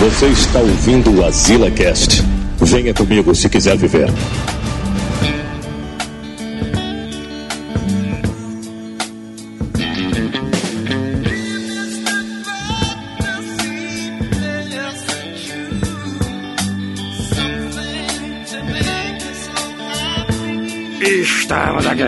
Você 0.00 0.26
está 0.26 0.58
ouvindo 0.60 1.18
o 1.18 1.24
Azila 1.24 1.70
Cast. 1.70 2.22
Venha 2.60 2.92
comigo 2.92 3.34
se 3.34 3.48
quiser 3.48 3.76
viver. 3.76 4.10
Estamos 21.06 21.86
aqui, 21.86 22.02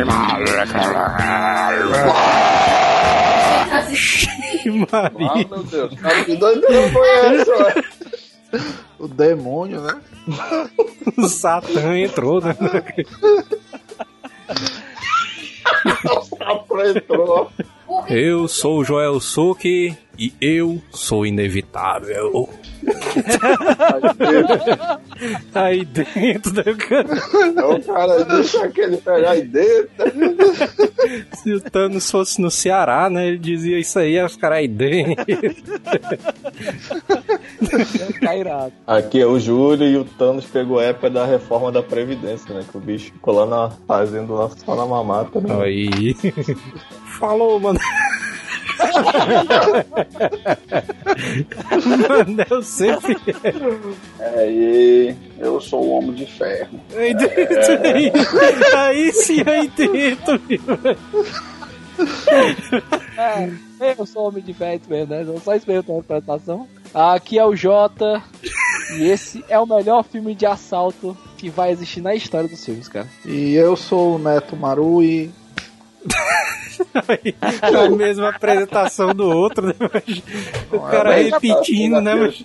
Ah, 4.92 5.10
meu 5.48 5.62
Deus. 5.62 5.94
Cara, 6.00 6.24
que 6.24 6.36
doideira 6.36 6.90
foi 6.90 7.08
essa? 7.08 7.84
O 8.98 9.06
demônio, 9.06 9.82
né? 9.82 10.00
O 11.18 11.28
Satã 11.28 11.98
entrou, 11.98 12.40
né? 12.40 12.56
o 16.04 16.20
sapo 16.22 16.80
entrou. 16.80 17.50
Eu 18.08 18.48
sou 18.48 18.78
o 18.78 18.84
Joel 18.84 19.20
Suki 19.20 19.96
e 20.18 20.32
eu 20.40 20.80
sou 20.90 21.26
inevitável. 21.26 22.48
Aí 25.54 25.84
dentro 25.84 26.52
da 26.52 26.62
O 27.66 27.82
cara 27.82 28.24
deixa 28.24 28.64
aquele 28.64 28.96
pegar 28.98 29.30
aí 29.30 29.42
dentro. 29.42 30.12
Se 31.34 31.52
o 31.54 31.60
Thanos 31.60 32.10
fosse 32.10 32.40
no 32.40 32.50
Ceará, 32.50 33.08
né? 33.08 33.28
Ele 33.28 33.38
dizia 33.38 33.78
isso 33.78 33.98
aí, 33.98 34.22
os 34.22 34.36
caras 34.36 34.58
aí 34.58 34.68
dentro. 34.68 35.24
Cairado. 38.20 38.72
Aqui 38.86 39.20
é 39.20 39.26
o 39.26 39.38
Júlio 39.38 39.86
e 39.86 39.96
o 39.96 40.04
Thanos 40.04 40.44
pegou 40.44 40.78
a 40.78 40.84
época 40.84 41.10
da 41.10 41.24
reforma 41.24 41.72
da 41.72 41.82
Previdência, 41.82 42.54
né? 42.54 42.64
Que 42.70 42.76
o 42.76 42.80
bicho 42.80 43.12
ficou 43.12 43.34
lá 43.34 43.46
na, 43.46 43.70
fazendo 43.86 44.34
lá 44.34 44.50
só 44.50 44.76
na 44.76 44.86
mamata, 44.86 45.40
né? 45.40 45.62
Aí. 45.62 46.14
Falou, 47.18 47.58
mano. 47.58 47.78
Mano, 51.86 52.44
eu 52.50 52.62
sempre. 52.62 53.16
Aí, 54.20 55.16
eu 55.38 55.60
sou 55.60 55.84
o 55.84 55.90
homem 55.90 56.14
de 56.14 56.26
ferro. 56.26 56.80
Aí 56.94 57.14
dentro, 57.14 57.36
aí, 57.84 58.12
aí 58.74 59.12
sim, 59.12 59.42
aí 59.46 59.68
dentro. 59.68 60.40
É, 63.16 63.94
eu 63.98 64.06
sou 64.06 64.28
homem 64.28 64.42
de 64.42 64.52
ferro 64.52 64.80
mesmo, 64.88 65.14
né? 65.14 65.24
Só 65.42 65.54
isso 65.54 65.66
mesmo 65.68 65.96
a 65.96 66.00
apresentação. 66.00 66.68
Aqui 66.94 67.38
é 67.38 67.44
o 67.44 67.56
Jota. 67.56 68.22
E 68.98 69.04
esse 69.04 69.44
é 69.48 69.58
o 69.58 69.66
melhor 69.66 70.04
filme 70.04 70.34
de 70.34 70.46
assalto 70.46 71.16
que 71.36 71.50
vai 71.50 71.70
existir 71.70 72.00
na 72.00 72.14
história 72.14 72.48
dos 72.48 72.64
filmes, 72.64 72.88
cara. 72.88 73.08
E 73.24 73.54
eu 73.54 73.76
sou 73.76 74.16
o 74.16 74.18
Neto 74.18 74.56
Maru 74.56 75.02
e. 75.02 75.30
a 77.62 77.88
mesma 77.90 78.30
apresentação 78.30 79.14
do 79.14 79.24
outro, 79.24 79.66
né? 79.66 79.74
Mas 79.78 80.22
o 80.70 80.80
cara 80.80 81.14
repetindo, 81.14 82.00
né? 82.00 82.14
Mas... 82.14 82.44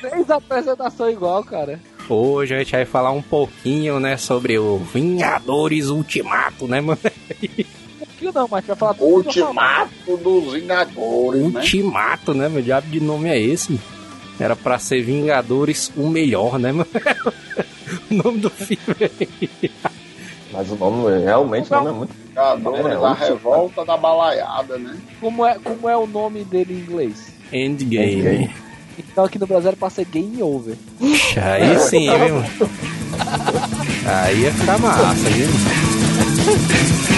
Três 0.00 0.30
apresentações 0.30 1.14
igual, 1.14 1.44
cara. 1.44 1.80
Hoje 2.08 2.54
a 2.54 2.58
gente 2.58 2.72
vai 2.72 2.84
falar 2.84 3.12
um 3.12 3.22
pouquinho, 3.22 4.00
né, 4.00 4.16
sobre 4.16 4.58
o 4.58 4.78
Vingadores 4.78 5.88
Ultimato, 5.88 6.66
né, 6.66 6.80
mano? 6.80 6.98
Um 7.02 8.04
pouquinho 8.04 8.32
não, 8.34 8.48
mas 8.48 8.66
vai 8.66 8.76
falar 8.76 8.94
tudo 8.94 9.26
Ultimato 9.26 10.16
dos 10.18 10.52
Vingadores, 10.52 11.52
né? 11.52 11.60
Ultimato, 11.60 12.34
né? 12.34 12.48
Meu 12.48 12.62
diabo 12.62 12.88
de 12.88 13.00
nome 13.00 13.28
é 13.28 13.40
esse? 13.40 13.72
Mano? 13.72 13.84
Era 14.40 14.56
pra 14.56 14.78
ser 14.78 15.02
Vingadores 15.02 15.92
o 15.96 16.08
melhor, 16.08 16.58
né, 16.58 16.72
mano? 16.72 16.88
o 18.10 18.14
nome 18.14 18.38
do 18.38 18.50
filme. 18.50 19.10
Mas 20.52 20.70
o 20.70 20.76
nome 20.76 21.18
realmente 21.24 21.72
o 21.72 21.76
nome 21.76 21.88
é 21.88 21.92
muito. 21.92 22.14
Vingadores 22.28 22.78
É, 22.80 22.82
da 22.82 22.88
Ultimato. 22.94 23.24
revolta 23.24 23.84
da 23.84 23.96
balaiada, 23.96 24.78
né? 24.78 24.96
Como 25.20 25.44
é, 25.46 25.58
como 25.58 25.88
é 25.88 25.96
o 25.96 26.06
nome 26.06 26.44
dele 26.44 26.74
em 26.74 26.78
inglês? 26.80 27.32
Endgame. 27.52 28.50
Então 28.98 29.24
aqui 29.24 29.38
no 29.38 29.46
Brasil 29.46 29.68
era 29.68 29.76
pra 29.76 29.90
ser 29.90 30.04
Game 30.06 30.42
Over. 30.42 30.76
Aí 31.00 31.78
sim, 31.78 32.08
viu? 32.10 32.42
Aí 34.06 34.40
ia 34.42 34.52
ficar 34.52 34.78
massa, 34.78 35.14
viu? 35.30 35.48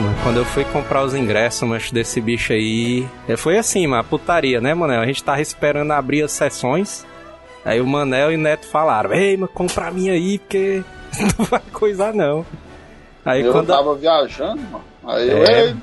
mano, 0.00 0.14
quando 0.22 0.36
eu 0.38 0.44
fui 0.44 0.64
comprar 0.66 1.02
os 1.04 1.14
ingressos, 1.14 1.68
mas 1.68 1.90
desse 1.90 2.20
bicho 2.20 2.52
aí. 2.52 3.06
é, 3.28 3.36
Foi 3.36 3.56
assim, 3.58 3.86
mano, 3.86 4.04
putaria, 4.04 4.60
né, 4.60 4.74
Manel? 4.74 5.00
A 5.00 5.06
gente 5.06 5.22
tava 5.24 5.40
esperando 5.40 5.90
abrir 5.92 6.22
as 6.22 6.32
sessões. 6.32 7.06
Aí 7.64 7.80
o 7.80 7.86
Manel 7.86 8.32
e 8.32 8.36
o 8.36 8.38
Neto 8.38 8.66
falaram: 8.66 9.12
Ei, 9.12 9.36
mano, 9.36 9.48
compra 9.52 9.88
a 9.88 9.90
minha 9.90 10.12
aí, 10.12 10.38
porque 10.38 10.82
não 11.38 11.44
vai 11.46 11.60
coisar 11.72 12.12
não. 12.14 12.44
Aí 13.24 13.42
eu 13.42 13.52
quando. 13.52 13.66
tava 13.68 13.94
viajando, 13.94 14.60
mano. 14.62 14.84
Aí 15.06 15.28
eu, 15.28 15.44
É. 15.44 15.64
ei, 15.68 15.76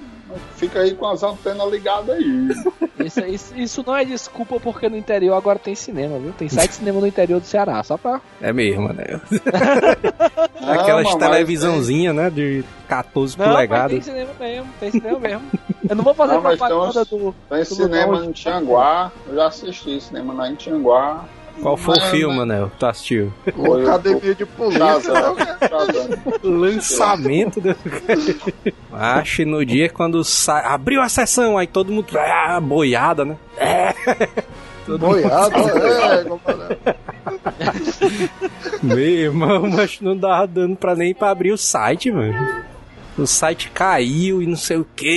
fica 0.55 0.79
aí 0.79 0.93
com 0.95 1.07
as 1.07 1.23
antenas 1.23 1.69
ligadas 1.69 2.09
aí. 2.15 2.49
Isso, 2.97 3.19
isso, 3.25 3.53
isso 3.55 3.83
não 3.85 3.95
é 3.95 4.03
desculpa 4.03 4.59
porque 4.59 4.89
no 4.89 4.97
interior 4.97 5.35
agora 5.35 5.59
tem 5.59 5.75
cinema, 5.75 6.17
viu? 6.17 6.33
Tem 6.33 6.49
sete 6.49 6.73
cinema 6.73 6.99
no 6.99 7.05
interior 7.05 7.39
do 7.39 7.45
Ceará, 7.45 7.81
só 7.83 7.95
pra. 7.95 8.19
É 8.41 8.51
mesmo. 8.51 8.89
Não, 10.59 10.73
Aquelas 10.73 11.13
televisãozinhas, 11.15 12.15
né, 12.15 12.29
de 12.31 12.63
14 12.87 13.37
Não, 13.37 13.45
mas 13.45 13.55
tem 13.55 13.67
polegadas. 13.67 14.05
cinema 14.05 14.31
mesmo, 14.39 14.67
tem 14.79 14.91
cinema 14.91 15.19
mesmo. 15.19 15.43
Eu 15.87 15.95
não 15.95 16.03
vou 16.03 16.13
fazer 16.15 16.33
Não, 16.33 16.41
propaganda 16.41 17.05
tem 17.05 17.19
do. 17.19 17.35
Tem 17.47 17.59
do 17.59 17.65
cinema 17.65 18.13
lugar 18.13 18.25
em 18.29 18.31
Tianguá. 18.31 19.11
Eu 19.27 19.35
já 19.35 19.45
assisti 19.47 20.01
cinema 20.01 20.33
lá 20.33 20.49
em 20.49 20.55
Tianguá. 20.55 21.23
Qual 21.61 21.75
foi 21.75 21.95
o 21.95 21.99
Mas- 21.99 22.09
filme, 22.11 22.35
Manel? 22.37 22.69
que 22.69 22.77
Tu 22.79 22.85
assistiu? 22.85 23.33
O- 23.55 23.73
Academia 23.81 24.35
de 24.35 24.45
polícia, 24.45 25.13
né? 25.13 25.35
Shazam. 25.67 26.09
Lançamento 26.43 27.59
do... 27.59 27.75
Acho 28.93 29.35
que 29.37 29.45
no 29.45 29.65
dia 29.65 29.89
quando 29.89 30.23
sa... 30.23 30.59
abriu 30.73 31.01
a 31.01 31.09
sessão, 31.09 31.57
aí 31.57 31.67
todo 31.67 31.91
mundo. 31.91 32.07
Ah, 32.17 32.59
boiada, 32.61 33.25
né? 33.25 33.35
É. 33.57 33.93
Todo 34.85 35.05
mundo- 35.05 35.21
Boiado, 35.21 35.55
é, 35.77 36.23
compadre. 36.23 36.77
Meu 38.83 38.99
irmão, 38.99 39.69
mas 39.69 39.99
não 39.99 40.15
dava 40.15 40.47
dando 40.47 40.75
pra 40.77 40.95
nem 40.95 41.13
pra 41.13 41.31
abrir 41.31 41.51
o 41.51 41.57
site, 41.57 42.11
mano. 42.11 42.65
O 43.17 43.25
site 43.25 43.71
caiu 43.71 44.41
e 44.41 44.45
não 44.47 44.55
sei 44.55 44.77
o 44.77 44.85
que, 44.95 45.07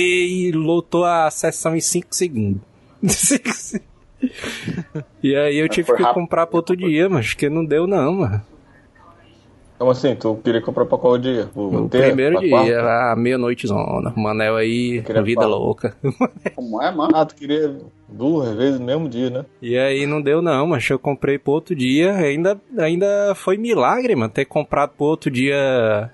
e 0.47 0.51
lotou 0.51 1.05
a 1.05 1.29
sessão 1.29 1.75
em 1.75 1.81
5 1.81 2.07
segundos. 2.11 2.61
e 5.23 5.35
aí 5.35 5.57
eu 5.57 5.67
tive 5.69 5.93
que 5.95 6.03
comprar 6.13 6.47
pro 6.47 6.57
outro 6.57 6.75
dia, 6.75 7.09
mas 7.09 7.33
que 7.33 7.49
não 7.49 7.65
deu 7.65 7.87
não, 7.87 8.13
mano. 8.15 8.41
Como 9.81 9.89
assim? 9.89 10.13
Tu 10.15 10.35
queria 10.43 10.61
comprar 10.61 10.85
pra 10.85 10.95
qual 10.95 11.17
dia? 11.17 11.49
O 11.55 11.89
terça? 11.89 12.05
primeiro 12.09 12.33
Pra 12.37 12.41
dia, 12.41 12.49
quarta? 12.51 13.11
a 13.11 13.15
meia-noite 13.15 13.65
zona. 13.65 14.13
Manel 14.15 14.55
aí, 14.55 14.99
vida 15.23 15.41
falar. 15.41 15.55
louca. 15.55 15.97
Como 16.55 16.79
é, 16.83 16.91
mano? 16.91 17.15
Ah, 17.15 17.25
tu 17.25 17.33
queria 17.33 17.75
duas 18.07 18.55
vezes 18.55 18.79
no 18.79 18.85
mesmo 18.85 19.09
dia, 19.09 19.31
né? 19.31 19.45
E 19.59 19.75
aí 19.75 20.05
não 20.05 20.21
deu 20.21 20.39
não, 20.39 20.67
mas 20.67 20.87
eu 20.87 20.99
comprei 20.99 21.39
pro 21.39 21.53
outro 21.53 21.73
dia. 21.73 22.13
Ainda, 22.13 22.61
ainda 22.77 23.33
foi 23.33 23.57
milagre, 23.57 24.15
mano, 24.15 24.31
ter 24.31 24.45
comprado 24.45 24.91
pro 24.95 25.05
outro 25.07 25.31
dia 25.31 26.11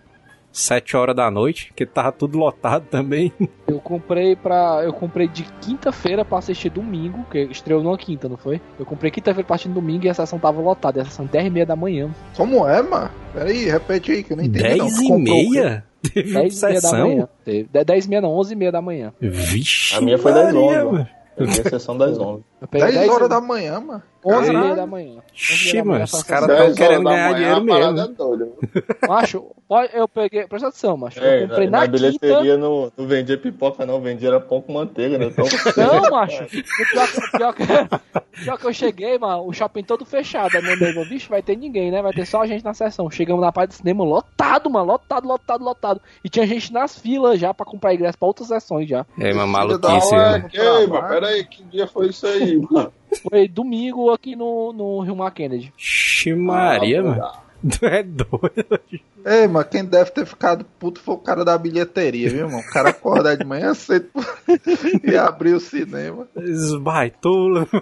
7 0.58 0.98
horas 0.98 1.16
da 1.16 1.30
noite, 1.30 1.72
que 1.76 1.86
tava 1.86 2.12
tudo 2.12 2.38
lotado 2.38 2.86
também. 2.92 3.32
Eu 3.68 3.80
comprei 3.80 4.36
pra. 4.36 4.82
Eu 4.84 4.92
comprei 4.94 5.28
de 5.28 5.44
quinta-feira 5.62 6.26
pra 6.26 6.40
assistir 6.40 6.70
domingo, 6.70 7.26
que 7.30 7.40
estreou 7.44 7.84
numa 7.84 7.98
quinta, 7.98 8.28
não 8.28 8.38
foi? 8.38 8.60
Eu 8.80 8.86
comprei 8.86 9.12
quinta-feira 9.12 9.46
pra 9.46 9.56
assistir 9.56 9.70
domingo 9.74 10.06
e 10.06 10.10
a 10.10 10.14
sessão 10.14 10.40
tava 10.40 10.60
lotada. 10.62 11.00
E 11.00 11.02
a 11.02 11.06
sessão 11.06 11.26
10 11.26 11.46
e 11.48 11.50
meia 11.50 11.66
da 11.66 11.76
manhã. 11.76 12.10
Como 12.36 12.68
é, 12.68 12.82
mano? 12.82 13.10
Peraí, 13.34 13.66
repete 13.66 14.12
aí 14.12 14.24
que 14.24 14.34
eu 14.34 14.38
não 14.38 14.44
entendi. 14.44 14.64
10 14.64 14.78
não. 14.78 14.88
E 14.88 14.92
comprou 15.08 15.20
meia? 15.20 15.86
Teve 16.14 16.34
10 16.34 16.58
e 16.62 16.66
meia 16.66 16.74
da 16.76 16.82
sessão? 16.82 17.08
manhã. 17.08 17.30
Teve. 17.44 17.70
De- 17.72 17.84
10 17.84 18.06
e 18.06 18.10
meia 18.10 18.22
não, 18.22 18.30
11 18.32 18.54
e 18.54 18.56
meia 18.56 18.72
da 18.72 18.82
manhã. 18.82 19.14
Vixe 19.22 19.96
A 19.96 20.02
minha 20.02 20.18
foi 20.18 20.34
das 20.34 20.46
Maria, 20.46 20.60
11, 20.60 20.76
mano. 20.78 20.92
mano. 20.94 21.08
Eu 21.38 21.46
vi 21.46 21.60
a 21.62 21.64
sessão 21.70 21.96
das 21.96 22.18
11. 22.18 22.44
Eu 22.62 22.68
quê? 22.68 22.80
peguei 22.80 22.92
10 22.94 23.10
horas 23.12 23.28
e- 23.28 23.30
da 23.30 23.40
manhã, 23.40 23.80
mano. 23.80 24.02
11 24.28 24.50
e 24.50 24.54
Caralho. 24.54 24.76
da 24.76 24.86
manhã. 24.86 25.22
Ixi, 25.34 25.82
mano, 25.84 26.04
os 26.04 26.24
caras 26.24 26.50
estão 26.50 26.74
querendo 26.76 27.04
ganhar 27.04 27.32
manhã, 27.32 27.36
dinheiro 27.36 27.64
mesmo. 27.64 28.58
é. 29.04 29.08
Macho, 29.08 29.46
eu 29.94 30.08
peguei. 30.08 30.48
Presta 30.48 30.68
atenção, 30.68 30.98
macho. 30.98 31.20
É, 31.24 31.44
eu 31.44 31.48
comprei 31.48 31.66
na, 31.70 31.72
na, 31.72 31.78
na 31.80 31.92
quinta. 31.92 31.98
bilheteria 31.98 32.58
não, 32.58 32.92
não 32.98 33.08
vendia 33.08 33.38
pipoca, 33.38 33.86
não, 33.86 34.02
vendia 34.02 34.30
era 34.30 34.40
pão 34.40 34.62
com 34.62 34.74
manteiga, 34.74 35.18
né? 35.18 35.26
Então, 35.28 35.46
Não, 35.78 36.10
macho. 36.12 36.44
O 36.44 36.48
pior, 36.48 37.08
que- 37.08 37.38
pior, 37.38 37.54
que, 37.54 38.44
pior 38.44 38.58
que 38.58 38.66
eu 38.68 38.74
cheguei, 38.74 39.18
mano, 39.18 39.48
o 39.48 39.54
shopping 39.54 39.84
todo 39.84 40.06
fechado. 40.06 40.56
A 40.58 40.62
minha 40.62 40.74
amiga, 40.74 41.06
bicho, 41.06 41.30
vai 41.30 41.42
ter 41.42 41.56
ninguém, 41.58 41.92
né? 41.92 42.02
Vai 42.02 42.14
ter 42.14 42.26
só 42.26 42.42
a 42.42 42.48
gente 42.48 42.64
na 42.64 42.74
sessão. 42.74 43.10
Chegamos 43.10 43.42
na 43.42 43.52
parte 43.52 43.70
do 43.70 43.76
cinema 43.76 44.04
lotado, 44.04 44.70
mano. 44.70 44.86
Lotado, 44.86 45.28
lotado, 45.28 45.64
lotado. 45.64 46.02
E 46.24 46.30
tinha 46.30 46.46
gente 46.48 46.72
nas 46.74 46.98
filas 46.98 47.40
já 47.40 47.54
pra 47.54 47.66
comprar 47.66 47.94
ingresso 47.94 48.18
pra 48.18 48.28
outras 48.28 48.48
sessões 48.48 48.90
já. 48.90 49.06
É 49.20 49.32
uma 49.34 49.48
maluquice, 49.48 50.16
né? 50.16 50.50
Ei, 50.54 50.88
mano, 50.88 51.08
peraí, 51.08 51.44
que 51.46 51.64
dia 51.64 51.88
foi 51.88 52.08
isso 52.08 52.26
aí, 52.26 52.58
mano? 52.70 52.92
Foi 53.30 53.48
domingo 53.48 54.12
aqui 54.12 54.36
no, 54.36 54.74
no 54.74 55.00
Rio 55.02 55.16
Mar 55.16 55.32
Kennedy. 55.32 55.74
Ixi, 55.78 56.34
Maria, 56.36 57.00
Ah, 57.00 57.04
mano. 57.04 57.48
Tu 57.70 57.86
é 57.86 58.04
doido. 58.04 58.80
Ei, 59.26 59.48
mas 59.48 59.68
quem 59.68 59.84
deve 59.84 60.12
ter 60.12 60.26
ficado 60.26 60.66
puto 60.80 61.02
foi 61.02 61.16
o 61.16 61.18
cara 61.18 61.44
da 61.44 61.58
bilheteria, 61.58 62.30
viu, 62.30 62.46
irmão? 62.46 62.60
O 62.60 62.72
cara 62.72 62.90
acordar 62.90 63.36
de 63.36 63.44
manhã 63.44 63.74
cedo 63.74 64.08
e 65.04 65.18
abrir 65.18 65.54
o 65.54 65.60
cinema. 65.60 66.28
Esbaitula. 66.38 67.68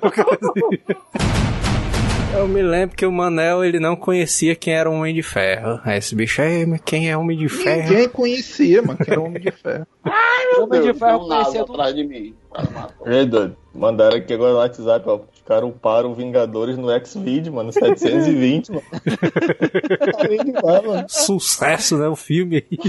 Eu 2.33 2.49
me 2.49 2.61
lembro 2.61 2.97
que 2.97 3.05
o 3.05 3.11
Manel, 3.11 3.63
ele 3.63 3.79
não 3.79 3.95
conhecia 3.95 4.55
quem 4.55 4.73
era 4.73 4.89
o 4.89 4.93
Homem 4.93 5.15
de 5.15 5.23
Ferro. 5.23 5.79
Aí 5.85 5.99
esse 5.99 6.13
bicho, 6.13 6.41
é, 6.41 6.65
mas 6.65 6.81
quem 6.83 7.09
é 7.09 7.15
Homem 7.15 7.37
de 7.37 7.47
Ferro? 7.47 7.89
Ninguém 7.89 8.09
conhecia, 8.09 8.81
mano, 8.81 8.97
que 8.97 9.09
era 9.09 9.21
Homem 9.21 9.41
de 9.41 9.51
Ferro. 9.51 9.87
O 10.57 10.63
Homem 10.63 10.81
de 10.81 10.93
Ferro 10.93 11.27
conhecia 11.29 11.63
do... 11.63 11.71
atrás 11.71 11.95
de 11.95 12.03
mim. 12.03 12.35
O. 12.99 13.09
Ei, 13.09 13.25
doido, 13.25 13.55
mandaram 13.75 14.17
aqui 14.17 14.33
agora 14.33 14.53
no 14.53 14.59
WhatsApp, 14.59 15.07
ó. 15.07 15.15
Os 15.15 15.41
caras 15.41 15.69
uparam 15.69 16.11
o 16.11 16.15
Vingadores 16.15 16.77
no 16.77 16.89
X-Video, 16.89 17.53
mano, 17.53 17.71
720, 17.71 18.71
mano. 18.71 18.83
Bem 20.27 20.43
demais, 20.43 20.83
mano. 20.83 21.05
Sucesso, 21.07 21.97
né? 21.97 22.07
O 22.07 22.15
filme 22.15 22.57
aí. 22.57 22.79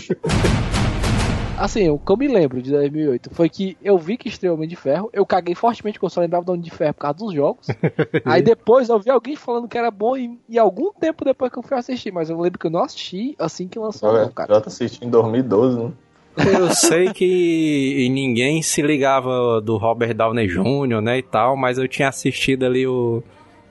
Assim, 1.58 1.88
o 1.88 1.98
que 1.98 2.12
eu 2.12 2.16
me 2.18 2.28
lembro 2.28 2.60
de 2.60 2.70
2008 2.70 3.30
foi 3.32 3.48
que 3.48 3.78
eu 3.82 3.96
vi 3.96 4.18
que 4.18 4.28
estreou 4.28 4.54
Homem 4.56 4.68
de 4.68 4.76
Ferro, 4.76 5.08
eu 5.10 5.24
caguei 5.24 5.54
fortemente 5.54 5.94
porque 5.94 6.04
eu 6.04 6.10
só 6.10 6.20
lembrava 6.20 6.44
do 6.44 6.52
Homem 6.52 6.62
de 6.62 6.70
Ferro 6.70 6.92
por 6.92 7.00
causa 7.00 7.18
dos 7.18 7.32
jogos. 7.32 7.66
Aí 8.26 8.42
depois 8.42 8.90
eu 8.90 9.00
vi 9.00 9.10
alguém 9.10 9.36
falando 9.36 9.66
que 9.66 9.78
era 9.78 9.90
bom 9.90 10.16
e, 10.18 10.38
e 10.48 10.58
algum 10.58 10.92
tempo 10.92 11.24
depois 11.24 11.50
que 11.50 11.58
eu 11.58 11.62
fui 11.62 11.76
assistir, 11.78 12.12
mas 12.12 12.28
eu 12.28 12.38
lembro 12.38 12.58
que 12.58 12.66
eu 12.66 12.70
não 12.70 12.82
assisti 12.82 13.34
assim 13.38 13.68
que 13.68 13.78
lançou, 13.78 14.12
não, 14.12 14.30
cara. 14.30 14.54
Já 14.54 14.60
tá 14.60 14.68
assistindo 14.68 15.06
em 15.06 15.10
2012, 15.10 15.78
né? 15.78 15.92
Eu 16.36 16.70
sei 16.74 17.12
que 17.12 18.08
ninguém 18.10 18.60
se 18.62 18.82
ligava 18.82 19.60
do 19.60 19.76
Robert 19.76 20.14
Downey 20.14 20.46
Jr., 20.46 21.00
né, 21.00 21.18
e 21.18 21.22
tal, 21.22 21.56
mas 21.56 21.78
eu 21.78 21.88
tinha 21.88 22.08
assistido 22.08 22.64
ali 22.66 22.86
o 22.86 23.22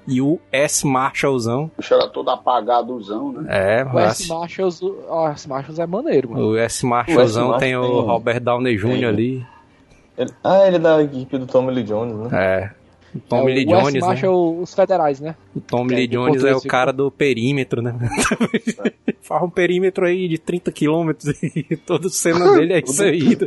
U.S. 0.08 0.86
Marshallzão. 0.86 1.72
O 1.78 1.82
bicho 1.82 1.94
era 1.94 2.08
todo 2.08 2.30
apagadozão, 2.30 3.32
né? 3.32 3.46
É, 3.50 3.84
O 3.84 3.94
mas 3.94 4.20
S. 4.22 4.30
Marshalls, 4.30 4.82
ó, 5.08 5.30
S. 5.30 5.48
Marshalls 5.50 5.80
é 5.80 5.86
maneiro, 5.88 6.32
mano. 6.32 6.50
o 6.50 6.58
S. 6.58 6.86
Marshallzão 6.86 7.50
O 7.50 7.56
S. 7.56 7.60
tem 7.60 7.76
o 7.76 7.82
tem- 7.82 8.02
Robert 8.06 8.40
Downey 8.40 8.78
Jr. 8.78 8.88
tem- 8.90 9.06
ali. 9.06 9.46
Ele- 10.18 10.32
ah, 10.44 10.66
ele 10.68 10.76
é 10.78 10.80
da 10.80 11.04
equipe 11.04 11.38
do 11.38 11.46
Tommy 11.46 11.72
Lee 11.72 11.84
Jones, 11.84 12.16
né? 12.16 12.30
É. 12.32 12.85
O 13.16 13.20
Tommy 13.20 13.52
é, 13.52 13.56
Lee 13.56 13.66
o. 13.66 13.70
Jones, 13.70 13.94
né? 13.94 14.00
Marshall, 14.02 14.60
os 14.60 14.74
federais, 14.74 15.20
né? 15.22 15.36
O 15.56 15.62
Tommy 15.62 15.94
É, 15.94 15.98
Lee 15.98 16.08
do 16.08 16.12
Jones 16.14 16.44
é 16.44 16.54
o 16.56 16.62
cara 16.62 16.92
do 16.92 17.10
perímetro, 17.10 17.82
né? 17.82 17.96
Faz 19.22 19.42
um 19.44 19.50
perímetro 19.50 20.06
aí 20.06 20.28
de 20.28 20.38
30 20.38 20.72
quilômetros 20.72 21.34
e 21.44 21.76
toda 21.86 22.10
cena 22.10 22.54
dele 22.54 22.74
é 22.74 22.80
isso 22.86 23.02
aí. 23.04 23.38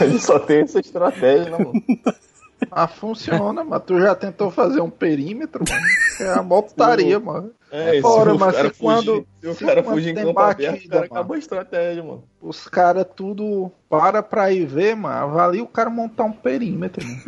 Ele 0.00 0.18
só 0.20 0.38
tem 0.38 0.60
essa 0.60 0.78
estratégia, 0.80 1.50
né, 1.50 1.58
mano? 1.58 1.82
Ah, 2.70 2.86
funciona, 2.86 3.62
mas 3.64 3.82
tu 3.84 4.00
já 4.00 4.14
tentou 4.14 4.50
fazer 4.50 4.80
um 4.80 4.88
perímetro, 4.88 5.64
mano? 5.68 5.84
É 6.20 6.38
a 6.38 6.42
mó 6.42 6.62
putaria, 6.62 7.18
mano. 7.18 7.50
É, 7.70 8.00
Fora, 8.00 8.30
se 8.30 8.36
o 8.36 8.38
mas 8.38 8.54
cara 8.54 8.68
se 8.72 8.78
quando- 8.80 9.26
se 9.42 9.48
o 9.48 9.66
cara 9.66 9.82
fugir 9.82 10.10
em 10.10 10.14
tem 10.14 10.24
campo 10.24 10.38
aberto, 10.38 10.60
o 10.60 10.72
batida, 10.72 10.88
cara 10.94 11.00
mano. 11.08 11.12
acabou 11.12 11.34
a 11.34 11.38
estratégia, 11.38 12.02
mano. 12.04 12.22
Os 12.40 12.68
caras 12.68 13.04
tudo 13.16 13.70
para 13.90 14.22
pra 14.22 14.52
ir 14.52 14.64
ver, 14.64 14.94
mano. 14.94 15.14
Avalia 15.16 15.62
o 15.62 15.66
cara 15.66 15.90
montar 15.90 16.24
um 16.24 16.32
perímetro, 16.32 17.04
mano. 17.04 17.22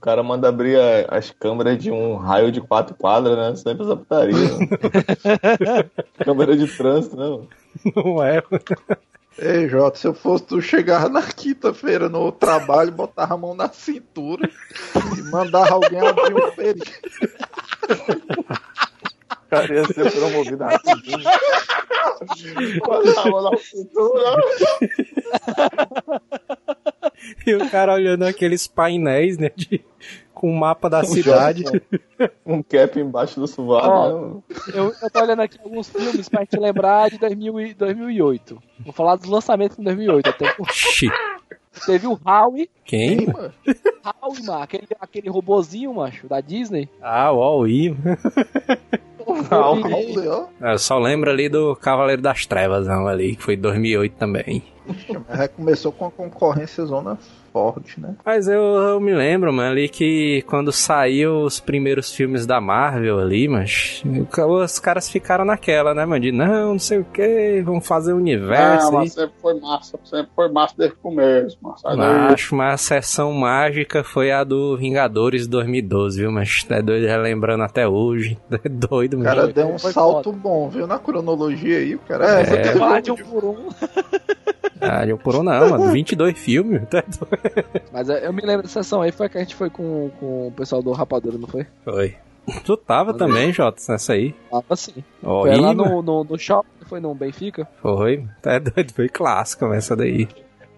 O 0.00 0.02
cara 0.02 0.22
manda 0.22 0.48
abrir 0.48 0.76
a- 0.80 1.14
as 1.18 1.30
câmeras 1.30 1.76
de 1.76 1.90
um 1.90 2.16
raio 2.16 2.50
de 2.50 2.58
quatro 2.58 2.94
quadras, 2.94 3.36
né? 3.36 3.54
Sempre 3.54 3.84
essa 3.84 3.94
putaria. 3.94 4.34
né? 4.34 5.90
Câmera 6.24 6.56
de 6.56 6.66
trânsito, 6.74 7.18
né, 7.18 7.24
mano? 7.24 7.46
Não 7.94 8.22
é? 8.24 8.42
Ei, 9.38 9.68
Jota, 9.68 9.98
se 9.98 10.06
eu 10.06 10.14
fosse 10.14 10.44
tu 10.44 10.62
chegar 10.62 11.10
na 11.10 11.20
quinta-feira 11.22 12.08
no 12.08 12.32
trabalho, 12.32 12.90
botava 12.92 13.34
a 13.34 13.36
mão 13.36 13.54
na 13.54 13.68
cintura 13.68 14.48
e 15.18 15.22
mandava 15.30 15.74
alguém 15.74 16.00
abrir 16.00 16.34
um. 16.34 16.48
O 19.30 19.50
cara 19.50 19.74
ia 19.74 19.84
ser 19.84 20.10
promovido 20.12 20.64
rapidinho. 20.64 21.28
Botava 22.86 23.50
na 23.50 23.56
cintura. 23.58 24.36
E 27.46 27.54
o 27.54 27.70
cara 27.70 27.94
olhando 27.94 28.24
aqueles 28.24 28.66
painéis, 28.66 29.36
né? 29.38 29.50
De, 29.54 29.84
com 30.32 30.50
o 30.50 30.58
mapa 30.58 30.88
da 30.88 31.04
cidade. 31.04 31.64
Um 32.46 32.62
cap 32.62 32.98
embaixo 32.98 33.38
do 33.38 33.46
sovaco, 33.46 33.88
Ó. 33.88 34.08
né? 34.08 34.42
Eu, 34.74 34.94
eu 35.02 35.10
tô 35.10 35.20
olhando 35.20 35.40
aqui 35.42 35.58
alguns 35.62 35.88
filmes 35.90 36.28
pra 36.28 36.46
te 36.46 36.56
lembrar 36.58 37.10
de 37.10 37.18
2000 37.18 37.60
e 37.60 37.74
2008. 37.74 38.62
Vou 38.80 38.92
falar 38.92 39.16
dos 39.16 39.28
lançamentos 39.28 39.76
de 39.76 39.84
2008. 39.84 40.32
Teve, 40.32 40.54
Oxi. 40.58 41.08
teve 41.84 42.06
o 42.06 42.18
Howie, 42.24 42.70
Quem? 42.84 43.26
Howie, 44.22 44.42
mano, 44.46 44.62
aquele, 44.62 44.86
aquele 44.98 45.28
robozinho, 45.28 45.92
macho, 45.94 46.26
da 46.26 46.40
Disney. 46.40 46.88
Ah, 47.02 47.30
o 47.32 47.42
All-E. 47.42 47.94
Ó. 49.50 50.46
Eu 50.60 50.78
só 50.78 50.98
lembro 50.98 51.30
ali 51.30 51.48
do 51.48 51.76
Cavaleiro 51.76 52.22
das 52.22 52.46
Trevas, 52.46 52.86
não, 52.86 53.06
ali, 53.06 53.36
que 53.36 53.42
foi 53.42 53.56
2008 53.56 54.12
também. 54.16 54.62
Já 55.34 55.48
começou 55.48 55.92
com 55.92 56.06
a 56.06 56.10
concorrência 56.10 56.84
zona 56.84 57.18
forte, 57.52 58.00
né? 58.00 58.14
Mas 58.24 58.48
eu, 58.48 58.60
eu 58.60 59.00
me 59.00 59.12
lembro, 59.14 59.52
mano, 59.52 59.70
ali 59.72 59.88
que 59.88 60.42
quando 60.46 60.72
saiu 60.72 61.42
os 61.42 61.60
primeiros 61.60 62.12
filmes 62.14 62.46
da 62.46 62.60
Marvel 62.60 63.18
ali, 63.18 63.48
mas 63.48 64.02
os 64.64 64.78
caras 64.78 65.08
ficaram 65.08 65.44
naquela, 65.44 65.94
né, 65.94 66.04
mano? 66.04 66.20
De 66.20 66.32
não, 66.32 66.72
não 66.72 66.78
sei 66.78 66.98
o 66.98 67.04
que, 67.04 67.62
vamos 67.64 67.86
fazer 67.86 68.12
o 68.12 68.16
universo 68.16 68.86
Não, 68.86 68.92
mas 68.98 69.12
sempre 69.12 69.34
foi 69.40 69.58
massa. 69.60 69.98
Sempre 70.04 70.30
foi 70.34 70.48
massa 70.48 70.74
desde 70.76 70.96
o 70.96 70.98
começo, 71.00 71.58
mano. 71.62 72.02
Acho 72.32 72.54
uma 72.54 72.76
sessão 72.76 73.32
mágica 73.32 74.02
foi 74.04 74.30
a 74.30 74.44
do 74.44 74.76
Vingadores 74.76 75.46
2012, 75.46 76.20
viu? 76.20 76.32
Mas 76.32 76.64
é 76.68 76.82
doido 76.82 77.06
relembrando 77.06 77.62
até 77.62 77.86
hoje. 77.86 78.38
É 78.62 78.68
doido, 78.68 79.14
O 79.14 79.18
mano. 79.18 79.30
cara 79.30 79.46
deu 79.48 79.68
um 79.68 79.78
Foi 79.78 79.92
salto 79.92 80.32
bom, 80.32 80.68
viu? 80.68 80.86
Na 80.86 80.98
cronologia 80.98 81.78
aí, 81.78 81.94
o 81.94 81.98
cara. 82.00 82.40
É. 82.42 83.00
de 83.00 83.10
um 83.12 83.16
por 83.16 83.44
um. 83.44 83.56
Ah, 84.80 85.06
eu 85.06 85.16
por 85.18 85.36
um 85.36 85.42
não, 85.42 85.70
mano. 85.70 85.92
22 85.92 86.38
filmes. 86.38 86.82
Tá 86.90 87.02
doido. 87.06 87.39
Mas 87.92 88.08
é, 88.08 88.26
eu 88.26 88.32
me 88.32 88.42
lembro 88.42 88.62
dessa 88.62 88.82
sessão 88.82 89.02
aí, 89.02 89.12
foi 89.12 89.28
que 89.28 89.38
a 89.38 89.40
gente 89.40 89.54
foi 89.54 89.70
com, 89.70 90.10
com 90.20 90.48
o 90.48 90.52
pessoal 90.52 90.82
do 90.82 90.92
Rapadura, 90.92 91.38
não 91.38 91.48
foi? 91.48 91.66
Foi. 91.84 92.16
Tu 92.64 92.76
tava 92.76 93.14
também, 93.14 93.52
Jota, 93.52 93.80
nessa 93.90 94.14
aí. 94.14 94.34
Ah, 94.52 94.62
assim. 94.70 95.04
Ó, 95.22 95.42
Foi 95.42 95.56
lá 95.56 95.72
no, 95.74 96.02
no, 96.02 96.24
no 96.24 96.38
shopping, 96.38 96.68
foi 96.86 96.98
no 96.98 97.14
Benfica. 97.14 97.68
Foi. 97.80 98.24
Tá 98.42 98.58
doido, 98.58 98.92
foi 98.92 99.08
clássica 99.08 99.66
essa 99.74 99.94
daí. 99.94 100.26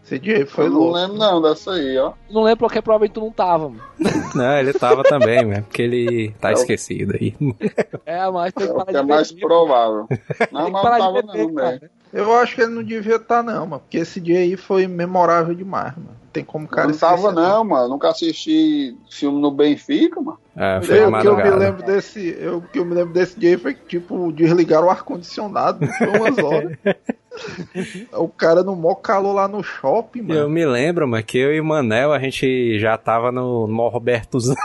Esse 0.05 0.19
dia 0.19 0.45
foi 0.47 0.67
Eu 0.67 0.71
não 0.71 0.79
louco. 0.81 0.97
lembro 0.99 1.17
não 1.17 1.41
dessa 1.41 1.73
aí, 1.73 1.97
ó. 1.97 2.13
Não 2.29 2.43
lembro 2.43 2.59
porque 2.67 2.83
provavelmente 2.83 3.13
tu 3.15 3.21
não 3.21 3.31
tava, 3.31 3.69
mano. 3.69 3.83
Não, 4.35 4.59
ele 4.59 4.73
tava 4.73 5.03
também, 5.05 5.45
mano. 5.47 5.63
Porque 5.63 5.81
ele 5.83 6.35
tá 6.41 6.53
esquecido 6.53 7.15
aí. 7.15 7.35
É, 8.05 8.29
mas 8.31 8.53
tem 8.53 8.67
É 8.67 8.69
que 8.69 8.75
parar 8.75 8.91
é 8.99 9.01
de 9.01 9.09
mais 9.09 9.31
beber. 9.31 9.47
provável. 9.47 10.09
Não, 10.51 10.71
não 10.71 10.83
tava 10.83 11.13
beber, 11.23 11.27
não, 11.47 11.55
velho. 11.55 11.55
cara. 11.55 11.91
Eu 12.13 12.35
acho 12.35 12.55
que 12.57 12.63
ele 12.63 12.73
não 12.75 12.83
devia 12.83 13.17
estar, 13.17 13.43
não, 13.45 13.67
mano. 13.67 13.81
Porque 13.81 13.99
esse 13.99 14.21
dia 14.21 14.39
aí 14.41 14.57
foi 14.57 14.87
memorável 14.89 15.55
demais, 15.55 15.95
mano. 15.97 16.17
Tem 16.33 16.45
como 16.45 16.65
o 16.65 16.69
cara 16.69 16.89
Não 16.89 16.97
tava 16.97 17.17
esquecer, 17.17 17.35
não, 17.35 17.65
mano. 17.65 17.89
Nunca 17.91 18.09
assisti 18.09 18.97
filme 19.11 19.41
no 19.41 19.51
Benfica, 19.51 20.21
mano. 20.21 20.39
É, 20.57 20.81
foi 20.83 20.99
Eu, 21.03 21.13
que 21.13 21.27
eu 21.27 21.37
me 21.37 21.51
lembro 21.51 21.83
desse, 21.85 22.37
eu, 22.41 22.59
o 22.59 22.63
que 22.63 22.79
eu 22.79 22.85
me 22.85 22.95
lembro 22.95 23.13
desse 23.13 23.39
dia 23.39 23.59
foi 23.59 23.75
que, 23.75 23.87
tipo, 23.87 24.33
desligaram 24.33 24.87
o 24.87 24.91
ar-condicionado 24.91 25.81
por 25.99 26.09
umas 26.09 26.39
horas. 26.39 26.79
o 28.15 28.29
cara 28.29 28.63
no 28.63 28.75
maior 28.77 28.97
calor 28.97 29.33
lá 29.35 29.49
no 29.49 29.63
shopping, 29.63 30.21
Eu 30.21 30.25
mano. 30.27 30.49
me 30.51 30.65
lembro, 30.65 31.07
mano, 31.07 31.23
que 31.25 31.39
eu 31.39 31.53
e 31.55 31.61
o 31.61 31.65
Manel, 31.65 32.13
a 32.13 32.19
gente 32.19 32.79
já 32.79 32.97
tava 32.97 33.31
no 33.31 33.67
Norbertozão. 33.67 34.57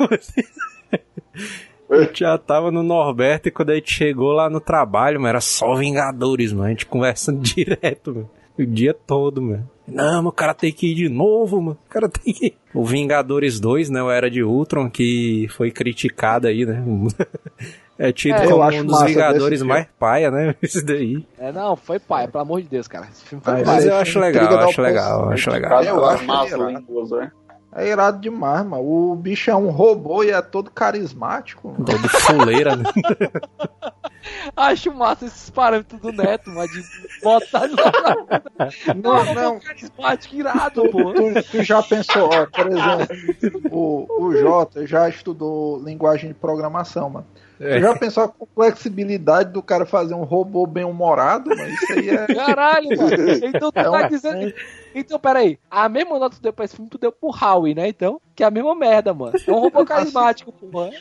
Eu 1.89 2.09
já 2.13 2.37
tava 2.37 2.69
no 2.69 2.83
Norberto 2.83 3.47
e 3.47 3.51
quando 3.51 3.69
a 3.69 3.75
gente 3.75 3.93
chegou 3.93 4.33
lá 4.33 4.49
no 4.49 4.59
trabalho, 4.59 5.19
mano, 5.19 5.29
era 5.29 5.41
só 5.41 5.73
Vingadores, 5.75 6.51
mano. 6.51 6.65
A 6.65 6.69
gente 6.69 6.85
conversando 6.85 7.39
direto, 7.43 8.13
mano. 8.13 8.29
O 8.59 8.65
dia 8.65 8.93
todo, 8.93 9.41
mano. 9.41 9.69
Não, 9.87 10.23
mas 10.23 10.25
o 10.25 10.31
cara 10.35 10.53
tem 10.53 10.71
que 10.71 10.91
ir 10.91 10.95
de 10.95 11.09
novo, 11.09 11.61
mano. 11.61 11.77
O 11.85 11.89
cara 11.89 12.09
tem 12.09 12.33
que 12.33 12.45
ir. 12.47 12.57
O 12.73 12.83
Vingadores 12.85 13.59
2, 13.59 13.89
né? 13.89 14.03
O 14.03 14.11
Era 14.11 14.29
de 14.29 14.43
Ultron, 14.43 14.89
que 14.89 15.47
foi 15.55 15.71
criticado 15.71 16.47
aí, 16.47 16.65
né? 16.65 16.83
É 17.99 18.11
tido 18.11 18.35
É, 18.35 18.45
eu 18.45 18.51
como 18.51 18.61
acho 18.61 18.77
um 18.81 18.85
dos 18.85 19.01
Vingadores 19.01 19.57
filme. 19.59 19.73
mais 19.73 19.87
paia, 19.97 20.29
né? 20.29 20.53
Esse 20.61 20.85
daí. 20.85 21.25
É, 21.39 21.51
não, 21.51 21.75
foi 21.75 21.97
pai, 21.97 22.27
pelo 22.27 22.43
amor 22.43 22.61
de 22.61 22.67
Deus, 22.67 22.87
cara. 22.87 23.07
Esse 23.11 23.25
filme 23.25 23.43
foi. 23.43 23.63
Mas 23.65 23.79
esse 23.79 23.87
eu 23.87 23.95
acho 23.95 24.19
legal, 24.19 24.51
eu 24.51 24.59
acho 24.59 24.81
legal, 24.83 25.23
eu 25.23 25.29
acho 25.31 25.49
legal. 25.49 25.83
Eu 25.83 25.95
eu 25.95 26.05
acho 26.05 26.23
massa 26.25 26.55
irado. 26.55 26.69
línguas, 26.69 27.09
né? 27.09 27.31
É 27.75 27.87
irado 27.89 28.19
demais, 28.21 28.63
mano. 28.67 28.83
O 28.83 29.15
bicho 29.15 29.49
é 29.49 29.55
um 29.55 29.69
robô 29.71 30.23
e 30.23 30.29
é 30.29 30.39
todo 30.43 30.69
carismático. 30.69 31.69
mano. 31.71 31.85
Todo 31.85 32.07
fuleira, 32.07 32.75
né? 32.75 32.83
Acho 34.55 34.93
massa 34.93 35.25
esses 35.25 35.49
parâmetros 35.49 35.99
do 36.01 36.11
Neto, 36.11 36.49
mas 36.51 36.69
de 36.71 36.83
botar 37.21 37.61
lá. 37.61 38.37
Não, 38.95 39.33
não. 39.33 39.59
Carismático 39.59 40.35
irado, 40.35 40.89
pô. 40.89 41.13
Tu, 41.13 41.43
tu 41.51 41.63
já 41.63 41.81
pensou, 41.83 42.29
ó, 42.33 42.45
por 42.47 42.67
exemplo, 42.67 43.61
o, 43.71 44.23
o 44.25 44.35
Jota 44.35 44.85
já 44.87 45.07
estudou 45.09 45.79
linguagem 45.83 46.29
de 46.29 46.33
programação, 46.33 47.09
mano. 47.09 47.27
Tu 47.57 47.79
já 47.79 47.95
pensou 47.97 48.23
a 48.23 48.31
flexibilidade 48.53 49.51
do 49.51 49.63
cara 49.63 49.85
fazer 49.85 50.13
um 50.13 50.23
robô 50.23 50.65
bem 50.67 50.83
humorado, 50.83 51.49
mano? 51.49 51.69
Isso 51.69 51.93
aí 51.93 52.09
é. 52.09 52.27
Caralho, 52.27 52.89
mano. 52.97 53.45
Então 53.45 53.71
tu 53.71 53.79
É 53.79 53.83
tá 53.83 53.89
uma- 53.91 54.09
dizendo. 54.09 54.53
Então, 54.93 55.19
peraí. 55.19 55.57
A 55.69 55.87
mesma 55.89 56.17
nota 56.19 56.35
que 56.35 56.41
tu 56.41 56.43
deu 56.43 56.53
pra 56.53 56.65
esse 56.65 56.75
filme, 56.75 56.89
tu 56.89 56.97
deu 56.97 57.11
pro 57.11 57.29
Howie, 57.29 57.73
né? 57.75 57.87
Então, 57.87 58.19
que 58.37 58.43
é 58.43 58.45
a 58.45 58.51
mesma 58.51 58.75
merda, 58.75 59.15
mano. 59.15 59.33
É 59.47 59.51
um 59.51 59.61
robô 59.61 59.83
carismático, 59.83 60.51
porra. 60.51 60.91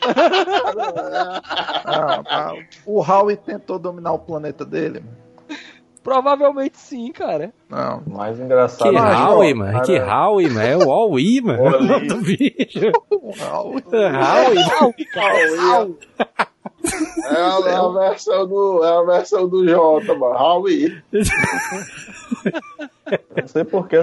Ah, 1.84 2.22
ah, 2.26 2.54
o 2.86 2.98
Howie 3.02 3.36
tentou 3.36 3.78
dominar 3.78 4.14
o 4.14 4.18
planeta 4.18 4.64
dele, 4.64 5.00
mano. 5.00 5.25
Provavelmente 6.06 6.78
sim, 6.78 7.10
cara. 7.10 7.52
Não. 7.68 8.00
Mais 8.06 8.38
engraçado 8.38 8.88
Que 8.90 8.96
é 8.96 9.00
Howie, 9.00 9.54
mano. 9.54 9.72
cara- 9.72 9.84
Que 9.84 9.98
Howie, 10.00 10.48
mano. 10.48 10.66
É 10.68 10.76
o 10.76 10.92
All-E, 10.92 11.40
mano. 11.42 11.62
O 11.76 11.82
nome 11.82 12.06
do 12.06 12.16
bicho. 12.18 12.92
Howie. 13.10 13.82
Howie. 13.92 14.64
Howie. 14.80 15.58
Howie. 15.58 15.96
É 17.24 17.34
a, 17.34 17.60
é 17.70 17.74
a 17.74 17.88
versão 17.88 18.46
do, 18.46 18.84
é 18.84 18.96
a 18.96 19.02
versão 19.02 19.48
do 19.48 19.68
Jota, 19.68 20.14
mano. 20.14 20.36
Howie. 20.38 20.96
Não 23.36 23.46
sei 23.48 23.64
porque 23.64 23.96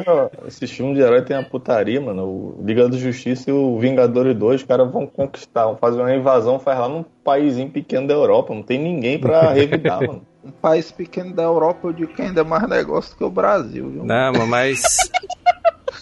esse 0.48 0.68
filme 0.68 0.94
de 0.94 1.02
herói 1.02 1.22
tem 1.22 1.36
a 1.38 1.44
putaria, 1.44 2.00
mano. 2.02 2.26
O 2.26 2.62
Liga 2.66 2.88
da 2.88 2.98
Justiça 2.98 3.50
e 3.50 3.54
o 3.54 3.78
Vingadores 3.80 4.36
2, 4.36 4.62
os 4.62 4.68
caras 4.68 4.92
vão 4.92 5.06
conquistar, 5.08 5.66
vão 5.66 5.76
fazer 5.78 6.00
uma 6.02 6.14
invasão, 6.14 6.60
faz 6.60 6.80
lá 6.80 6.88
num 6.90 7.04
paísinho 7.24 7.70
pequeno 7.70 8.08
da 8.08 8.14
Europa. 8.14 8.54
Não 8.54 8.64
tem 8.64 8.80
ninguém 8.80 9.18
pra 9.20 9.52
revidar, 9.52 10.00
mano. 10.02 10.22
Um 10.44 10.52
país 10.52 10.92
pequeno 10.92 11.34
da 11.34 11.44
Europa, 11.44 11.88
eu 11.88 11.94
digo 11.94 12.14
que 12.14 12.22
ainda 12.22 12.42
é 12.42 12.44
mais 12.44 12.68
negócio 12.68 13.12
do 13.12 13.18
que 13.18 13.24
o 13.24 13.30
Brasil, 13.30 13.90
viu? 13.90 14.04
Não, 14.06 14.46
mas. 14.48 14.82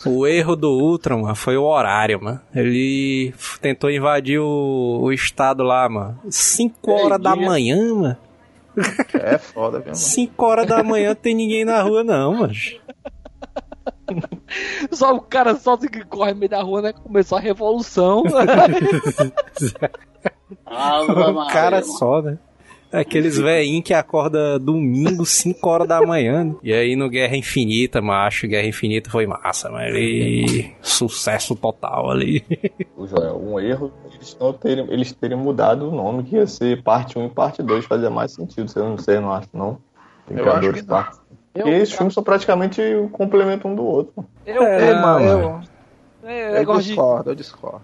O 0.03 0.25
erro 0.25 0.55
do 0.55 0.71
Ultron, 0.71 1.21
mano, 1.21 1.36
foi 1.36 1.57
o 1.57 1.63
horário, 1.63 2.19
mano. 2.24 2.41
Ele 2.55 3.36
tentou 3.62 3.91
invadir 3.91 4.39
o, 4.39 5.00
o 5.00 5.12
estado 5.13 5.62
lá, 5.62 5.88
mano. 5.88 6.19
5 6.27 6.91
horas 6.91 7.19
da 7.21 7.36
dia. 7.36 7.45
manhã, 7.45 7.93
mano. 7.93 8.17
É 9.13 9.38
foda, 9.38 9.77
viu, 9.77 9.88
mano? 9.88 9.95
5 9.95 10.43
horas 10.45 10.65
da 10.65 10.81
manhã 10.81 11.13
tem 11.13 11.36
ninguém 11.36 11.63
na 11.63 11.83
rua, 11.83 12.03
não, 12.03 12.33
mano. 12.33 12.53
Só 14.91 15.13
o 15.13 15.21
cara 15.21 15.55
só 15.55 15.77
que 15.77 16.03
corre 16.05 16.33
no 16.33 16.39
meio 16.39 16.50
da 16.50 16.63
rua, 16.63 16.81
né? 16.81 16.93
Começou 16.93 17.38
a 17.38 17.41
revolução. 17.41 18.24
Ave 20.65 21.12
O 21.31 21.48
cara 21.48 21.81
mano. 21.81 21.93
só, 21.98 22.21
né? 22.21 22.38
Aqueles 22.91 23.38
veinhos 23.38 23.83
que 23.83 23.93
acorda 23.93 24.60
domingo, 24.60 25.25
5 25.25 25.69
horas 25.69 25.88
da 25.88 26.01
manhã. 26.01 26.43
né? 26.43 26.55
E 26.62 26.74
aí 26.74 26.95
no 26.95 27.10
Guerra 27.10 27.36
Infinita, 27.38 28.01
macho, 28.01 28.48
Guerra 28.48 28.67
Infinita 28.67 29.10
foi 29.10 29.25
massa, 29.25 29.69
mas 29.69 29.93
ele. 29.93 30.71
Sucesso 30.81 31.55
total 31.55 32.12
ali. 32.12 32.43
O 32.98 33.07
Joel, 33.07 33.38
um 33.41 33.60
erro 33.60 33.91
eles, 34.13 34.38
não 34.39 34.53
terem, 34.53 34.86
eles 34.91 35.12
terem 35.13 35.38
mudado 35.38 35.89
o 35.89 35.91
nome, 35.95 36.24
que 36.24 36.36
ia 36.36 36.45
ser 36.45 36.83
parte 36.83 37.17
1 37.17 37.25
e 37.25 37.29
parte 37.29 37.63
2, 37.63 37.86
fazia 37.86 38.10
mais 38.10 38.33
sentido. 38.33 38.69
Você 38.69 38.79
não 38.79 38.98
sei, 38.98 39.19
não 39.19 39.31
acho, 39.31 39.50
não. 39.53 39.77
Eu 40.29 40.51
acho 40.51 40.74
que 40.74 40.83
parte. 40.83 41.17
Eu, 41.53 41.63
Porque 41.63 41.77
esses 41.77 41.93
filmes 41.95 42.13
são 42.13 42.24
praticamente 42.24 42.81
um 42.95 43.10
complemento 43.10 43.67
um 43.67 43.75
do 43.75 43.83
outro. 43.83 44.25
eu, 44.45 44.63
É, 44.63 44.93
mano, 44.93 45.25
mano. 45.25 45.29
eu, 45.29 45.62
é, 46.23 46.61
eu 46.63 46.77
de. 46.77 46.83
discordo, 46.87 47.29
eu 47.31 47.35
discordo. 47.35 47.81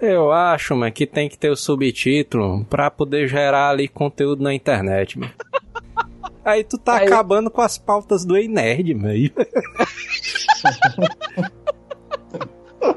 Eu 0.00 0.32
acho, 0.32 0.74
mano, 0.76 0.92
que 0.92 1.06
tem 1.06 1.28
que 1.28 1.38
ter 1.38 1.50
o 1.50 1.56
subtítulo 1.56 2.64
pra 2.66 2.90
poder 2.90 3.28
gerar 3.28 3.70
ali 3.70 3.88
conteúdo 3.88 4.42
na 4.42 4.54
internet, 4.54 5.18
mano. 5.18 5.32
Aí 6.44 6.64
tu 6.64 6.76
tá 6.76 6.96
Aí- 6.98 7.06
acabando 7.06 7.50
com 7.50 7.60
as 7.60 7.78
pautas 7.78 8.24
do 8.24 8.36
Ei 8.36 8.48
Nerd, 8.48 8.94
mano. 8.94 9.14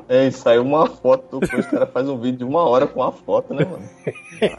É, 0.08 0.28
e 0.28 0.32
saiu 0.32 0.62
uma 0.62 0.88
foto, 0.88 1.40
depois 1.40 1.66
o 1.66 1.70
cara 1.70 1.86
faz 1.86 2.08
um 2.08 2.18
vídeo 2.18 2.40
de 2.40 2.44
uma 2.44 2.64
hora 2.68 2.88
com 2.88 3.02
uma 3.02 3.12
foto, 3.12 3.54
né, 3.54 3.66
mano? 3.66 3.84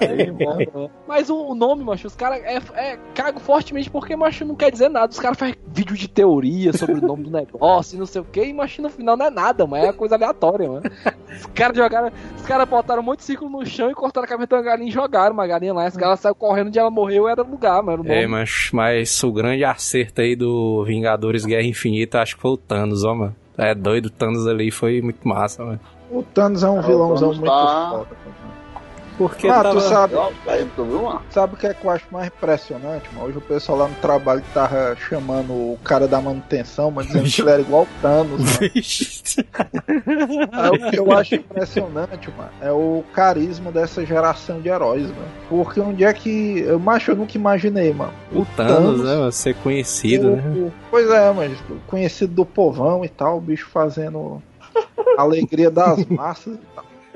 Aí, 0.01 0.31
bom. 0.73 0.91
Mas 1.07 1.31
o, 1.31 1.55
nome, 1.55 1.85
macho, 1.85 2.07
os 2.07 2.17
caras 2.17 2.41
é, 2.43 2.61
é 2.75 2.99
cago 3.15 3.41
fortemente 3.41 3.91
porque, 3.91 4.17
macho, 4.17 4.45
não 4.45 4.55
quer 4.55 4.71
dizer 4.71 4.89
nada. 4.89 5.11
Os 5.11 5.21
caras 5.21 5.39
fazem 5.39 5.55
vídeo 5.67 5.97
de 5.97 6.09
teoria 6.09 6.73
sobre 6.73 6.97
o 6.97 7.01
nome 7.01 7.25
do 7.25 7.31
negócio 7.31 7.97
e 7.97 7.99
não 7.99 8.07
sei 8.07 8.21
o 8.21 8.25
que, 8.25 8.43
e, 8.43 8.53
macho, 8.53 8.83
no 8.83 8.91
final 8.91 9.17
não 9.17 9.27
é 9.27 9.31
nada, 9.31 9.67
mas 9.67 9.85
é 9.85 9.93
coisa 9.93 10.17
aleatória, 10.17 10.69
mano. 10.69 10.83
Os 11.31 11.47
caras 11.47 11.77
jogaram, 11.77 12.11
os 12.37 12.43
caras 12.43 12.69
botaram 12.69 13.03
um 13.03 13.05
monte 13.05 13.19
de 13.19 13.25
círculo 13.25 13.51
no 13.51 13.67
chão 13.67 13.91
e 13.91 13.95
cortaram 13.95 14.25
a 14.25 14.29
cabeça 14.29 14.49
da 14.49 14.63
galinha 14.63 14.89
e 14.89 14.93
jogaram 14.93 15.33
uma 15.33 15.47
galinha 15.47 15.75
lá. 15.75 15.85
Essa 15.85 15.99
galinha 15.99 16.17
saiu 16.17 16.35
correndo 16.35 16.69
onde 16.69 16.79
ela 16.79 16.91
morreu, 16.91 17.29
era 17.29 17.43
o 17.43 17.51
lugar, 17.51 17.83
mano. 17.83 18.05
É, 18.07 18.27
mas, 18.27 18.71
mas 18.73 19.23
o 19.23 19.33
grande 19.33 19.65
acerto 19.65 20.21
aí 20.21 20.35
do 20.35 20.85
Vingadores 20.85 21.45
Guerra 21.45 21.67
Infinita 21.67 22.21
acho 22.21 22.37
que 22.37 22.43
foi 22.43 22.53
o 22.53 22.57
Thanos, 22.57 23.05
ó, 23.05 23.15
mano. 23.15 23.37
É 23.59 23.75
doido, 23.75 24.07
o 24.07 24.11
Thanos 24.11 24.47
ali 24.47 24.71
foi 24.71 25.01
muito 25.01 25.27
massa, 25.27 25.65
mano. 25.65 25.81
O 26.11 26.23
Thanos 26.23 26.63
é 26.63 26.69
um 26.69 26.79
É, 26.79 26.83
vilãozão 26.83 27.29
muito 27.31 27.45
tá- 27.47 27.89
foda. 27.91 28.07
Porque 29.19 29.49
Ah, 29.49 29.63
tava... 29.63 29.81
tu 29.81 29.81
sabe, 29.89 30.15
mano? 30.15 31.23
sabe 31.31 31.55
o 31.55 31.57
que 31.57 31.67
é 31.67 31.73
que 31.75 31.85
eu 31.85 31.91
acho 31.91 32.05
mais 32.11 32.27
impressionante, 32.27 33.09
mano? 33.15 33.29
Hoje 33.29 33.39
o 33.39 33.41
pessoal 33.41 33.79
lá 33.79 33.89
no 33.89 33.95
trabalho 33.97 34.43
tava 34.53 34.95
chamando 34.97 35.53
o 35.53 35.79
cara 35.83 36.07
da 36.07 36.21
manutenção, 36.21 36.91
mas 36.91 37.07
dizendo 37.07 37.29
que 37.31 37.41
ele 37.41 37.51
era 37.51 37.61
igual 37.63 37.83
o 37.85 37.89
Thanos, 38.03 38.41
mano. 38.41 38.59
Vixe. 38.75 39.17
É, 40.53 40.71
o 40.71 40.91
que 40.91 40.99
eu 40.99 41.13
acho 41.13 41.35
impressionante, 41.35 42.31
mano, 42.37 42.51
é 42.61 42.73
o 42.73 43.03
carisma 43.13 43.71
dessa 43.71 44.05
geração 44.05 44.61
de 44.61 44.69
heróis, 44.69 45.03
mano. 45.09 45.29
Porque 45.49 45.81
onde 45.81 46.05
é 46.05 46.13
que. 46.13 46.61
Eu, 46.61 46.79
macho, 46.79 47.11
eu 47.11 47.17
nunca 47.17 47.37
imaginei, 47.37 47.93
mano. 47.93 48.13
O 48.33 48.45
Thanos, 48.57 49.03
né, 49.03 49.17
mano, 49.17 49.33
ser 49.33 49.55
conhecido, 49.57 50.29
o- 50.33 50.37
né? 50.37 50.43
o- 50.57 50.73
Pois 50.91 51.11
é, 51.11 51.33
mas 51.33 51.53
conhecido 51.87 52.33
do 52.35 52.47
povão 52.47 53.05
e 53.05 53.09
tal, 53.09 53.39
o 53.39 53.41
bicho 53.41 53.69
fazendo 53.71 54.43
a 55.19 55.23
alegria 55.23 55.71
das 55.71 56.05
massas. 56.07 56.57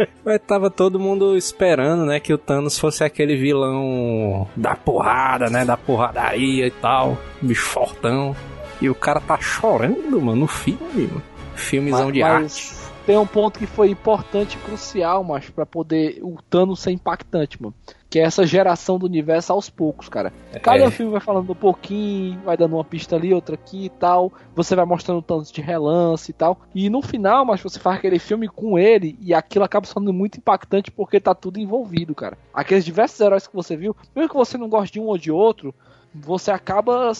Mas 0.24 0.40
tava 0.46 0.70
todo 0.70 0.98
mundo 1.00 1.36
esperando, 1.36 2.04
né, 2.06 2.20
que 2.20 2.32
o 2.32 2.38
Thanos 2.38 2.78
fosse 2.78 3.02
aquele 3.04 3.36
vilão 3.36 4.48
da 4.56 4.74
porrada, 4.74 5.48
né, 5.50 5.64
da 5.64 5.76
porradaria 5.76 6.66
e 6.66 6.70
tal, 6.70 7.18
bicho 7.40 7.66
fortão. 7.66 8.34
E 8.80 8.88
o 8.88 8.94
cara 8.94 9.20
tá 9.20 9.38
chorando, 9.38 10.20
mano, 10.20 10.40
no 10.40 10.46
filme, 10.46 11.06
mano. 11.06 11.22
Filmezão 11.54 12.04
Mas- 12.06 12.12
de 12.14 12.20
mas 12.20 12.32
arte. 12.32 12.80
Tem 13.06 13.16
um 13.18 13.26
ponto 13.26 13.58
que 13.58 13.66
foi 13.66 13.90
importante 13.90 14.56
e 14.56 14.64
crucial, 14.64 15.24
macho, 15.24 15.52
pra 15.52 15.66
poder 15.66 16.18
o 16.22 16.36
Thanos 16.48 16.80
ser 16.80 16.92
impactante, 16.92 17.60
mano. 17.60 17.74
Que 18.10 18.18
é 18.18 18.22
essa 18.24 18.44
geração 18.44 18.98
do 18.98 19.06
universo 19.06 19.52
aos 19.52 19.70
poucos, 19.70 20.08
cara. 20.08 20.32
Cada 20.62 20.84
É. 20.86 20.90
filme 20.90 21.12
vai 21.12 21.20
falando 21.20 21.48
um 21.50 21.54
pouquinho, 21.54 22.40
vai 22.40 22.56
dando 22.56 22.74
uma 22.74 22.84
pista 22.84 23.14
ali, 23.14 23.32
outra 23.32 23.54
aqui 23.54 23.84
e 23.84 23.88
tal. 23.88 24.32
Você 24.54 24.74
vai 24.74 24.84
mostrando 24.84 25.18
o 25.18 25.22
Thanos 25.22 25.52
de 25.52 25.60
relance 25.60 26.28
e 26.28 26.34
tal. 26.34 26.58
E 26.74 26.90
no 26.90 27.00
final, 27.02 27.44
mas 27.44 27.60
você 27.62 27.78
faz 27.78 27.98
aquele 27.98 28.18
filme 28.18 28.48
com 28.48 28.76
ele 28.76 29.16
e 29.20 29.32
aquilo 29.32 29.64
acaba 29.64 29.86
sendo 29.86 30.12
muito 30.12 30.38
impactante 30.38 30.90
porque 30.90 31.20
tá 31.20 31.34
tudo 31.36 31.60
envolvido, 31.60 32.12
cara. 32.12 32.36
Aqueles 32.52 32.84
diversos 32.84 33.20
heróis 33.20 33.46
que 33.46 33.54
você 33.54 33.76
viu, 33.76 33.94
mesmo 34.14 34.28
que 34.28 34.36
você 34.36 34.58
não 34.58 34.68
goste 34.68 34.94
de 34.94 35.00
um 35.00 35.06
ou 35.06 35.16
de 35.16 35.30
outro, 35.30 35.72
você 36.12 36.50
acaba 36.50 37.12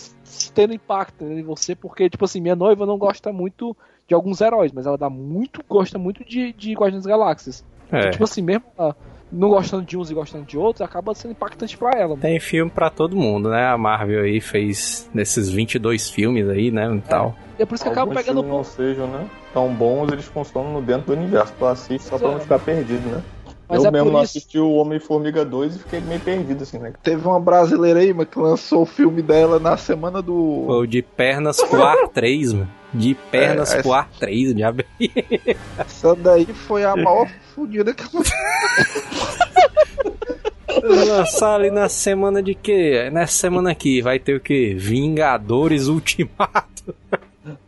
tendo 0.52 0.74
impacto 0.74 1.24
em 1.24 1.44
você, 1.44 1.76
porque, 1.76 2.10
tipo 2.10 2.24
assim, 2.24 2.40
minha 2.40 2.56
noiva 2.56 2.84
não 2.84 2.98
gosta 2.98 3.32
muito 3.32 3.76
de 4.08 4.14
alguns 4.16 4.40
heróis, 4.40 4.72
mas 4.72 4.86
ela 4.86 4.98
dá 4.98 5.08
muito, 5.08 5.62
gosta 5.68 5.96
muito 6.00 6.24
de, 6.24 6.52
de 6.52 6.72
Guardiões 6.72 7.04
das 7.04 7.10
Galáxias. 7.10 7.64
É. 7.92 8.10
Tipo 8.10 8.24
assim, 8.24 8.42
mesmo 8.42 8.64
ela 8.76 8.96
não 9.32 9.48
gostando 9.48 9.84
de 9.84 9.96
uns 9.96 10.10
e 10.10 10.14
gostando 10.14 10.44
de 10.44 10.58
outros, 10.58 10.80
acaba 10.82 11.14
sendo 11.14 11.32
impactante 11.32 11.76
pra 11.76 11.90
ela. 11.98 12.10
mano. 12.10 12.20
Tem 12.20 12.38
filme 12.40 12.70
pra 12.70 12.90
todo 12.90 13.16
mundo, 13.16 13.48
né? 13.48 13.66
A 13.66 13.78
Marvel 13.78 14.22
aí 14.24 14.40
fez 14.40 15.08
nesses 15.14 15.48
22 15.48 16.10
filmes 16.10 16.48
aí, 16.48 16.70
né, 16.70 16.92
e 16.94 17.00
tal. 17.00 17.34
E 17.58 17.62
é 17.62 17.66
por 17.66 17.74
isso 17.74 17.84
que 17.84 17.90
acaba 17.90 18.12
pegando 18.14 18.42
não 18.42 18.64
sejam, 18.64 19.06
né? 19.06 19.26
Tão 19.52 19.72
bons, 19.72 20.10
eles 20.12 20.28
consomem 20.28 20.72
no 20.72 20.82
dentro 20.82 21.06
do 21.14 21.20
universo. 21.20 21.52
Tu 21.58 21.66
assiste 21.66 22.04
só 22.04 22.18
pra 22.18 22.28
É. 22.28 22.32
não 22.32 22.40
ficar 22.40 22.58
perdido, 22.58 23.06
né? 23.08 23.22
Mas 23.68 23.84
eu 23.84 23.88
é 23.88 23.92
mesmo 23.92 24.18
assisti 24.18 24.58
o 24.58 24.72
Homem-Formiga 24.72 25.44
2 25.44 25.76
e 25.76 25.78
fiquei 25.78 26.00
meio 26.00 26.18
perdido, 26.18 26.64
assim, 26.64 26.76
né? 26.78 26.92
Teve 27.04 27.24
uma 27.24 27.38
brasileira 27.38 28.00
aí, 28.00 28.12
mano, 28.12 28.26
que 28.26 28.36
lançou 28.36 28.82
o 28.82 28.86
filme 28.86 29.22
dela 29.22 29.60
na 29.60 29.76
semana 29.76 30.20
do. 30.20 30.34
Ou 30.34 30.84
de 30.86 31.02
pernas 31.02 31.62
pro 31.62 31.80
ar 31.84 31.96
3, 32.12 32.52
mano. 32.52 32.68
De 32.92 33.14
pernas 33.30 33.72
É, 33.72 33.80
pro 33.80 33.92
ar 33.92 34.08
3, 34.18 34.52
diabo. 34.56 34.82
Essa 35.78 36.16
daí 36.16 36.46
foi 36.46 36.84
a 36.84 36.96
maior 36.96 37.28
fudida 37.60 37.92
que 37.92 38.04
Lançar 40.82 41.56
ali 41.56 41.70
na 41.70 41.88
semana 41.88 42.42
de 42.42 42.54
quê? 42.54 43.10
Nessa 43.12 43.32
semana 43.34 43.70
aqui 43.72 44.00
vai 44.00 44.18
ter 44.18 44.34
o 44.36 44.40
quê? 44.40 44.74
Vingadores 44.78 45.88
Ultimato. 45.88 46.94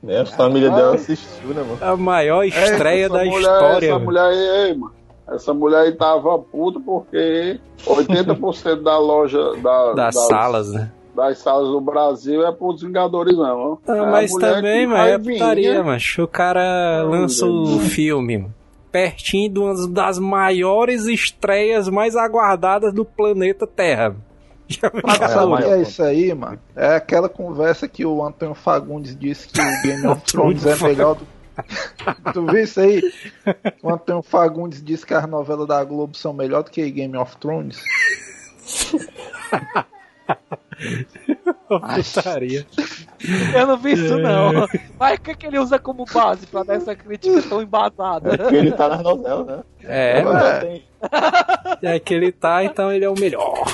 Né? 0.03 0.21
A 0.21 0.27
família 0.27 0.71
dela 0.71 0.95
assistiu, 0.95 1.49
né, 1.49 1.63
mano? 1.63 1.79
A 1.81 1.97
maior 1.97 2.45
estreia 2.45 3.07
Essa 3.07 3.15
da 3.15 3.25
mulher- 3.25 3.41
história. 3.41 3.87
Essa 3.87 3.93
mano. 3.95 4.05
mulher 4.05 4.23
aí, 4.31 4.75
mano. 4.77 4.95
Essa 5.29 5.55
mulher 5.55 5.79
aí 5.81 5.93
tava 5.93 6.39
puta 6.39 6.81
porque 6.81 7.59
80% 7.87 8.83
da 8.83 8.99
loja 8.99 9.39
da, 9.63 9.93
Das 9.95 10.15
salas, 10.27 10.73
né? 10.73 10.91
das 11.15 11.39
salas 11.39 11.69
do 11.69 11.81
Brasil 11.81 12.47
é 12.47 12.53
pros 12.53 12.83
Vingadores, 12.83 13.37
não. 13.37 13.79
Ah, 13.87 13.97
É 13.97 14.11
mas 14.11 14.33
também, 14.33 14.87
mano, 14.87 15.05
é 15.09 15.19
putaria, 15.19 15.83
macho. 15.85 16.23
O 16.23 16.29
cara 16.29 17.03
lança 17.03 17.45
o 17.47 17.79
filme, 17.81 18.39
mano. 18.39 18.55
Pertinho 18.93 19.51
de 19.51 19.59
uma 19.59 19.89
das 19.89 20.19
maiores 20.19 21.07
estreias 21.07 21.89
mais 21.89 22.15
aguardadas 22.15 22.93
do 22.93 23.05
planeta 23.05 23.67
Terra. 23.67 24.15
Sabe 24.79 25.57
que 25.57 25.71
é 25.71 25.83
isso 25.83 26.03
aí, 26.03 26.35
mano? 26.35 26.59
É 26.77 26.97
aquela 26.97 27.29
conversa 27.29 27.89
que 27.89 28.05
o 28.05 28.25
Antônio 28.25 28.55
Fagundes 28.55 29.17
disse 29.19 29.49
que 29.49 29.61
o 29.61 29.83
Game 29.83 30.07
of 30.07 30.23
Thrones 30.31 30.65
é 30.67 30.77
melhor 30.77 31.17
do. 31.17 31.27
tu 32.33 32.47
viu 32.47 32.63
isso 32.63 32.81
aí? 32.81 33.03
O 33.83 33.93
Antônio 33.93 34.23
Fagundes 34.23 34.83
disse 34.83 35.05
que 35.05 35.13
as 35.13 35.27
novelas 35.29 35.67
da 35.67 35.83
Globo 35.85 36.17
são 36.17 36.33
melhor 36.33 36.63
do 36.63 36.71
que 36.71 36.91
Game 36.91 37.17
of 37.17 37.37
Thrones. 37.37 37.83
Putaria. 41.69 42.67
Eu 43.55 43.67
não 43.67 43.76
vi 43.76 43.93
isso, 43.93 44.19
não. 44.19 44.67
Mas 44.99 45.19
o 45.19 45.21
que, 45.21 45.35
que 45.35 45.47
ele 45.47 45.59
usa 45.59 45.79
como 45.79 46.05
base 46.05 46.47
pra 46.47 46.62
dar 46.64 46.75
essa 46.75 46.95
crítica 46.95 47.41
tão 47.43 47.62
embasada? 47.62 48.35
É 48.35 48.37
porque 48.37 48.57
ele 48.57 48.73
tá 48.73 48.88
nas 48.88 49.02
novelas, 49.02 49.47
né? 49.47 49.62
É, 49.85 50.23
Mas 50.23 50.43
é. 50.43 50.83
é 51.83 51.99
que 52.00 52.14
ele 52.14 52.33
tá, 52.33 52.64
então 52.64 52.93
ele 52.93 53.05
é 53.05 53.09
o 53.09 53.19
melhor. 53.19 53.64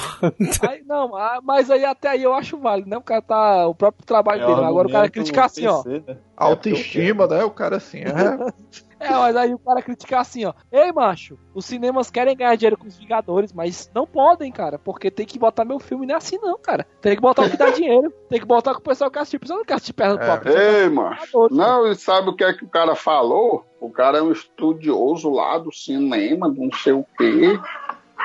Aí, 0.68 0.82
não, 0.86 1.10
mas 1.42 1.70
aí 1.70 1.84
até 1.84 2.08
aí 2.08 2.22
eu 2.22 2.34
acho 2.34 2.58
válido, 2.58 2.90
né? 2.90 2.96
O 2.96 3.02
cara 3.02 3.22
tá. 3.22 3.66
O 3.66 3.74
próprio 3.74 4.04
trabalho 4.04 4.42
é 4.42 4.46
dele. 4.46 4.64
Agora 4.64 4.88
o 4.88 4.92
cara 4.92 5.08
criticar 5.08 5.46
assim, 5.46 5.66
ó. 5.66 5.82
Né? 5.84 6.16
Autoestima, 6.36 7.26
né? 7.26 7.44
O 7.44 7.50
cara 7.50 7.76
assim. 7.76 8.00
É, 8.00 8.52
É, 9.08 9.10
mas 9.10 9.36
aí 9.36 9.54
o 9.54 9.58
cara 9.58 9.80
criticar 9.80 10.20
assim, 10.20 10.44
ó. 10.44 10.52
Ei, 10.72 10.92
macho, 10.92 11.38
os 11.54 11.64
cinemas 11.64 12.10
querem 12.10 12.36
ganhar 12.36 12.56
dinheiro 12.56 12.76
com 12.76 12.86
os 12.86 12.98
Vingadores, 12.98 13.52
mas 13.52 13.90
não 13.94 14.06
podem, 14.06 14.50
cara, 14.50 14.78
porque 14.78 15.10
tem 15.10 15.24
que 15.24 15.38
botar 15.38 15.64
meu 15.64 15.78
filme, 15.78 16.06
não 16.06 16.14
é 16.14 16.18
assim 16.18 16.38
não, 16.42 16.58
cara. 16.58 16.86
Tem 17.00 17.14
que 17.14 17.22
botar 17.22 17.42
o 17.42 17.50
que 17.50 17.56
dá 17.56 17.70
dinheiro, 17.70 18.12
tem 18.28 18.40
que 18.40 18.46
botar 18.46 18.74
com 18.74 18.80
o 18.80 18.82
pessoal 18.82 19.10
que 19.10 19.18
assiste. 19.18 19.46
Você 19.46 19.54
não 19.54 19.64
quer 19.64 19.74
assistir 19.74 19.92
perto 19.92 20.18
do 20.18 20.24
É. 20.24 20.38
quer 20.38 20.82
Ei, 20.82 20.88
macho. 20.88 21.48
Não, 21.50 21.86
e 21.86 21.94
sabe 21.94 22.30
o 22.30 22.34
que 22.34 22.44
é 22.44 22.52
que 22.52 22.64
o 22.64 22.68
cara 22.68 22.94
falou? 22.94 23.64
O 23.80 23.90
cara 23.90 24.18
é 24.18 24.22
um 24.22 24.32
estudioso 24.32 25.30
lá 25.30 25.58
do 25.58 25.72
cinema, 25.72 26.48
não 26.48 26.70
sei 26.72 26.92
o 26.92 27.06
quê. 27.16 27.58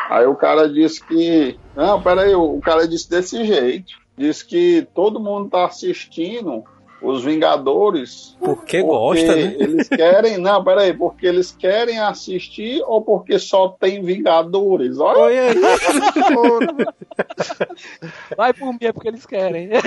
Aí 0.09 0.25
o 0.25 0.35
cara 0.35 0.67
disse 0.67 1.05
que. 1.05 1.57
Não, 1.75 2.01
peraí, 2.01 2.33
o 2.33 2.59
cara 2.59 2.87
disse 2.87 3.09
desse 3.09 3.43
jeito. 3.45 3.93
Disse 4.17 4.45
que 4.45 4.87
todo 4.93 5.19
mundo 5.19 5.49
tá 5.49 5.65
assistindo 5.65 6.63
os 7.03 7.23
Vingadores. 7.23 8.35
Porque 8.39 8.81
gosta, 8.81 9.35
né? 9.35 9.55
Eles 9.59 9.89
querem. 9.89 10.37
Não, 10.37 10.63
peraí, 10.63 10.93
porque 10.93 11.27
eles 11.27 11.51
querem 11.51 11.99
assistir 11.99 12.81
ou 12.85 13.01
porque 13.01 13.37
só 13.37 13.67
tem 13.67 14.01
Vingadores? 14.01 14.97
Olha. 14.99 15.21
Oi, 15.21 15.39
aí. 15.39 15.55
Vai 18.37 18.53
por 18.53 18.71
mim, 18.71 18.77
é 18.81 18.93
porque 18.93 19.09
eles 19.09 19.25
querem. 19.25 19.71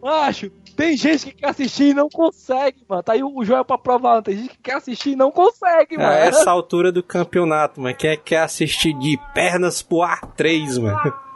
Macho, 0.00 0.50
tem 0.76 0.96
gente 0.96 1.26
que 1.26 1.32
quer 1.32 1.50
assistir 1.50 1.90
e 1.90 1.94
não 1.94 2.08
consegue, 2.08 2.84
mano. 2.88 3.02
Tá 3.02 3.12
aí 3.12 3.22
o 3.22 3.44
Joel 3.44 3.64
pra 3.64 3.76
provar. 3.76 4.22
Tem 4.22 4.36
gente 4.36 4.50
que 4.50 4.62
quer 4.62 4.76
assistir 4.76 5.10
e 5.10 5.16
não 5.16 5.30
consegue, 5.30 5.96
mano. 5.96 6.08
A 6.08 6.16
essa 6.16 6.50
altura 6.50 6.90
do 6.90 7.02
campeonato, 7.02 7.80
mano, 7.80 7.94
quem 7.94 8.10
é 8.10 8.16
que 8.16 8.22
quer 8.22 8.42
assistir 8.42 8.94
de 8.94 9.18
pernas 9.34 9.82
pro 9.82 10.02
ar 10.02 10.32
3, 10.34 10.78
mano? 10.78 11.14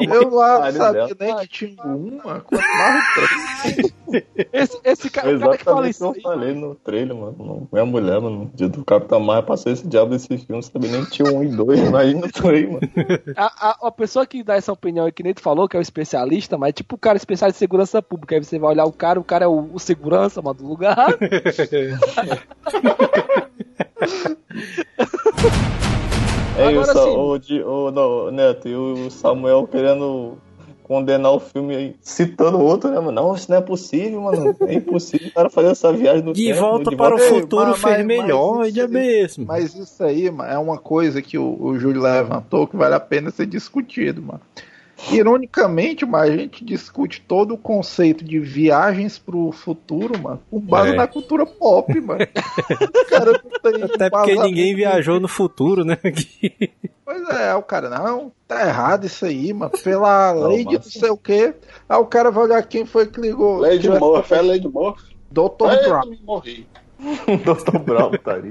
Uma 0.00 0.14
eu 0.14 0.30
lá 0.30 0.72
sabia 0.72 1.14
dela. 1.14 1.16
nem 1.18 1.36
que 1.38 1.48
tinha 1.48 1.82
uma, 1.84 2.40
quanto 2.40 2.62
mais 2.62 3.04
o 3.04 3.14
três. 3.14 3.92
Esse, 4.52 4.80
esse 4.84 5.10
cara, 5.10 5.36
o 5.36 5.40
cara 5.40 5.56
que 5.58 5.64
fala 5.64 5.88
Exatamente 5.88 5.90
isso 5.90 6.12
que 6.12 6.18
aí, 6.18 6.24
eu 6.24 6.30
falei 6.30 6.54
no 6.54 6.74
trailer, 6.74 7.16
mano. 7.16 7.36
Não- 7.38 7.68
Minha 7.72 7.84
mulher, 7.86 8.20
mano, 8.20 8.38
no 8.44 8.46
dia 8.54 8.68
do 8.68 8.84
Capitão 8.84 9.20
Marvel, 9.20 9.44
passou 9.44 9.70
esse 9.72 9.86
diabo 9.86 10.10
desse 10.10 10.26
filme, 10.38 10.62
sabia 10.62 10.90
nem 10.90 11.04
que 11.04 11.10
tinha 11.12 11.30
um 11.32 11.42
e 11.44 11.48
dois, 11.48 11.78
imagina 11.80 12.26
o 12.26 12.32
três, 12.32 12.66
mano. 12.68 12.80
a, 13.36 13.68
a, 13.70 13.88
a 13.88 13.90
pessoa 13.92 14.26
que 14.26 14.42
dá 14.42 14.56
essa 14.56 14.72
opinião 14.72 15.06
aí, 15.06 15.12
que 15.12 15.22
nem 15.22 15.34
tu 15.34 15.40
falou, 15.42 15.68
que 15.68 15.76
é 15.76 15.80
o 15.80 15.82
especialista, 15.82 16.56
mas 16.58 16.70
é 16.70 16.72
tipo 16.72 16.94
o 16.96 16.98
cara 16.98 17.16
especialista 17.16 17.58
em 17.58 17.60
segurança 17.60 18.02
pública. 18.02 18.34
Aí 18.34 18.42
você 18.44 18.58
vai 18.58 18.70
olhar 18.70 18.84
o 18.84 18.92
cara, 18.92 19.20
o 19.20 19.24
cara 19.24 19.44
é 19.44 19.48
o, 19.48 19.70
o 19.72 19.78
segurança, 19.78 20.40
mano, 20.42 20.54
do 20.58 20.66
lugar. 20.66 20.96
É 26.60 26.68
Agora 26.68 26.82
isso, 26.92 27.02
sim. 27.02 27.16
o, 27.16 27.38
de, 27.38 27.62
o, 27.62 27.90
não, 27.90 28.30
Neto, 28.30 28.68
e 28.68 28.74
o 28.74 29.10
Samuel 29.10 29.66
querendo 29.66 30.36
condenar 30.82 31.30
o 31.32 31.38
filme 31.38 31.76
aí, 31.76 31.96
citando 32.00 32.58
o 32.58 32.64
outro, 32.64 32.90
né, 32.90 32.96
mano? 32.98 33.12
Não, 33.12 33.34
isso 33.34 33.48
não 33.48 33.58
é 33.58 33.60
possível, 33.60 34.22
mano. 34.22 34.56
É 34.62 34.74
impossível 34.74 35.28
o 35.28 35.32
cara 35.32 35.48
fazer 35.48 35.68
essa 35.68 35.92
viagem 35.92 36.24
no 36.24 36.32
De 36.32 36.46
tempo. 36.46 36.58
volta 36.60 36.90
de 36.90 36.96
para 36.96 37.14
o 37.14 37.18
volta- 37.18 37.32
Ei, 37.34 37.40
futuro 37.42 37.66
mas- 37.70 37.80
fez 37.80 37.96
mas- 37.98 38.06
melhor, 38.06 38.56
mas 38.56 38.76
é 38.76 38.80
isso- 38.80 38.88
mesmo. 38.92 39.46
Mas 39.46 39.74
isso 39.76 40.02
aí, 40.02 40.28
mano, 40.30 40.50
é 40.52 40.58
uma 40.58 40.78
coisa 40.78 41.22
que 41.22 41.38
o, 41.38 41.56
o 41.60 41.78
Júlio 41.78 42.02
levantou 42.02 42.66
que 42.66 42.76
vale 42.76 42.94
a 42.96 43.00
pena 43.00 43.30
ser 43.30 43.46
discutido, 43.46 44.20
mano. 44.20 44.40
Ironicamente, 45.10 46.04
mas 46.04 46.30
a 46.30 46.36
gente 46.36 46.64
discute 46.64 47.20
todo 47.26 47.54
o 47.54 47.58
conceito 47.58 48.24
de 48.24 48.38
viagens 48.38 49.18
pro 49.18 49.50
futuro, 49.52 50.18
mano, 50.20 50.40
com 50.50 50.60
base 50.60 50.92
É. 50.92 50.96
na 50.96 51.06
cultura 51.06 51.46
pop, 51.46 51.98
mano. 52.00 52.20
Cara 53.08 53.40
Até 53.94 54.10
porque 54.10 54.34
ninguém 54.36 54.74
viajou 54.74 55.18
no 55.18 55.28
futuro, 55.28 55.84
né? 55.84 55.96
Pois 57.12 57.28
é, 57.30 57.52
o 57.56 57.62
cara, 57.62 57.90
não, 57.90 58.30
tá 58.46 58.68
errado 58.68 59.04
isso 59.04 59.24
aí, 59.24 59.52
mano. 59.52 59.72
Pela 59.82 60.32
Não, 60.32 60.46
lei 60.46 60.64
de 60.64 60.74
não 60.76 60.82
sei 60.82 61.10
o 61.10 61.16
quê. 61.16 61.52
Aí 61.88 61.98
o 61.98 62.06
cara 62.06 62.30
vai 62.30 62.44
olhar 62.44 62.62
quem 62.62 62.86
foi 62.86 63.04
que 63.08 63.20
ligou. 63.20 63.58
Lady 63.58 63.80
Tivesse- 63.80 64.00
Murphy, 64.00 64.34
é 64.34 64.40
Lady 64.42 64.68
Murphy. 64.68 65.16
Dr. 65.28 65.66
Aí 65.70 65.88
Brown. 65.88 66.02
eu 66.04 66.10
me 66.10 66.20
morri. 66.24 66.68
Dr. 67.44 67.78
Brown, 67.80 68.12
tá 68.22 68.34
ali. 68.34 68.50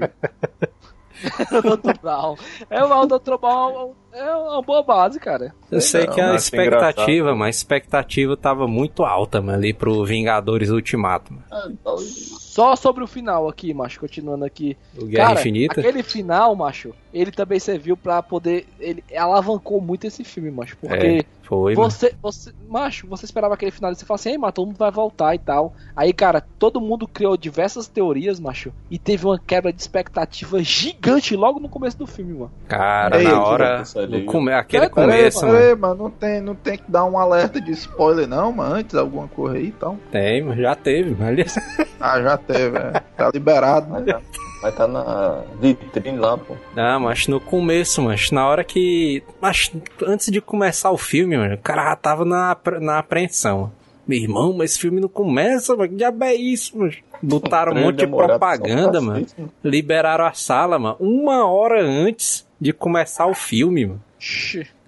Dr. 1.62 1.98
Brown. 2.02 2.36
É 2.68 2.84
o 2.84 3.06
Dr. 3.06 3.36
Brown 3.40 3.92
é 4.12 4.34
uma 4.34 4.62
boa 4.62 4.82
base, 4.82 5.18
cara. 5.20 5.54
Eu 5.70 5.80
sei 5.80 6.06
não, 6.06 6.14
que 6.14 6.20
a 6.20 6.32
é 6.32 6.36
expectativa, 6.36 7.10
engraçado. 7.12 7.36
mas 7.38 7.46
a 7.46 7.58
expectativa 7.58 8.36
tava 8.36 8.66
muito 8.66 9.04
alta, 9.04 9.40
mano, 9.40 9.58
ali 9.58 9.72
pro 9.72 10.04
Vingadores 10.04 10.70
Ultimato. 10.70 11.32
Mano. 11.32 11.44
É, 11.50 11.68
doido. 11.84 12.02
Só 12.04 12.74
sobre 12.74 13.04
o 13.04 13.06
final 13.06 13.48
aqui, 13.48 13.72
macho, 13.72 14.00
continuando 14.00 14.44
aqui. 14.44 14.76
O 15.00 15.06
Guerra 15.06 15.28
Cara, 15.28 15.40
Infinita. 15.40 15.80
aquele 15.80 16.02
final, 16.02 16.54
macho, 16.56 16.92
ele 17.14 17.30
também 17.30 17.60
serviu 17.60 17.96
pra 17.96 18.22
poder. 18.22 18.66
Ele 18.80 19.02
alavancou 19.16 19.80
muito 19.80 20.06
esse 20.06 20.24
filme, 20.24 20.50
macho. 20.50 20.76
Porque 20.76 20.96
É, 21.20 21.24
foi, 21.44 21.76
mano. 21.76 21.88
você, 21.88 22.12
você. 22.20 22.52
Macho, 22.68 23.06
você 23.06 23.24
esperava 23.24 23.54
aquele 23.54 23.70
final 23.70 23.92
e 23.92 23.94
você 23.94 24.04
fala 24.04 24.16
assim, 24.16 24.30
ei, 24.30 24.38
mas 24.38 24.52
todo 24.52 24.66
mundo 24.66 24.76
vai 24.76 24.90
voltar 24.90 25.34
e 25.34 25.38
tal. 25.38 25.72
Aí, 25.94 26.12
cara, 26.12 26.40
todo 26.58 26.80
mundo 26.80 27.06
criou 27.06 27.36
diversas 27.36 27.86
teorias, 27.86 28.40
macho. 28.40 28.72
E 28.90 28.98
teve 28.98 29.24
uma 29.26 29.38
quebra 29.38 29.72
de 29.72 29.80
expectativa 29.80 30.60
gigante 30.62 31.36
logo 31.36 31.60
no 31.60 31.68
começo 31.68 31.96
do 31.96 32.06
filme, 32.06 32.32
mano. 32.34 32.52
Cara, 32.66 33.18
Ei, 33.18 33.24
na 33.28 33.40
hora. 33.44 33.84
Ali. 34.02 34.20
No 34.20 34.24
come... 34.26 34.52
Aquele 34.52 34.86
É, 34.86 34.88
começo, 34.88 35.40
Peraí, 35.40 35.68
mano. 35.74 35.78
mano, 35.80 35.94
não 36.04 36.10
tem, 36.10 36.40
não 36.40 36.54
tem 36.54 36.76
que 36.78 36.90
dar 36.90 37.04
um 37.04 37.18
alerta 37.18 37.60
de 37.60 37.70
spoiler, 37.72 38.26
não, 38.26 38.52
mano, 38.52 38.74
antes 38.76 38.94
alguma 38.94 39.28
coisa 39.28 39.56
aí 39.56 39.66
e 39.66 39.72
tal. 39.72 39.96
Tem, 40.10 40.42
mano, 40.42 40.60
já 40.60 40.74
teve, 40.74 41.10
mano. 41.10 41.26
Ali- 41.30 41.44
Ah, 42.00 42.20
já 42.22 42.36
teve, 42.38 42.78
é. 42.78 42.92
Tá 43.16 43.30
liberado, 43.32 43.90
né? 43.92 44.00
Vai 44.00 44.12
tá, 44.14 44.20
vai 44.62 44.72
tá 44.72 44.88
na 44.88 45.42
vitrine 45.60 46.16
lá, 46.18 46.38
pô. 46.38 46.54
Não, 46.74 47.00
mas 47.00 47.26
no 47.28 47.38
começo, 47.38 48.00
mas 48.02 48.30
na 48.30 48.46
hora 48.48 48.64
que. 48.64 49.22
Mas 49.40 49.70
antes 50.06 50.30
de 50.30 50.40
começar 50.40 50.90
o 50.90 50.96
filme, 50.96 51.36
mano, 51.36 51.54
o 51.54 51.58
cara 51.58 51.90
já 51.90 51.96
tava 51.96 52.24
na, 52.24 52.56
na 52.80 52.98
apreensão. 52.98 53.70
Meu 54.06 54.18
irmão, 54.18 54.52
mas 54.56 54.72
esse 54.72 54.80
filme 54.80 54.98
não 55.00 55.08
começa, 55.10 55.76
mano. 55.76 55.88
Que 55.90 55.94
diabo 55.96 56.24
é 56.24 56.34
isso, 56.34 56.76
mano? 56.78 56.92
Botaram 57.22 57.72
um 57.74 57.80
monte 57.82 57.96
de 57.98 58.06
propaganda, 58.06 58.98
mano. 59.00 59.26
Liberaram 59.62 60.24
a 60.24 60.32
sala, 60.32 60.78
mano, 60.78 60.96
uma 60.98 61.46
hora 61.46 61.82
antes 61.84 62.48
de 62.60 62.72
começar 62.72 63.26
o 63.26 63.34
filme, 63.34 63.86
mano. 63.86 64.02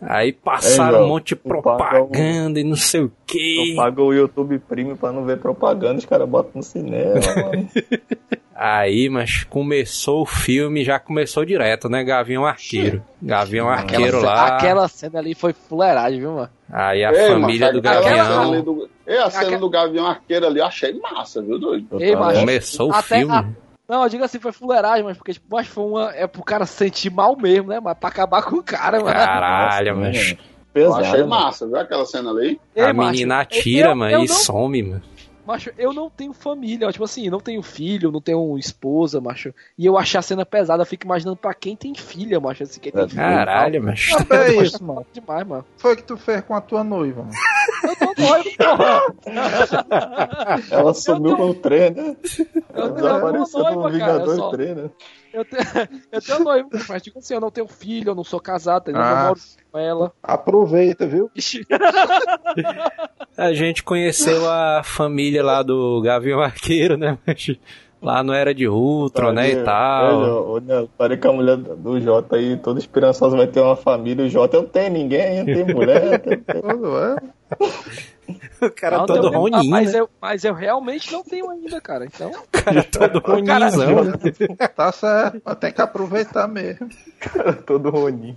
Aí 0.03 0.31
passaram 0.33 0.99
Ei, 0.99 1.05
um 1.05 1.09
monte 1.09 1.29
de 1.29 1.37
propaganda 1.37 2.61
e 2.61 2.65
não 2.65 2.77
sei 2.77 3.01
o 3.03 3.09
Tu 3.09 3.15
que. 3.33 3.75
paga 3.77 4.03
o 4.03 4.13
YouTube 4.13 4.59
Premium 4.59 4.97
pra 4.97 5.11
não 5.11 5.25
ver 5.25 5.39
propaganda, 5.39 5.99
os 5.99 6.05
caras 6.05 6.29
botam 6.29 6.53
no 6.57 6.63
cinema, 6.63 7.15
mano. 7.37 7.69
Aí, 8.55 9.09
mas 9.09 9.43
começou 9.45 10.23
o 10.23 10.27
filme, 10.27 10.85
já 10.85 10.99
começou 10.99 11.45
direto, 11.45 11.89
né? 11.89 12.05
Gavião 12.05 12.45
Arqueiro. 12.45 13.03
Gavião 13.23 13.69
Arqueiro 13.69 14.21
ce- 14.21 14.27
lá. 14.27 14.57
aquela 14.57 14.87
cena 14.87 15.19
ali 15.19 15.35
foi 15.35 15.53
fuleiragem, 15.55 16.21
viu, 16.21 16.33
mano? 16.35 16.51
Aí 16.71 17.03
a 17.05 17.13
Ei, 17.13 17.29
família 17.29 17.73
do 17.73 17.79
aquela 17.79 18.03
cena 18.03 18.17
Gavião. 18.17 18.63
do- 18.63 18.91
Ei, 19.07 19.19
a 19.19 19.31
cena 19.31 19.43
Aquela- 19.45 19.61
do 19.61 19.71
Gavião 19.71 20.07
Arqueiro 20.07 20.47
ali, 20.47 20.59
eu 20.61 20.67
achei 20.67 20.93
massa, 21.01 21.41
viu, 21.43 21.59
doido? 21.59 22.01
Ei, 22.01 22.15
macho. 22.15 22.41
Começou 22.41 22.91
o 22.91 22.95
Até 22.95 23.19
filme. 23.19 23.33
a- 23.35 23.49
Não, 23.89 24.03
eu 24.05 24.09
digo 24.09 24.25
assim, 24.25 24.39
foi 24.39 24.53
fuleiragem, 24.53 25.05
mas 25.05 25.17
porque, 25.17 25.33
tipo, 25.35 25.57
que 25.57 25.65
foi 25.69 25.85
uma. 25.85 26.11
É 26.15 26.27
pro 26.27 26.43
cara 26.43 26.65
se 26.67 26.75
sentir 26.75 27.11
mal 27.11 27.37
mesmo, 27.37 27.69
né? 27.69 27.81
Mas 27.81 27.97
pra 27.99 28.09
acabar 28.09 28.43
com 28.43 28.57
o 28.57 28.63
cara, 28.63 28.99
mano. 29.01 29.13
Caralho, 29.13 29.97
Nossa, 29.97 30.09
mas 30.09 30.31
Eu 30.31 30.39
Pesado, 30.73 31.01
achei 31.03 31.19
mano. 31.25 31.29
massa, 31.29 31.67
viu 31.67 31.77
aquela 31.77 32.07
cena 32.07 32.31
ali? 32.31 32.59
Ei, 32.75 32.85
a 32.85 32.95
macho, 32.95 33.11
menina 33.11 33.35
eu- 33.35 33.41
atira, 33.41 33.89
eu- 33.91 33.97
mano, 33.97 34.13
eu 34.13 34.25
e 34.25 34.29
não- 34.29 34.35
some, 34.35 34.83
mano. 34.83 35.03
Macho, 35.45 35.73
eu 35.77 35.93
não 35.93 36.09
tenho 36.09 36.33
família, 36.33 36.91
tipo 36.93 37.03
assim, 37.05 37.29
não 37.29 37.41
tenho 37.41 37.61
filho, 37.63 38.13
não 38.13 38.21
tenho 38.21 38.57
esposa, 38.57 39.21
macho. 39.21 39.53
E 39.77 39.85
eu 39.85 39.99
achei 39.99 40.17
a 40.17 40.23
cena 40.23 40.47
pesada, 40.47 40.83
eu 40.83 40.87
fico 40.87 41.05
imaginando 41.05 41.37
pra 41.37 41.53
quem 41.53 41.75
tem 41.75 41.93
filha, 41.97 42.39
macho. 42.39 42.63
Assim, 42.63 42.79
quem 42.81 42.93
tem 42.93 43.09
filho, 43.09 43.21
Caralho, 43.21 43.83
mas. 43.83 44.09
Mas 44.13 44.31
é 44.31 44.55
isso, 44.63 44.83
mano. 44.85 45.05
demais, 45.13 45.45
mano. 45.45 45.67
Foi 45.77 45.95
o 45.95 45.97
que 45.97 46.05
tu 46.05 46.17
fez 46.17 46.43
com 46.43 46.55
a 46.55 46.61
tua 46.61 46.85
noiva, 46.85 47.23
mano. 47.25 47.35
Eu 48.01 48.15
tô 48.15 48.23
noivo, 48.23 48.51
porra. 48.59 49.03
Ela 50.71 50.95
sumiu 50.95 51.37
no 51.37 51.55
trem, 51.55 51.91
né? 51.91 52.17
Eu 52.75 52.91
Desapareceu. 52.93 53.61
Eu, 53.67 53.89
Vingador 53.91 54.37
só, 54.37 54.51
trem, 54.51 54.75
né? 54.75 54.91
eu, 55.33 55.45
tenho, 55.45 55.63
eu 56.13 56.21
tenho 56.23 56.41
noivo, 56.45 56.69
mas 56.89 57.03
tipo 57.03 57.19
assim, 57.19 57.35
eu 57.35 57.41
não 57.41 57.51
tenho 57.51 57.67
filho, 57.69 58.11
eu 58.11 58.15
não 58.15 58.25
sou 58.25 58.41
casado, 58.41 58.83
entendeu? 58.91 59.03
eu 59.03 59.07
Ah. 59.09 59.25
moro 59.29 59.41
com 59.71 59.79
ela. 59.79 60.13
Aproveita, 60.23 61.07
viu? 61.07 61.31
A 63.37 63.53
gente 63.53 63.83
conheceu 63.83 64.49
a 64.51 64.83
família 64.85 65.43
lá 65.43 65.63
do 65.63 66.01
Gavião 66.03 66.41
Arqueiro, 66.41 66.97
né? 66.97 67.19
Mas 67.27 67.51
Lá 68.03 68.21
não 68.25 68.35
era 68.35 68.53
de 68.53 68.67
Ultron, 68.67 69.31
né? 69.31 69.51
E 69.51 69.63
tal. 69.63 70.19
Olha, 70.19 70.33
olha, 70.75 70.89
parei 70.99 71.17
que 71.17 71.25
a 71.25 71.33
mulher 71.33 71.57
do 71.57 72.01
Jota 72.01 72.35
aí, 72.35 72.57
toda 72.57 72.81
esperançosa, 72.81 73.37
vai 73.37 73.47
ter 73.47 73.61
uma 73.61 73.77
família. 73.77 74.25
O 74.25 74.29
Jota, 74.29 74.57
eu 74.57 74.63
não 74.63 74.69
tenho 74.69 74.91
ninguém, 74.93 75.39
eu 75.39 75.45
tenho 75.45 75.67
mulher. 75.69 76.13
eu 76.15 76.19
tenho- 76.19 76.45
Tudo 76.63 76.99
é. 76.99 77.17
O 78.63 78.71
cara 78.71 78.99
Não, 78.99 79.07
todo 79.07 79.29
tenho- 79.29 79.41
roninho, 79.43 79.69
mas, 79.71 79.93
né? 79.93 79.99
eu, 80.01 80.09
mas 80.21 80.45
eu 80.45 80.55
realmente 80.55 81.13
não 81.13 81.25
tenho 81.25 81.51
ainda, 81.51 81.81
cara. 81.81 82.07
Então, 82.07 82.31
O 82.55 82.63
cara 82.63 82.85
todo 82.85 83.19
roninhozão. 83.19 84.13
Tá 84.77 84.93
certo, 84.93 85.43
mas 85.45 85.57
tem 85.59 85.73
que 85.73 85.83
aproveitar 85.83 86.47
mesmo. 86.47 86.89
Cara, 87.19 87.53
todo 87.53 87.91
roninho. 87.91 88.37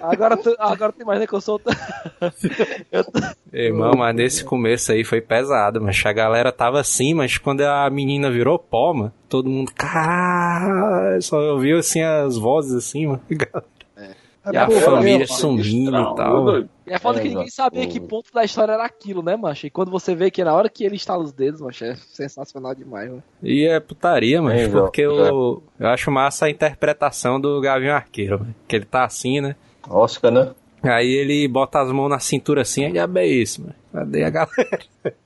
agora, 0.00 0.36
tu- 0.36 0.54
agora 0.58 0.92
tem 0.92 1.04
mais 1.04 1.18
nem 1.18 1.26
que 1.26 1.34
eu 1.34 1.40
sou. 1.40 1.60
eu 2.92 3.04
tô- 3.04 3.20
Irmão, 3.52 3.92
mas 3.98 4.14
nesse 4.14 4.44
começo 4.44 4.92
aí 4.92 5.02
foi 5.04 5.20
pesado, 5.20 5.80
mas 5.80 6.00
a 6.06 6.12
galera 6.12 6.52
tava 6.52 6.80
assim, 6.80 7.12
mas 7.12 7.36
quando 7.36 7.62
a 7.62 7.90
menina 7.90 8.30
virou 8.30 8.58
pó, 8.58 8.94
mano, 8.94 9.12
todo 9.28 9.50
mundo, 9.50 9.72
caralho, 9.74 11.20
só 11.20 11.38
ouviu 11.52 11.78
assim 11.78 12.00
as 12.02 12.36
vozes 12.38 12.72
assim, 12.74 13.08
mano. 13.08 13.20
E 14.52 14.56
a 14.56 14.62
É, 14.62 14.66
pô, 14.66 14.72
família 14.72 15.24
é, 15.24 15.26
sumindo 15.26 15.96
e 15.96 16.14
tal. 16.14 16.58
E 16.86 16.92
é 16.92 16.98
foda 16.98 17.18
É, 17.18 17.22
que 17.22 17.28
ninguém 17.28 17.48
sabia 17.48 17.86
que 17.86 17.98
ponto 18.00 18.32
da 18.32 18.44
história 18.44 18.72
era 18.72 18.84
aquilo, 18.84 19.22
né, 19.22 19.36
macho? 19.36 19.66
E 19.66 19.70
quando 19.70 19.90
você 19.90 20.14
vê 20.14 20.30
que 20.30 20.44
na 20.44 20.54
hora 20.54 20.68
que 20.68 20.84
ele 20.84 20.96
estala 20.96 21.22
os 21.22 21.32
dedos, 21.32 21.60
macho, 21.60 21.84
é 21.84 21.94
sensacional 21.94 22.74
demais, 22.74 23.08
mano. 23.08 23.22
E 23.42 23.66
é 23.66 23.80
putaria, 23.80 24.42
mas 24.42 24.60
É, 24.62 24.68
porque 24.68 25.02
é. 25.02 25.06
eu, 25.06 25.62
eu 25.78 25.88
acho 25.88 26.10
massa 26.10 26.46
a 26.46 26.50
interpretação 26.50 27.40
do 27.40 27.60
Gavião 27.60 27.96
Arqueiro, 27.96 28.40
mano. 28.40 28.54
Que 28.68 28.76
ele 28.76 28.84
tá 28.84 29.04
assim, 29.04 29.40
né? 29.40 29.56
Oscar, 29.88 30.30
né? 30.30 30.50
Aí 30.82 31.10
ele 31.10 31.48
bota 31.48 31.80
as 31.80 31.90
mãos 31.90 32.10
na 32.10 32.18
cintura 32.18 32.60
assim, 32.60 32.84
aí 32.84 32.98
é 32.98 33.26
isso, 33.26 33.62
mano. 33.62 33.74
Cadê 33.92 34.24
a 34.24 34.30
galera? 34.30 34.78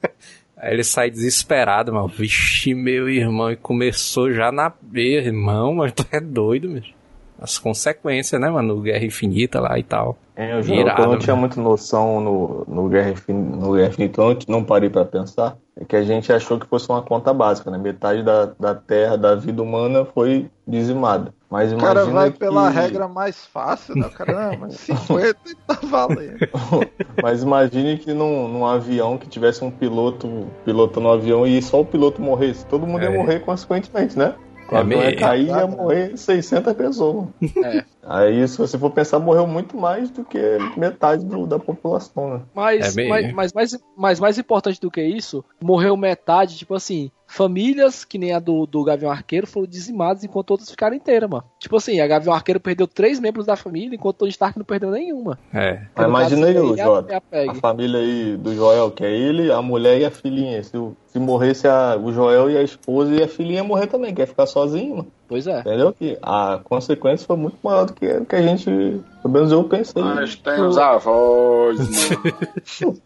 Aí 0.60 0.74
ele 0.74 0.82
sai 0.82 1.08
desesperado, 1.08 1.92
mano. 1.92 2.08
Vixe, 2.08 2.74
meu 2.74 3.08
irmão, 3.08 3.50
e 3.50 3.56
começou 3.56 4.32
já 4.32 4.50
na 4.50 4.72
beira, 4.82 5.26
irmão, 5.26 5.74
mas 5.74 5.92
tu 5.92 6.04
é 6.10 6.20
doido, 6.20 6.68
mesmo. 6.68 6.97
As 7.40 7.56
consequências, 7.58 8.40
né, 8.40 8.50
mano? 8.50 8.80
Guerra 8.80 9.04
Infinita 9.04 9.60
lá 9.60 9.78
e 9.78 9.82
tal. 9.82 10.18
É, 10.34 10.52
eu, 10.52 10.62
juro, 10.62 10.80
Irado, 10.80 11.02
eu 11.02 11.06
não 11.06 11.12
né? 11.14 11.18
tinha 11.18 11.34
muita 11.34 11.60
noção 11.60 12.20
no, 12.20 12.64
no, 12.68 12.88
Guerra 12.88 13.10
Infin- 13.10 13.32
no 13.32 13.72
Guerra 13.72 13.88
Infinita, 13.88 14.20
eu 14.22 14.38
não, 14.48 14.62
parei 14.64 14.88
pra 14.88 15.04
pensar. 15.04 15.56
É 15.80 15.84
que 15.84 15.96
a 15.96 16.02
gente 16.02 16.32
achou 16.32 16.58
que 16.58 16.66
fosse 16.66 16.88
uma 16.88 17.02
conta 17.02 17.32
básica, 17.32 17.70
né? 17.70 17.78
Metade 17.78 18.22
da, 18.22 18.46
da 18.58 18.74
Terra, 18.74 19.16
da 19.16 19.34
vida 19.34 19.60
humana 19.62 20.04
foi 20.04 20.48
dizimada. 20.66 21.32
Mas 21.50 21.72
O 21.72 21.76
cara 21.76 22.00
imagina 22.02 22.20
vai 22.20 22.30
que... 22.30 22.38
pela 22.38 22.68
regra 22.68 23.08
mais 23.08 23.46
fácil, 23.46 23.96
né? 23.96 24.06
O 24.06 24.10
cara, 24.10 24.50
não, 24.50 24.58
mas 24.58 24.74
50 24.74 25.36
tá 25.66 25.78
valendo. 25.84 26.38
Mas 27.22 27.42
imagine 27.42 27.96
que 27.98 28.12
num, 28.12 28.46
num 28.48 28.66
avião 28.66 29.16
que 29.18 29.26
tivesse 29.28 29.64
um 29.64 29.70
piloto 29.70 30.46
pilotando 30.64 31.06
o 31.08 31.12
avião 31.12 31.46
e 31.46 31.60
só 31.62 31.80
o 31.80 31.84
piloto 31.84 32.20
morresse. 32.22 32.64
Todo 32.66 32.86
mundo 32.86 33.02
ia 33.02 33.08
É. 33.10 33.16
morrer 33.16 33.40
consequentemente, 33.40 34.16
né? 34.18 34.34
O 34.70 34.76
É 34.76 35.14
cair 35.14 35.46
ia 35.46 35.66
morrer 35.66 36.16
600 36.16 36.72
pessoas. 36.74 37.28
É. 37.64 37.84
Aí, 38.02 38.46
se 38.46 38.56
você 38.58 38.78
for 38.78 38.90
pensar, 38.90 39.18
morreu 39.18 39.46
muito 39.46 39.76
mais 39.76 40.10
do 40.10 40.24
que 40.24 40.38
metade 40.76 41.24
do- 41.24 41.46
da 41.46 41.58
população, 41.58 42.34
né? 42.34 42.40
Mas, 42.54 42.96
É 42.96 43.08
mas, 43.08 43.32
mas, 43.32 43.52
mais, 43.52 43.78
mas 43.96 44.20
mais 44.20 44.38
importante 44.38 44.80
do 44.80 44.90
que 44.90 45.02
isso, 45.02 45.44
morreu 45.60 45.96
metade, 45.96 46.56
tipo 46.56 46.74
assim, 46.74 47.10
famílias 47.30 48.04
que 48.06 48.16
nem 48.18 48.32
a 48.32 48.38
do, 48.38 48.66
do 48.66 48.82
Gavião 48.82 49.10
Arqueiro 49.10 49.46
foram 49.46 49.66
dizimadas 49.66 50.24
enquanto 50.24 50.50
outras 50.50 50.70
ficaram 50.70 50.96
inteiras, 50.96 51.28
mano. 51.28 51.44
Tipo 51.60 51.76
assim, 51.76 52.00
a 52.00 52.06
Gavião 52.06 52.32
Arqueiro 52.34 52.58
perdeu 52.58 52.86
três 52.88 53.20
membros 53.20 53.44
da 53.46 53.54
família, 53.54 53.94
enquanto 53.94 54.16
o 54.16 54.18
Tony 54.20 54.30
Stark 54.30 54.58
não 54.58 54.64
perdeu 54.64 54.90
nenhuma. 54.90 55.38
É. 55.52 55.82
Mas 55.94 56.06
No 56.06 56.08
imagina 56.10 56.46
aí, 56.46 56.58
o 56.58 56.74
é 56.76 56.80
a- 56.80 56.84
Jota. 56.84 57.22
a 57.50 57.54
família 57.54 58.00
aí 58.00 58.36
do 58.36 58.54
Joel, 58.54 58.90
que 58.90 59.04
é 59.04 59.10
ele, 59.14 59.52
a 59.52 59.60
mulher 59.60 60.00
e 60.00 60.04
a 60.06 60.10
filhinha. 60.10 60.62
Se, 60.64 60.72
se 61.08 61.18
morresse 61.18 61.68
a- 61.68 61.98
o 62.02 62.10
Joel 62.12 62.50
e 62.50 62.56
a 62.56 62.62
esposa 62.62 63.14
e 63.14 63.22
a 63.22 63.28
filhinha 63.28 63.62
morrer 63.62 63.86
também, 63.88 64.14
quer 64.14 64.26
ficar 64.26 64.46
sozinho, 64.46 64.96
mano. 64.96 65.12
Pois 65.28 65.46
é. 65.46 65.60
Entendeu? 65.60 65.92
Que 65.92 66.16
a 66.22 66.58
consequência 66.64 67.26
foi 67.26 67.36
muito 67.36 67.58
maior 67.62 67.84
do 67.84 67.92
que, 67.92 68.20
que 68.24 68.34
a 68.36 68.40
gente, 68.42 68.64
pelo 68.64 69.34
menos 69.34 69.52
eu 69.52 69.62
pensei. 69.64 70.02
Mas 70.02 70.34
tem 70.36 70.62
os 70.62 70.78
avós, 70.78 71.78
mano. 72.82 72.96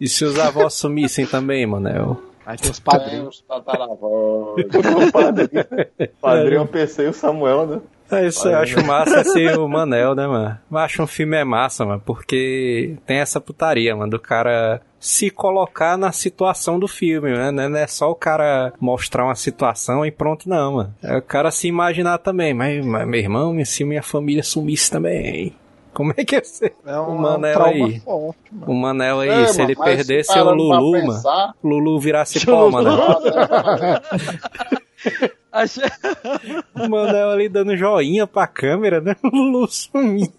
E 0.00 0.08
se 0.08 0.24
os 0.24 0.38
avós 0.38 0.74
sumissem 0.74 1.26
também, 1.26 1.66
Manel? 1.66 2.20
Aí 2.44 2.56
tem 2.56 2.70
os 2.70 2.80
padrinhos. 2.80 3.36
os 3.36 3.40
tataravós. 3.42 4.64
o 4.64 5.12
padrinho, 5.12 5.64
padrinho 6.20 6.60
eu 6.60 6.66
pensei 6.66 7.06
o 7.06 7.12
Samuel, 7.12 7.66
né? 7.66 7.80
É 8.10 8.26
isso, 8.26 8.46
eu 8.46 8.58
acho 8.58 8.84
massa 8.84 9.24
ser 9.24 9.58
o 9.58 9.66
Manel, 9.66 10.14
né, 10.14 10.26
mano? 10.26 10.58
Eu 10.70 10.78
acho 10.78 11.02
um 11.02 11.06
filme 11.06 11.34
é 11.34 11.44
massa, 11.44 11.84
mano, 11.86 12.02
porque 12.04 12.96
tem 13.06 13.18
essa 13.18 13.40
putaria, 13.40 13.96
mano, 13.96 14.10
do 14.10 14.20
cara 14.20 14.82
se 15.00 15.30
colocar 15.30 15.96
na 15.96 16.12
situação 16.12 16.78
do 16.78 16.86
filme, 16.86 17.32
né? 17.32 17.50
Não 17.50 17.76
é 17.76 17.86
só 17.86 18.10
o 18.10 18.14
cara 18.14 18.72
mostrar 18.78 19.24
uma 19.24 19.34
situação 19.34 20.04
e 20.04 20.10
pronto, 20.10 20.46
não, 20.46 20.74
mano. 20.74 20.94
É 21.02 21.16
o 21.16 21.22
cara 21.22 21.50
se 21.50 21.68
imaginar 21.68 22.18
também, 22.18 22.52
mas, 22.52 22.84
mas 22.84 23.08
meu 23.08 23.18
irmão, 23.18 23.64
se 23.64 23.82
minha 23.82 24.02
família 24.02 24.42
sumisse 24.42 24.90
também? 24.90 25.54
Como 25.94 26.12
é 26.16 26.24
que 26.24 26.36
ia 26.36 26.44
ser? 26.44 26.74
É 26.86 26.98
um, 26.98 27.04
O 27.04 27.08
é 27.08 27.10
um 27.12 27.18
Manel 27.18 27.62
aí. 27.64 28.00
forte, 28.00 28.38
mano. 28.52 28.72
O 28.72 28.74
Manel 28.74 29.20
aí, 29.20 29.28
É, 29.28 29.46
se 29.48 29.60
ele 29.62 29.74
mas 29.76 29.84
perdesse 29.96 30.38
o 30.38 30.50
Lulu, 30.50 31.06
mano. 31.06 31.54
Lulu 31.62 32.00
virasse 32.00 32.44
pó, 32.46 32.70
mano. 32.70 32.90
Achei... 35.50 35.84
O 36.74 36.88
Manel 36.88 37.30
ali 37.30 37.48
dando 37.48 37.76
joinha 37.76 38.26
pra 38.26 38.46
câmera, 38.46 39.00
né? 39.00 39.14
O 39.22 39.28
Lulu 39.34 39.66
sumindo. 39.70 40.32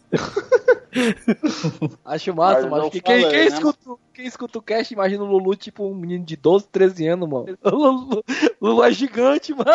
Acho 2.05 2.33
massa, 2.35 2.61
Mas 2.61 2.69
mano. 2.71 2.83
eu 2.85 2.91
Que 2.91 3.01
quem, 3.01 3.21
falei, 3.21 3.29
quem 3.37 3.49
né? 3.49 3.55
escuta, 3.55 3.79
quem 4.23 4.29
escuta 4.29 4.57
o 4.57 4.61
cast 4.61 4.93
imagina 4.93 5.21
o 5.21 5.27
Lulu 5.27 5.53
tipo 5.53 5.85
um 5.85 5.93
menino 5.93 6.23
de 6.23 6.37
12, 6.37 6.67
13 6.67 7.07
anos, 7.07 7.29
mano. 7.29 7.57
O 7.63 7.69
Lulu, 7.69 8.23
Lulu 8.61 8.83
é 8.83 8.91
gigante, 8.91 9.53
mano. 9.53 9.67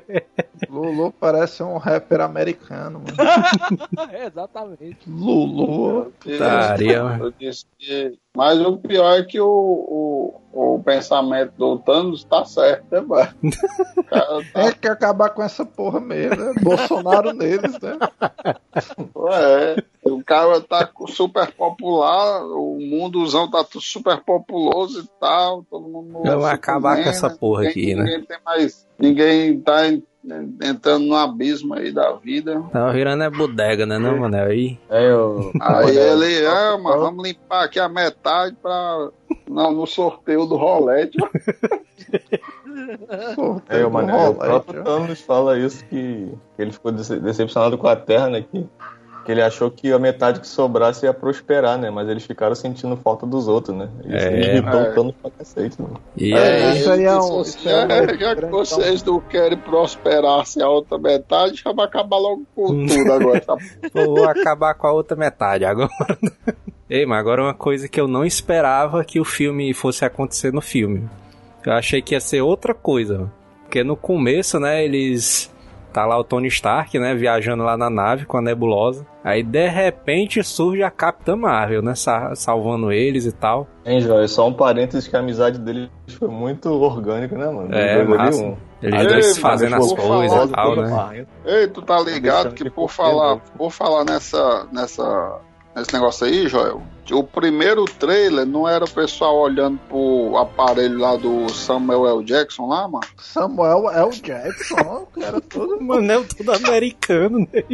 Lulu 0.70 1.12
parece 1.12 1.62
um 1.62 1.76
rapper 1.76 2.22
americano, 2.22 3.00
mano. 3.00 4.10
É, 4.10 4.24
exatamente. 4.26 4.98
Lulu. 5.06 6.10
Putaria. 6.20 7.18
Eu 7.20 7.30
disse 7.32 7.66
que. 7.78 8.18
Mas 8.34 8.58
o 8.60 8.78
pior 8.78 9.18
é 9.18 9.24
que 9.24 9.38
o, 9.38 9.46
o, 9.46 10.76
o 10.76 10.82
pensamento 10.82 11.52
do 11.58 11.78
Thanos 11.78 12.24
tá 12.24 12.46
certo, 12.46 12.86
né, 12.90 13.00
mano? 13.02 13.34
Cara 14.08 14.42
tá, 14.52 14.60
É 14.62 14.72
que 14.72 14.88
acabar 14.88 15.30
com 15.30 15.42
essa 15.42 15.66
porra 15.66 16.00
mesmo, 16.00 16.36
né? 16.36 16.54
Bolsonaro 16.62 17.34
neles, 17.34 17.78
né? 17.78 17.98
é, 19.32 19.84
o 20.04 20.22
cara 20.24 20.60
tá 20.60 20.88
super 21.08 21.52
popular, 21.52 22.42
o 22.44 22.78
mundozão 22.80 23.48
tá 23.50 23.62
tudo 23.64 23.80
super 23.82 24.20
populoso 24.22 25.00
e 25.02 25.08
tal, 25.20 25.62
todo 25.70 25.88
mundo. 25.88 26.20
Se 26.22 26.46
acabar 26.46 27.02
com 27.02 27.08
essa 27.08 27.30
porra 27.30 27.64
ninguém- 27.64 27.70
aqui, 27.84 27.94
né? 27.94 28.02
Ninguém 28.04 28.24
tem 28.24 28.38
mais. 28.44 28.88
Ninguém 28.98 29.60
tá 29.60 29.88
en- 29.88 30.02
entrando 30.62 31.04
no 31.06 31.14
abismo 31.16 31.74
aí 31.74 31.90
da 31.92 32.12
vida. 32.12 32.62
Tava 32.72 32.92
virando 32.92 33.22
é 33.24 33.30
bodega, 33.30 33.84
né, 33.86 33.98
não, 33.98 34.18
Manel? 34.18 34.46
Aí. 34.46 34.78
É, 34.90 35.10
eu... 35.10 35.50
Aí 35.60 35.96
ele, 35.96 36.46
ah, 36.46 36.78
mas 36.82 36.96
vamos 37.00 37.24
limpar 37.26 37.64
aqui 37.64 37.78
a 37.80 37.88
metade 37.88 38.56
pra. 38.62 39.08
Não, 39.48 39.72
no 39.72 39.86
sorteio 39.86 40.46
do 40.46 40.56
rolete. 40.56 41.16
É, 43.68 43.84
mano, 43.86 44.10
é, 44.10 44.14
o 44.14 44.18
Rola, 44.32 44.34
próprio 44.34 44.78
aí, 44.80 44.84
Thanos 44.84 45.20
fala 45.20 45.58
isso, 45.58 45.84
que, 45.86 46.32
que 46.56 46.62
ele 46.62 46.72
ficou 46.72 46.90
dece- 46.92 47.20
decepcionado 47.20 47.76
com 47.76 47.86
a 47.86 47.94
Terra, 47.96 48.30
né? 48.30 48.42
Que, 48.50 48.66
que 49.24 49.30
ele 49.32 49.40
achou 49.42 49.70
que 49.70 49.92
a 49.92 49.98
metade 49.98 50.40
que 50.40 50.46
sobrasse 50.46 51.06
ia 51.06 51.14
prosperar, 51.14 51.78
né? 51.78 51.90
Mas 51.90 52.08
eles 52.08 52.24
ficaram 52.24 52.54
sentindo 52.54 52.96
falta 52.96 53.24
dos 53.26 53.46
outros, 53.48 53.76
né? 53.76 53.88
Isso 54.04 54.16
É, 54.16 54.56
irritou 54.56 55.08
é. 55.08 55.12
pra 55.22 55.30
cacete, 55.38 55.80
mano. 55.80 56.00
E 56.16 56.32
É, 56.34 56.38
aí. 56.70 56.78
isso 56.78 56.90
aí 56.90 57.04
é 57.04 57.16
um- 57.16 57.42
é 57.42 58.12
"É, 58.14 58.18
já 58.18 58.36
que 58.36 58.46
vocês 58.46 59.02
não 59.04 59.20
querem 59.20 59.58
prosperar 59.58 60.44
se 60.46 60.62
a 60.62 60.68
outra 60.68 60.98
metade, 60.98 61.60
já 61.64 61.72
vai 61.72 61.86
acabar 61.86 62.16
logo 62.18 62.42
com 62.54 62.86
tudo 62.86 63.12
agora. 63.12 63.40
Tá? 63.40 63.56
Vou 63.94 64.24
acabar 64.24 64.74
com 64.74 64.86
a 64.86 64.92
outra 64.92 65.16
metade 65.16 65.64
agora. 65.64 65.90
Ei, 66.90 67.06
mas 67.06 67.18
agora 67.20 67.42
uma 67.42 67.54
coisa 67.54 67.88
que 67.88 68.00
eu 68.00 68.06
não 68.08 68.24
esperava 68.24 69.04
que 69.04 69.18
o 69.20 69.24
filme 69.24 69.72
fosse 69.72 70.04
acontecer 70.04 70.52
no 70.52 70.60
filme. 70.60 71.08
Eu 71.64 71.72
achei 71.72 72.02
que 72.02 72.14
ia 72.14 72.20
ser 72.20 72.42
outra 72.42 72.74
coisa. 72.74 73.18
mano. 73.18 73.32
Porque 73.62 73.82
no 73.84 73.96
começo, 73.96 74.58
né, 74.60 74.84
eles. 74.84 75.50
Tá 75.92 76.06
lá 76.06 76.18
o 76.18 76.24
Tony 76.24 76.48
Stark, 76.48 76.98
né, 76.98 77.14
viajando 77.14 77.62
lá 77.62 77.76
na 77.76 77.90
nave 77.90 78.24
com 78.24 78.38
a 78.38 78.42
nebulosa. 78.42 79.06
Aí 79.22 79.42
de 79.42 79.68
repente 79.68 80.42
surge 80.42 80.82
a 80.82 80.90
Capitã 80.90 81.36
Marvel, 81.36 81.82
né, 81.82 81.94
sa- 81.94 82.34
salvando 82.34 82.90
eles 82.90 83.26
e 83.26 83.32
tal. 83.32 83.66
Hein, 83.84 84.00
Joia? 84.00 84.26
Só 84.26 84.48
um 84.48 84.52
parênteses 84.52 85.06
que 85.06 85.14
a 85.14 85.18
amizade 85.20 85.58
deles 85.58 85.90
foi 86.18 86.28
muito 86.28 86.70
orgânica, 86.70 87.36
né, 87.36 87.46
mano? 87.46 87.68
É, 87.72 88.02
massa. 88.04 88.42
um- 88.42 88.56
Eles 88.82 89.00
Ei, 89.00 89.06
dois 89.06 89.38
fazendo 89.38 89.76
as 89.76 89.92
coisas 89.92 90.50
e 90.50 90.52
tal, 90.52 90.76
né? 90.76 91.26
Ei, 91.44 91.68
tu 91.68 91.82
tá 91.82 92.00
ligado 92.00 92.52
que 92.52 92.68
por 92.68 92.90
falar, 92.90 93.36
por 93.56 93.70
falar 93.70 94.04
nessa, 94.04 94.66
nessa 94.72 95.38
nesse 95.74 95.92
negócio 95.92 96.26
aí, 96.26 96.48
Joel. 96.48 96.82
O 97.10 97.24
primeiro 97.24 97.84
trailer 97.84 98.46
não 98.46 98.68
era 98.68 98.84
o 98.84 98.90
pessoal 98.90 99.36
olhando 99.38 99.78
pro 99.88 100.36
aparelho 100.36 100.98
lá 100.98 101.16
do 101.16 101.48
Samuel 101.48 102.06
L. 102.06 102.24
Jackson 102.24 102.66
lá, 102.68 102.86
mano? 102.88 103.06
Samuel 103.18 103.90
L. 103.90 104.10
Jackson, 104.20 104.76
o 104.80 105.20
cara 105.20 105.40
todo. 105.40 105.80
Manel 105.82 106.24
todo 106.24 106.52
americano, 106.52 107.40
né? 107.52 107.64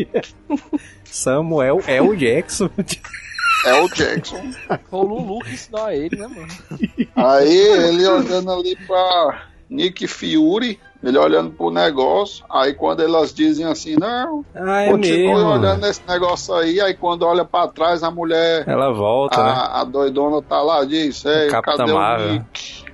Samuel 1.05 1.81
L. 1.87 2.17
Jackson. 2.17 2.71
É 3.65 3.75
o 3.75 3.89
Jackson. 3.89 4.53
O 4.91 5.03
Lulu 5.03 5.41
que 5.41 5.51
ensinou 5.53 5.85
a 5.85 5.95
ele, 5.95 6.17
né, 6.17 6.27
mano? 6.27 6.49
Aí 7.17 7.57
ele 7.57 8.07
olhando 8.07 8.53
ali 8.53 8.77
pra 8.87 9.49
Nick 9.69 10.07
Fury, 10.07 10.81
ele 11.03 11.17
olhando 11.19 11.51
pro 11.51 11.71
negócio, 11.71 12.45
aí 12.51 12.75
quando 12.75 13.03
elas 13.03 13.33
dizem 13.33 13.65
assim, 13.67 13.97
não, 13.97 14.45
Ah, 14.55 14.83
é 14.83 14.91
continue 14.91 15.29
mesmo. 15.29 15.47
olhando 15.49 15.81
nesse 15.87 16.01
negócio 16.09 16.55
aí, 16.55 16.81
aí 16.81 16.95
quando 16.95 17.23
olha 17.23 17.45
pra 17.45 17.69
trás 17.69 18.03
a 18.03 18.11
mulher, 18.11 18.65
Ela 18.67 18.93
volta, 18.93 19.43
né? 19.43 19.51
a, 19.51 19.81
a 19.81 19.85
doidona 19.85 20.43
tá 20.43 20.61
lá, 20.61 20.85
diz, 20.85 21.23
Capitã 21.51 21.77
cadê 21.77 21.93
o 21.93 21.95
Marvel. 21.95 22.33
Nick? 22.33 22.89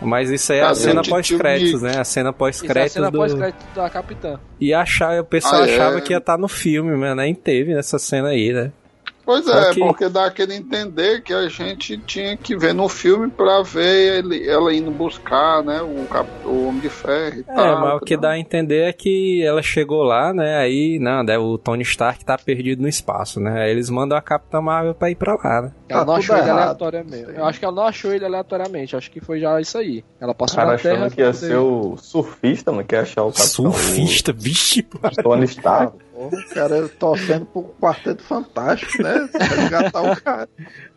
Mas 0.00 0.30
isso 0.30 0.52
aí 0.52 0.58
é 0.58 0.62
a 0.62 0.74
cena 0.74 1.00
o 1.00 1.08
pós-créditos, 1.08 1.80
né? 1.80 1.98
A 1.98 2.04
cena 2.04 2.04
Isso 2.04 2.26
é 2.26 2.28
a 2.28 2.32
pós-créditos 2.32 2.92
cena 2.92 3.10
do... 3.10 3.18
pós-crédito 3.18 3.64
da 3.74 3.88
Capitã. 3.88 4.38
E 4.60 4.74
achar, 4.74 5.18
o 5.20 5.24
pessoal 5.24 5.62
Ah, 5.62 5.66
é? 5.66 5.74
achava 5.74 6.00
que 6.02 6.12
ia 6.12 6.18
estar 6.18 6.36
no 6.36 6.48
filme, 6.48 6.94
mas 6.96 7.16
nem 7.16 7.34
teve 7.34 7.72
essa 7.72 7.98
cena 7.98 8.28
aí, 8.28 8.52
né? 8.52 8.72
Pois 9.26 9.46
é, 9.48 9.70
que- 9.74 9.80
porque 9.80 10.08
dá 10.08 10.24
aquele 10.26 10.54
entender 10.54 11.20
que 11.20 11.34
a 11.34 11.48
gente 11.48 11.98
tinha 11.98 12.36
que 12.36 12.56
ver 12.56 12.72
no 12.72 12.88
filme 12.88 13.28
pra 13.28 13.60
ver 13.60 14.18
ele, 14.18 14.48
ela 14.48 14.72
indo 14.72 14.90
buscar, 14.92 15.64
né, 15.64 15.82
o, 15.82 16.06
cap, 16.06 16.28
o 16.44 16.68
Homem 16.68 16.80
de 16.80 16.88
Ferro 16.88 17.38
e 17.38 17.40
É, 17.40 17.54
tal. 17.54 17.80
mas 17.80 17.96
o 17.96 18.00
que 18.00 18.16
dá 18.16 18.30
a 18.30 18.38
entender 18.38 18.82
é 18.88 18.92
que 18.92 19.42
ela 19.44 19.60
chegou 19.62 20.04
lá, 20.04 20.32
né? 20.32 20.56
Aí, 20.58 20.98
não, 21.00 21.24
né, 21.24 21.36
o 21.36 21.58
Tony 21.58 21.82
Stark 21.82 22.24
tá 22.24 22.38
perdido 22.38 22.80
no 22.82 22.88
espaço, 22.88 23.40
né? 23.40 23.62
Aí 23.64 23.70
eles 23.72 23.90
mandam 23.90 24.16
a 24.16 24.22
Capitã 24.22 24.60
Marvel 24.60 24.94
pra 24.94 25.10
ir 25.10 25.16
pra 25.16 25.34
lá, 25.34 25.62
né? 25.62 25.72
Ela 25.88 26.00
Tá 26.00 26.06
não 26.06 26.14
tudo 26.14 26.18
achou 26.22 26.36
ele 26.36 26.44
errado. 26.48 26.60
aleatoriamente. 26.62 27.26
Eu 27.36 27.44
acho 27.44 27.58
que 27.58 27.64
ela 27.64 27.74
não 27.74 27.82
achou 27.86 28.12
ele 28.14 28.24
aleatoriamente. 28.24 28.94
Acho 28.96 29.10
que 29.10 29.20
foi 29.20 29.40
já 29.40 29.60
isso 29.60 29.76
aí. 29.76 30.04
Ela 30.20 30.34
passou 30.34 30.56
cara 30.56 30.70
na 30.72 30.78
Terra. 30.78 30.94
achando 31.06 31.14
que 31.14 31.20
ia 31.20 31.26
poder- 31.32 31.38
ser 31.38 31.56
o 31.56 31.96
surfista, 31.96 32.70
mano, 32.70 32.84
que 32.84 32.94
ia 32.94 33.02
achar 33.02 33.22
o 33.24 33.32
capitão. 33.32 33.46
Surfista, 33.48 34.32
vixe, 34.36 34.86
O 35.02 35.22
Tony 35.22 35.44
Stark. 35.46 35.96
Porra, 36.16 36.38
o 36.38 36.54
cara 36.54 36.88
torcendo 36.88 37.44
pro 37.44 37.62
quarteto 37.78 38.22
fantástico, 38.22 39.02
né? 39.02 39.28
Resgatar 39.38 40.00
o 40.00 40.16
cara. 40.18 40.48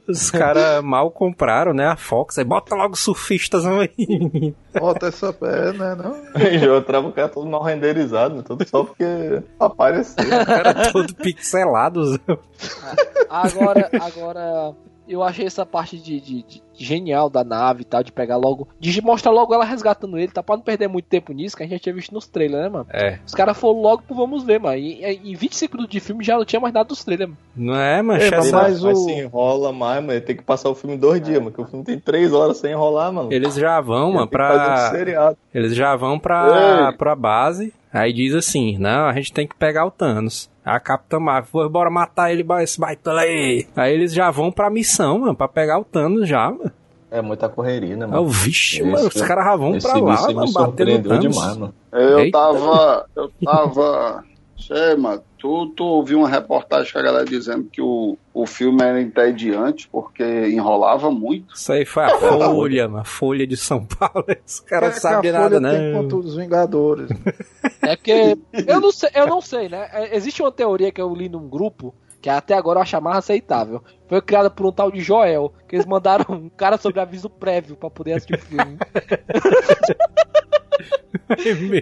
os 0.07 0.31
caras 0.31 0.81
mal 0.81 1.11
compraram, 1.11 1.73
né? 1.73 1.87
A 1.87 1.97
Fox, 1.97 2.37
aí 2.37 2.45
bota 2.45 2.73
logo 2.73 2.95
surfistas 2.95 3.65
aí. 3.65 4.55
Bota 4.79 5.07
essa 5.07 5.33
pé, 5.33 5.73
né? 5.73 5.93
Não? 5.95 6.41
E 6.41 6.57
já 6.57 6.71
outra 6.73 7.01
o 7.01 7.11
cara 7.11 7.27
todo 7.27 7.49
mal 7.49 7.61
renderizado, 7.61 8.35
né? 8.35 8.43
tudo 8.45 8.65
só 8.65 8.85
porque 8.85 9.43
apareceu. 9.59 10.25
O 10.25 10.45
cara 10.45 10.89
todo 10.89 11.13
pixelado. 11.15 12.17
Agora, 13.29 13.89
agora, 13.99 14.73
eu 15.09 15.23
achei 15.23 15.45
essa 15.45 15.65
parte 15.65 15.97
de, 15.97 16.19
de- 16.21 16.43
de 16.43 16.61
genial 16.81 17.29
da 17.29 17.43
nave 17.43 17.81
e 17.81 17.85
tal, 17.85 18.01
de 18.01 18.11
pegar 18.11 18.37
logo. 18.37 18.67
De 18.79 19.01
mostrar 19.01 19.31
logo 19.31 19.53
ela 19.53 19.65
resgatando 19.65 20.17
ele, 20.17 20.31
tá? 20.31 20.41
Pra 20.41 20.55
não 20.55 20.63
perder 20.63 20.87
muito 20.87 21.05
tempo 21.05 21.33
nisso, 21.33 21.57
que 21.57 21.63
a 21.63 21.65
gente 21.65 21.73
já 21.73 21.79
tinha 21.79 21.95
visto 21.95 22.13
nos 22.13 22.25
trailers, 22.27 22.63
né, 22.63 22.69
mano? 22.69 22.85
É, 22.93 23.19
Os 23.25 23.33
caras 23.35 23.57
foram 23.57 23.81
logo 23.81 24.03
pro 24.03 24.15
vamos 24.15 24.43
ver, 24.43 24.59
mano. 24.61 24.77
E, 24.77 25.03
e- 25.03 25.31
em 25.31 25.35
20 25.35 25.55
segundos 25.57 25.89
de 25.89 25.99
filme 25.99 26.23
já 26.23 26.37
não 26.37 26.45
tinha 26.45 26.59
mais 26.59 26.73
nada 26.73 26.87
dos 26.87 27.03
trailers, 27.03 27.29
mano. 27.31 27.41
não 27.55 27.75
é, 27.75 28.01
mancha? 28.01 28.25
É, 28.35 28.37
mas 28.37 28.51
Mas 28.51 28.83
o- 28.83 28.95
se 28.95 29.11
enrola 29.11 29.73
mais, 29.73 30.01
mano. 30.05 30.21
Tem 30.21 30.35
que 30.37 30.43
passar 30.43 30.69
o 30.69 30.75
filme 30.75 30.95
dois 30.95 31.21
dias, 31.21 31.39
mano. 31.39 31.51
Que 31.51 31.61
o 31.61 31.65
filme 31.65 31.83
tem 31.83 31.99
três 31.99 32.31
horas 32.31 32.57
sem 32.57 32.71
enrolar, 32.71 33.11
mano. 33.11 33.33
Eles 33.33 33.55
já 33.55 33.81
vão, 33.81 34.13
mano, 34.13 34.25
um 34.25 34.27
pra. 34.27 34.91
seriado. 34.91 35.37
Eles 35.53 35.75
já 35.75 35.95
vão 35.97 36.17
pra, 36.17 36.89
Ei. 36.91 36.97
pra 36.97 37.13
base. 37.15 37.73
Aí 37.91 38.13
diz 38.13 38.33
assim: 38.35 38.77
não, 38.77 39.07
a 39.07 39.13
gente 39.13 39.33
tem 39.33 39.47
que 39.47 39.55
pegar 39.55 39.85
o 39.85 39.91
Thanos. 39.91 40.49
A 40.69 40.79
Capitã 40.79 41.19
Marvel, 41.19 41.49
"Foi, 41.51 41.69
bora 41.69 41.89
matar 41.89 42.31
ele, 42.31 42.45
esse 42.61 42.79
baitola 42.79 43.21
aí. 43.21 43.67
Aí 43.75 43.93
eles 43.93 44.13
já 44.13 44.29
vão 44.31 44.51
pra 44.51 44.69
missão, 44.69 45.19
mano, 45.19 45.35
pra 45.35 45.47
pegar 45.47 45.79
o 45.79 45.83
Thanos 45.83 46.27
já, 46.27 46.49
mano. 46.51 46.71
É 47.11 47.21
muita 47.23 47.49
correria, 47.49 47.95
né, 47.97 48.05
mano? 48.05 48.19
eu, 48.19 48.27
vixe, 48.27 48.81
Esse- 48.81 48.91
mano, 48.91 49.07
os 49.07 49.21
caras 49.21 49.43
já 49.45 49.55
vão 49.55 49.79
pra 49.79 49.93
lá, 49.95 50.31
mano, 50.31 50.51
bater 50.53 50.85
no 50.85 51.03
Thanos. 51.09 51.19
demais, 51.35 51.57
mano. 51.57 51.73
Eu 51.91 52.19
Eita. 52.19 52.37
tava. 52.37 53.05
Eu 53.15 53.31
tava. 53.43 54.23
Sei, 54.59 54.95
mano, 54.95 55.23
tu, 55.37 55.67
tu 55.75 55.83
ouviu 55.83 56.19
uma 56.19 56.27
reportagem 56.29 56.91
com 56.91 56.99
a 56.99 57.01
galera 57.01 57.25
dizendo 57.25 57.63
que 57.71 57.81
o, 57.81 58.17
o 58.33 58.45
filme 58.45 58.83
era 58.83 59.01
entediante 59.01 59.87
porque 59.91 60.23
enrolava 60.49 61.09
muito. 61.09 61.55
Isso 61.55 61.71
aí 61.71 61.85
foi 61.85 62.03
a 62.03 62.09
Folha, 62.19 62.87
mano, 62.87 63.01
a 63.01 63.05
Folha 63.05 63.47
de 63.47 63.55
São 63.57 63.85
Paulo. 63.85 64.25
Os 64.45 64.59
caras 64.59 64.97
É 64.97 65.21
que 65.21 65.27
a 65.29 65.31
nada, 65.31 65.55
Folha 65.59 65.71
tem 65.71 65.91
não. 65.93 66.01
contra 66.01 66.17
os 66.17 66.35
Vingadores. 66.35 67.09
É 67.81 67.95
que. 67.95 68.37
eu 68.67 68.79
não 68.79 68.91
sei, 68.91 69.09
eu 69.15 69.25
não 69.25 69.41
sei, 69.41 69.67
né? 69.69 69.89
É, 69.91 70.15
Existe 70.15 70.43
uma 70.43 70.51
teoria 70.51 70.91
que 70.91 71.01
eu 71.01 71.13
li 71.15 71.27
num 71.29 71.47
grupo. 71.47 71.95
Que 72.21 72.29
até 72.29 72.53
agora 72.53 72.79
eu 72.79 72.83
acho 72.83 73.01
mais 73.01 73.17
aceitável. 73.19 73.81
Foi 74.07 74.21
criada 74.21 74.49
por 74.49 74.65
um 74.65 74.71
tal 74.73 74.91
de 74.91 74.99
Joel. 74.99 75.53
Que 75.67 75.77
eles 75.77 75.85
mandaram 75.85 76.25
um 76.35 76.49
cara 76.49 76.77
sobre 76.77 76.99
aviso 76.99 77.29
prévio 77.29 77.77
pra 77.77 77.89
poder 77.89 78.13
assistir 78.13 78.35
o 78.35 78.41
filme. 78.41 78.77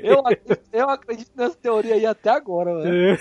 Eu, 0.04 0.20
acredito- 0.20 0.60
eu 0.74 0.90
acredito 0.90 1.32
nessa 1.36 1.56
teoria 1.56 1.96
aí 1.96 2.06
até 2.06 2.30
agora, 2.30 2.74
mano. 2.74 3.18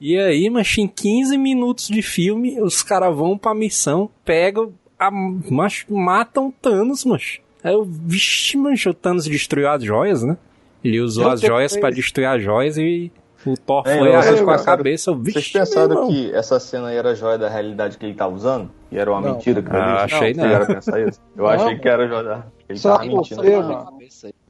E 0.00 0.18
aí, 0.18 0.50
mas 0.50 0.76
em 0.76 0.86
15 0.86 1.38
minutos 1.38 1.88
de 1.88 2.02
filme, 2.02 2.60
os 2.60 2.82
caras 2.82 3.14
vão 3.16 3.38
pra 3.38 3.54
missão, 3.54 4.10
pegam, 4.24 4.72
a, 4.98 5.10
mas, 5.10 5.84
matam 5.88 6.50
Thanos, 6.50 7.04
mas. 7.04 7.38
Aí 7.64 7.72
eu, 7.72 7.84
vixe, 7.84 8.56
mancho, 8.56 8.90
o 8.90 8.94
Thanos 8.94 9.24
destruiu 9.24 9.68
as 9.70 9.82
joias, 9.82 10.22
né? 10.22 10.36
Ele 10.84 11.00
usou 11.00 11.24
Eu 11.24 11.30
as 11.30 11.40
joias 11.40 11.76
pra 11.76 11.90
destruir 11.90 12.26
as 12.26 12.42
joias 12.42 12.76
e 12.76 13.10
o 13.44 13.54
Thor 13.56 13.82
É, 13.86 13.98
foi 13.98 14.08
eu 14.08 14.16
acho 14.18 14.44
com 14.44 14.50
a 14.50 14.62
cabeça. 14.62 15.10
Eu, 15.10 15.16
Vocês 15.16 15.48
pensaram 15.50 16.06
que 16.08 16.32
essa 16.32 16.60
cena 16.60 16.88
aí 16.88 16.96
era 16.96 17.14
joia 17.14 17.38
da 17.38 17.48
realidade 17.48 17.96
que 17.98 18.04
ele 18.06 18.14
tava 18.14 18.34
usando? 18.34 18.70
E 18.92 18.98
era 18.98 19.10
uma 19.10 19.20
Não. 19.20 19.32
mentira 19.32 19.62
que 19.62 19.68
Ah, 19.70 20.04
ele 20.06 20.14
achei 20.14 20.34
não. 20.34 20.44
A 20.44 21.00
isso? 21.08 21.20
Eu 21.36 21.42
Não, 21.42 21.46
achei 21.50 21.78
que 21.78 21.88
era 21.88 22.06
joia 22.06 22.22
da... 22.22 22.46
Ele 22.68 22.78
Só 22.78 22.98
tava 22.98 23.06
mentindo. 23.08 23.42
Na 23.42 23.62
mano? 23.62 23.98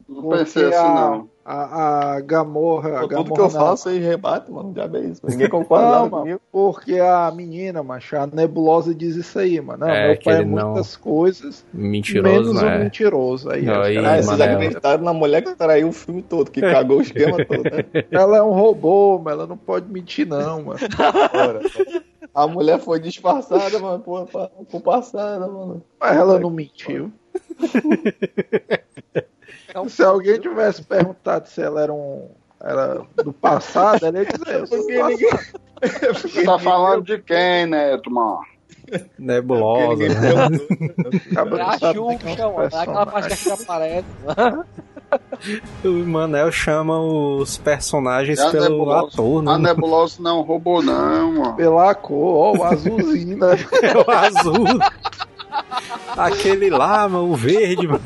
Aí. 0.08 0.14
Não 0.14 0.22
Porque 0.22 0.38
pensei 0.38 0.64
assim, 0.66 0.76
a- 0.76 0.94
não. 0.94 1.36
A, 1.48 2.14
a 2.16 2.20
Gamorra. 2.22 2.88
A 2.88 2.92
Pô, 3.02 3.06
Tudo 3.08 3.08
Gamorra 3.08 3.34
que 3.34 3.40
eu 3.40 3.44
não. 3.44 3.50
falo, 3.50 3.76
vocês 3.76 4.04
rebatem, 4.04 4.52
mano. 4.52 4.72
Já 4.74 4.82
é 4.84 4.98
isso. 5.04 5.20
Ninguém 5.24 5.46
concorda 5.48 5.84
Não, 5.86 5.92
nada 5.92 6.08
mano, 6.08 6.22
comigo. 6.24 6.40
porque 6.50 6.98
a 6.98 7.30
menina, 7.30 7.84
macho, 7.84 8.16
a 8.16 8.26
nebulosa 8.26 8.92
diz 8.92 9.14
isso 9.14 9.38
aí, 9.38 9.60
mano. 9.60 9.86
Não, 9.86 9.92
É, 9.92 10.08
meu 10.08 10.20
pai 10.22 10.40
é 10.40 10.44
não- 10.44 10.70
muitas 10.72 10.96
coisas, 10.96 11.64
Mentiroso, 11.72 12.34
menos 12.34 12.62
o 12.62 12.64
né? 12.64 12.78
mentiroso. 12.84 13.48
Aí, 13.50 13.62
Não, 13.64 13.80
aí, 13.80 13.94
caras- 13.94 14.10
Ah, 14.10 14.14
vocês 14.22 14.26
Manel. 14.38 14.54
acreditaram 14.56 15.04
na 15.04 15.12
mulher 15.12 15.42
que 15.42 15.54
traiu 15.54 15.88
o 15.88 15.92
filme 15.92 16.20
todo, 16.22 16.50
que 16.50 16.60
cagou 16.60 16.98
o 16.98 17.02
esquema 17.02 17.44
todo, 17.44 17.62
né? 17.62 17.84
ela 18.10 18.38
é 18.38 18.42
um 18.42 18.50
robô, 18.52 19.20
mas 19.22 19.34
ela 19.34 19.46
não 19.46 19.56
pode 19.56 19.86
mentir, 19.88 20.26
não, 20.26 20.64
mano. 20.64 20.80
Ora, 21.32 21.60
A 22.34 22.46
mulher 22.48 22.80
foi 22.80 22.98
disfarçada, 22.98 23.78
mano, 23.78 24.00
por, 24.02 24.26
por 24.68 24.80
passada, 24.82 25.46
mano. 25.46 25.80
Mas 26.00 26.16
ela 26.16 26.40
não 26.40 26.50
mentiu. 26.50 27.12
Então, 29.76 29.88
Se 29.90 30.02
alguém 30.02 30.40
tivesse 30.40 30.82
perguntado 30.82 31.46
se 31.48 31.60
ela 31.60 31.82
era 31.82 31.92
um. 31.92 32.30
Era 32.58 33.02
do 33.22 33.30
passado, 33.30 34.06
ela 34.06 34.18
ia 34.18 34.24
dizer. 34.24 34.54
"Eu 34.60 34.66
sou 34.66 34.78
do 34.78 34.84
Porque 34.86 35.02
ninguém- 35.02 35.30
passado." 35.30 35.60
Você 36.14 36.44
tá 36.44 36.58
falando 36.58 37.04
de 37.04 37.18
quem, 37.18 37.66
Neto, 37.66 38.10
mano? 38.10 38.40
Nebulosa. 39.18 40.08
né? 40.08 40.14
perguntou. 40.18 41.20
Cabra 41.34 41.56
É 41.60 41.64
não 41.64 41.68
a 41.68 41.74
é 41.74 41.78
Xuxa, 42.18 42.48
mano. 42.48 42.68
Aquela 42.72 43.06
parte 43.06 43.36
que 43.36 43.50
aparece, 43.50 44.06
mano. 44.24 44.64
O 45.84 45.88
Manel 45.88 46.50
chama 46.50 46.98
os 47.00 47.58
personagens 47.58 48.38
É 48.40 48.46
a 48.46 48.50
pelo 48.50 48.64
nebulosa. 48.70 49.06
ator, 49.08 49.48
A 49.48 49.58
né? 49.58 49.68
nebulosa 49.68 50.16
não 50.22 50.40
robô, 50.42 50.82
não, 50.82 51.32
mano. 51.32 51.54
Pela 51.56 51.94
cor, 51.94 52.56
ó, 52.56 52.58
o 52.58 52.64
azulzinho, 52.64 53.36
né? 53.36 53.46
É 53.82 53.96
o 53.96 54.10
azul. 54.10 54.78
Aquele 56.16 56.70
lá, 56.70 57.08
mano, 57.08 57.30
o 57.30 57.36
verde, 57.36 57.86
mano. 57.86 58.00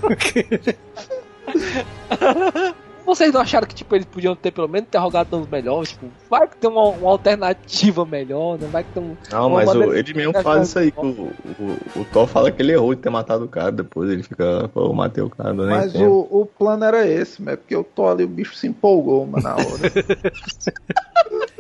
Vocês 3.05 3.33
não 3.33 3.41
acharam 3.41 3.67
que 3.67 3.75
tipo, 3.75 3.93
eles 3.97 4.07
podiam 4.07 4.37
ter 4.37 4.53
pelo 4.53 4.69
menos 4.69 4.87
interrogado 4.87 5.37
uns 5.37 5.49
melhores? 5.49 5.89
Tipo, 5.91 6.07
vai 6.29 6.47
que 6.47 6.57
tem 6.59 6.71
uma, 6.71 6.91
uma 6.91 7.11
alternativa 7.11 8.05
melhor, 8.05 8.57
né? 8.59 8.69
Vai 8.71 8.85
que 8.85 8.91
tem 8.93 9.03
um. 9.03 9.17
Não, 9.33 9.49
uma 9.49 9.65
mas 9.65 9.75
o, 9.75 9.95
ele 9.95 10.15
mesmo 10.15 10.33
faz 10.43 10.69
isso 10.69 10.79
aí. 10.79 10.93
que 10.93 11.01
O, 11.01 11.33
o, 11.59 12.01
o 12.01 12.05
Thor 12.13 12.29
fala 12.29 12.53
que 12.53 12.63
ele 12.63 12.73
errou 12.73 12.95
de 12.95 13.01
ter 13.01 13.11
matado 13.11 13.47
o 13.47 13.49
cara. 13.49 13.73
Depois 13.73 14.11
ele 14.11 14.23
fica, 14.23 14.71
pô, 14.73 14.83
eu 14.85 14.93
matei 14.93 15.25
o 15.25 15.31
cara, 15.31 15.53
não 15.53 15.65
nem 15.65 15.77
Mas 15.77 15.95
o, 15.97 16.29
o 16.31 16.47
plano 16.47 16.85
era 16.85 17.05
esse, 17.05 17.43
mas 17.43 17.55
é 17.55 17.57
porque 17.57 17.75
eu 17.75 17.83
tô 17.83 18.07
ali, 18.07 18.23
o 18.23 18.29
bicho 18.29 18.55
se 18.55 18.69
empolgou, 18.69 19.27
mano, 19.27 19.43
na 19.43 19.55
hora. 19.57 19.67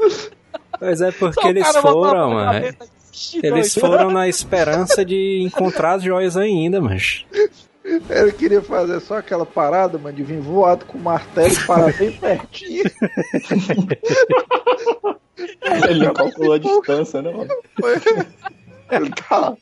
Mas 0.80 1.00
é 1.02 1.12
porque 1.12 1.40
Só 1.40 1.46
o 1.46 1.50
eles 1.50 1.76
foram, 1.76 2.30
mano. 2.30 2.66
e- 2.66 2.74
Ixi, 3.12 3.40
Eles 3.44 3.74
foram 3.74 4.10
na 4.10 4.28
esperança 4.28 5.04
de 5.04 5.42
encontrar 5.42 5.94
as 5.96 6.02
joias 6.02 6.36
ainda, 6.38 6.80
mas. 6.80 7.26
Ele 7.84 8.32
queria 8.32 8.60
fazer 8.60 9.00
só 9.00 9.18
aquela 9.18 9.46
parada, 9.46 9.96
mano, 9.98 10.14
de 10.14 10.22
vir 10.22 10.40
voado 10.40 10.84
com 10.84 10.98
o 10.98 11.00
martelo 11.00 11.52
e 11.52 11.66
parar 11.66 11.92
bem 11.96 12.12
pertinho. 12.12 12.84
Ele 15.88 16.04
não 16.04 16.12
calculou 16.12 16.52
a 16.54 16.58
distância, 16.58 17.22
né, 17.22 17.32
mano? 17.32 17.50
Ele 18.90 19.10
tá, 19.10 19.54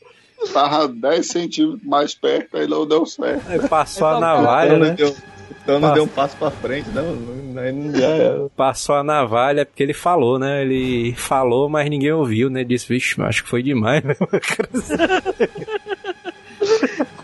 tava 0.51 0.87
10 0.89 1.27
centímetros 1.27 1.83
mais 1.87 2.13
perto, 2.13 2.57
aí 2.57 2.67
não 2.67 2.85
deu 2.85 3.05
certo. 3.05 3.43
Aí 3.47 3.59
passou 3.67 4.07
a 4.07 4.17
Então, 4.17 4.21
navalha, 4.21 4.71
Thanos 4.71 4.87
né? 4.89 4.95
deu, 4.95 5.09
O 5.09 5.65
Thanos 5.65 5.93
deu 5.93 6.03
um 6.03 6.07
passo 6.07 6.35
pra 6.37 6.51
frente, 6.51 6.89
não, 6.89 7.15
não, 7.15 7.61
aí 7.61 7.71
não 7.71 7.95
já. 7.95 8.49
Passou 8.55 8.95
a 8.95 9.03
navalha 9.03 9.65
porque 9.65 9.83
ele 9.83 9.93
falou, 9.93 10.37
né? 10.37 10.61
Ele 10.63 11.13
falou, 11.15 11.69
mas 11.69 11.89
ninguém 11.89 12.11
ouviu, 12.11 12.49
né? 12.49 12.63
Disse, 12.65 12.87
vixe, 12.87 13.21
acho 13.21 13.43
que 13.43 13.49
foi 13.49 13.63
demais, 13.63 14.03
né? 14.03 14.15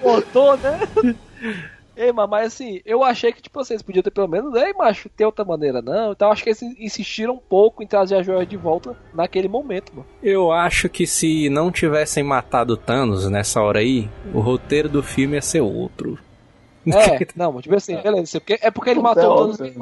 Cortou, 0.05 0.57
né? 0.57 0.79
Ei, 1.97 2.11
mas, 2.11 2.29
mas 2.29 2.47
assim, 2.47 2.81
eu 2.85 3.03
achei 3.03 3.31
que, 3.31 3.41
tipo, 3.41 3.63
vocês 3.63 3.81
podiam 3.81 4.03
ter 4.03 4.11
pelo 4.11 4.27
menos, 4.27 4.53
ei, 4.55 4.73
macho, 4.73 5.07
ter 5.09 5.25
outra 5.25 5.45
maneira, 5.45 5.81
não. 5.81 6.11
Então 6.11 6.29
acho 6.29 6.43
que 6.43 6.49
eles 6.49 6.61
insistiram 6.61 7.35
um 7.35 7.39
pouco 7.39 7.81
em 7.81 7.87
trazer 7.87 8.15
a 8.15 8.23
joia 8.23 8.45
de 8.45 8.57
volta 8.57 8.95
naquele 9.13 9.47
momento, 9.47 9.93
mano. 9.95 10.05
Eu 10.21 10.51
acho 10.51 10.89
que 10.89 11.07
se 11.07 11.49
não 11.49 11.71
tivessem 11.71 12.23
matado 12.23 12.73
o 12.73 12.77
Thanos 12.77 13.29
nessa 13.29 13.61
hora 13.61 13.79
aí, 13.79 14.09
o 14.33 14.41
roteiro 14.41 14.89
do 14.89 15.01
filme 15.01 15.35
ia 15.35 15.41
ser 15.41 15.61
outro. 15.61 16.19
É, 16.85 17.25
não, 17.35 17.53
mas 17.53 17.63
tipo 17.63 17.75
assim, 17.75 17.95
beleza. 17.97 18.39
Porque, 18.39 18.59
é 18.61 18.69
porque 18.69 18.89
ele 18.89 18.99
matou 18.99 19.49
o 19.49 19.57
Thanos. 19.57 19.75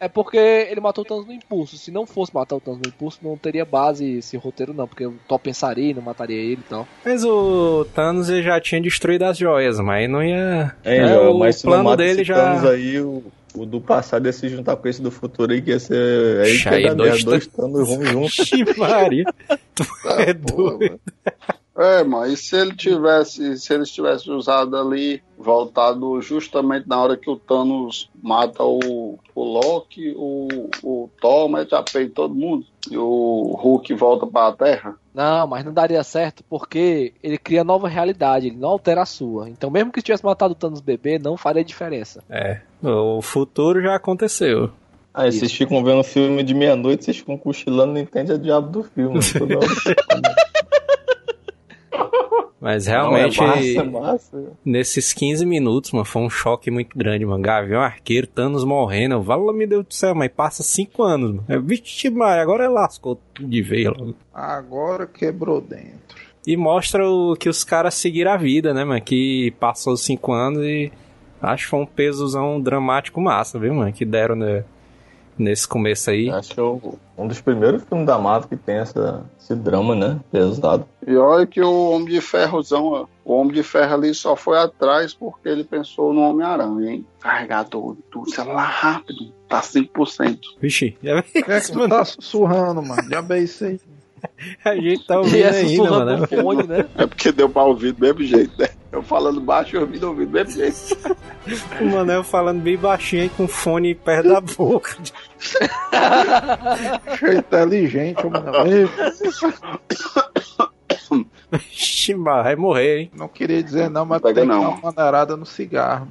É 0.00 0.08
porque 0.08 0.38
ele 0.38 0.80
matou 0.80 1.04
o 1.04 1.06
Thanos 1.06 1.26
no 1.26 1.32
impulso. 1.32 1.76
Se 1.76 1.90
não 1.90 2.06
fosse 2.06 2.34
matar 2.34 2.56
o 2.56 2.60
Thanos 2.60 2.80
no 2.82 2.88
impulso, 2.88 3.18
não 3.22 3.36
teria 3.36 3.66
base 3.66 4.16
esse 4.16 4.34
roteiro, 4.34 4.72
não. 4.72 4.88
Porque 4.88 5.04
o 5.04 5.14
Thor 5.28 5.38
pensaria 5.38 5.90
e 5.90 5.94
não 5.94 6.00
mataria 6.00 6.38
ele 6.38 6.62
e 6.64 6.68
tal. 6.68 6.88
Mas 7.04 7.22
o 7.22 7.84
Thanos 7.94 8.30
ele 8.30 8.42
já 8.42 8.58
tinha 8.58 8.80
destruído 8.80 9.24
as 9.24 9.36
joias, 9.36 9.78
mas 9.78 10.08
não 10.08 10.22
ia. 10.22 10.74
É, 10.82 10.96
é, 10.96 11.18
o 11.18 11.38
mas 11.38 11.56
se 11.56 11.66
não 11.66 11.72
plano 11.72 11.84
mata 11.84 11.98
dele 11.98 12.24
já. 12.24 12.34
Thanos 12.34 12.64
aí, 12.64 12.98
o, 12.98 13.22
o 13.54 13.66
do 13.66 13.78
passado 13.78 14.24
ia 14.24 14.32
se 14.32 14.48
juntar 14.48 14.74
com 14.76 14.88
esse 14.88 15.02
do 15.02 15.10
futuro 15.10 15.52
aí, 15.52 15.60
que 15.60 15.70
ia 15.70 15.78
ser. 15.78 16.40
Aí 16.40 16.58
que 16.58 16.68
Aí 16.70 16.82
ia 16.84 16.88
dar 16.88 16.94
dois 16.94 17.22
dois 17.22 17.46
Thanos 17.46 17.86
vão 17.86 18.02
juntos. 18.02 18.50
Maria. 18.78 19.24
Tu 19.74 19.84
é 20.18 20.32
Pô, 20.32 20.70
doido. 20.78 21.00
É, 21.76 22.02
mas 22.02 22.32
e 22.32 22.36
se 22.36 22.56
ele 22.56 22.74
tivesse, 22.74 23.58
se 23.58 23.72
eles 23.72 23.90
tivessem 23.90 24.32
usado 24.34 24.76
ali, 24.76 25.22
voltado 25.38 26.20
justamente 26.20 26.88
na 26.88 27.00
hora 27.00 27.16
que 27.16 27.30
o 27.30 27.36
Thanos 27.36 28.10
mata 28.22 28.62
o, 28.64 29.18
o 29.34 29.44
Loki, 29.44 30.12
o, 30.16 30.48
o 30.82 31.10
Thor 31.20 31.48
mete 31.48 31.74
a 31.74 31.82
peito 31.82 32.10
em 32.10 32.14
todo 32.14 32.34
mundo, 32.34 32.66
e 32.90 32.98
o 32.98 33.56
Hulk 33.58 33.94
volta 33.94 34.26
pra 34.26 34.52
Terra? 34.52 34.96
Não, 35.14 35.46
mas 35.46 35.64
não 35.64 35.72
daria 35.72 36.02
certo 36.02 36.44
porque 36.48 37.14
ele 37.22 37.38
cria 37.38 37.64
nova 37.64 37.88
realidade, 37.88 38.48
ele 38.48 38.56
não 38.56 38.70
altera 38.70 39.02
a 39.02 39.06
sua. 39.06 39.48
Então, 39.48 39.70
mesmo 39.70 39.92
que 39.92 40.02
tivesse 40.02 40.24
matado 40.24 40.52
o 40.52 40.56
Thanos 40.56 40.80
bebê, 40.80 41.18
não 41.18 41.36
faria 41.36 41.64
diferença. 41.64 42.22
É, 42.28 42.60
o 42.82 43.22
futuro 43.22 43.80
já 43.80 43.94
aconteceu. 43.94 44.70
Aí 45.12 45.32
vocês 45.32 45.52
ficam 45.52 45.82
vendo 45.82 46.04
filme 46.04 46.42
de 46.42 46.54
meia-noite, 46.54 47.04
vocês 47.04 47.16
ficam 47.16 47.36
cochilando, 47.36 47.92
não 47.94 48.00
entende 48.00 48.32
a 48.32 48.36
diabo 48.36 48.68
do 48.68 48.82
filme. 48.84 49.18
Toda 49.36 49.56
hora. 49.56 49.66
Mas 52.60 52.86
Não, 52.86 52.92
realmente, 52.92 53.40
é 53.42 53.46
massa, 53.46 53.62
é 53.62 53.82
massa. 53.82 54.52
nesses 54.62 55.14
15 55.14 55.46
minutos, 55.46 55.92
mano, 55.92 56.04
foi 56.04 56.20
um 56.20 56.28
choque 56.28 56.70
muito 56.70 56.96
grande, 56.96 57.24
mano. 57.24 57.42
Gavião 57.42 57.80
Arqueiro, 57.80 58.26
Thanos 58.26 58.64
morrendo. 58.64 59.14
Eu, 59.14 59.22
Vala, 59.22 59.52
me 59.52 59.66
Deus 59.66 59.86
do 59.86 59.94
céu, 59.94 60.14
mas 60.14 60.30
passa 60.30 60.62
5 60.62 61.02
anos, 61.02 61.30
mano. 61.30 61.44
Eu, 61.48 61.62
Vixe, 61.62 62.10
mas 62.10 62.38
agora 62.38 62.68
lascou 62.68 63.18
tudo 63.32 63.48
de 63.48 63.84
logo. 63.88 64.14
Agora 64.34 65.06
quebrou 65.06 65.60
dentro. 65.60 66.20
E 66.46 66.56
mostra 66.56 67.08
o, 67.08 67.34
que 67.34 67.48
os 67.48 67.64
caras 67.64 67.94
seguiram 67.94 68.32
a 68.32 68.36
vida, 68.36 68.74
né, 68.74 68.84
mano? 68.84 69.00
Que 69.00 69.52
passou 69.58 69.96
5 69.96 70.32
anos 70.32 70.62
e 70.62 70.92
acho 71.40 71.64
que 71.64 71.70
foi 71.70 71.80
um 71.80 71.86
pesozão 71.86 72.60
dramático 72.60 73.20
massa, 73.22 73.58
viu, 73.58 73.72
mano? 73.74 73.92
Que 73.92 74.04
deram 74.04 74.36
né, 74.36 74.64
nesse 75.40 75.66
começo 75.66 76.10
aí. 76.10 76.30
Acho 76.30 76.54
que 76.54 76.60
é 76.60 76.62
um 76.62 77.26
dos 77.26 77.40
primeiros 77.40 77.82
filmes 77.84 78.06
da 78.06 78.18
Marvel 78.18 78.48
que 78.48 78.56
tem 78.56 78.76
essa, 78.76 79.24
esse 79.40 79.54
drama, 79.54 79.94
né? 79.94 80.20
Pesado. 80.30 80.86
E 81.06 81.16
olha 81.16 81.46
que 81.46 81.60
o 81.60 81.90
Homem 81.90 82.08
de 82.08 82.20
Ferrozão, 82.20 82.86
ó, 82.86 83.06
o 83.24 83.32
Homem 83.34 83.54
de 83.54 83.62
Ferro 83.62 83.94
ali 83.94 84.14
só 84.14 84.36
foi 84.36 84.58
atrás 84.58 85.14
porque 85.14 85.48
ele 85.48 85.64
pensou 85.64 86.12
no 86.12 86.20
Homem-Aranha, 86.20 86.92
hein? 86.92 87.06
Carregador 87.20 87.96
do 88.12 88.30
celular 88.30 88.64
rápido, 88.64 89.32
tá 89.48 89.60
5%. 89.60 90.38
Vixe, 90.60 90.92
que 91.00 91.08
é 91.08 91.22
que 91.60 91.72
tu 91.72 91.88
tá 91.88 92.04
sussurrando, 92.04 92.82
mano? 92.82 93.08
Já 93.08 93.22
bem 93.22 93.44
isso 93.44 93.64
aí. 93.64 93.80
a 94.64 94.74
gente 94.74 95.06
tá 95.06 95.18
ouvindo 95.18 95.46
ainda, 95.46 95.90
mano. 95.90 96.16
no 96.18 96.26
fone, 96.26 96.66
né? 96.66 96.86
É 96.96 97.06
porque 97.06 97.32
deu 97.32 97.48
pra 97.48 97.62
ouvir 97.62 97.92
do 97.92 98.00
mesmo 98.00 98.22
jeito, 98.22 98.52
né? 98.58 98.68
Eu 98.92 99.02
falando 99.02 99.40
baixo 99.40 99.76
e 99.76 99.78
ouvindo 99.78 100.08
ouvindo 100.08 100.28
do 100.28 100.32
mesmo 100.32 100.52
jeito. 100.52 100.76
O 101.80 101.86
Manel 101.86 102.22
falando 102.22 102.60
bem 102.60 102.76
baixinho 102.76 103.22
aí 103.22 103.28
com 103.30 103.44
o 103.44 103.48
fone 103.48 103.94
perto 103.94 104.28
da 104.28 104.40
boca. 104.42 104.94
Achei 107.06 107.38
inteligente. 107.38 108.22
Ei, 108.66 108.86
Vixe, 111.50 112.14
mas 112.14 112.44
vai 112.44 112.56
morrer, 112.56 112.98
hein? 112.98 113.10
Não 113.16 113.26
queria 113.26 113.62
dizer 113.62 113.90
não, 113.90 114.04
mas 114.04 114.20
Pega 114.20 114.34
tem 114.34 114.44
que 114.44 114.54
não. 114.54 114.60
dar 114.62 114.68
uma 114.68 114.92
maneirada 114.92 115.36
no 115.36 115.46
cigarro. 115.46 116.06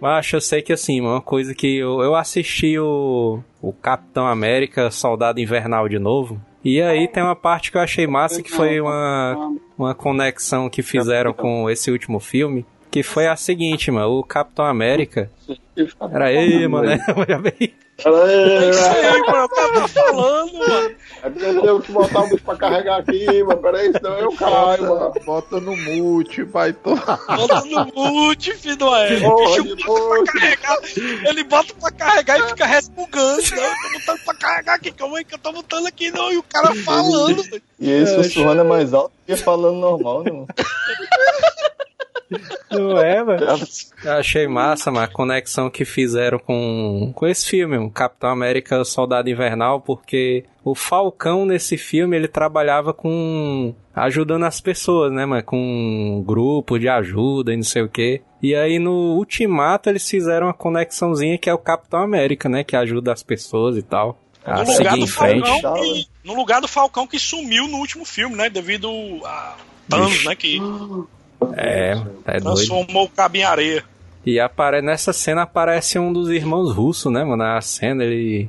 Mas 0.00 0.32
eu 0.32 0.40
sei 0.40 0.62
que 0.62 0.72
assim, 0.72 1.00
uma 1.00 1.20
coisa 1.20 1.54
que 1.54 1.78
eu, 1.78 2.00
eu 2.00 2.14
assisti 2.14 2.78
o, 2.78 3.40
o 3.60 3.72
Capitão 3.72 4.26
América 4.26 4.90
Soldado 4.90 5.40
Invernal 5.40 5.88
de 5.88 5.98
novo. 5.98 6.40
E 6.64 6.80
aí 6.80 7.08
tem 7.08 7.22
uma 7.22 7.36
parte 7.36 7.70
que 7.70 7.76
eu 7.76 7.82
achei 7.82 8.06
massa 8.06 8.42
que 8.42 8.50
foi 8.50 8.80
uma, 8.80 9.54
uma 9.78 9.94
conexão 9.94 10.68
que 10.68 10.82
fizeram 10.82 11.32
com 11.32 11.68
esse 11.70 11.90
último 11.90 12.20
filme. 12.20 12.66
Que 12.90 13.02
foi 13.02 13.28
a 13.28 13.36
seguinte, 13.36 13.90
mano. 13.90 14.18
O 14.18 14.24
Capitão 14.24 14.64
América. 14.64 15.30
Era 16.12 16.26
aí, 16.26 16.66
mano. 16.66 16.88
Já 17.28 17.38
veio. 17.38 17.72
É 18.02 18.70
isso 18.70 18.82
aí, 18.82 19.20
mano. 19.20 19.36
Eu 19.42 19.48
tava 19.50 19.88
falando, 19.88 20.52
mano. 20.54 20.96
É 21.22 21.28
porque 21.28 21.44
eu 21.44 21.60
tenho 21.60 21.80
que 21.82 21.92
botar 21.92 22.20
o 22.20 22.28
bicho 22.30 22.42
pra 22.42 22.56
carregar 22.56 23.00
aqui, 23.00 23.42
mano. 23.42 23.60
Peraí, 23.60 23.92
senão 23.92 24.18
eu 24.18 24.32
caio, 24.32 24.82
mano. 24.88 25.12
Bota, 25.26 25.60
no 25.60 25.76
mute, 25.76 26.42
vai 26.44 26.72
todo. 26.72 26.98
Bota 27.04 27.60
no 27.66 27.92
mute, 27.94 28.54
filho 28.54 28.76
do 28.76 28.94
é. 28.94 29.20
Bicho 29.20 29.76
de 29.76 29.84
bota 29.84 30.22
pra 30.24 30.32
carregar. 30.32 30.78
Ele 31.28 31.44
bota 31.44 31.74
pra 31.78 31.90
carregar 31.90 32.40
e 32.40 32.48
fica 32.48 32.64
respugando. 32.64 33.42
Não, 33.50 33.64
eu 33.64 33.74
tô 33.82 33.98
botando 33.98 34.24
pra 34.24 34.34
carregar 34.34 34.74
aqui. 34.76 34.92
Calma 34.92 35.18
aí 35.18 35.24
que 35.26 35.34
eu 35.34 35.38
tô 35.38 35.52
botando 35.52 35.86
aqui, 35.86 36.10
não. 36.10 36.32
E 36.32 36.38
o 36.38 36.42
cara 36.42 36.74
falando. 36.76 37.44
E 37.78 37.92
aí, 37.92 38.06
sussurrando 38.06 38.62
é 38.62 38.64
mais 38.64 38.94
alto 38.94 39.12
que 39.36 39.42
falando 39.42 39.76
normal, 39.78 40.22
né? 40.22 40.30
mano? 40.32 40.46
Não 42.70 42.98
é, 42.98 43.22
mano? 43.22 43.40
Eu 44.04 44.12
achei 44.12 44.46
massa, 44.46 44.90
mano, 44.90 45.04
a 45.04 45.08
conexão 45.08 45.68
que 45.68 45.84
fizeram 45.84 46.38
com, 46.38 47.12
com 47.14 47.26
esse 47.26 47.48
filme, 47.48 47.76
o 47.76 47.90
Capitão 47.90 48.30
América 48.30 48.84
Soldado 48.84 49.28
Invernal, 49.28 49.80
porque 49.80 50.44
o 50.64 50.74
Falcão 50.74 51.44
nesse 51.44 51.76
filme 51.76 52.16
ele 52.16 52.28
trabalhava 52.28 52.92
com. 52.92 53.74
ajudando 53.94 54.44
as 54.44 54.60
pessoas, 54.60 55.12
né, 55.12 55.26
mano? 55.26 55.42
Com 55.42 55.58
um 55.58 56.22
grupo 56.22 56.78
de 56.78 56.88
ajuda 56.88 57.52
e 57.52 57.56
não 57.56 57.64
sei 57.64 57.82
o 57.82 57.88
quê. 57.88 58.22
E 58.42 58.54
aí 58.54 58.78
no 58.78 59.16
Ultimato 59.16 59.88
eles 59.88 60.08
fizeram 60.08 60.46
uma 60.46 60.54
conexãozinha 60.54 61.36
que 61.38 61.50
é 61.50 61.54
o 61.54 61.58
Capitão 61.58 62.00
América, 62.00 62.48
né? 62.48 62.62
Que 62.62 62.76
ajuda 62.76 63.12
as 63.12 63.22
pessoas 63.22 63.76
e 63.76 63.82
tal. 63.82 64.18
A 64.44 64.54
No 64.54 64.60
lugar, 64.60 64.74
seguir 64.76 64.90
do 64.90 65.04
em 65.04 65.06
frente. 65.06 65.48
Falcão 65.48 65.74
que, 65.74 66.06
no 66.24 66.34
lugar 66.34 66.60
do 66.60 66.68
Falcão 66.68 67.06
que 67.06 67.18
sumiu 67.18 67.68
no 67.68 67.76
último 67.78 68.04
filme, 68.04 68.36
né? 68.36 68.48
Devido 68.48 68.88
a 69.24 69.56
Thanos, 69.88 70.24
né? 70.24 70.34
Que 70.34 70.58
É, 71.56 71.92
é 72.26 72.40
doido. 72.40 72.56
transformou 72.56 73.04
o 73.04 73.08
cabo 73.08 73.36
em 73.36 73.42
areia. 73.44 73.84
E 74.24 74.38
apare... 74.38 74.82
nessa 74.82 75.12
cena 75.12 75.42
aparece 75.42 75.98
um 75.98 76.12
dos 76.12 76.28
irmãos 76.28 76.72
russos, 76.74 77.10
né, 77.12 77.24
mano? 77.24 77.42
A 77.42 77.60
cena 77.60 78.04
ele. 78.04 78.48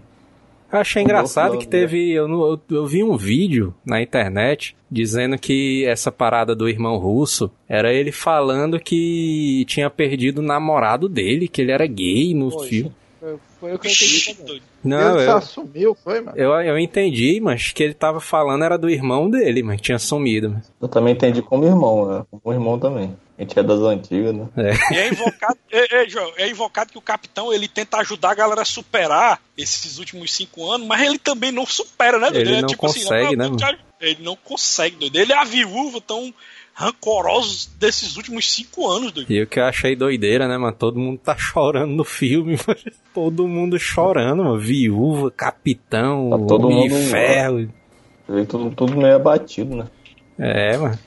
Eu 0.71 0.79
achei 0.79 1.03
engraçado 1.03 1.57
que 1.57 1.67
teve. 1.67 2.11
Eu, 2.11 2.27
não- 2.27 2.41
eu, 2.51 2.61
eu 2.71 2.87
vi 2.87 3.03
um 3.03 3.17
vídeo 3.17 3.73
na 3.85 4.01
internet 4.01 4.75
dizendo 4.89 5.37
que 5.37 5.85
essa 5.85 6.11
parada 6.11 6.55
do 6.55 6.67
irmão 6.69 6.97
russo 6.97 7.51
era 7.67 7.93
ele 7.93 8.11
falando 8.11 8.79
que 8.79 9.65
tinha 9.67 9.89
perdido 9.89 10.39
o 10.39 10.43
namorado 10.43 11.07
dele, 11.09 11.47
que 11.47 11.61
ele 11.61 11.71
era 11.71 11.85
gay 11.87 12.33
no 12.33 12.49
Poxa. 12.49 12.69
filme. 12.69 12.91
Foi, 13.61 13.75
o 13.75 13.77
que 13.79 13.87
eu 13.87 13.91
entendi. 13.91 14.63
Não, 14.83 15.19
ele 15.19 15.29
eu, 15.29 15.37
assumiu, 15.37 15.95
foi, 16.03 16.19
mano? 16.19 16.35
eu, 16.35 16.51
eu 16.61 16.79
entendi, 16.79 17.39
mas 17.39 17.71
que 17.71 17.83
ele 17.83 17.93
tava 17.93 18.19
falando 18.19 18.63
era 18.63 18.75
do 18.75 18.89
irmão 18.89 19.29
dele, 19.29 19.61
mas 19.61 19.79
tinha 19.79 19.99
sumido. 19.99 20.49
mas- 20.49 20.71
Eu 20.81 20.87
também 20.87 21.13
entendi 21.13 21.43
como 21.43 21.63
irmão, 21.63 22.07
né? 22.09 22.25
Como 22.31 22.53
irmão 22.55 22.79
também. 22.79 23.15
A 23.37 23.43
gente 23.43 23.57
é 23.57 23.63
das 23.63 23.79
antigas, 23.79 24.33
né? 24.35 24.47
E 24.91 24.97
é 24.97 25.09
invocado, 25.09 25.57
é, 25.71 26.03
é, 26.03 26.09
Joel, 26.09 26.33
é 26.37 26.49
invocado 26.49 26.91
que 26.91 26.97
o 26.97 27.01
capitão 27.01 27.53
ele 27.53 27.67
tenta 27.67 27.97
ajudar 27.97 28.31
a 28.31 28.35
galera 28.35 28.61
a 28.63 28.65
superar 28.65 29.39
esses 29.55 29.99
últimos 29.99 30.33
cinco 30.33 30.69
anos, 30.71 30.87
mas 30.87 31.01
ele 31.01 31.19
também 31.19 31.51
não 31.51 31.65
supera, 31.65 32.17
né? 32.17 32.31
doido? 32.31 32.47
Ele 32.49 32.57
é 32.57 32.61
não 32.61 32.67
tipo 32.67 32.85
assim, 32.87 33.01
consegue, 33.03 33.35
não, 33.35 33.51
né, 33.55 33.77
Ele 33.99 34.23
não 34.23 34.35
consegue, 34.35 34.95
doido. 34.95 35.15
Ele 35.15 35.33
é 35.33 35.37
a 35.37 35.43
viúva 35.43 36.01
tão 36.01 36.33
rancoroso 36.81 37.69
desses 37.79 38.17
últimos 38.17 38.51
cinco 38.51 38.89
anos, 38.89 39.11
doido. 39.11 39.31
E 39.31 39.41
o 39.41 39.47
que 39.47 39.59
eu 39.59 39.65
achei 39.65 39.95
doideira, 39.95 40.47
né, 40.47 40.57
mano? 40.57 40.75
Todo 40.77 40.99
mundo 40.99 41.19
tá 41.23 41.35
chorando 41.37 41.91
no 41.93 42.03
filme, 42.03 42.57
mano. 42.67 42.79
Todo 43.13 43.47
mundo 43.47 43.77
chorando, 43.79 44.43
mano. 44.43 44.59
Viúva, 44.59 45.31
capitão, 45.31 46.29
Tá 46.31 46.37
todo 46.47 46.67
Homem 46.67 46.87
de 46.87 46.93
mundo- 46.95 47.09
ferro. 47.09 47.69
Veio 48.27 48.45
tudo, 48.45 48.71
tudo 48.71 48.97
meio 48.97 49.15
abatido, 49.15 49.75
né? 49.75 49.85
É, 50.39 50.77
mano. 50.77 50.97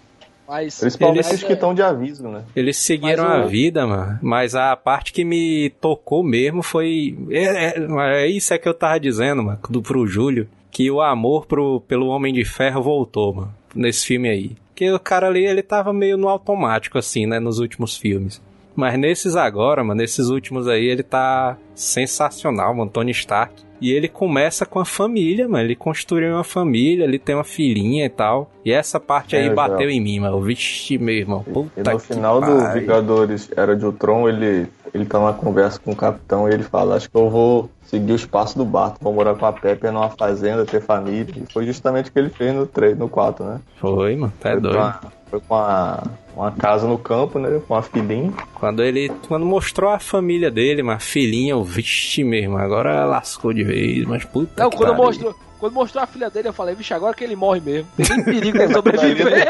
Mas, 0.46 0.78
Principalmente 0.78 1.24
mas, 1.24 1.32
os 1.36 1.42
que 1.42 1.52
estão 1.54 1.74
de 1.74 1.80
aviso, 1.82 2.28
né? 2.28 2.44
Eles 2.54 2.76
seguiram 2.76 3.24
Mas 3.24 3.44
a 3.44 3.46
vida, 3.46 3.86
mano. 3.86 4.18
Mas 4.22 4.54
a 4.54 4.76
parte 4.76 5.10
que 5.10 5.24
me 5.24 5.70
tocou 5.80 6.22
mesmo 6.22 6.62
foi. 6.62 7.16
É, 7.30 7.78
é, 7.80 8.24
é 8.24 8.26
isso 8.28 8.52
é 8.52 8.58
que 8.58 8.68
eu 8.68 8.74
tava 8.74 9.00
dizendo, 9.00 9.42
mano, 9.42 9.58
do, 9.70 9.80
pro 9.82 10.06
Júlio. 10.06 10.46
Que 10.70 10.90
o 10.90 11.00
amor 11.00 11.46
pro, 11.46 11.80
pelo 11.88 12.08
Homem 12.08 12.34
de 12.34 12.44
Ferro 12.44 12.82
voltou, 12.82 13.32
mano. 13.32 13.54
Nesse 13.74 14.04
filme 14.06 14.28
aí. 14.28 14.50
Porque 14.74 14.90
o 14.90 14.98
cara 14.98 15.28
ali, 15.28 15.46
ele 15.46 15.62
tava 15.62 15.92
meio 15.92 16.16
no 16.16 16.28
automático, 16.28 16.98
assim, 16.98 17.26
né? 17.26 17.38
Nos 17.38 17.60
últimos 17.60 17.96
filmes. 17.96 18.42
Mas 18.74 18.98
nesses 18.98 19.36
agora, 19.36 19.84
mano, 19.84 20.00
nesses 20.00 20.28
últimos 20.30 20.66
aí, 20.66 20.84
ele 20.86 21.04
tá 21.04 21.56
sensacional, 21.76 22.74
mano, 22.74 22.90
Tony 22.90 23.12
Stark. 23.12 23.54
E 23.80 23.92
ele 23.92 24.08
começa 24.08 24.66
com 24.66 24.80
a 24.80 24.84
família, 24.84 25.46
mano. 25.46 25.62
Ele 25.64 25.76
construiu 25.76 26.32
uma 26.34 26.42
família, 26.42 27.04
ele 27.04 27.20
tem 27.20 27.36
uma 27.36 27.44
filhinha 27.44 28.04
e 28.04 28.08
tal. 28.08 28.50
E 28.64 28.72
essa 28.72 28.98
parte 28.98 29.36
aí 29.36 29.46
É, 29.46 29.54
bateu 29.54 29.88
já. 29.88 29.92
em 29.94 30.00
mim, 30.00 30.18
mano. 30.18 30.40
Vixe, 30.40 30.98
meu 30.98 31.14
irmão. 31.14 31.44
Puta 31.44 31.80
E 31.80 31.92
no 31.92 31.98
final 32.00 32.40
do. 32.40 32.72
Vingadores 32.72 33.48
Era 33.56 33.76
de 33.76 33.84
Ultron, 33.84 34.28
ele, 34.28 34.66
ele 34.94 35.04
tá 35.04 35.18
numa 35.18 35.34
conversa 35.34 35.80
com 35.80 35.90
o 35.90 35.96
capitão 35.96 36.48
e 36.48 36.52
ele 36.54 36.62
fala: 36.62 36.94
Acho 36.94 37.10
que 37.10 37.16
eu 37.16 37.28
vou 37.28 37.68
seguir 37.82 38.12
os 38.12 38.24
passos 38.24 38.54
do 38.54 38.64
Barto, 38.64 38.98
vou 39.00 39.12
morar 39.12 39.34
com 39.34 39.44
a 39.44 39.52
Pepe 39.52 39.90
numa 39.90 40.08
fazenda, 40.08 40.64
ter 40.64 40.80
família. 40.80 41.34
E 41.36 41.52
foi 41.52 41.66
justamente 41.66 42.10
o 42.10 42.12
que 42.12 42.18
ele 42.18 42.30
fez 42.30 42.54
no 42.54 42.64
3, 42.66 42.96
no 42.96 43.08
4, 43.08 43.44
né? 43.44 43.60
Foi, 43.80 44.14
mano. 44.14 44.32
Tá 44.40 44.52
foi 44.52 44.60
doido. 44.60 44.76
Pra, 44.76 45.00
foi 45.28 45.40
com 45.40 45.54
uma, 45.54 46.02
uma 46.36 46.52
casa 46.52 46.86
no 46.86 46.96
campo, 46.96 47.40
né? 47.40 47.60
Com 47.66 47.74
uma 47.74 47.82
filhinha. 47.82 48.32
Quando 48.54 48.84
ele 48.84 49.10
quando 49.26 49.44
mostrou 49.44 49.90
a 49.90 49.98
família 49.98 50.50
dele, 50.50 50.80
uma 50.80 51.00
filhinha, 51.00 51.52
eu, 51.52 51.64
vixe 51.64 52.22
mesmo, 52.22 52.56
agora 52.56 53.04
lascou 53.04 53.52
de 53.52 53.64
vez, 53.64 54.06
mas 54.06 54.24
puta 54.24 54.62
Não, 54.62 54.70
que 54.70 54.76
quando 54.76 54.90
pariu. 54.90 55.04
mostrou, 55.04 55.34
quando 55.58 55.72
mostrou 55.72 56.04
a 56.04 56.06
filha 56.06 56.30
dele, 56.30 56.48
eu 56.48 56.52
falei, 56.52 56.76
vixe, 56.76 56.94
agora 56.94 57.16
que 57.16 57.24
ele 57.24 57.34
morre 57.34 57.60
mesmo. 57.60 57.88
Tem 57.96 58.22
perigo 58.22 58.56
dele 58.58 58.72
sobreviver. 58.72 59.44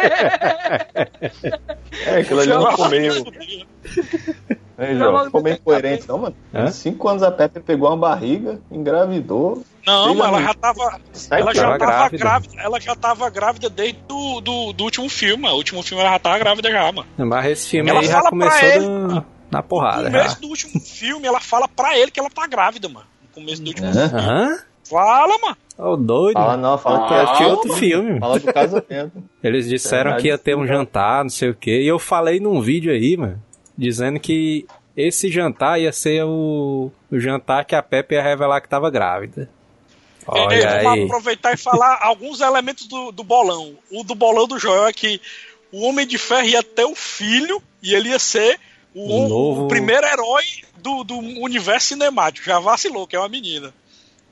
É, 2.07 2.19
aquilo 2.19 2.41
ali 2.41 2.51
não 2.51 2.71
ficou 2.71 2.91
João? 4.79 5.13
mas 5.13 5.25
Ficou 5.27 5.43
meio 5.43 5.61
coerente, 5.61 6.09
não, 6.09 6.19
mano. 6.19 6.37
Hã? 6.53 6.71
Cinco 6.71 7.09
anos 7.09 7.23
a 7.23 7.31
Pepe 7.31 7.61
pegou 7.61 7.89
uma 7.89 7.97
barriga, 7.97 8.61
engravidou. 8.71 9.63
Não, 9.87 10.15
mas 10.15 10.29
ela 10.29 10.43
já 10.43 10.55
tava. 10.55 11.01
Sai 11.13 11.41
Ela 11.43 11.55
já 11.55 11.63
tava 11.63 11.79
grávida. 11.79 12.19
grávida. 12.19 12.55
Ela 12.59 12.81
já 12.81 12.95
tava 12.97 13.31
grávida 13.31 13.69
desde 13.71 13.99
do, 14.09 14.41
do, 14.41 14.73
do 14.73 14.85
último 14.85 15.09
filme. 15.09 15.47
O 15.49 15.55
último 15.57 15.83
filme 15.83 16.03
ela 16.03 16.13
já 16.13 16.19
tava 16.19 16.39
grávida 16.39 16.71
já, 16.71 16.91
mano. 16.91 17.07
Mas 17.19 17.47
esse 17.47 17.71
filme 17.71 17.91
Ela 17.91 18.01
aí 18.01 18.07
já 18.07 18.23
começou 18.23 18.69
ele. 18.69 18.87
na, 18.89 19.25
na 19.51 19.63
porrada. 19.63 20.05
No 20.05 20.11
Já. 20.11 20.19
começo 20.19 20.41
do 20.41 20.49
último 20.49 20.81
filme, 20.81 21.27
ela 21.27 21.41
fala 21.41 21.69
pra 21.69 21.99
ele 21.99 22.11
que 22.11 22.19
ela 22.19 22.31
tá 22.31 22.47
grávida, 22.47 22.89
mano. 22.89 23.07
No 23.23 23.29
começo 23.43 23.63
do 23.63 23.69
último 23.69 23.87
Aham. 23.89 24.09
filme. 24.09 24.23
Aham? 24.25 24.59
Fala, 24.89 25.39
mano. 25.43 25.57
Ô, 25.77 25.97
doido. 25.97 26.35
Fala 26.35 26.57
não, 26.57 26.79
fala 26.79 27.07
que 27.09 27.15
Ah, 27.15 27.45
é 27.45 27.47
outro 27.49 27.73
filme. 27.75 28.21
Fala 28.21 28.39
do 28.39 28.53
casamento. 28.53 29.23
Eles 29.43 29.69
disseram 29.69 30.05
Verdade, 30.13 30.23
que 30.23 30.29
ia 30.29 30.39
ter 30.39 30.57
um 30.57 30.67
jantar, 30.67 31.23
não 31.25 31.31
sei 31.31 31.51
o 31.51 31.55
que. 31.55 31.83
E 31.83 31.87
eu 31.87 31.99
falei 31.99 32.39
num 32.41 32.61
vídeo 32.61 32.93
aí, 32.93 33.17
mano, 33.17 33.43
dizendo 33.77 34.19
que 34.21 34.67
esse 34.97 35.31
jantar 35.31 35.81
ia 35.81 35.93
ser 35.93 36.25
o, 36.25 36.91
o 37.11 37.19
jantar 37.21 37.65
que 37.65 37.75
a 37.75 37.83
Pepe 37.83 38.15
ia 38.15 38.23
revelar 38.23 38.61
que 38.61 38.69
tava 38.69 38.91
grávida. 38.91 39.51
Olha 40.27 40.83
vamos 40.83 40.99
aí. 40.99 41.05
aproveitar 41.05 41.53
e 41.53 41.57
falar 41.57 41.99
alguns 42.03 42.41
elementos 42.41 42.87
do, 42.87 43.13
do 43.13 43.23
bolão. 43.25 43.77
O 43.91 44.03
do 44.05 44.15
bolão 44.15 44.47
do 44.47 44.59
Joel 44.59 44.87
é 44.87 44.93
que 44.93 45.21
o 45.73 45.83
Homem 45.83 46.07
de 46.07 46.17
Ferro 46.17 46.47
ia 46.47 46.63
ter 46.63 46.85
o 46.85 46.95
filho 46.95 47.63
e 47.83 47.95
ele 47.95 48.09
ia 48.11 48.19
ser 48.19 48.59
o, 48.95 49.29
novo- 49.29 49.65
o 49.65 49.69
primeiro 49.69 50.07
herói 50.07 50.45
do, 50.79 51.03
do 51.05 51.19
universo 51.19 51.89
cinemático. 51.89 52.47
Já 52.47 52.59
vacilou, 52.61 53.07
que 53.07 53.17
é 53.17 53.19
uma 53.19 53.29
menina. 53.29 53.75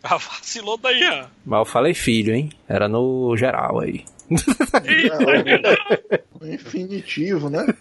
Já 0.03 0.16
vacilou 0.16 0.76
daí, 0.78 1.03
ó. 1.09 1.26
Mas 1.45 1.59
eu 1.59 1.64
falei 1.64 1.93
filho, 1.95 2.34
hein? 2.34 2.51
Era 2.68 2.88
no 2.88 3.36
geral 3.36 3.80
aí. 3.80 4.05
O 6.40 6.47
infinitivo, 6.47 7.51
né? 7.51 7.66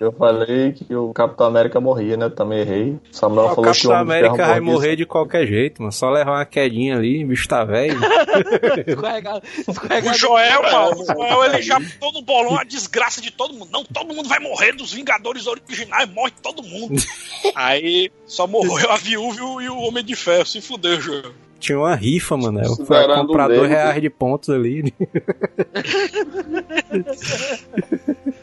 Eu 0.00 0.10
falei 0.12 0.72
que 0.72 0.94
o 0.96 1.12
Capitão 1.12 1.46
América 1.46 1.78
morria, 1.78 2.16
né? 2.16 2.30
Também 2.30 2.60
errei. 2.60 2.92
O 2.92 3.00
Samuel 3.12 3.48
o 3.48 3.54
falou 3.54 3.64
que 3.70 3.82
Capitão 3.82 3.90
o 3.90 3.94
Homem 3.94 4.06
de 4.06 4.12
Ferro 4.22 4.26
América 4.34 4.46
vai 4.46 4.60
morrer 4.60 4.96
de 4.96 5.04
qualquer 5.04 5.46
jeito, 5.46 5.82
mano. 5.82 5.92
Só 5.92 6.08
levar 6.08 6.30
uma 6.32 6.46
quedinha 6.46 6.96
ali, 6.96 7.22
o 7.22 7.28
bicho 7.28 7.46
tá 7.46 7.62
velho. 7.64 8.00
Escorregado, 8.86 9.42
O 9.66 9.70
escorregado. 9.70 10.18
Joel, 10.18 10.62
mano, 10.62 11.02
o 11.02 11.04
Joel, 11.04 11.44
ele 11.44 11.62
já 11.62 11.78
botou 11.78 12.12
no 12.12 12.22
bolão 12.22 12.58
a 12.58 12.64
desgraça 12.64 13.20
de 13.20 13.30
todo 13.30 13.52
mundo. 13.52 13.68
Não, 13.70 13.84
todo 13.84 14.14
mundo 14.14 14.28
vai 14.28 14.38
morrer 14.40 14.72
dos 14.72 14.92
Vingadores 14.92 15.46
originais, 15.46 16.08
morre 16.10 16.32
todo 16.42 16.62
mundo. 16.62 16.94
Aí 17.54 18.10
só 18.26 18.46
morreu 18.46 18.90
a 18.90 18.96
viúva 18.96 19.36
e 19.38 19.42
o- 19.42 19.60
e 19.60 19.68
o 19.68 19.78
Homem 19.80 20.02
de 20.04 20.16
Ferro. 20.16 20.46
Se 20.46 20.60
fudeu, 20.62 20.98
Joel. 21.00 21.32
Tinha 21.60 21.78
uma 21.78 21.94
rifa, 21.94 22.36
mano. 22.36 22.58
Eu 22.60 22.74
fui 22.74 22.86
comprar 22.86 23.46
dele. 23.48 23.58
dois 23.60 23.70
reais 23.70 24.00
de 24.02 24.10
pontos 24.10 24.48
ali. 24.50 24.92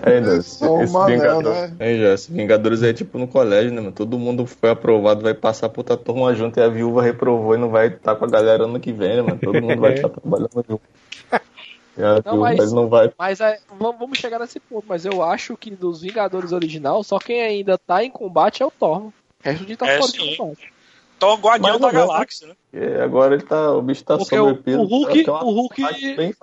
Ainda, 0.04 0.38
esse, 0.38 0.50
Só 0.60 0.78
o 0.78 0.84
esse 0.84 0.94
Manel, 0.94 1.18
Vingador- 1.20 1.54
né? 1.54 1.76
É, 1.80 1.98
já, 1.98 2.14
esse 2.14 2.32
Vingadores 2.32 2.84
é 2.84 2.94
tipo 2.94 3.18
no 3.18 3.28
colégio, 3.28 3.72
né, 3.72 3.82
mano? 3.82 3.92
Todo 3.92 4.18
mundo 4.18 4.46
foi 4.46 4.70
aprovado, 4.70 5.22
vai 5.22 5.34
passar 5.34 5.70
pra 5.70 5.80
outra 5.82 5.98
turma 5.98 6.34
junto 6.36 6.60
e 6.60 6.64
a 6.64 6.68
viúva 6.70 7.02
reprovou 7.02 7.56
e 7.56 7.58
não 7.58 7.70
vai 7.70 7.88
estar 7.88 8.16
com 8.16 8.26
a 8.26 8.30
galera 8.30 8.64
ano 8.66 8.80
que 8.80 8.92
vem, 8.94 9.18
né, 9.18 9.22
mano? 9.22 9.40
Todo 9.40 9.62
mundo 9.62 9.80
vai 9.82 9.94
estar 9.94 10.10
trabalhando 10.10 10.64
junto. 10.68 10.82
Não, 11.98 12.22
viúva 12.22 12.38
mas- 12.56 12.72
não 12.74 12.88
vai. 12.88 13.12
Mas 13.18 13.40
é, 13.42 13.58
vamos 13.80 13.98
vamos 14.00 14.18
chegar 14.20 14.40
nesse 14.40 14.60
ponto. 14.60 14.86
Mas 14.88 15.04
eu 15.06 15.24
acho 15.24 15.58
que 15.58 15.72
dos 15.72 16.02
Vingadores 16.02 16.52
original, 16.52 17.04
só 17.04 17.18
quem 17.18 17.42
ainda 17.42 17.78
tá 17.78 18.04
em 18.04 18.12
combate 18.12 18.62
é 18.62 18.66
o 18.66 18.72
Thor. 18.72 19.08
O 19.08 19.14
resto 19.42 19.66
de 19.66 19.76
tá 19.76 19.88
É, 19.88 19.98
fora 19.98 20.12
sim. 20.12 20.18
de 20.30 20.38
combate. 20.38 20.77
Então, 21.18 21.36
Guardião 21.38 21.80
Mais 21.80 21.82
da 21.82 21.88
menos, 21.92 22.02
né? 22.02 22.08
Galáxia, 22.14 22.48
né? 22.48 22.54
E 22.74 23.02
agora 23.02 23.34
ele 23.34 23.44
tá. 23.44 23.72
O 23.74 23.82
bicho 23.82 24.04
tá 24.04 24.18
Porque 24.18 24.38
o- 24.40 24.46
sobrepeso. 24.50 24.80
o 24.82 24.86
Hulk- 24.86 25.24
tá- 25.24 25.32
tá 25.40 25.46
o 25.46 25.52
Hulk-. 25.52 26.36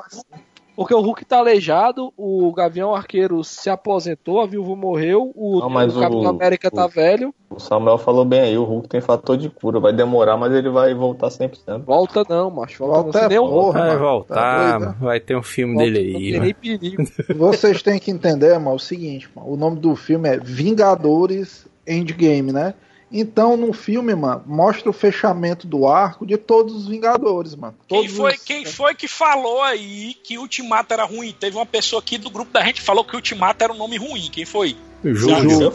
Porque 0.76 0.92
o 0.92 1.00
Hulk 1.00 1.24
tá 1.24 1.38
aleijado, 1.38 2.12
o 2.16 2.52
Gavião 2.52 2.92
Arqueiro 2.92 3.44
se 3.44 3.70
aposentou, 3.70 4.40
a 4.40 4.46
viúva 4.46 4.74
morreu, 4.74 5.30
o, 5.36 5.60
Não, 5.60 5.68
o 5.68 5.72
Capitão 6.00 6.22
o- 6.24 6.28
América 6.28 6.68
tá 6.68 6.86
o- 6.86 6.88
velho. 6.88 7.32
O 7.48 7.60
Samuel 7.60 7.96
falou 7.96 8.24
bem 8.24 8.40
aí, 8.40 8.58
o 8.58 8.64
Hulk 8.64 8.88
tem 8.88 9.00
fator 9.00 9.36
de 9.36 9.48
cura, 9.48 9.78
vai 9.78 9.92
demorar, 9.92 10.36
mas 10.36 10.52
ele 10.52 10.68
vai 10.68 10.92
voltar 10.92 11.30
100%. 11.30 11.84
Volta 11.84 12.24
não, 12.28 12.50
macho. 12.50 12.84
Volta, 12.84 13.02
Volta 13.02 13.18
não. 13.20 13.24
É 13.26 13.28
nem 13.28 13.38
um- 13.38 13.48
porra, 13.48 13.86
Vai 13.86 13.96
voltar, 13.96 14.80
Tá 14.80 14.96
vai 15.00 15.20
ter 15.20 15.36
um 15.36 15.42
filme 15.44 15.74
volta, 15.74 15.92
dele 15.92 16.10
não 16.12 16.18
aí, 16.18 16.24
tem 16.24 16.32
mano. 16.32 16.44
nem 16.44 16.54
perigo. 16.54 17.02
Vocês 17.38 17.80
têm 17.80 18.00
que 18.00 18.10
entender, 18.10 18.58
mano, 18.58 18.74
o 18.74 18.80
seguinte, 18.80 19.30
mano, 19.32 19.52
o 19.52 19.56
nome 19.56 19.78
do 19.78 19.94
filme 19.94 20.28
é 20.28 20.38
Vingadores 20.38 21.66
Endgame, 21.86 22.50
né? 22.50 22.74
Então, 23.12 23.56
no 23.56 23.72
filme, 23.72 24.14
mano, 24.14 24.42
mostra 24.46 24.90
o 24.90 24.92
fechamento 24.92 25.66
do 25.66 25.86
arco 25.86 26.26
de 26.26 26.36
todos 26.36 26.74
os 26.74 26.88
Vingadores, 26.88 27.54
mano. 27.54 27.74
Quem 27.86 28.00
Todos 28.02 28.16
foi, 28.16 28.32
os- 28.34 28.42
quem 28.42 28.64
foi 28.66 28.94
que 28.94 29.06
falou 29.06 29.62
aí 29.62 30.14
que 30.14 30.36
Ultimato 30.38 30.92
era 30.92 31.04
ruim? 31.04 31.32
Teve 31.38 31.56
uma 31.56 31.66
pessoa 31.66 32.00
aqui 32.00 32.18
do 32.18 32.28
grupo 32.30 32.50
da 32.52 32.62
gente 32.64 32.80
que 32.80 32.86
falou 32.86 33.04
que 33.04 33.14
Ultimato 33.14 33.62
era 33.62 33.72
um 33.72 33.76
nome 33.76 33.96
ruim. 33.96 34.28
Quem 34.32 34.44
foi? 34.44 34.76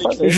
Falei. 0.02 0.32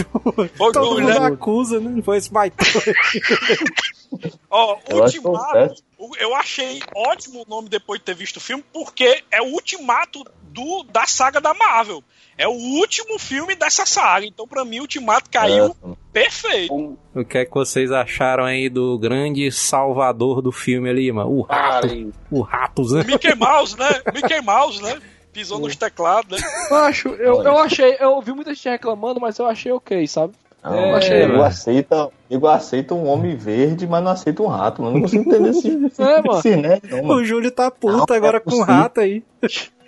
Foi 0.55 0.71
Todo 0.73 0.91
o 0.97 1.01
mundo 1.01 1.07
né? 1.07 1.17
acusa, 1.27 1.79
né? 1.79 2.01
Foi 2.03 2.17
esse 2.17 2.31
baita. 2.31 2.57
Ó, 4.49 4.77
Eu 4.89 4.97
Ultimato, 5.03 5.75
eu 6.19 6.35
achei 6.35 6.81
ótimo 6.95 7.43
o 7.43 7.49
nome 7.49 7.69
depois 7.69 7.99
de 7.99 8.05
ter 8.05 8.15
visto 8.15 8.37
o 8.37 8.41
filme, 8.41 8.63
porque 8.73 9.23
é 9.31 9.41
o 9.41 9.53
ultimato 9.53 10.23
do, 10.43 10.83
da 10.83 11.05
saga 11.05 11.39
da 11.39 11.53
Marvel. 11.53 12.03
É 12.41 12.47
o 12.47 12.51
último 12.51 13.19
filme 13.19 13.55
dessa 13.55 13.85
saga. 13.85 14.25
Então, 14.25 14.47
pra 14.47 14.65
mim, 14.65 14.79
o 14.79 14.81
Ultimato 14.81 15.29
caiu 15.29 15.65
É, 15.83 15.89
perfeito. 16.11 16.73
Um 16.73 16.97
O 17.13 17.23
que 17.23 17.37
é 17.37 17.45
que 17.45 17.51
vocês 17.53 17.91
acharam 17.91 18.45
aí 18.45 18.67
do 18.69 18.97
grande 18.97 19.51
salvador 19.51 20.41
do 20.41 20.51
filme 20.51 20.89
ali, 20.89 21.11
mano? 21.11 21.29
O 21.29 21.41
rato. 21.41 21.87
parem. 21.87 22.11
O 22.31 22.41
ratos, 22.41 22.91
né? 22.93 23.03
Mickey 23.05 23.33
Mouse, 23.37 23.77
né? 23.77 23.89
Mickey 24.13 24.41
Mouse, 24.41 24.81
né? 24.81 24.99
Pisou 25.31 25.59
nos 25.59 25.75
teclados, 25.75 26.41
né? 26.41 26.47
Macho, 26.69 27.09
eu, 27.09 27.41
eu 27.43 27.57
achei, 27.57 27.95
eu 27.99 28.09
ouvi 28.11 28.33
muita 28.33 28.53
gente 28.53 28.67
reclamando, 28.69 29.19
mas 29.21 29.37
eu 29.39 29.45
achei 29.45 29.71
ok, 29.71 30.05
sabe? 30.07 30.33
Não, 30.63 30.73
É, 30.73 30.93
achei, 30.95 31.19
nego 31.19 31.31
mano. 31.33 31.43
aceita, 31.45 32.09
nego 32.29 32.47
aceita 32.47 32.93
um 32.93 33.07
homem 33.07 33.35
verde, 33.35 33.87
mas 33.87 34.03
não 34.03 34.11
aceita 34.11 34.43
um 34.43 34.47
rato, 34.47 34.81
mano. 34.81 34.95
Não 34.95 35.01
consigo 35.03 35.23
entender 35.29 35.49
esse, 35.51 35.69
esse, 35.69 36.01
É, 36.01 36.21
mano. 36.21 36.37
esse 36.39 36.55
né, 36.55 36.79
não, 36.89 37.03
mano. 37.03 37.21
O 37.21 37.23
Júlio 37.23 37.49
tá 37.49 37.71
puto 37.71 38.05
Não, 38.09 38.15
agora 38.17 38.37
é 38.37 38.39
com 38.41 38.49
o 38.49 38.53
possível. 38.53 38.73
rato 38.75 38.99
aí. 38.99 39.23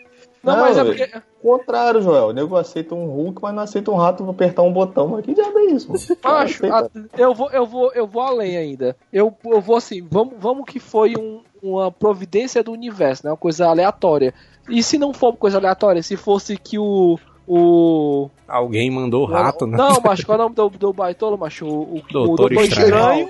Não, 0.43 0.53
Não, 0.55 0.61
mas 0.61 0.77
é 0.77 0.83
velho. 0.83 0.95
porque. 1.09 1.21
Contrário, 1.41 2.01
Joel. 2.01 2.27
O 2.27 2.31
nego 2.33 2.55
aceita 2.57 2.93
um 2.95 3.05
Hulk, 3.05 3.41
mas 3.41 3.53
não 3.55 3.63
aceita 3.63 3.91
um 3.91 3.95
rato 3.95 4.23
pra 4.23 4.31
apertar 4.31 4.61
um 4.61 4.71
botão. 4.73 5.07
Mas 5.07 5.23
que 5.25 5.33
diabo 5.33 5.57
é 5.59 5.63
isso, 5.65 5.91
Aceita. 6.23 6.75
a- 6.77 6.89
eu 7.17 7.33
vou, 7.33 7.49
eu 7.51 7.65
vou, 7.65 7.91
eu 7.93 8.05
vou 8.07 8.21
além 8.21 8.57
ainda. 8.57 8.95
Eu, 9.11 9.33
eu 9.45 9.61
vou 9.61 9.75
assim, 9.77 10.05
vamos, 10.09 10.33
vamos 10.37 10.65
que 10.65 10.79
foi 10.79 11.13
um- 11.17 11.41
uma 11.61 11.89
providência 11.91 12.61
do 12.63 12.71
universo, 12.73 13.25
né? 13.25 13.31
Uma 13.31 13.37
coisa 13.37 13.67
aleatória. 13.67 14.33
E 14.69 14.83
se 14.83 14.97
não 14.97 15.13
for 15.13 15.31
uma 15.31 15.37
coisa 15.37 15.57
aleatória, 15.57 16.03
se 16.03 16.15
fosse 16.17 16.57
que 16.57 16.77
o. 16.77 17.17
O. 17.47 18.29
Alguém 18.47 18.89
mandou 18.89 19.23
o 19.23 19.25
rato, 19.25 19.67
né? 19.67 19.77
Não, 19.77 19.99
macho, 20.01 20.25
qual 20.25 20.37
é 20.37 20.41
o 20.41 20.43
nome 20.43 20.55
do, 20.55 20.69
do 20.69 20.93
Baitola, 20.93 21.35
macho? 21.35 21.65
O, 21.65 21.69
o, 21.69 21.97
o 21.97 22.01
Doutor 22.11 22.49
Doutor 22.49 22.51
Estranho. 22.53 22.85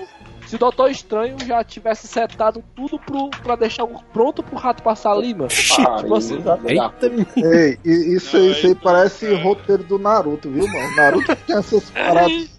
Se 0.54 0.56
o 0.56 0.58
Doutor 0.60 0.88
Estranho 0.88 1.36
já 1.44 1.64
tivesse 1.64 2.06
setado 2.06 2.62
tudo 2.76 2.96
pro, 2.96 3.28
pra 3.42 3.56
deixar 3.56 3.82
o- 3.82 4.00
pronto 4.12 4.40
pro 4.40 4.54
rato 4.56 4.84
passar 4.84 5.10
ali, 5.10 5.34
mano. 5.34 5.48
Tipo 5.48 6.14
assim, 6.14 6.36
Eita, 6.36 7.10
Ei, 7.36 7.78
isso, 7.84 8.36
Não, 8.36 8.44
aí- 8.44 8.50
isso 8.52 8.66
aí 8.66 8.72
aí- 8.72 8.74
parece 8.76 9.34
roteiro 9.34 9.82
do 9.82 9.98
Naruto, 9.98 10.48
viu, 10.48 10.64
mano? 10.68 10.94
Naruto 10.96 11.36
tinha 11.44 11.58
essas 11.58 11.90
paradas 11.90 12.50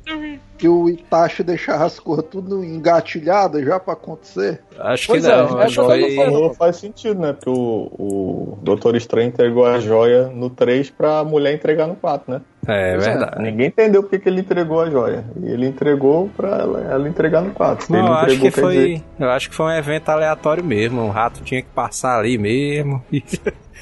que 0.58 0.68
o 0.68 0.90
Itachi 0.90 1.44
deixava 1.44 1.86
as 1.86 2.00
coisas 2.00 2.26
tudo 2.30 2.64
engatilhadas 2.64 3.64
já 3.66 3.80
pra 3.80 3.94
acontecer. 3.94 4.62
acho 4.80 5.04
que 5.04 5.08
Pois 5.08 5.26
é, 5.26 5.30
não. 5.36 5.60
é 5.60 5.66
acho 5.66 5.76
que 5.76 5.82
o 5.82 5.88
que 5.88 5.94
eu 5.94 6.00
tô 6.00 6.06
foi... 6.08 6.16
falando. 6.16 6.34
Falou, 6.34 6.54
faz 6.54 6.76
sentido, 6.78 7.20
né? 7.20 7.34
Porque 7.34 7.50
o, 7.50 7.92
o 7.98 8.58
Doutor 8.62 8.96
Estranho 8.96 9.28
entregou 9.28 9.66
a 9.66 9.80
joia 9.80 10.28
no 10.28 10.50
3 10.50 10.90
pra 10.92 11.24
mulher 11.24 11.54
entregar 11.54 11.88
no 11.88 11.96
4, 11.96 12.34
né? 12.34 12.42
É 12.68 12.94
é. 12.94 12.98
verdade. 12.98 13.42
Ninguém 13.42 13.68
entendeu 13.68 14.02
porque 14.04 14.18
que 14.20 14.30
ele 14.30 14.42
entregou 14.42 14.82
a 14.82 14.90
joia. 14.90 15.24
E 15.42 15.50
ele 15.50 15.68
entregou 15.68 16.30
pra 16.36 16.50
ela, 16.58 16.82
ela 16.82 17.08
entregar 17.10 17.42
no 17.42 17.52
4. 17.52 17.86
Se 17.86 17.92
Não, 17.92 18.00
ele 18.00 18.08
eu 18.08 18.14
acho 18.14 18.40
que 18.40 18.52
foi. 18.52 18.74
dizer- 18.74 19.04
Eu 19.20 19.30
acho 19.30 19.50
que 19.50 19.56
foi 19.56 19.66
um 19.68 19.72
evento 19.78 20.10
aleatório 20.10 20.64
mesmo. 20.64 21.02
O 21.02 21.10
rato 21.10 21.44
tinha 21.44 21.62
que 21.62 21.70
passar 21.70 22.20
ali 22.20 22.38
mesmo. 22.38 23.04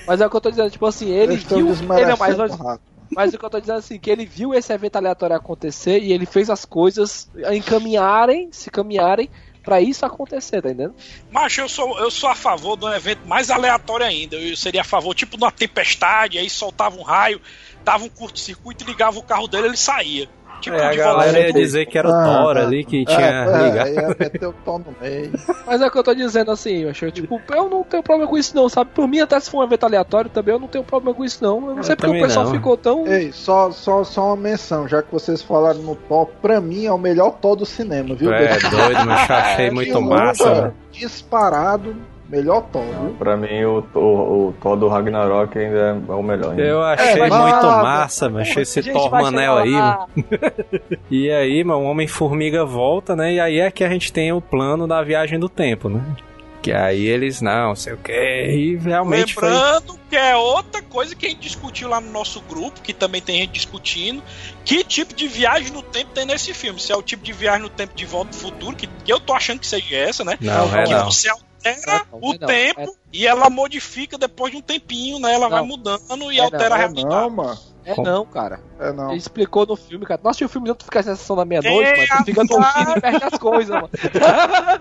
Mas 0.07 0.19
é 0.19 0.27
o 0.27 0.29
que 0.29 0.35
eu 0.35 0.41
tô 0.41 0.49
dizendo, 0.49 0.69
tipo 0.69 0.85
assim, 0.85 1.09
ele 1.11 1.37
viu. 1.37 1.57
Ele, 1.59 1.63
não, 1.67 1.71
desmerecendo 1.73 2.37
nós, 2.37 2.59
o 2.59 2.63
rato. 2.63 2.81
Mas 3.15 3.33
o 3.33 3.37
que 3.37 3.45
eu 3.45 3.49
tô 3.49 3.59
dizendo 3.59 3.77
é 3.77 3.79
assim, 3.79 3.99
que 3.99 4.09
ele 4.09 4.25
viu 4.25 4.53
esse 4.53 4.71
evento 4.73 4.95
aleatório 4.95 5.35
acontecer 5.35 5.99
e 5.99 6.11
ele 6.11 6.25
fez 6.25 6.49
as 6.49 6.65
coisas 6.65 7.29
encaminharem, 7.51 8.49
se 8.51 8.69
caminharem 8.69 9.29
pra 9.63 9.79
isso 9.79 10.05
acontecer, 10.05 10.61
tá 10.61 10.69
entendendo? 10.69 10.93
Mas 11.31 11.57
eu 11.57 11.69
sou, 11.69 11.97
eu 11.99 12.11
sou 12.11 12.29
a 12.29 12.35
favor 12.35 12.77
de 12.77 12.85
um 12.85 12.93
evento 12.93 13.25
mais 13.25 13.49
aleatório 13.49 14.05
ainda. 14.05 14.35
Eu 14.35 14.55
seria 14.57 14.81
a 14.81 14.83
favor, 14.83 15.15
tipo, 15.15 15.37
numa 15.37 15.51
tempestade, 15.51 16.37
aí 16.37 16.49
soltava 16.49 16.97
um 16.97 17.03
raio, 17.03 17.41
dava 17.83 18.03
um 18.03 18.09
curto-circuito 18.09 18.83
ligava 18.83 19.17
o 19.17 19.23
carro 19.23 19.47
dele 19.47 19.67
ele 19.67 19.77
saía. 19.77 20.29
Tipo, 20.63 20.77
É, 20.77 20.85
a 20.87 20.95
galera 20.95 21.39
ia 21.39 21.51
dizer 21.51 21.85
que 21.87 21.97
era 21.97 22.07
o 22.07 22.11
Ah, 22.13 22.23
Thor 22.23 22.53
tá. 22.55 22.61
ali 22.61 22.85
que 22.85 23.01
É, 23.01 23.05
tinha 23.05 23.27
é, 23.27 23.63
ligado. 23.69 23.89
ia 23.89 24.07
meter 24.17 24.45
o 24.47 24.53
tom 24.63 24.79
no 24.79 24.95
meio. 25.01 25.31
Mas 25.67 25.81
é 25.81 25.87
o 25.87 25.91
que 25.91 25.97
eu 25.97 26.03
tô 26.03 26.13
dizendo 26.15 26.51
assim, 26.51 26.83
eu 26.83 26.89
acho, 26.89 27.11
tipo, 27.11 27.41
eu 27.51 27.69
não 27.69 27.83
tenho 27.83 28.01
problema 28.01 28.29
com 28.29 28.37
isso 28.37 28.55
não, 28.55 28.69
sabe? 28.69 28.91
Por 28.95 29.05
mim, 29.07 29.19
até 29.19 29.37
se 29.41 29.49
for 29.51 29.59
um 29.59 29.63
evento 29.63 29.83
aleatório 29.85 30.29
também, 30.29 30.53
eu 30.53 30.59
não 30.59 30.67
tenho 30.69 30.83
problema 30.85 31.13
com 31.13 31.25
isso 31.25 31.43
não. 31.43 31.55
Eu 31.55 31.61
não 31.71 31.77
Eu 31.77 31.83
sei 31.83 31.95
porque 31.97 32.17
o 32.17 32.21
pessoal 32.21 32.45
não. 32.45 32.53
ficou 32.53 32.77
tão... 32.77 33.05
Ei, 33.05 33.31
só, 33.33 33.71
só, 33.71 34.03
só 34.05 34.27
uma 34.27 34.37
menção, 34.37 34.87
já 34.87 35.01
que 35.03 35.11
vocês 35.11 35.41
falaram 35.41 35.79
no 35.79 35.95
Thor, 35.95 36.27
pra 36.41 36.61
mim 36.61 36.85
é 36.85 36.91
o 36.93 36.97
melhor 36.97 37.31
Thor 37.41 37.55
do 37.57 37.65
cinema, 37.65 38.15
viu? 38.15 38.31
É 38.33 38.57
doido, 38.59 39.05
mas 39.05 39.27
eu 39.29 39.35
achei 39.35 39.69
muito 39.71 40.01
massa? 40.01 40.73
Disparado, 40.91 41.95
melhor 42.33 42.61
Thor, 42.71 42.83
viu? 42.83 43.15
Pra 43.19 43.37
mim, 43.37 43.63
o, 43.63 43.83
o, 43.93 44.47
o 44.47 44.53
Thor 44.59 44.75
do 44.75 44.87
Ragnarok 44.87 45.57
ainda 45.57 46.01
é 46.07 46.11
o 46.11 46.23
melhor. 46.23 46.51
ainda. 46.51 46.63
Eu 46.63 46.81
achei 46.81 47.17
mas- 47.17 47.29
muito 47.31 47.65
massa, 47.65 48.29
mas 48.29 48.49
achei 48.49 48.63
esse 48.63 48.81
Thor 48.91 49.11
Manel 49.11 49.57
aí, 49.57 49.71
mano. 49.71 50.07
E 51.11 51.29
aí, 51.29 51.63
mano, 51.63 51.81
o 51.81 51.85
Homem-Formiga 51.85 52.65
volta, 52.65 53.15
né? 53.15 53.33
E 53.33 53.39
aí 53.39 53.59
é 53.59 53.69
que 53.69 53.83
a 53.83 53.89
gente 53.89 54.11
tem 54.11 54.31
o 54.31 54.41
plano 54.41 54.87
da 54.87 55.03
viagem 55.03 55.39
do 55.39 55.47
tempo, 55.47 55.89
né? 55.89 56.01
Que 56.61 56.71
aí 56.71 57.05
eles, 57.05 57.41
não, 57.41 57.75
sei 57.75 57.91
o 57.91 57.97
que, 57.97 58.11
e 58.11 58.77
realmente 58.77 59.33
foi. 59.33 59.49
Lembrando 59.49 59.99
que 60.09 60.15
é 60.15 60.33
outra 60.35 60.81
coisa 60.81 61.13
que 61.13 61.25
a 61.25 61.29
gente 61.29 61.41
discutiu 61.41 61.89
lá 61.89 61.99
no 61.99 62.09
nosso 62.09 62.39
grupo, 62.41 62.81
que 62.81 62.93
também 62.93 63.21
tem 63.21 63.39
gente 63.41 63.51
discutindo, 63.51 64.23
que 64.63 64.81
tipo 64.83 65.13
de 65.13 65.27
viagem 65.27 65.73
no 65.73 65.81
tempo 65.81 66.11
tem 66.13 66.25
nesse 66.25 66.53
filme. 66.53 66.79
Se 66.79 66.91
é 66.91 66.95
o 66.95 67.01
tipo 67.01 67.21
de 67.21 67.33
viagem 67.33 67.63
no 67.63 67.69
tempo 67.69 67.93
de 67.93 68.05
volta 68.05 68.29
ao 68.33 68.39
futuro, 68.39 68.77
que, 68.77 68.87
que 68.87 69.11
eu 69.11 69.19
tô 69.19 69.33
achando 69.33 69.59
que 69.59 69.67
seja 69.67 69.93
essa, 69.93 70.23
né? 70.23 70.37
Não, 70.39 70.73
é 70.73 70.85
que 70.85 70.93
não. 70.93 71.11
você 71.11 71.29
altera 71.69 72.05
Não, 72.11 72.19
o 72.21 72.33
é 72.33 72.37
não. 72.39 72.47
tempo 72.47 72.95
e 73.11 73.27
ela 73.27 73.49
modifica 73.49 74.17
depois 74.17 74.51
de 74.51 74.57
um 74.57 74.61
tempinho, 74.61 75.19
né? 75.19 75.33
Ela 75.33 75.47
vai 75.49 75.59
Não. 75.61 75.67
mudando 75.67 76.31
e 76.31 76.39
É 76.39 76.41
altera 76.43 76.75
a 76.75 76.77
É 76.77 76.81
realidade. 76.81 77.07
não, 77.07 77.29
mano. 77.29 77.57
É 77.85 77.95
Como? 77.95 78.07
não, 78.07 78.25
cara. 78.25 78.61
É 78.79 78.93
não. 78.93 79.09
Ele 79.09 79.17
explicou 79.17 79.65
no 79.65 79.75
filme, 79.75 80.05
cara. 80.05 80.21
Nossa, 80.23 80.45
o 80.45 80.47
filme 80.47 80.69
não 80.69 80.75
tu 80.75 80.85
fica 80.85 80.99
na 81.01 81.15
sessão 81.17 81.35
da 81.35 81.43
meia-noite, 81.43 81.89
É, 81.89 82.07
mano. 82.07 82.19
Tu 82.19 82.25
fica 82.27 82.45
dormindo 82.45 82.91
e 82.97 83.01
perde 83.01 83.23
as 83.25 83.37
coisas, 83.37 83.75
mano. 83.75 83.89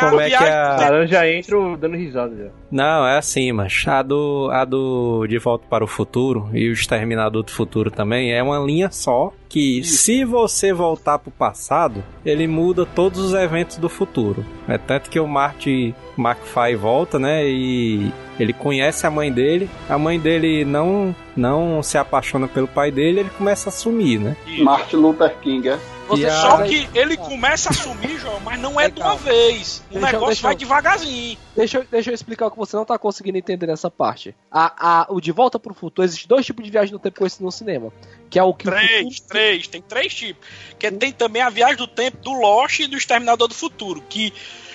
Como 0.00 0.20
é 0.20 0.28
que 0.28 0.34
a-. 0.34 0.76
Cara, 0.78 0.96
eu 1.02 1.06
já 1.06 1.28
entro 1.30 1.76
dando 1.76 1.96
risada 1.96 2.34
já. 2.34 2.50
Não, 2.70 3.06
é 3.06 3.18
assim, 3.18 3.52
mas 3.52 3.84
a 3.86 4.02
do, 4.02 4.48
a 4.52 4.64
do 4.64 5.26
De 5.26 5.38
Volta 5.38 5.66
para 5.68 5.84
o 5.84 5.86
Futuro 5.86 6.48
e 6.54 6.68
o 6.68 6.72
Exterminador 6.72 7.42
do 7.42 7.50
Futuro 7.52 7.90
também 7.90 8.32
é 8.32 8.42
uma 8.42 8.58
linha 8.58 8.90
só 8.90 9.32
que 9.48 9.82
se 9.82 10.24
você 10.24 10.72
voltar 10.72 11.18
pro 11.18 11.30
passado, 11.30 12.04
ele 12.24 12.46
muda 12.46 12.84
todos 12.84 13.18
os 13.18 13.34
eventos 13.34 13.78
do 13.78 13.88
futuro. 13.88 14.44
É 14.68 14.76
tanto 14.76 15.08
que 15.08 15.18
o 15.18 15.26
Marty 15.26 15.94
McFly 16.16 16.76
volta, 16.76 17.18
né, 17.18 17.46
e 17.46 18.12
ele 18.38 18.52
conhece 18.52 19.06
a 19.06 19.10
mãe 19.10 19.32
dele, 19.32 19.68
a 19.88 19.98
mãe 19.98 20.18
dele 20.18 20.64
não 20.64 21.14
não 21.36 21.82
se 21.82 21.96
apaixona 21.96 22.48
pelo 22.48 22.66
pai 22.66 22.90
dele, 22.90 23.20
ele 23.20 23.30
começa 23.30 23.68
a 23.68 23.72
sumir, 23.72 24.18
né? 24.18 24.36
Martin 24.60 24.96
Luther 24.96 25.36
King, 25.40 25.68
é? 25.68 25.78
Você 26.08 26.30
Só 26.30 26.62
que 26.64 26.88
ele 26.94 27.16
começa 27.16 27.70
a 27.70 27.72
sumir, 27.72 28.18
João, 28.18 28.40
mas 28.40 28.58
não 28.58 28.80
é 28.80 28.88
de 28.88 29.00
uma 29.00 29.16
vez. 29.16 29.84
O 29.90 29.92
Deixa 29.94 30.06
negócio 30.06 30.26
deixa 30.28 30.42
vai 30.42 30.56
devagarzinho. 30.56 31.38
Deixa, 31.54 31.86
deixa 31.90 32.10
eu 32.10 32.14
explicar 32.14 32.46
o 32.46 32.50
que 32.50 32.56
você 32.56 32.76
não 32.76 32.84
tá 32.84 32.98
conseguindo 32.98 33.36
entender 33.38 33.66
nessa 33.66 33.90
parte. 33.90 34.34
A, 34.50 35.02
a, 35.02 35.06
o 35.12 35.20
De 35.20 35.30
Volta 35.32 35.58
pro 35.58 35.74
Futuro, 35.74 36.04
existe 36.06 36.26
dois 36.26 36.44
tipos 36.46 36.64
de 36.64 36.70
viagem 36.70 36.92
no 36.92 36.98
tempo 36.98 37.18
conhecido 37.18 37.44
no 37.44 37.52
cinema. 37.52 37.92
Que 38.30 38.38
é 38.38 38.42
o 38.42 38.54
que 38.54 38.68
o 38.68 38.72
Três, 38.72 39.16
futuro- 39.16 39.28
três, 39.28 39.66
tem 39.68 39.82
três 39.82 40.14
tipos. 40.14 40.48
Que 40.78 40.90
tem 40.90 41.12
também 41.12 41.42
a 41.42 41.50
viagem 41.50 41.76
do 41.76 41.86
tempo 41.86 42.16
do 42.18 42.32
Lost 42.32 42.80
e 42.80 42.86
do 42.86 42.96
Exterminador 42.96 43.48
do 43.48 43.54
Futuro. 43.54 44.02
Que 44.08 44.32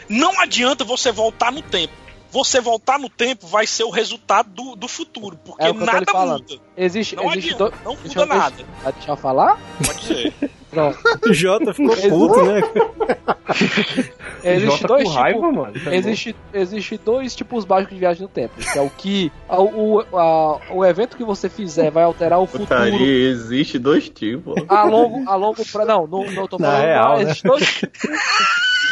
não 0.07 0.39
adianta 0.39 0.83
você 0.83 1.11
voltar 1.11 1.51
no 1.51 1.61
tempo. 1.61 1.93
Você 2.33 2.59
voltar 2.59 2.97
no 2.99 3.07
tempo 3.09 3.45
vai 3.47 3.65
ser 3.67 3.83
o 3.83 3.89
resultado 3.91 4.49
do, 4.49 4.75
do 4.75 4.87
futuro. 4.87 5.37
Porque 5.45 5.63
É 5.63 5.71
nada 5.71 6.11
muda. 6.13 6.43
Existe, 6.75 7.15
Não 7.15 7.25
existe 7.31 7.53
adianta. 7.53 7.63
dois. 7.69 7.83
Não 7.85 7.95
Deixa 8.03 8.19
muda 8.19 8.33
eu- 8.33 8.37
nada. 8.39 8.55
Vai 8.83 8.93
deixar 8.93 9.11
eu 9.11 9.17
falar? 9.17 9.59
Pode. 9.85 10.33
Pronto. 10.73 10.97
O 11.29 11.33
Jota 11.33 11.71
ficou 11.71 11.95
puto, 11.95 12.43
né? 12.45 12.61
Existe 14.43 14.65
Jota 14.65 14.87
dois 14.87 15.03
com 15.03 15.09
tipos. 15.11 15.15
raiva, 15.23 15.51
mano. 15.51 15.73
Existe, 15.91 16.35
existe 16.51 16.97
dois 16.97 17.35
tipos 17.35 17.63
básicos 17.63 17.93
de 17.93 17.99
viagem 17.99 18.23
no 18.23 18.27
tempo. 18.27 18.55
Que 18.59 18.79
é 18.79 18.81
o 18.81 18.89
que 18.89 19.31
a- 19.47 19.61
o, 19.61 19.99
a- 20.17 20.59
o 20.71 20.83
evento 20.83 21.15
que 21.15 21.23
você 21.23 21.47
fizer 21.47 21.91
vai 21.91 22.03
alterar 22.03 22.39
o 22.39 22.47
futuro 22.47 22.63
Putaria, 22.67 23.29
existe 23.29 23.77
dois 23.77 24.09
tipos. 24.09 24.55
a 24.67 24.83
longo, 24.83 25.29
a 25.29 25.35
longo 25.35 25.63
pra. 25.71 25.85
Não, 25.85 26.07
não, 26.07 26.25
não 26.31 26.47
tô 26.47 26.57
Na 26.57 26.67
falando. 26.71 26.83
real, 26.85 27.17
né? 27.17 27.23
existe 27.23 27.43
dois, 27.43 27.81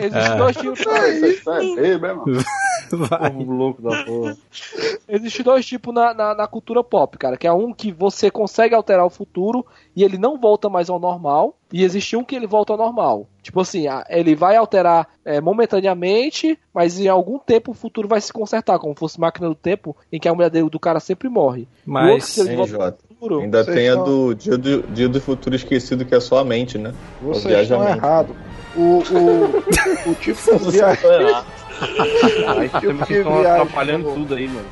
existe 0.00 0.30
É. 0.30 0.36
dois 0.36 0.56
tipos. 0.56 0.80
É 1.78 1.98
mano. 1.98 2.24
Vai. 2.90 3.30
Povo 3.30 3.52
louco 3.52 3.82
da 3.82 4.04
porra. 4.04 4.36
Existe 5.08 5.42
dois 5.42 5.64
tipos 5.64 5.94
na, 5.94 6.12
na, 6.12 6.34
na 6.34 6.46
cultura 6.46 6.84
pop, 6.84 7.16
cara. 7.16 7.36
Que 7.36 7.46
é 7.46 7.52
um 7.52 7.72
que 7.72 7.90
você 7.90 8.30
consegue 8.30 8.74
alterar 8.74 9.04
o 9.06 9.10
futuro 9.10 9.64
e 9.96 10.02
ele 10.04 10.18
não 10.18 10.38
volta 10.38 10.68
mais 10.68 10.90
ao 10.90 10.98
normal. 10.98 11.54
E 11.72 11.84
existe 11.84 12.16
um 12.16 12.22
que 12.24 12.34
ele 12.36 12.46
volta 12.46 12.74
ao 12.74 12.78
normal. 12.78 13.26
Tipo 13.42 13.60
assim, 13.62 13.86
ele 14.10 14.34
vai 14.34 14.56
alterar 14.56 15.08
é, 15.24 15.40
momentaneamente, 15.40 16.58
mas 16.72 16.98
em 17.00 17.08
algum 17.08 17.38
tempo 17.38 17.70
o 17.70 17.74
futuro 17.74 18.06
vai 18.06 18.20
se 18.20 18.30
consertar, 18.32 18.78
como 18.78 18.94
fosse 18.94 19.18
máquina 19.18 19.48
do 19.48 19.54
tempo, 19.54 19.96
em 20.12 20.20
que 20.20 20.28
a 20.28 20.34
mulher 20.34 20.50
do 20.50 20.78
cara 20.78 21.00
sempre 21.00 21.30
morre. 21.30 21.62
O 21.62 21.64
outro, 21.66 21.86
Mas 21.86 22.34
Jota? 22.68 22.84
ao 22.84 22.92
futuro, 23.08 23.40
Ainda 23.40 23.64
tem 23.64 23.88
a 23.88 23.94
do 23.94 24.34
dia, 24.34 24.58
do 24.58 24.82
dia 24.82 25.08
do 25.08 25.18
futuro 25.20 25.56
esquecido, 25.56 26.04
que 26.04 26.14
é 26.14 26.20
só 26.20 26.38
a 26.38 26.44
mente, 26.44 26.76
né? 26.76 26.92
Estão 27.62 27.80
mente. 27.80 27.96
errados. 27.96 28.36
O, 28.76 28.80
o, 28.80 30.10
o 30.10 30.14
tipo 30.14 30.40
de 30.58 30.70
viagem. 30.70 31.04
Aí 32.46 32.68
tipo 32.68 33.06
que 33.06 33.14
estão 33.14 33.40
atrapalhando 33.40 34.04
pô. 34.04 34.14
tudo 34.14 34.34
aí, 34.34 34.48
mano. 34.48 34.66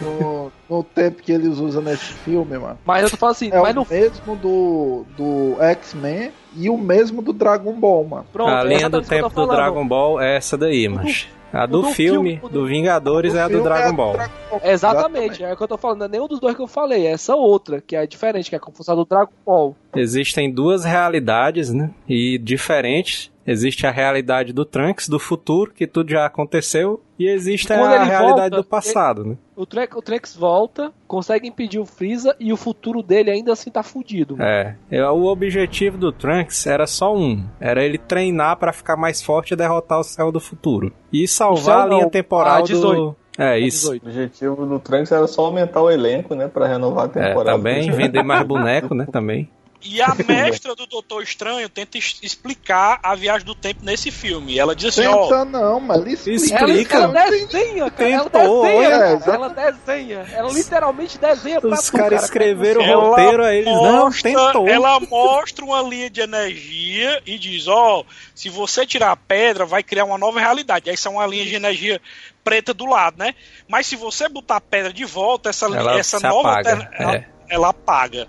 No, 0.00 0.52
no 0.68 0.84
tempo 0.84 1.22
que 1.22 1.32
eles 1.32 1.58
usam 1.58 1.82
nesse 1.82 2.04
filme, 2.04 2.58
mano. 2.58 2.78
Mas 2.84 3.02
eu 3.04 3.10
tô 3.10 3.16
falando 3.16 3.34
assim, 3.34 3.50
É 3.52 3.60
mas 3.60 3.76
o 3.76 3.80
no 3.80 3.86
mesmo 3.90 4.36
do, 4.36 5.04
do 5.16 5.56
X-Men 5.62 6.30
e 6.56 6.70
o 6.70 6.78
mesmo 6.78 7.20
do 7.20 7.32
Dragon 7.32 7.72
Ball, 7.72 8.04
mano. 8.04 8.26
pronto, 8.32 8.50
a 8.50 8.60
é 8.60 8.64
linha 8.64 8.88
do 8.88 9.02
tempo 9.02 9.28
do. 9.28 9.46
Dragon 9.46 9.86
Ball 9.86 10.20
é 10.20 10.36
essa 10.36 10.56
daí, 10.56 10.88
mas 10.88 11.28
a 11.54 11.66
do, 11.66 11.82
do 11.82 11.88
filme, 11.88 12.36
filme, 12.36 12.52
do- 12.52 12.60
do 12.60 12.66
Vingadores, 12.66 13.32
O 13.34 13.36
é 13.36 13.40
a 13.40 13.44
do 13.44 13.50
filme 13.50 13.64
Dragon 13.64 13.88
é 13.88 13.92
Ball. 13.92 14.12
Dragon 14.14 14.32
Ball. 14.50 14.60
Exatamente, 14.64 15.42
é 15.44 15.52
o 15.52 15.56
que 15.56 15.62
eu 15.62 15.68
tô 15.68 15.78
falando, 15.78 15.98
não 16.00 16.06
é 16.06 16.08
nenhum 16.10 16.28
dos 16.28 16.40
dois 16.40 16.54
que 16.56 16.62
eu 16.62 16.66
falei, 16.66 17.06
é 17.06 17.12
essa 17.12 17.34
outra, 17.34 17.80
que 17.80 17.96
é 17.96 18.06
diferente, 18.06 18.48
que 18.50 18.54
é 18.54 18.58
a 18.58 18.60
confusão 18.60 18.96
do 18.96 19.04
Dragon 19.04 19.32
Ball. 19.46 19.76
Existem 19.94 20.50
duas 20.52 20.84
realidades, 20.84 21.72
né? 21.72 21.90
E 22.08 22.38
diferentes. 22.38 23.32
Existe 23.46 23.86
a 23.86 23.90
realidade 23.90 24.54
do 24.54 24.64
Trunks, 24.64 25.06
do 25.06 25.18
futuro, 25.18 25.70
que 25.70 25.86
tudo 25.86 26.10
já 26.10 26.24
aconteceu, 26.24 27.02
e 27.18 27.28
existe 27.28 27.66
E 27.70 27.76
quando 27.76 27.92
a 27.92 27.96
ele 27.96 28.04
realidade 28.06 28.38
volta, 28.50 28.56
do 28.56 28.64
passado, 28.64 29.22
né? 29.22 29.36
O, 29.54 29.66
Trunks, 29.66 29.96
o 29.98 30.00
Trunks 30.00 30.34
volta, 30.34 30.90
consegue 31.06 31.46
impedir 31.46 31.78
o 31.78 31.84
Freeza 31.84 32.34
e 32.40 32.54
o 32.54 32.56
futuro 32.56 33.02
dele 33.02 33.30
ainda 33.30 33.52
assim 33.52 33.70
tá 33.70 33.82
fudido. 33.82 34.38
mano. 34.38 34.48
É. 34.48 34.76
É, 34.90 35.06
O 35.10 35.26
objetivo 35.26 35.98
do 35.98 36.10
Trunks 36.10 36.66
era 36.66 36.86
só 36.86 37.14
um: 37.14 37.44
era 37.60 37.84
ele 37.84 37.98
treinar 37.98 38.56
pra 38.56 38.72
ficar 38.72 38.96
mais 38.96 39.22
forte 39.22 39.52
e 39.52 39.56
derrotar 39.56 40.00
o 40.00 40.04
céu 40.04 40.32
do 40.32 40.40
futuro. 40.40 40.90
E 41.12 41.28
salvar 41.46 41.62
céu 41.62 41.80
a 41.80 41.86
linha 41.86 42.10
temporal 42.10 42.54
a 42.56 42.60
do. 42.60 42.66
18. 42.66 43.16
É, 43.36 43.58
isso. 43.58 43.90
18. 43.98 44.02
O 44.04 44.08
objetivo 44.08 44.66
do 44.66 44.78
Trunks 44.78 45.10
era 45.12 45.26
só 45.26 45.46
aumentar 45.46 45.82
o 45.82 45.90
elenco, 45.90 46.34
né? 46.34 46.48
Pra 46.48 46.66
renovar 46.66 47.04
a 47.14 47.18
É, 47.20 47.28
temporada. 47.28 47.56
também, 47.56 47.90
vender 47.90 48.22
mais 48.22 48.46
boneco, 48.46 48.94
né? 48.94 49.06
Também. 49.10 49.48
E 49.84 50.00
a 50.00 50.14
mestra 50.26 50.74
do 50.74 50.86
Doutor 50.86 51.22
Estranho 51.22 51.68
tenta 51.68 51.98
explicar 51.98 52.98
a 53.02 53.14
viagem 53.14 53.44
do 53.46 53.54
tempo 53.54 53.84
nesse 53.84 54.10
filme. 54.10 54.58
Ela 54.58 54.74
diz 54.74 54.98
assim, 54.98 55.06
ó. 55.06 55.24
Tenta 55.24 55.44
não, 55.44 55.78
mas 55.78 56.00
ele 56.00 56.12
explica. 56.14 56.64
Explica. 56.64 56.96
Ela, 56.96 57.04
ela 57.20 57.30
desenha, 57.30 57.90
cara. 57.90 58.10
Ela 58.10 58.30
Tentou, 58.30 58.62
desenha, 58.62 58.88
é, 58.88 59.18
cara. 59.18 59.34
Ela 59.34 59.48
desenha. 59.50 60.26
Ela 60.32 60.52
literalmente 60.52 61.18
desenha 61.18 61.60
pra 61.60 61.70
Os 61.70 61.90
caras 61.90 62.08
cara. 62.10 62.24
escreveram 62.24 62.80
o 62.80 62.84
Ela 62.84 63.04
roteiro, 63.08 63.44
aí 63.44 63.58
eles, 63.58 63.72
não, 63.72 64.04
mostra- 64.06 64.30
tentou. 64.30 64.68
Ela 64.68 65.00
mostra 65.00 65.64
uma 65.64 65.82
linha 65.82 66.08
de 66.08 66.20
energia 66.22 67.22
e 67.26 67.38
diz, 67.38 67.68
ó, 67.68 68.04
se 68.34 68.48
você 68.48 68.86
tirar 68.86 69.10
a 69.12 69.16
pedra, 69.16 69.66
vai 69.66 69.82
criar 69.82 70.04
uma 70.06 70.16
nova 70.18 70.40
realidade. 70.40 70.88
Aí 70.88 70.96
são 70.96 71.14
uma 71.14 71.26
linha 71.26 71.44
de 71.44 71.54
energia 71.54 72.00
preta 72.42 72.72
do 72.72 72.86
lado, 72.86 73.18
né? 73.18 73.34
Mas 73.68 73.86
se 73.86 73.96
você 73.96 74.28
botar 74.28 74.56
a 74.56 74.60
pedra 74.60 74.92
de 74.92 75.04
volta, 75.04 75.50
essa, 75.50 75.66
Ela 75.66 75.98
essa 75.98 76.18
nova 76.20 76.52
apaga, 76.52 76.70
alterna- 76.70 76.90
ela, 76.98 77.14
é. 77.16 77.26
ela 77.50 77.68
apaga. 77.68 78.26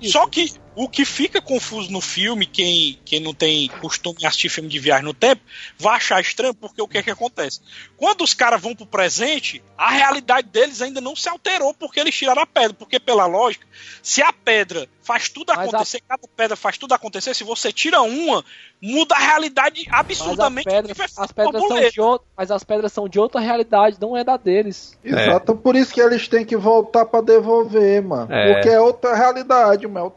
Isso. 0.00 0.12
Só 0.12 0.26
que 0.26 0.52
O 0.76 0.90
que 0.90 1.06
fica 1.06 1.40
confuso 1.40 1.90
no 1.90 2.02
filme, 2.02 2.44
quem, 2.44 3.00
quem 3.02 3.18
não 3.18 3.32
tem 3.32 3.66
costume 3.80 4.18
de 4.18 4.26
assistir 4.26 4.50
filme 4.50 4.68
de 4.68 4.78
viagem 4.78 5.06
no 5.06 5.14
tempo, 5.14 5.40
vai 5.78 5.96
achar 5.96 6.20
estranho, 6.20 6.52
porque 6.52 6.82
o 6.82 6.86
que 6.86 6.98
é 6.98 7.02
que 7.02 7.10
acontece? 7.10 7.62
Quando 7.96 8.22
os 8.22 8.34
caras 8.34 8.60
vão 8.60 8.76
pro 8.76 8.84
presente, 8.84 9.62
a 9.78 9.90
realidade 9.90 10.48
deles 10.48 10.82
ainda 10.82 11.00
não 11.00 11.16
se 11.16 11.30
alterou 11.30 11.72
porque 11.72 11.98
eles 11.98 12.14
tiraram 12.14 12.42
a 12.42 12.46
pedra. 12.46 12.74
Porque, 12.74 13.00
pela 13.00 13.24
lógica, 13.24 13.66
se 14.02 14.22
a 14.22 14.30
pedra 14.34 14.86
faz 15.02 15.30
tudo 15.30 15.50
Mas 15.56 15.66
acontecer, 15.66 16.02
cada 16.06 16.28
pedra 16.36 16.56
faz 16.56 16.76
tudo 16.76 16.92
acontecer, 16.92 17.32
se 17.32 17.42
você 17.42 17.72
tira 17.72 18.02
uma, 18.02 18.44
muda 18.82 19.14
a 19.14 19.18
realidade 19.18 19.82
Mas 19.86 19.94
as 19.94 20.00
absurdamente. 20.00 20.68
pedras, 20.68 20.96
vai 20.96 21.06
as 21.16 21.32
pedras 21.32 21.62
são 21.66 21.88
de 21.88 22.00
outra, 22.00 22.28
mas 22.36 22.50
as 22.50 22.64
pedras 22.64 22.92
são 22.92 23.08
de 23.08 23.18
outra 23.18 23.40
realidade, 23.40 23.96
não 23.98 24.14
é 24.14 24.22
da 24.22 24.36
deles. 24.36 24.98
Exato, 25.02 25.56
por 25.56 25.74
isso 25.74 25.94
que 25.94 26.02
eles 26.02 26.28
têm 26.28 26.44
que 26.44 26.56
voltar 26.56 27.06
pra 27.06 27.22
devolver, 27.22 28.02
mano. 28.02 28.30
É. 28.30 28.52
Porque 28.52 28.68
é 28.68 28.80
outra 28.80 29.14
realidade, 29.14 29.86
mano. 29.86 30.12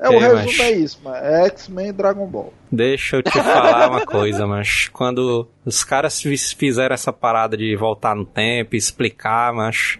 É, 0.00 0.06
é 0.06 0.08
o 0.10 0.12
Ei, 0.14 0.18
resumo 0.18 0.44
mas- 0.44 0.60
é 0.60 0.70
isso, 0.72 1.00
mano. 1.04 1.16
É 1.16 1.46
X-Men 1.46 1.88
e 1.88 1.92
Dragon 1.92 2.26
Ball. 2.26 2.52
Deixa 2.70 3.16
eu 3.16 3.22
te 3.22 3.30
falar 3.30 3.88
uma 3.88 4.04
coisa, 4.04 4.46
mas 4.46 4.88
quando 4.92 5.48
os 5.64 5.84
caras 5.84 6.20
fiz- 6.20 6.52
fizeram 6.52 6.94
essa 6.94 7.12
parada 7.12 7.56
de 7.56 7.74
voltar 7.76 8.14
no 8.16 8.24
tempo, 8.24 8.74
explicar, 8.76 9.52
mas 9.52 9.98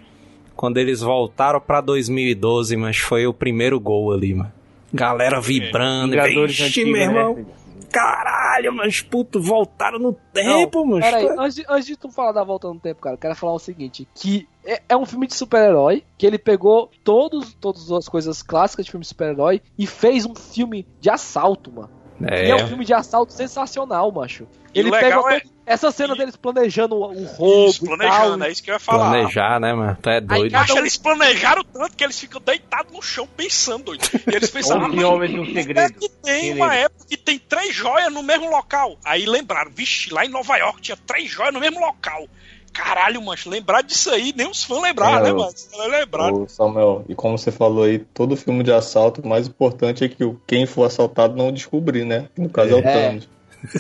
quando 0.57 0.79
eles 0.79 1.01
voltaram 1.01 1.61
pra 1.61 1.81
2012, 1.81 2.77
mas 2.77 2.99
foi 2.99 3.27
o 3.27 3.33
primeiro 3.33 3.79
gol 3.79 4.13
ali, 4.13 4.35
mano. 4.35 4.53
Galera 4.93 5.41
vibrando, 5.41 6.11
Vingadores 6.13 6.59
vixe, 6.59 6.85
meu 6.85 7.03
irmão, 7.03 7.35
né? 7.35 7.45
Caralho, 7.91 8.73
mas 8.73 9.01
puto, 9.01 9.41
voltaram 9.41 9.99
no 9.99 10.13
tempo, 10.33 10.85
mano. 10.85 11.01
Peraí, 11.01 11.27
antes, 11.39 11.55
de- 11.57 11.65
antes 11.69 11.87
de 11.87 11.97
tu 11.97 12.11
falar 12.11 12.33
da 12.33 12.45
volta 12.45 12.69
no 12.69 12.79
tempo, 12.79 13.01
cara, 13.01 13.15
eu 13.15 13.19
quero 13.19 13.35
falar 13.35 13.53
o 13.55 13.59
seguinte: 13.59 14.07
que 14.15 14.49
é, 14.65 14.83
é 14.91 14.97
um 14.97 15.07
filme 15.07 15.27
de 15.27 15.35
super-herói, 15.35 16.05
que 16.19 16.27
ele 16.27 16.39
pegou 16.39 16.91
todos, 17.03 17.55
todas 17.55 17.91
as 17.91 18.09
coisas 18.09 18.43
clássicas 18.43 18.85
de 18.85 18.91
filme 18.91 19.03
de 19.03 19.09
super-herói 19.09 19.61
e 19.79 19.87
fez 19.87 20.25
um 20.27 20.35
filme 20.35 20.87
de 21.01 21.11
assalto, 21.11 21.71
mano. 21.73 21.91
E 22.21 22.51
é 22.51 22.55
um 22.55 22.59
É, 22.61 22.67
filme 22.69 22.85
de 22.85 22.95
assalto 22.95 23.33
sensacional, 23.33 24.11
macho. 24.13 24.47
Ele 24.73 24.91
pegou 24.91 25.29
é- 25.29 25.41
todo- 25.41 25.54
essa 25.67 25.91
cena 25.91 26.15
deles 26.15 26.37
planejando 26.37 26.95
o 26.95 27.13
o 27.13 27.25
roubo 27.25 27.71
Isso, 27.71 27.85
e 27.85 27.89
tal. 27.89 27.97
planejando, 27.99 28.45
é 28.45 28.51
isso 28.51 28.63
que 28.63 28.71
eu 28.71 28.75
ia 28.75 28.79
falar. 28.81 29.11
planejar, 29.11 29.61
né, 29.61 29.73
mano? 29.73 29.97
Tu 30.01 30.11
é 30.11 30.21
doido. 30.21 30.57
um- 30.57 30.65
que 30.65 30.79
eles 30.79 30.97
planejaram 30.97 31.65
tanto 31.65 31.97
que 31.97 32.05
eles 32.05 32.19
ficam 32.19 32.41
deitados 32.41 32.93
no 32.93 33.01
chão 33.03 33.27
pensando, 33.37 33.85
doido. 33.85 34.03
E 34.31 34.35
eles 34.37 34.51
pensaram, 34.51 34.85
Onze 34.87 35.05
homens 35.05 35.31
e 35.33 35.39
um 35.41 35.45
é 35.45 35.53
segredo. 35.53 35.95
que 35.95 36.09
tem 36.09 36.55
uma 36.55 36.75
época 36.75 37.05
que 37.09 37.17
tem 37.17 37.39
três 37.39 37.75
joias 37.75 38.13
no 38.13 38.23
mesmo 38.23 38.51
local. 38.51 38.97
Aí 39.05 39.25
lembraram, 39.27 39.71
vixe, 39.75 40.13
lá 40.13 40.25
em 40.25 40.29
Nova 40.29 40.57
York 40.57 40.81
tinha 40.83 40.97
três 41.07 41.31
joias 41.31 41.53
no 41.55 41.61
mesmo 41.61 41.81
local. 41.81 42.27
Caralho, 42.73 43.23
mancho, 43.23 43.49
lembrar 43.49 43.83
disso 43.83 44.11
aí, 44.11 44.35
nem 44.37 44.49
os 44.51 44.65
fãs 44.65 44.83
lembraram, 44.83 45.19
É, 45.19 45.23
né, 45.23 45.33
mano? 45.33 45.53
Lembraram. 45.91 46.43
Ô, 46.43 46.49
Samuel, 46.49 47.05
e 47.09 47.15
como 47.15 47.39
você 47.39 47.53
falou 47.53 47.85
aí, 47.85 48.01
todo 48.01 48.37
filme 48.37 48.65
de 48.65 48.73
assalto, 48.73 49.21
o 49.23 49.29
mais 49.29 49.47
importante 49.47 50.03
é 50.05 50.09
que 50.09 50.25
o- 50.25 50.41
quem 50.45 50.67
for 50.67 50.83
assaltado 50.85 51.37
não 51.37 51.53
descobrir, 51.53 52.05
né? 52.05 52.29
No 52.37 52.49
caso 52.51 52.73
é 52.73 52.75
o 52.75 52.79
É. 52.79 52.83
Thanos. 52.83 53.29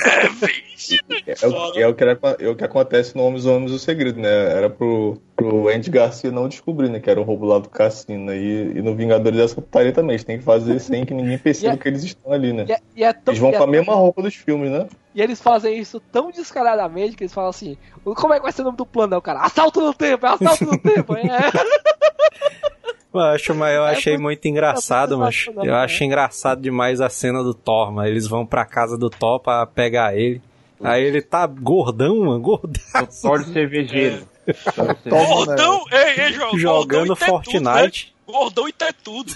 É, 0.07 0.28
vixe, 0.47 0.99
É, 1.26 1.47
o, 1.47 1.78
é 1.78 1.87
o 1.87 1.95
que, 1.95 2.03
era- 2.05 2.18
é 2.39 2.49
o 2.49 2.57
que 2.57 2.64
acontece 2.64 3.14
no 3.16 3.22
Homens 3.24 3.45
Homens 3.47 3.70
o 3.72 3.78
Segredo, 3.78 4.18
né? 4.20 4.28
Era 4.28 4.70
pro, 4.70 5.20
pro 5.37 5.68
Andy 5.68 5.91
Garcia 5.91 6.30
não 6.30 6.49
descobrir, 6.49 6.89
né? 6.89 7.01
Que 7.01 7.11
era 7.11 7.20
o 7.20 7.24
roubo 7.24 7.45
lá 7.47 7.59
do 7.59 7.68
cassino. 7.68 8.32
E, 8.35 8.78
e 8.78 8.82
no 8.82 8.95
Vingadores 8.95 9.39
dessa 9.39 9.55
putaria 9.57 9.93
também. 9.93 10.12
Eles 10.14 10.24
têm 10.24 10.39
que 10.39 10.45
fazer 10.45 10.78
sem 10.80 11.05
que 11.05 11.12
ninguém 11.14 11.39
perceba 11.39 11.74
é- 11.74 11.76
que 11.76 11.89
eles 11.89 12.03
estão 12.05 12.32
ali, 12.32 12.53
né? 12.53 12.64
E 12.68 12.72
é, 12.72 12.78
e 12.97 13.05
é 13.05 13.12
tão- 13.12 13.32
Eles 13.32 13.39
vão 13.41 13.51
é 13.51 13.53
com 13.53 13.59
a 13.59 13.61
tão- 13.61 13.70
mesma 13.70 13.95
roupa 13.95 14.22
dos 14.22 14.35
filmes, 14.35 14.70
né? 14.70 14.87
E 15.14 15.20
eles 15.22 15.41
fazem 15.41 15.78
isso 15.78 16.01
tão 16.12 16.30
descaradamente 16.30 17.14
que 17.16 17.22
eles 17.24 17.32
falam 17.35 17.51
assim: 17.51 17.76
como 18.16 18.32
é 18.35 18.37
que 18.39 18.43
vai 18.43 18.53
ser 18.53 18.62
o 18.62 18.64
nome 18.64 18.76
do 18.76 18.87
plano? 18.87 19.16
O 19.16 19.22
cara, 19.22 19.41
assalto 19.41 19.80
no 19.80 19.95
tempo, 19.95 20.26
é 20.26 20.30
assalto 20.30 20.64
no 20.64 20.78
tempo. 20.78 21.14
É. 21.14 21.20
Eu 23.14 23.20
acho, 23.20 23.54
mas 23.54 23.74
eu 23.76 23.86
É 23.86 23.92
achei 23.92 24.12
muito- 24.14 24.22
muito 24.24 24.48
engraçado, 24.48 25.14
é 25.14 25.16
mas 25.18 25.46
eu 25.56 25.62
né? 25.64 25.72
acho 25.72 26.02
engraçado 26.04 26.60
demais 26.60 27.00
a 27.00 27.08
cena 27.08 27.42
do 27.42 27.54
Thor, 27.54 27.92
mano. 27.92 28.08
Eles 28.08 28.26
vão 28.26 28.44
pra 28.44 28.64
casa 28.64 28.98
do 28.98 29.08
Thor 29.08 29.38
pra 29.40 29.64
pegar 29.66 30.16
ele. 30.16 30.42
Aí 30.82 31.02
ele 31.04 31.22
tá 31.22 31.46
gordão, 31.46 32.18
mano, 32.20 32.40
gordão. 32.40 32.82
O 33.02 33.22
Thor 33.22 33.44
de 33.44 33.52
cervejeiro. 33.52 34.26
Toma, 34.74 34.94
Gordão, 35.26 35.84
ei, 35.90 36.24
ei, 36.24 36.32
Jo- 36.32 36.58
Jogando 36.58 37.16
Fortnite. 37.16 37.62
né? 37.62 37.90
Gordão 38.26 38.68
e 38.68 38.72
tetudo. 38.72 39.32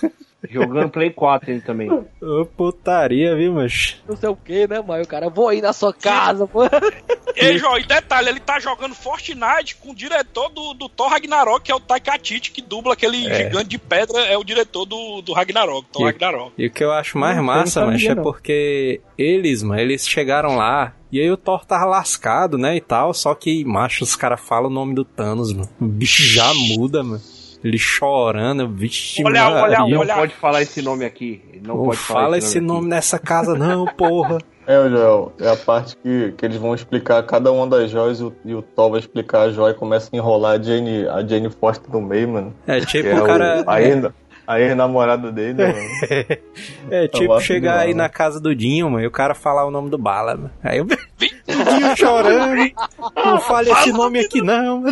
Jogando 0.50 0.90
Play 0.90 1.10
4 1.10 1.50
ele 1.50 1.60
também. 1.62 1.90
Ô, 1.90 2.44
putaria, 2.44 3.34
viu, 3.34 3.52
mas. 3.54 4.02
Não 4.08 4.16
sei 4.16 4.28
o 4.28 4.36
que, 4.36 4.66
né, 4.68 4.80
mãe? 4.80 5.00
O 5.02 5.06
cara, 5.06 5.28
vou 5.30 5.52
ir 5.52 5.62
na 5.62 5.72
sua 5.72 5.92
casa, 5.94 6.46
pô. 6.46 6.60
Ei, 7.39 7.59
Jo, 7.59 7.76
e 7.78 7.84
detalhe, 7.84 8.28
ele 8.28 8.41
tá 8.41 8.59
jogando 8.59 8.95
Fortnite 8.95 9.76
com 9.76 9.91
o 9.91 9.95
diretor 9.95 10.49
do, 10.51 10.74
do 10.74 10.89
Thor 10.89 11.09
Ragnarok, 11.09 11.64
que 11.64 11.72
é 11.72 11.74
o 11.74 11.80
Taika 11.80 12.11
Waititi, 12.11 12.51
que 12.51 12.61
dubla 12.62 12.93
aquele 12.95 13.26
É. 13.26 13.45
gigante 13.45 13.68
de 13.68 13.78
pedra, 13.78 14.20
é 14.22 14.36
o 14.36 14.45
diretor 14.45 14.84
do, 14.84 15.22
do 15.22 15.32
Ragnarok, 15.32 15.86
Thor 15.93 16.03
E- 16.03 16.12
Ragnarok. 16.12 16.53
E 16.59 16.66
o 16.66 16.70
que 16.70 16.82
eu 16.84 16.93
acho 16.93 17.16
mais 17.18 17.36
Não, 17.36 17.45
massa, 17.45 17.80
não 17.82 17.89
mas 17.93 18.03
é 18.05 18.14
não. 18.14 18.22
porque 18.22 19.01
eles, 19.16 19.62
mano, 19.62 19.80
eles 19.80 20.07
chegaram 20.09 20.57
lá 20.57 20.95
e 21.12 21.20
aí 21.20 21.30
o 21.30 21.36
Thor 21.36 21.64
tava 21.64 21.84
lascado, 21.86 22.59
né, 22.59 22.76
e 22.76 22.80
tal, 22.80 23.14
só 23.14 23.34
que, 23.34 23.64
macho, 23.64 24.05
os 24.05 24.14
caras 24.16 24.41
falam 24.41 24.70
o 24.70 24.74
nome 24.74 24.95
do 24.95 25.05
Thanos, 25.05 25.53
mano. 25.53 25.68
O 25.80 25.86
bicho 25.86 26.22
já 26.22 26.53
muda, 26.55 27.03
mano. 27.03 27.22
Ele 27.64 27.76
chorando, 27.76 28.68
vixe, 28.68 29.24
Olha, 29.24 29.49
olha, 29.49 29.78
Não 29.80 29.99
olha. 29.99 30.14
pode 30.14 30.32
falar 30.34 30.62
esse 30.62 30.80
nome 30.80 31.05
aqui. 31.05 31.43
Ele 31.53 31.61
Não 31.66 31.76
Não 31.76 31.84
pode 31.86 31.97
falar 31.97 32.20
fala 32.22 32.39
esse 32.39 32.61
nome 32.61 32.80
aqui. 32.82 32.89
nessa 32.91 33.18
casa 33.18 33.55
não, 33.57 33.84
porra. 33.84 34.39
É, 34.68 34.88
Joel, 34.90 35.32
é 35.40 35.48
a 35.48 35.56
parte 35.56 35.96
que, 35.96 36.32
que 36.36 36.44
eles 36.44 36.58
vão 36.58 36.74
explicar 36.74 37.22
cada 37.22 37.50
uma 37.50 37.66
das 37.66 37.90
joias 37.90 38.20
e 38.20 38.24
o, 38.24 38.36
e 38.44 38.54
o 38.54 38.60
Thor 38.60 38.90
vai 38.90 39.00
explicar 39.00 39.44
a 39.44 39.50
joia 39.50 39.70
e 39.72 39.74
começa 39.74 40.10
a 40.12 40.16
enrolar 40.16 40.60
a 40.60 40.62
Jane, 40.62 41.08
a 41.08 41.26
Jane 41.26 41.48
Foster 41.48 41.90
no 41.90 42.02
meio, 42.02 42.28
mano. 42.28 42.54
É 42.66 42.78
tipo 42.80 43.08
é 43.08 43.18
o 43.18 43.24
cara... 43.24 43.64
o, 43.66 43.70
a 43.70 43.80
ex- 43.80 44.12
a 44.46 44.60
ex-namorada 44.60 45.32
dele, 45.32 45.54
né, 45.54 45.72
mano. 45.72 46.40
É 46.90 47.08
tipo 47.08 47.40
chegar 47.40 47.72
demais, 47.72 47.88
aí 47.88 47.94
na 47.94 48.10
casa 48.10 48.38
do 48.38 48.54
Dinho, 48.54 48.90
mano, 48.90 49.02
e 49.02 49.06
o 49.06 49.10
cara 49.10 49.34
falar 49.34 49.64
o 49.64 49.70
nome 49.70 49.88
do 49.88 49.96
Bala, 49.96 50.34
mano. 50.36 50.50
Aí 50.62 50.76
eu... 50.76 50.84
o 50.84 50.86
Dinho 50.86 51.96
chorando. 51.96 52.70
Não 53.16 53.40
fale 53.40 53.70
esse 53.70 53.90
nome 53.90 54.20
aqui 54.20 54.42
não. 54.42 54.82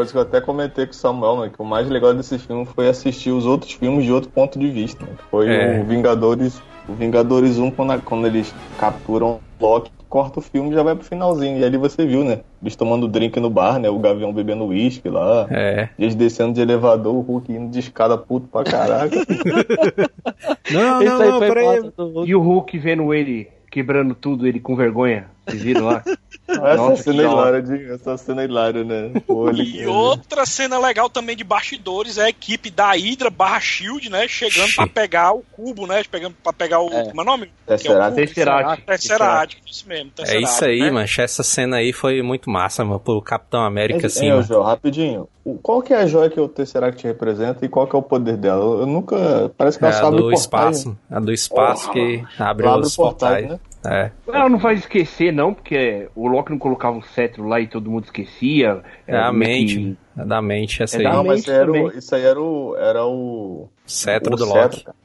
Coisa 0.00 0.12
que 0.12 0.16
eu 0.16 0.22
até 0.22 0.40
comentei 0.40 0.86
com 0.86 0.92
o 0.92 0.94
Samuel, 0.94 1.36
mano, 1.36 1.50
que 1.52 1.60
o 1.60 1.64
mais 1.64 1.86
legal 1.90 2.14
desse 2.14 2.38
filme 2.38 2.64
foi 2.64 2.88
assistir 2.88 3.32
os 3.32 3.44
outros 3.44 3.72
filmes 3.72 4.06
de 4.06 4.10
outro 4.10 4.30
ponto 4.30 4.58
de 4.58 4.66
vista. 4.70 5.04
Né? 5.04 5.12
Foi 5.30 5.46
É. 5.46 5.78
o 5.78 5.84
Vingadores, 5.84 6.58
o 6.88 6.94
Vingadores 6.94 7.58
1, 7.58 7.70
quando, 7.70 7.90
a- 7.92 7.98
quando 7.98 8.26
eles 8.26 8.54
capturam 8.78 9.40
o 9.60 9.62
Loki, 9.62 9.90
corta 10.08 10.38
o 10.38 10.42
filme 10.42 10.70
e 10.70 10.74
já 10.74 10.82
vai 10.82 10.94
pro 10.96 11.04
finalzinho. 11.04 11.58
E 11.58 11.64
ali 11.66 11.76
você 11.76 12.06
viu, 12.06 12.24
né? 12.24 12.40
Eles 12.62 12.74
tomando 12.76 13.06
drink 13.06 13.38
no 13.38 13.50
bar, 13.50 13.78
né? 13.78 13.90
O 13.90 13.98
Gavião 13.98 14.32
bebendo 14.32 14.64
uísque 14.64 15.10
lá. 15.10 15.46
É. 15.50 15.90
Eles 15.98 16.14
descendo 16.14 16.54
de 16.54 16.62
elevador, 16.62 17.14
o 17.14 17.20
Hulk 17.20 17.52
indo 17.52 17.70
de 17.70 17.80
escada 17.80 18.16
puto 18.16 18.48
pra 18.48 18.64
caraca. 18.64 19.14
Não, 20.72 21.00
não, 21.02 21.18
não, 21.18 21.38
foi 21.38 21.48
peraí. 21.48 21.92
E 22.26 22.34
o 22.34 22.40
Hulk 22.40 22.78
vendo 22.78 23.12
ele 23.12 23.48
quebrando 23.70 24.14
tudo, 24.14 24.46
ele 24.46 24.60
com 24.60 24.74
vergonha. 24.76 25.26
Vocês 25.50 25.62
viram 25.62 25.86
lá? 25.86 26.02
Essa 26.48 26.76
Nossa, 26.76 27.02
cena 27.04 27.22
é 27.22 27.26
hilária, 27.26 27.62
de- 27.62 27.92
essa 27.92 28.16
cena 28.16 28.42
é 28.42 28.44
hilária, 28.44 28.82
né? 28.84 29.12
E 29.54 29.86
outra 29.86 30.44
cena 30.44 30.78
legal 30.78 31.08
também 31.08 31.36
de 31.36 31.44
bastidores 31.44 32.18
é 32.18 32.24
a 32.24 32.28
equipe 32.28 32.70
da 32.70 32.90
Hydra 32.92 33.30
barra 33.30 33.60
Shield, 33.60 34.10
né? 34.10 34.26
Chegando 34.26 34.74
pra 34.74 34.86
pegar 34.88 35.32
o 35.32 35.42
cubo, 35.52 35.86
né? 35.86 36.02
Pegando 36.10 36.34
pra 36.42 36.52
pegar 36.52 36.80
o. 36.80 36.88
É. 36.92 37.04
Como 37.04 37.20
é 37.20 37.22
o 37.22 37.26
nome? 37.26 37.50
Tesseract. 37.66 38.16
Tesseract. 38.16 38.82
Tesseract, 38.84 39.62
isso 39.70 39.88
mesmo. 39.88 40.10
É 40.26 40.40
isso 40.40 40.64
aí, 40.64 40.80
né? 40.80 40.90
mancha. 40.90 41.22
Essa 41.22 41.42
cena 41.44 41.76
aí 41.76 41.92
foi 41.92 42.20
muito 42.20 42.50
massa, 42.50 42.84
mano, 42.84 42.98
pro 42.98 43.22
Capitão 43.22 43.62
América, 43.62 44.02
É, 44.02 44.06
assim, 44.06 44.28
é. 44.30 44.42
João, 44.42 44.62
rapidinho. 44.64 45.28
Qual 45.62 45.80
que 45.82 45.92
é 45.94 45.98
a 45.98 46.06
joia 46.06 46.28
que 46.28 46.38
o 46.40 46.48
Tesseract 46.48 47.02
representa 47.06 47.64
e 47.64 47.68
qual 47.68 47.86
que 47.86 47.94
é 47.94 47.98
o 47.98 48.02
poder 48.02 48.36
dela? 48.36 48.80
Eu, 48.80 48.86
nunca. 48.86 49.50
Parece 49.56 49.78
que 49.78 49.84
É 49.84 49.88
ela 49.88 49.96
a 49.96 50.00
sabe 50.00 50.16
do 50.16 50.22
portais, 50.24 50.40
espaço. 50.40 50.98
A 51.10 51.20
do 51.20 51.32
espaço 51.32 51.90
que 51.92 52.24
abre 52.38 52.66
abre 52.66 52.86
os 52.86 52.96
portais, 52.96 53.42
portais. 53.46 53.48
né? 53.50 53.60
É. 53.84 54.10
Ela 54.28 54.48
não 54.48 54.58
vai 54.58 54.74
esquecer, 54.74 55.32
não, 55.32 55.54
porque 55.54 56.08
o 56.14 56.28
Loki 56.28 56.50
não 56.50 56.58
colocava 56.58 56.98
o 56.98 57.02
cetro 57.02 57.46
lá 57.46 57.58
e 57.60 57.66
todo 57.66 57.90
mundo 57.90 58.04
esquecia. 58.04 58.82
É 59.06 59.16
a 59.16 59.32
mente. 59.32 59.76
que-. 59.76 59.96
É 60.18 60.24
da 60.26 60.42
mente, 60.42 60.82
essa 60.82 60.96
É 60.96 60.98
aí. 60.98 61.04
da 61.04 61.12
Não, 61.14 61.24
mas 61.24 61.36
mente 61.36 61.40
isso 61.46 61.50
aí, 61.52 61.56
era 61.60 61.72
o, 61.72 61.98
isso 61.98 62.14
aí 62.14 62.22
era 62.24 62.40
o. 62.40 62.76
Era 62.76 63.06
o. 63.06 63.68
Cetro 63.86 64.34
o 64.34 64.36
do 64.36 64.44
cetro, 64.44 64.60
Loki. 64.62 64.84
cara. 64.84 64.96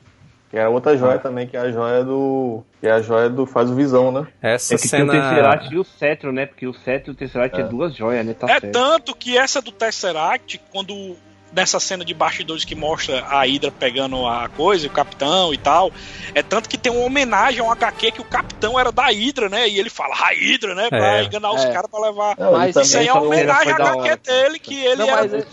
Que 0.51 0.57
era 0.57 0.69
outra 0.69 0.95
joia 0.95 1.17
também, 1.19 1.47
que 1.47 1.57
é 1.57 1.59
a 1.61 1.71
joia 1.71 2.03
do. 2.03 2.63
Que 2.79 2.87
é 2.87 2.91
a 2.91 3.01
joia 3.01 3.29
do. 3.29 3.45
Faz 3.45 3.69
o 3.69 3.75
visão, 3.75 4.11
né? 4.11 4.27
Essa 4.41 4.75
É 4.75 4.77
que 4.77 4.89
tem 4.89 5.03
o 5.03 5.07
cena. 5.07 5.13
Tesseract 5.29 5.73
e 5.73 5.77
o 5.77 5.83
cetro, 5.83 6.31
né? 6.31 6.45
Porque 6.45 6.67
o 6.67 6.73
cetro 6.73 7.11
e 7.11 7.13
o 7.13 7.15
Tesseract 7.15 7.59
é, 7.59 7.63
duas 7.63 7.95
joias, 7.95 8.25
né? 8.25 8.33
Tá 8.33 8.45
É 8.47 8.59
certo. 8.59 8.71
tanto 8.71 9.15
que 9.15 9.37
essa 9.37 9.61
do 9.61 9.71
Tesseract, 9.71 10.61
quando 10.71 11.15
nessa 11.55 11.79
cena 11.79 12.03
de 12.03 12.13
bastidores 12.13 12.65
que 12.65 12.75
mostra 12.75 13.21
a 13.21 13.41
Hydra 13.45 13.71
pegando 13.71 14.27
a 14.27 14.49
coisa, 14.49 14.87
o 14.87 14.89
capitão 14.89 15.53
e 15.53 15.57
tal, 15.57 15.91
é 16.33 16.43
tanto 16.43 16.67
que 16.67 16.77
tem 16.77 16.91
uma 16.91 17.05
homenagem 17.05 17.61
a 17.61 17.63
um 17.63 17.71
HQ 17.71 18.11
que 18.11 18.21
o 18.21 18.25
capitão 18.25 18.77
era 18.79 18.91
da 18.91 19.05
Hydra, 19.05 19.47
né? 19.47 19.67
E 19.69 19.79
ele 19.79 19.89
fala 19.89 20.13
a 20.13 20.27
Hydra, 20.33 20.75
né? 20.75 20.89
Pra 20.89 21.19
É. 21.19 21.23
enganar 21.23 21.51
os 21.53 21.63
É. 21.63 21.71
caras 21.71 21.89
pra 21.89 21.99
levar. 22.01 22.35
Não, 22.37 22.51
Mas 22.51 22.75
Isso 22.75 22.97
aí 22.97 23.07
é 23.07 23.13
uma 23.13 23.21
homenagem 23.23 23.71
à 23.71 23.75
HQ 23.75 24.17
dele, 24.29 24.59
que 24.59 24.75
ele 24.83 24.95
Não, 24.97 25.07
era. 25.09 25.21
mas 25.21 25.33
é- 25.33 25.45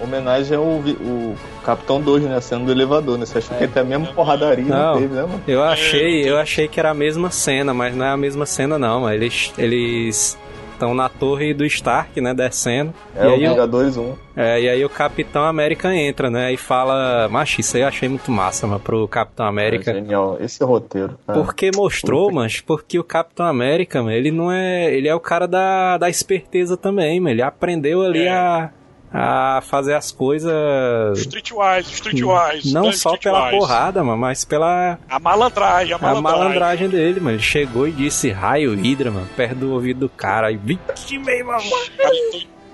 homenagem 0.00 0.56
ao 0.56 0.80
vi- 0.80 0.92
o 1.00 1.36
Capitão 1.64 2.00
Doge, 2.00 2.26
né? 2.26 2.36
A 2.36 2.40
cena 2.40 2.64
do 2.64 2.70
elevador, 2.72 3.16
né? 3.16 3.24
Você 3.24 3.38
achou 3.38 3.56
que 3.56 3.64
até 3.64 3.80
a 3.80 3.84
mesma 3.84 4.06
porradaria 4.08 4.64
Não. 4.64 4.92
não 4.94 5.00
teve, 5.00 5.14
né, 5.14 5.22
mano? 5.22 5.42
Eu 5.46 5.62
achei, 5.62 6.28
eu 6.28 6.36
achei 6.38 6.68
que 6.68 6.78
era 6.78 6.90
a 6.90 6.94
mesma 6.94 7.30
cena, 7.30 7.72
mas 7.72 7.94
não 7.94 8.04
é 8.04 8.10
a 8.10 8.16
mesma 8.16 8.44
cena 8.44 8.78
não, 8.78 9.00
mas 9.02 9.14
eles 9.20 9.52
eles 9.56 10.38
Estão 10.74 10.94
na 10.94 11.08
torre 11.08 11.54
do 11.54 11.64
Stark, 11.64 12.20
né? 12.20 12.34
Descendo. 12.34 12.92
É 13.16 13.24
e 13.26 13.32
o 13.32 13.38
Vingadores 13.50 13.96
1. 13.96 14.12
é, 14.36 14.60
e 14.60 14.68
aí 14.68 14.84
o 14.84 14.88
Capitão 14.88 15.44
América 15.44 15.94
entra, 15.94 16.28
né? 16.28 16.52
E 16.52 16.56
fala. 16.56 17.28
Macho, 17.28 17.60
isso 17.60 17.76
aí 17.76 17.82
eu 17.82 17.88
achei 17.88 18.08
muito 18.08 18.30
massa, 18.30 18.66
mano, 18.66 18.80
pro 18.80 19.06
Capitão 19.08 19.46
É 19.46 19.48
América. 19.48 19.94
genial. 19.94 20.36
Esse 20.40 20.62
roteiro. 20.64 21.18
cara. 21.26 21.38
Porque 21.40 21.70
mostrou, 21.74 22.30
mas 22.32 22.60
porque 22.60 22.98
o 22.98 23.04
Capitão 23.04 23.46
América, 23.46 24.02
mano, 24.02 24.14
ele 24.14 24.30
não 24.30 24.50
é. 24.52 24.92
Ele 24.92 25.08
é 25.08 25.14
o 25.14 25.20
cara 25.20 25.46
da, 25.46 25.96
da 25.96 26.10
esperteza 26.10 26.76
também, 26.76 27.20
mano. 27.20 27.30
Ele 27.34 27.42
aprendeu 27.42 28.02
ali 28.02 28.24
É. 28.24 28.30
a, 28.32 28.70
a 29.16 29.60
fazer 29.62 29.94
as 29.94 30.10
coisas. 30.10 31.18
Streetwise, 31.18 31.92
Streetwise. 31.92 32.72
Não 32.74 32.92
só 32.92 33.16
pela 33.16 33.38
Streetwise. 33.44 33.58
porrada, 33.66 34.02
mano, 34.02 34.18
mas 34.18 34.44
pela 34.44 34.98
A 35.08 35.18
malandragem, 35.20 35.92
a 35.92 35.96
a 35.96 35.98
malandragem. 36.00 36.22
malandragem 36.40 36.88
dele, 36.88 37.20
mano. 37.20 37.36
Ele 37.36 37.42
chegou 37.42 37.86
e 37.86 37.92
disse 37.92 38.30
raio 38.30 38.74
hidra, 38.74 39.10
mano, 39.10 39.28
perto 39.36 39.54
do 39.56 39.72
ouvido 39.72 40.00
do 40.00 40.08
cara. 40.08 40.50
E 40.50 40.56
vixe, 40.56 41.16
meu 41.18 41.46
mano. 41.46 41.62
Cara, 41.96 42.10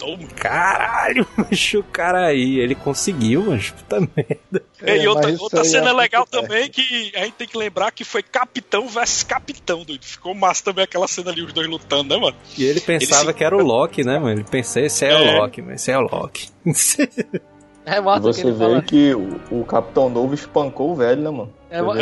mano. 0.09 0.29
Caralho, 0.37 1.27
mancho, 1.37 1.81
o 1.81 1.85
cara 1.85 2.27
aí. 2.27 2.59
Ele 2.59 2.75
conseguiu, 2.75 3.45
mano. 3.45 3.63
Puta 3.63 4.01
merda. 4.01 4.63
E 4.83 4.91
É, 5.05 5.09
outra, 5.09 5.25
mas 5.25 5.35
isso 5.35 5.43
outra 5.45 5.61
aí 5.63 5.69
cena 5.69 5.91
é 5.91 5.93
legal 5.93 6.27
também 6.27 6.69
que 6.71 7.13
a 7.15 7.25
gente 7.25 7.35
tem 7.35 7.47
que 7.49 7.57
lembrar 7.59 7.91
que 7.93 8.05
foi 8.05 8.23
Capitão 8.23 8.89
versus 8.89 9.23
Capitão, 9.23 9.85
doido. 9.85 10.05
Ficou 10.05 10.35
massa 10.35 10.65
também 10.65 10.85
aquela 10.85 11.07
cena 11.09 11.31
ali, 11.31 11.43
os 11.43 11.53
dois 11.53 11.69
lutando, 11.69 12.15
né, 12.15 12.21
mano? 12.21 12.37
E 12.57 12.65
ele 12.65 12.81
pensava 12.81 13.23
Ele 13.25 13.33
se- 13.33 13.35
que 13.39 13.45
era 13.45 13.57
o 13.57 13.63
Loki, 13.63 14.03
né, 14.05 14.19
mano? 14.19 14.33
Ele 14.41 14.45
pensou, 14.45 14.83
esse 14.83 15.05
é, 15.05 15.11
É. 15.13 15.15
o 15.37 15.41
Loki, 15.41 15.63
mas 15.63 15.81
esse 15.83 15.91
é 15.91 15.99
o 15.99 16.03
Loki. 16.03 16.49
É 17.87 17.97
E 17.97 18.01
massa 18.01 18.21
que 18.21 18.35
você 18.35 18.41
ele 18.43 18.53
vê 18.53 18.59
fala. 18.59 18.83
que 18.83 19.15
o, 19.15 19.41
o 19.51 19.65
Capitão 19.65 20.09
Novo 20.11 20.35
espancou 20.35 20.93
o 20.93 20.95
velho, 20.95 21.23
né, 21.23 21.31
mano? 21.31 21.53
É, 21.71 21.79
é 21.79 21.83
como 21.83 21.93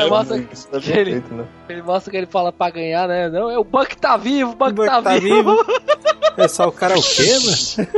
isso 0.52 0.68
é 0.72 0.80
que 0.80 0.90
ele- 0.90 1.04
perfeito, 1.20 1.34
né? 1.34 1.44
Ele 1.68 1.82
mostra 1.82 2.10
que 2.10 2.16
ele 2.16 2.26
fala 2.26 2.50
pra 2.52 2.70
ganhar, 2.70 3.06
né? 3.06 3.28
Não, 3.28 3.50
é 3.50 3.58
o 3.58 3.64
Buck 3.64 3.96
tá 3.96 4.16
vivo, 4.16 4.52
o 4.52 4.54
Buck, 4.54 4.70
O 4.70 4.74
Buck 4.74 4.88
tá, 4.88 5.02
tá 5.02 5.18
vivo. 5.18 5.56
Pessoal, 6.36 6.68
o 6.68 6.72
cara 6.72 6.94
é 6.94 6.96
o 6.96 7.02
quê, 7.02 7.36
mano? 7.44 7.88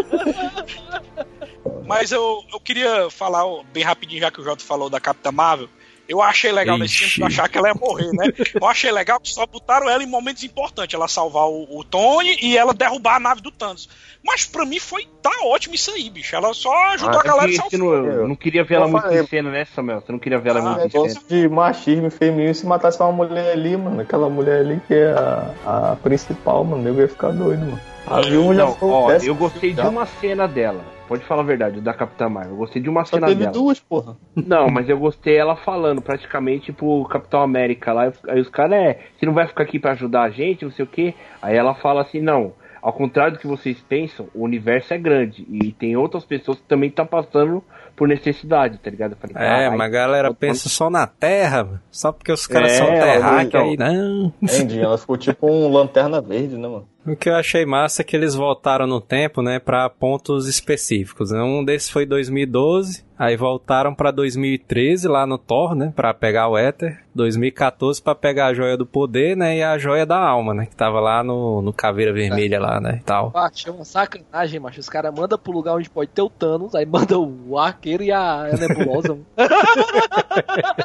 Mas 1.87 2.11
eu, 2.13 2.43
eu 2.53 2.61
queria 2.61 3.11
falar 3.11 3.45
bem 3.73 3.83
rapidinho, 3.83 4.21
já 4.21 4.31
que 4.31 4.41
o 4.41 4.45
Jota 4.45 4.65
falou 4.65 4.89
da 4.89 5.01
Capitã 5.01 5.31
Marvel. 5.33 5.69
Eu 6.11 6.21
achei 6.21 6.51
legal 6.51 6.77
nesse 6.77 6.95
filme, 6.97 7.07
Ixi. 7.07 7.21
porque 7.21 7.23
eu 7.23 7.27
achava 7.29 7.49
que 7.49 7.59
ela 7.59 7.69
ia 7.69 7.75
morrer, 7.75 8.11
né? 8.13 8.33
Eu 8.61 8.67
achei 8.67 8.91
legal 8.91 9.21
que 9.21 9.29
só 9.33 9.47
botaram 9.47 9.89
ela 9.89 10.03
em 10.03 10.07
momentos 10.07 10.43
importantes. 10.43 10.93
Ela 10.95 11.07
salvar 11.07 11.45
o, 11.49 11.79
o 11.79 11.85
Tony 11.85 12.37
e 12.43 12.59
ela 12.59 12.75
derrubar 12.75 13.17
a 13.17 13.21
nave 13.21 13.41
do 13.41 13.51
Thanos. 13.53 13.89
Mas 14.25 14.45
pra 14.45 14.67
mim 14.67 14.81
foi. 14.81 15.07
Tá 15.23 15.31
ótimo 15.45 15.75
isso 15.75 15.91
aí, 15.93 16.11
bicho. 16.11 16.35
Ela 16.35 16.53
só 16.53 16.75
ajudou 16.95 17.17
Ah, 17.19 17.21
a 17.21 17.25
galera 17.25 17.47
é 17.47 17.51
e 17.55 17.57
você 17.57 17.77
salvou. 17.77 18.03
não, 18.03 18.07
eu 18.11 18.29
não 18.29 18.35
queria 18.35 18.65
ver 18.65 18.75
ela 18.75 18.89
muito 18.89 19.07
em 19.07 19.27
cena, 19.27 19.51
né, 19.51 19.65
Samuel? 19.75 20.01
Você 20.01 20.11
não 20.13 20.19
queria 20.19 20.39
ver 20.39 20.51
ela 20.51 20.61
Ah, 20.61 20.79
muito 20.79 20.97
É 20.97 21.01
em 21.01 21.09
cena. 21.11 21.25
de 21.29 21.49
machismo 21.49 22.11
feminino 22.11 22.55
se 22.55 22.67
matasse 22.67 23.01
uma 23.01 23.13
mulher 23.13 23.53
ali, 23.53 23.77
mano. 23.77 24.01
Aquela 24.01 24.29
mulher 24.29 24.61
ali 24.61 24.81
que 24.89 24.95
é 24.95 25.13
a, 25.13 25.93
a 25.93 25.97
principal, 26.03 26.65
mano. 26.65 26.89
Eu 26.89 27.01
ia 27.01 27.09
ficar 27.09 27.31
doido, 27.31 27.61
mano. 27.61 27.81
A 28.07 28.21
viúva 28.23 28.55
já 28.55 28.65
Não, 28.65 28.75
foi 28.75 28.89
ó, 28.91 29.11
eu 29.13 29.35
gostei 29.37 29.71
de 29.71 29.77
já. 29.77 29.89
uma 29.89 30.05
cena 30.07 30.49
dela. 30.49 30.83
Pode 31.11 31.25
falar 31.25 31.43
a 31.43 31.45
verdade, 31.45 31.81
da 31.81 31.93
Capitã 31.93 32.29
Marvel. 32.29 32.53
Eu 32.53 32.57
gostei 32.59 32.81
de 32.81 32.89
uma 32.89 33.05
cena 33.05 33.27
teve 33.27 33.41
dela. 33.41 33.53
duas, 33.53 33.81
porra. 33.81 34.17
Não, 34.37 34.69
mas 34.71 34.89
eu 34.89 34.97
gostei 34.97 35.37
ela 35.37 35.57
falando 35.57 36.01
praticamente 36.01 36.73
pro 36.73 37.05
Capitão 37.11 37.43
América 37.43 37.93
lá. 37.93 38.13
Aí 38.29 38.41
os 38.41 38.49
caras, 38.49 38.75
é, 38.75 38.99
você 39.19 39.27
não 39.27 39.35
vai 39.35 39.49
ficar 39.49 39.65
aqui 39.65 39.81
pra 39.81 39.91
ajudar 39.91 40.23
a 40.23 40.31
gente, 40.31 40.65
não 40.65 40.71
sei 40.71 40.85
o 40.85 40.89
quê. 40.89 41.13
Aí 41.43 41.57
ela 41.57 41.75
fala 41.75 42.03
assim, 42.03 42.21
não. 42.21 42.53
Ao 42.81 42.93
contrário 42.93 43.33
do 43.35 43.39
que 43.41 43.47
vocês 43.49 43.79
pensam, 43.89 44.29
o 44.33 44.45
universo 44.45 44.95
é 44.95 44.99
grande. 44.99 45.45
E 45.51 45.73
tem 45.73 45.97
outras 45.97 46.25
pessoas 46.25 46.59
que 46.59 46.65
também 46.69 46.89
estão 46.89 47.05
passando 47.05 47.63
por 47.97 48.07
necessidade, 48.07 48.79
tá 48.79 48.89
ligado? 48.89 49.17
Falei, 49.17 49.35
É, 49.37 49.39
"Caralho, 49.41 49.77
mas 49.79 49.87
a 49.89 49.89
galera 49.91 50.33
pensa 50.33 50.69
só 50.69 50.89
na 50.89 51.07
Terra. 51.09 51.83
Só 51.91 52.13
porque 52.13 52.31
os 52.33 52.47
caras 52.47 52.71
É, 52.71 52.75
são 52.77 52.87
terráqueos 52.87 53.45
então. 53.47 53.61
aí, 53.69 53.77
não. 53.77 54.33
Entendi, 54.41 54.81
ela 54.81 54.97
ficou 54.97 55.17
tipo 55.19 55.51
um 55.51 55.71
lanterna 55.73 56.21
verde, 56.23 56.57
né, 56.57 56.69
mano? 56.69 56.89
O 57.07 57.17
que 57.17 57.29
eu 57.29 57.35
achei 57.35 57.65
massa 57.65 58.03
é 58.03 58.05
que 58.05 58.15
eles 58.15 58.35
voltaram 58.35 58.87
no 58.87 59.01
tempo, 59.01 59.41
né, 59.43 59.59
pra 59.59 59.89
pontos 59.89 60.47
específicos. 60.47 61.31
né? 61.31 61.43
Um 61.43 61.65
desses 61.65 61.89
foi 61.89 62.05
2012, 62.05 63.05
aí 63.21 63.37
voltaram 63.37 63.95
pra 63.95 64.11
2013 64.11 65.07
lá 65.07 65.27
no 65.27 65.37
Thor, 65.37 65.75
né, 65.75 65.93
pra 65.95 66.15
pegar 66.15 66.49
o 66.49 66.57
Éter. 66.57 66.99
2014 67.13 68.01
pra 68.01 68.15
pegar 68.15 68.47
a 68.47 68.55
Joia 68.55 68.77
do 68.77 68.87
Poder, 68.87 69.37
né, 69.37 69.59
e 69.59 69.63
a 69.63 69.77
Joia 69.77 70.07
da 70.07 70.17
Alma, 70.19 70.55
né, 70.55 70.67
que 70.67 70.77
tava 70.77 71.01
lá 71.01 71.23
no, 71.23 71.61
no 71.61 71.73
Caveira 71.73 72.13
Vermelha 72.13 72.59
lá, 72.61 72.81
né, 72.81 72.99
e 73.01 73.05
tal. 73.05 73.33
Macho, 73.35 73.69
é 73.69 73.73
uma 73.73 73.85
sacanagem, 73.85 74.61
macho. 74.61 74.81
Os 74.81 74.89
caras 74.89 75.13
mandam 75.15 75.39
pro 75.39 75.53
lugar 75.53 75.75
onde 75.75 75.91
pode 75.91 76.11
ter 76.11 76.23
o 76.23 76.31
Thanos, 76.31 76.75
aí 76.75 76.87
manda 76.87 77.19
o 77.19 77.59
arqueiro 77.59 78.03
e 78.03 78.11
a, 78.11 78.45
a 78.45 78.57
nebulosa. 78.57 79.09
mano. 79.09 79.27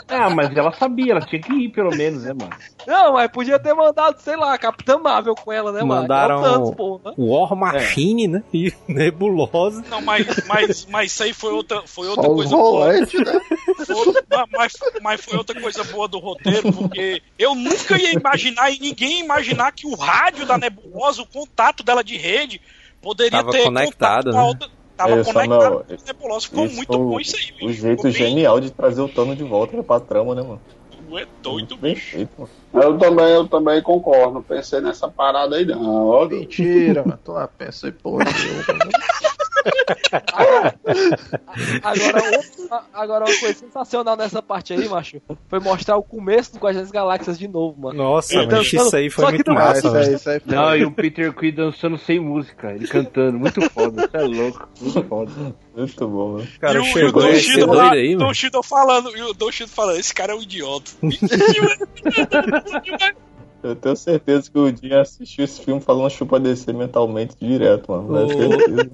Ah, 0.07 0.29
mas 0.29 0.55
ela 0.55 0.71
sabia, 0.71 1.11
ela 1.11 1.21
tinha 1.21 1.41
que 1.41 1.53
ir 1.53 1.69
pelo 1.69 1.89
menos, 1.95 2.23
né, 2.23 2.33
mano? 2.33 2.51
Não, 2.87 3.13
mas 3.13 3.29
podia 3.29 3.59
ter 3.59 3.73
mandado, 3.73 4.17
sei 4.19 4.35
lá, 4.35 4.53
a 4.53 4.57
Capitã 4.57 4.97
Marvel 4.97 5.35
com 5.35 5.51
ela, 5.51 5.71
né, 5.71 5.83
mano? 5.83 6.01
Mandaram 6.01 6.35
é 6.35 6.39
o 6.39 6.41
Thanos, 6.41 6.75
porra. 6.75 7.13
War 7.17 7.55
Machine, 7.55 8.27
né, 8.27 8.43
e 8.53 8.73
Nebulosa. 8.87 9.83
Não, 9.89 10.01
mas, 10.01 10.25
mas, 10.47 10.87
mas 10.89 11.11
isso 11.11 11.23
aí 11.23 11.33
foi 11.33 11.51
outra, 11.51 11.81
foi 11.85 12.07
outra 12.07 12.24
Os 12.27 12.35
coisa 12.35 12.55
boa. 12.55 12.93
né? 12.93 13.07
Outra- 13.89 14.47
mas, 14.51 14.73
mas 15.01 15.21
foi 15.23 15.37
outra 15.37 15.59
coisa 15.59 15.83
boa 15.85 16.07
do 16.07 16.19
roteiro, 16.19 16.71
porque 16.73 17.21
eu 17.37 17.53
nunca 17.55 17.97
ia 17.99 18.13
imaginar, 18.13 18.71
e 18.71 18.79
ninguém 18.79 19.19
ia 19.19 19.23
imaginar 19.25 19.71
que 19.71 19.87
o 19.87 19.95
rádio 19.95 20.45
da 20.45 20.57
nebulosa, 20.57 21.21
o 21.21 21.27
contato 21.27 21.83
dela 21.83 22.03
de 22.03 22.17
rede, 22.17 22.61
poderia 23.01 23.39
Tava 23.39 23.51
ter 23.51 23.63
conectado, 23.63 24.31
né? 24.31 24.41
outra. 24.41 24.67
Tava 24.97 25.19
É, 25.19 25.23
conectado 25.25 25.85
com 25.85 25.93
a 25.93 26.07
nebulosa. 26.07 26.47
Ficou 26.47 26.65
Isso 26.65 26.75
muito 26.75 26.87
foi 26.87 26.97
bom 26.97 27.19
isso 27.19 27.35
aí, 27.35 27.51
O 27.61 27.67
bicho. 27.67 27.81
jeito 27.81 28.03
bem- 28.03 28.11
genial 28.13 28.59
de 28.61 28.71
trazer 28.71 29.01
o 29.01 29.09
Tano 29.09 29.35
de 29.35 29.43
volta 29.43 29.83
pra 29.83 29.99
trama, 29.99 30.33
né, 30.33 30.41
mano? 30.41 30.61
Tu 31.09 31.17
é 31.19 31.27
doido, 31.43 31.75
Bem 31.77 31.93
bicho. 31.93 32.11
feito, 32.11 32.31
mano. 32.37 32.49
Eu 32.73 32.97
também, 32.97 33.25
eu 33.27 33.47
também 33.47 33.81
concordo. 33.81 34.41
Pensei 34.41 34.79
nessa 34.81 35.07
parada 35.09 35.57
aí, 35.57 35.65
não. 35.65 36.27
Mentira, 36.29 37.03
mano. 37.05 37.19
Tô 37.23 37.33
lá, 37.33 37.47
pensei, 37.47 37.91
pô, 37.91 38.17
Agora, 41.83 42.37
outra- 42.37 42.83
agora, 42.93 43.25
uma 43.25 43.39
coisa 43.39 43.53
sensacional 43.59 44.15
nessa 44.15 44.41
parte 44.41 44.73
aí, 44.73 44.87
macho, 44.87 45.21
foi 45.47 45.59
mostrar 45.59 45.97
o 45.97 46.03
começo 46.03 46.53
do 46.53 46.59
Guardiões 46.59 46.87
das 46.87 46.91
Galáxias 46.91 47.37
de 47.37 47.47
novo, 47.47 47.79
mano. 47.81 47.97
Nossa, 47.97 48.33
Ele 48.33 48.45
mas 48.47 48.55
dançando- 48.55 48.87
isso 48.87 48.95
aí 48.95 49.09
foi 49.09 49.23
só 49.25 49.29
que 49.31 49.35
muito 49.35 49.51
não- 49.51 49.57
Ah, 49.57 49.65
massa, 49.65 49.87
isso 49.87 49.95
aí, 49.95 50.13
isso 50.15 50.29
aí 50.29 50.39
foi- 50.39 50.55
Não, 50.55 50.75
e 50.77 50.85
o 50.85 50.91
Peter 50.91 51.33
Quill 51.33 51.53
dançando 51.55 51.97
sem 51.97 52.19
música, 52.19 52.71
ele 52.71 52.87
cantando, 52.87 53.37
muito 53.39 53.61
foda, 53.69 54.05
isso 54.05 54.17
é 54.17 54.21
louco, 54.23 54.69
muito 54.81 55.03
foda. 55.03 55.31
Muito 55.75 56.07
bom, 56.07 56.31
mano. 56.33 56.47
O 56.55 56.59
cara 56.59 56.77
e 56.77 56.81
o, 56.81 56.85
chegou 56.85 57.23
e 57.29 57.63
o 57.63 57.67
Don 57.67 57.73
lá, 57.73 57.91
aí, 57.91 58.15
Don 58.15 58.31
falando, 58.63 59.15
e 59.17 59.21
o 59.21 59.33
Don 59.33 59.51
falando, 59.67 59.99
esse 59.99 60.13
cara 60.13 60.31
é 60.31 60.35
um 60.35 60.41
idiota. 60.41 60.91
Eu 63.65 63.75
tenho 63.75 63.95
certeza 63.95 64.49
que 64.51 64.57
o 64.59 64.71
Dinho 64.71 64.99
assistiu 64.99 65.43
esse 65.45 65.61
filme 65.61 65.81
falando 65.81 66.09
chupa 66.09 66.39
descer 66.39 66.73
mentalmente 66.73 67.35
direto, 67.39 67.91
mano. 67.91 68.25
O- 68.25 68.29
certeza. 68.29 68.91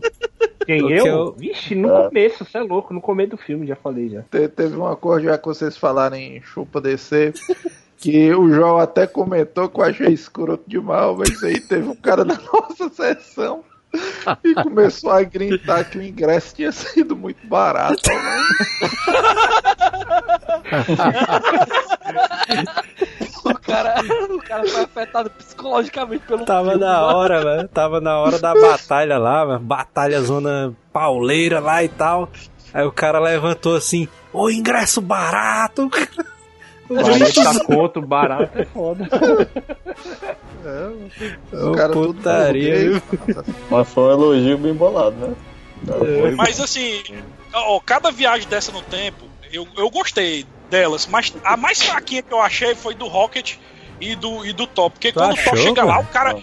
Quem, 0.65 0.91
eu? 0.91 1.05
eu- 1.05 1.32
Vixe, 1.34 1.74
no 1.76 1.89
É. 1.89 2.03
começo, 2.07 2.45
você 2.45 2.57
é 2.57 2.61
louco, 2.61 2.93
no 2.93 3.01
começo 3.01 3.32
do 3.32 3.38
filme, 3.38 3.65
já 3.67 3.76
falei 3.76 4.09
já. 4.09 4.22
Te- 4.24 4.47
Teve 4.47 4.76
uma 4.76 4.95
coisa, 4.95 5.26
já 5.26 5.38
que 5.38 5.45
vocês 5.47 5.76
falaram 5.76 6.15
em 6.15 6.41
chupa 6.41 6.80
descer, 6.80 7.34
que 7.97 8.34
o 8.34 8.47
João 8.51 8.78
até 8.78 9.05
comentou 9.07 9.67
que 9.69 9.80
eu 9.80 9.84
achei 9.84 10.07
escroto 10.13 10.63
demais, 10.67 11.17
mas 11.17 11.43
aí 11.43 11.59
teve 11.59 11.88
um 11.89 11.95
cara 11.95 12.24
na 12.24 12.36
nossa 12.53 12.89
sessão 12.89 13.63
e 14.43 14.53
começou 14.55 15.11
a 15.11 15.23
gritar 15.23 15.83
que 15.85 15.97
o 15.97 16.03
ingresso 16.03 16.55
tinha 16.55 16.71
sido 16.71 17.15
muito 17.15 17.45
barato. 17.47 18.01
né? 18.09 18.43
O 23.43 23.55
cara, 23.55 23.95
o 24.29 24.39
cara 24.39 24.67
foi 24.67 24.83
afetado 24.83 25.29
psicologicamente 25.31 26.23
pelo 26.25 26.45
Tava 26.45 26.71
filme, 26.71 26.85
na 26.85 27.01
hora, 27.01 27.43
velho. 27.43 27.67
Tava 27.67 27.99
na 27.99 28.19
hora 28.19 28.37
da 28.37 28.53
batalha 28.53 29.17
lá, 29.17 29.45
mano. 29.45 29.59
Batalha 29.59 30.21
zona 30.21 30.73
pauleira 30.93 31.59
lá 31.59 31.83
e 31.83 31.89
tal. 31.89 32.29
Aí 32.73 32.85
o 32.85 32.91
cara 32.91 33.19
levantou 33.19 33.75
assim, 33.75 34.07
ô 34.31 34.49
ingresso 34.49 35.01
barato. 35.01 35.89
O 36.89 36.95
40 36.95 37.63
conto, 37.65 38.01
barato, 38.01 38.59
é 38.59 38.65
foda. 38.65 39.07
Os 41.51 41.68
Ô, 41.68 41.72
caras 41.74 41.95
putaria. 41.95 43.01
Mas 43.70 43.88
foi 43.89 44.03
um 44.03 44.12
elogio 44.12 44.57
bem 44.57 44.74
bolado, 44.74 45.16
né? 45.16 45.36
Foi- 45.86 46.32
Mas 46.36 46.59
assim, 46.59 47.01
ó, 47.53 47.80
cada 47.80 48.12
viagem 48.12 48.47
dessa 48.47 48.72
no 48.72 48.82
tempo, 48.84 49.26
eu, 49.51 49.68
eu 49.78 49.89
gostei 49.89 50.45
delas, 50.70 51.07
mas 51.07 51.34
a 51.43 51.57
mais 51.57 51.82
fraquinha 51.82 52.22
que 52.24 52.34
eu 52.34 52.39
achei 52.39 52.76
foi 52.76 52.93
do 52.95 53.07
Rocket 53.07 53.55
e 53.99 54.16
do, 54.16 54.45
e 54.45 54.53
do 54.53 54.66
Thor. 54.68 54.89
Porque 54.89 55.12
Tu 55.12 55.16
quando 55.20 55.34
o 55.34 55.36
Thor 55.36 55.53
achou, 55.53 55.57
chega 55.68 55.84
lá, 55.84 55.99
o 55.99 56.05
cara. 56.07 56.36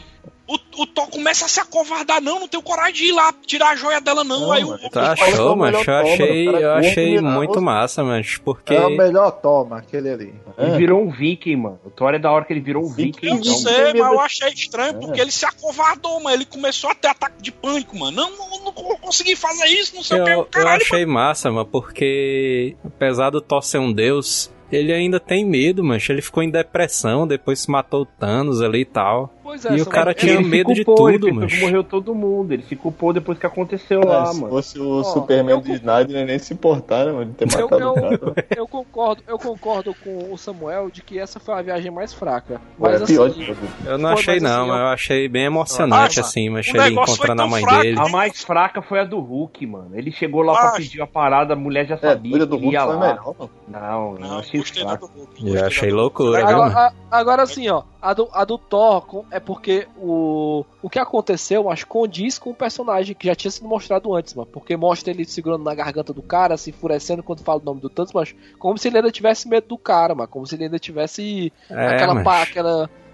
O, 0.48 0.82
o 0.82 0.86
Thor 0.86 1.06
começa 1.10 1.44
a 1.44 1.48
se 1.48 1.60
acovardar, 1.60 2.22
não, 2.22 2.40
não 2.40 2.48
tenho 2.48 2.62
coragem 2.62 2.94
de 2.94 3.04
ir 3.10 3.12
lá 3.12 3.30
tirar 3.46 3.68
a 3.72 3.76
joia 3.76 4.00
dela, 4.00 4.24
não. 4.24 4.40
Não, 4.40 4.52
aí 4.52 4.64
o, 4.64 4.68
mano, 4.68 4.80
o- 4.82 4.88
Tu 4.88 4.94
Fala 4.94 5.14
que 5.14 5.22
é 5.22 5.26
achou, 5.28 5.52
o 5.52 5.56
mas 5.56 5.66
melhor 5.72 5.80
eu 5.80 5.84
toma, 5.84 6.08
achei, 6.14 6.44
cara 6.46 6.60
eu 6.60 6.72
achei 6.72 7.20
muito 7.20 7.60
massa, 7.60 8.02
mas 8.04 8.38
porque. 8.38 8.74
É 8.74 8.86
o 8.86 8.96
melhor 8.96 9.30
toma, 9.30 9.78
aquele 9.78 10.08
ali. 10.10 10.34
Ele 10.56 10.70
É. 10.72 10.76
virou 10.78 11.02
um 11.02 11.10
viking, 11.10 11.56
mano. 11.56 11.78
O 11.84 11.90
Thor 11.90 12.14
é 12.14 12.18
da 12.18 12.32
hora 12.32 12.44
que 12.46 12.52
ele 12.54 12.60
virou 12.60 12.82
um 12.84 12.88
viking. 12.88 13.26
eu 13.26 13.34
Então, 13.36 13.52
sei, 13.58 13.92
mas 13.92 14.12
eu 14.12 14.20
achei 14.20 14.48
estranho 14.48 14.94
porque 14.98 15.20
É. 15.20 15.22
ele 15.22 15.30
se 15.30 15.44
acovardou, 15.44 16.18
mas 16.20 16.32
ele 16.34 16.46
começou 16.46 16.88
a 16.88 16.94
ter 16.94 17.08
ataque 17.08 17.42
de 17.42 17.52
pânico, 17.52 17.98
mano. 17.98 18.16
Não, 18.16 18.30
não, 18.30 18.64
não 18.64 18.72
consegui 18.98 19.36
fazer 19.36 19.66
isso, 19.66 19.94
não 19.94 20.02
sei 20.02 20.18
o 20.20 20.24
que. 20.24 20.30
Eu, 20.30 20.38
eu 20.38 20.44
Caralho, 20.46 20.80
achei 20.82 21.04
massa, 21.04 21.50
mano, 21.50 21.66
porque 21.66 22.74
apesar 22.84 23.30
do 23.30 23.40
Thor 23.40 23.62
ser 23.62 23.78
um 23.78 23.92
deus, 23.92 24.50
ele 24.72 24.92
ainda 24.92 25.18
tem 25.20 25.44
medo, 25.44 25.82
mancha. 25.84 26.12
Ele 26.12 26.22
ficou 26.22 26.42
em 26.42 26.50
depressão, 26.50 27.26
depois 27.26 27.60
se 27.60 27.70
matou 27.70 28.02
o 28.02 28.06
Thanos 28.06 28.60
ali 28.60 28.80
e 28.80 28.84
tal. 28.84 29.32
Pois 29.48 29.64
é, 29.64 29.76
E 29.78 29.80
o 29.80 29.86
cara 29.86 30.10
é- 30.10 30.14
tinha 30.14 30.34
Ele 30.34 30.44
se 30.44 30.50
medo 30.50 30.74
de 30.74 30.84
culpou, 30.84 31.10
tudo, 31.10 31.32
mas. 31.34 31.58
morreu 31.58 31.82
todo 31.82 32.14
mundo. 32.14 32.52
Ele 32.52 32.62
se 32.64 32.76
culpou 32.76 33.14
depois 33.14 33.38
que 33.38 33.46
aconteceu 33.46 34.02
É, 34.02 34.04
lá, 34.04 34.26
se 34.26 34.34
mano. 34.42 34.50
fosse 34.52 34.78
o 34.78 34.98
Ó, 35.00 35.02
Superman 35.02 35.54
eu 35.56 35.60
do 35.62 35.72
Snyder, 35.72 36.16
ele 36.16 36.26
nem 36.26 36.38
se 36.38 36.52
importar, 36.52 37.06
né, 37.06 37.12
mano, 37.12 37.30
de 37.30 37.32
ter 37.32 37.48
Eu, 37.58 37.62
matado 37.62 37.92
o 37.94 37.96
eu, 37.96 38.18
cara. 38.18 38.46
eu 38.54 38.68
concordo, 38.68 39.22
eu 39.26 39.38
concordo 39.38 39.94
com 40.04 40.30
o 40.30 40.36
Samuel 40.36 40.90
de 40.90 41.00
que 41.02 41.18
essa 41.18 41.40
foi 41.40 41.54
a 41.54 41.62
viagem 41.62 41.90
mais 41.90 42.12
fraca. 42.12 42.60
Mas 42.78 43.00
é 43.00 43.06
pior 43.06 43.28
assim, 43.28 43.40
de 43.40 43.46
tudo. 43.46 43.58
Eu 43.86 43.96
não 43.96 44.10
achei 44.10 44.34
mas 44.34 44.42
não, 44.42 44.60
assim, 44.60 44.68
mas 44.70 44.80
eu 44.80 44.86
achei 44.88 45.28
bem 45.30 45.44
emocionante, 45.46 46.20
Ah, 46.20 46.22
assim, 46.22 46.50
mas 46.50 46.68
o 46.68 46.70
foi 46.70 46.92
encontrando 46.92 47.40
a 47.40 47.46
mãe 47.46 47.62
fraco 47.62 47.80
dele. 47.82 47.98
A 47.98 48.08
mais 48.10 48.44
fraca 48.44 48.82
foi 48.82 49.00
a 49.00 49.04
do 49.04 49.18
Hulk, 49.18 49.66
mano. 49.66 49.92
Ele 49.94 50.12
chegou 50.12 50.42
lá 50.42 50.58
pra 50.58 50.68
Ah, 50.68 50.72
pedir 50.72 51.00
a 51.00 51.06
parada, 51.06 51.54
a 51.54 51.56
mulher 51.56 51.86
já 51.86 51.94
É, 51.94 51.96
a 51.96 52.00
sabia 52.00 52.32
doida 52.32 52.44
do 52.44 52.56
que 52.58 52.64
Hulk 52.64 52.74
ia 52.74 52.84
foi 52.84 52.96
lá. 52.96 53.00
melhor, 53.08 53.34
mano. 53.38 53.50
Não, 53.66 54.12
eu 54.14 54.18
Não, 54.20 54.38
achei 54.40 54.60
do 54.60 54.66
fraco. 54.66 55.10
Eu 55.42 55.64
achei 55.64 55.88
do 55.88 55.96
loucura, 55.96 56.38
viu, 56.38 56.48
Agora, 56.48 56.74
mano? 56.74 56.78
a- 56.78 56.92
agora 57.18 57.46
sim, 57.46 57.68
ó, 57.68 57.82
a 58.00 58.12
do, 58.14 58.28
a 58.32 58.44
do 58.44 58.56
Thor 58.56 59.24
é 59.30 59.40
porque 59.40 59.88
o, 59.96 60.64
o 60.80 60.88
que 60.88 60.98
aconteceu, 60.98 61.68
acho, 61.70 61.86
condiz 61.86 62.38
com 62.38 62.50
o 62.50 62.54
personagem 62.54 63.14
que 63.14 63.26
já 63.26 63.34
tinha 63.34 63.50
sido 63.50 63.68
mostrado 63.68 64.14
antes, 64.14 64.34
mano. 64.34 64.48
Porque 64.52 64.76
mostra 64.76 65.10
ele 65.12 65.24
segurando 65.24 65.64
na 65.64 65.74
garganta 65.74 66.12
do 66.12 66.22
cara, 66.22 66.56
se 66.56 66.70
enfurecendo 66.70 67.22
quando 67.22 67.42
fala 67.42 67.60
o 67.60 67.64
nome 67.64 67.80
do 67.80 67.90
Thanos, 67.90 68.12
mas 68.12 68.34
como 68.58 68.78
se 68.78 68.88
ele 68.88 68.98
ainda 68.98 69.10
tivesse 69.10 69.48
medo 69.48 69.66
do 69.68 69.78
cara, 69.78 70.14
mano. 70.14 70.28
Como 70.28 70.46
se 70.46 70.54
ele 70.54 70.64
ainda 70.64 70.78
tivesse 70.78 71.52
É, 71.68 71.86
aquela, 71.88 72.14
mas- 72.14 72.24
pá, 72.24 72.42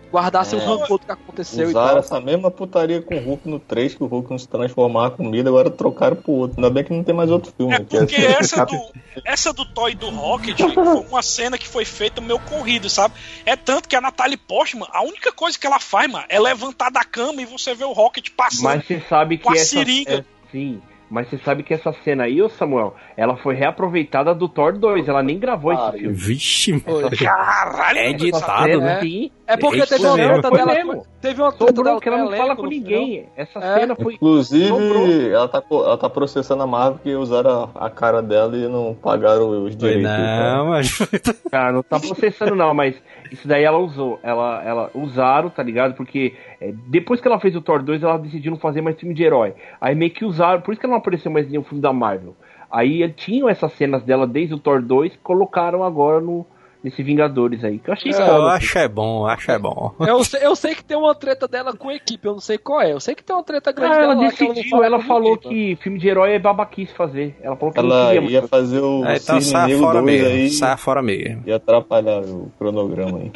aquela. 0.06 0.22
guardasse 0.22 0.56
É. 0.56 0.58
rancor 0.58 0.98
do 0.98 1.06
que 1.06 1.12
aconteceu 1.12 1.66
e 1.66 1.70
Usaram 1.70 1.88
tal. 1.88 1.98
essa 1.98 2.20
mesma 2.20 2.50
putaria 2.50 3.02
com 3.02 3.14
o 3.16 3.20
Hulk 3.20 3.48
no 3.48 3.58
3, 3.58 3.94
que 3.94 4.02
o 4.02 4.06
Hulk 4.06 4.30
não 4.30 4.38
se 4.38 4.48
transformava 4.48 5.14
em 5.14 5.16
comida, 5.16 5.48
agora 5.50 5.70
trocaram 5.70 6.16
pro 6.16 6.32
outro. 6.32 6.56
Ainda 6.58 6.70
bem 6.70 6.84
que 6.84 6.92
não 6.92 7.02
tem 7.04 7.14
mais 7.14 7.30
outro 7.30 7.52
filme. 7.56 7.74
É 7.74 7.78
que 7.80 7.96
porque 7.98 8.16
assim, 8.16 8.26
essa 8.38 8.64
do, 8.64 8.78
essa 9.24 9.52
do 9.52 9.64
e 9.88 9.94
do 9.94 10.10
Rocket 10.10 10.58
foi 10.58 10.82
uma 11.08 11.22
cena 11.22 11.58
que 11.58 11.66
foi 11.68 11.84
feita 11.84 12.20
meio 12.20 12.38
corrido, 12.40 12.88
sabe? 12.88 13.14
É 13.44 13.56
tanto 13.56 13.88
que 13.88 13.96
a 13.96 14.00
Natalie 14.00 14.36
Portman, 14.36 14.86
a 14.92 15.02
única 15.02 15.32
coisa 15.32 15.58
que 15.58 15.66
ela 15.66 15.80
faz, 15.80 16.10
mano, 16.10 16.24
é 16.28 16.38
levantar 16.40 16.90
da 16.90 17.04
cama 17.04 17.42
e 17.42 17.44
você 17.46 17.74
vê 17.74 17.84
o 17.84 17.92
Rocket 17.92 18.28
passando. 18.36 18.64
Mas 18.64 18.86
você 18.86 19.00
sabe 19.08 19.38
que 19.38 19.44
Com 19.44 19.50
a 19.52 19.54
essa 19.56 19.64
seringa. 19.66 20.12
é- 20.20 20.24
sim, 20.50 20.80
mas 21.10 21.28
você 21.28 21.38
sabe 21.38 21.62
que 21.62 21.74
essa 21.74 21.92
cena 22.04 22.24
aí, 22.24 22.40
ô 22.42 22.48
Samuel, 22.48 22.94
ela 23.16 23.36
foi 23.36 23.54
reaproveitada 23.54 24.34
do 24.34 24.48
Thor 24.48 24.72
2, 24.78 25.08
ela 25.08 25.22
nem 25.22 25.38
gravou 25.38 25.72
esse 25.72 25.82
Pariu. 25.82 26.00
filme. 26.00 26.14
Vixe, 26.16 26.78
Foi. 26.80 27.10
Caralho, 27.10 27.98
É 27.98 28.02
mano, 28.04 28.14
editado, 28.14 28.64
cena, 28.64 28.84
né? 28.84 29.00
Sim, 29.00 29.30
É 29.46 29.56
porque 29.58 29.78
Isso 29.78 29.88
teve 29.88 30.06
uma 30.06 30.14
treta 30.16 30.50
dela. 30.50 30.74
mesmo. 30.74 31.06
Teve 31.20 31.40
uma 31.42 31.52
treta 31.52 31.66
sobrou 31.66 31.84
dela 31.84 32.00
que 32.00 32.08
ela 32.08 32.18
não 32.18 32.32
fala 32.32 32.56
com 32.56 32.66
ninguém. 32.66 33.28
Essa 33.36 33.58
É. 33.58 33.80
cena 33.80 33.94
foi. 33.94 34.14
Inclusive, 34.14 34.68
Sobrou. 34.68 35.06
ela 35.30 35.48
tá, 35.48 35.62
ela 35.70 35.96
tá 35.98 36.08
processando 36.10 36.62
a 36.62 36.66
Marvel 36.66 36.94
porque 36.94 37.14
usaram 37.14 37.70
a, 37.74 37.86
a 37.86 37.90
cara 37.90 38.22
dela 38.22 38.56
e 38.56 38.66
não 38.66 38.94
pagaram 38.94 39.64
os 39.64 39.76
direitos. 39.76 40.02
não, 40.10 40.66
mas. 40.68 40.98
Cara, 41.50 41.72
não 41.72 41.82
tá 41.82 42.00
processando 42.00 42.54
não, 42.54 42.72
mas 42.74 42.94
isso 43.30 43.48
daí 43.48 43.64
ela 43.64 43.78
usou. 43.78 44.20
Ela, 44.22 44.62
ela 44.64 44.90
usaram, 44.94 45.50
tá 45.50 45.62
ligado? 45.62 45.94
Porque 45.94 46.34
é, 46.60 46.72
depois 46.86 47.20
que 47.20 47.28
ela 47.28 47.40
fez 47.40 47.54
o 47.56 47.60
Thor 47.60 47.82
2, 47.82 48.02
ela 48.02 48.18
decidiu 48.18 48.50
não 48.50 48.58
fazer 48.58 48.80
mais 48.80 48.98
filme 48.98 49.14
de 49.14 49.22
herói. 49.22 49.54
Aí 49.80 49.94
meio 49.94 50.10
que 50.10 50.24
usaram, 50.24 50.60
por 50.60 50.72
isso 50.72 50.80
que 50.80 50.86
ela 50.86 50.92
não 50.92 50.98
apareceu 51.00 51.30
mais 51.30 51.46
em 51.46 51.50
nenhum 51.50 51.64
filme 51.64 51.82
da 51.82 51.92
Marvel. 51.92 52.36
Aí 52.70 53.08
tinham 53.10 53.48
essas 53.48 53.72
cenas 53.74 54.02
dela 54.02 54.26
desde 54.26 54.54
o 54.54 54.58
Thor 54.58 54.82
2, 54.82 55.16
colocaram 55.22 55.84
agora 55.84 56.20
no 56.20 56.46
nesse 56.84 57.02
Vingadores 57.02 57.64
aí. 57.64 57.78
Que 57.78 57.88
eu 57.88 57.94
achei 57.94 58.12
Eu 58.12 58.16
foda, 58.16 58.52
acho 58.52 58.78
é 58.78 58.86
bom, 58.86 59.26
acho 59.26 59.50
é 59.50 59.58
bom. 59.58 59.92
Eu 60.06 60.22
sei, 60.22 60.44
eu 60.46 60.54
sei 60.54 60.74
que 60.74 60.84
tem 60.84 60.96
uma 60.96 61.14
treta 61.14 61.48
dela 61.48 61.72
com 61.76 61.88
a 61.88 61.94
equipe, 61.94 62.26
eu 62.28 62.34
não 62.34 62.40
sei 62.40 62.58
qual 62.58 62.80
é. 62.82 62.92
Eu 62.92 63.00
sei 63.00 63.14
que 63.14 63.24
tem 63.24 63.34
uma 63.34 63.42
treta 63.42 63.72
grande 63.72 63.94
Ah, 63.94 63.98
dela 63.98 64.12
ela 64.12 64.22
lá 64.22 64.30
que 64.30 64.42
ela 64.44 64.48
não 64.48 64.54
decidiu, 64.54 64.84
ela 64.84 64.98
com 64.98 65.04
falou 65.06 65.36
que 65.38 65.76
filme 65.80 65.98
de 65.98 66.08
herói 66.08 66.32
é 66.34 66.38
babaquice 66.38 66.92
fazer. 66.94 67.36
Ela 67.42 67.56
falou 67.56 67.72
que 67.72 67.80
Ela 67.80 68.12
queria 68.12 68.30
ia 68.30 68.42
fazer 68.46 68.80
o 68.80 69.04
É, 69.04 69.16
então 69.16 69.40
Cisne 69.40 69.52
sai 69.52 69.66
Negro 69.68 69.82
fora 69.82 70.00
2 70.02 70.04
mesmo, 70.04 70.28
aí 70.28 70.50
sai 70.50 70.76
fora 70.76 71.02
mesmo. 71.02 71.42
e 71.46 71.52
atrapalhar 71.52 72.20
o 72.22 72.52
cronograma 72.58 73.18
aí. 73.18 73.32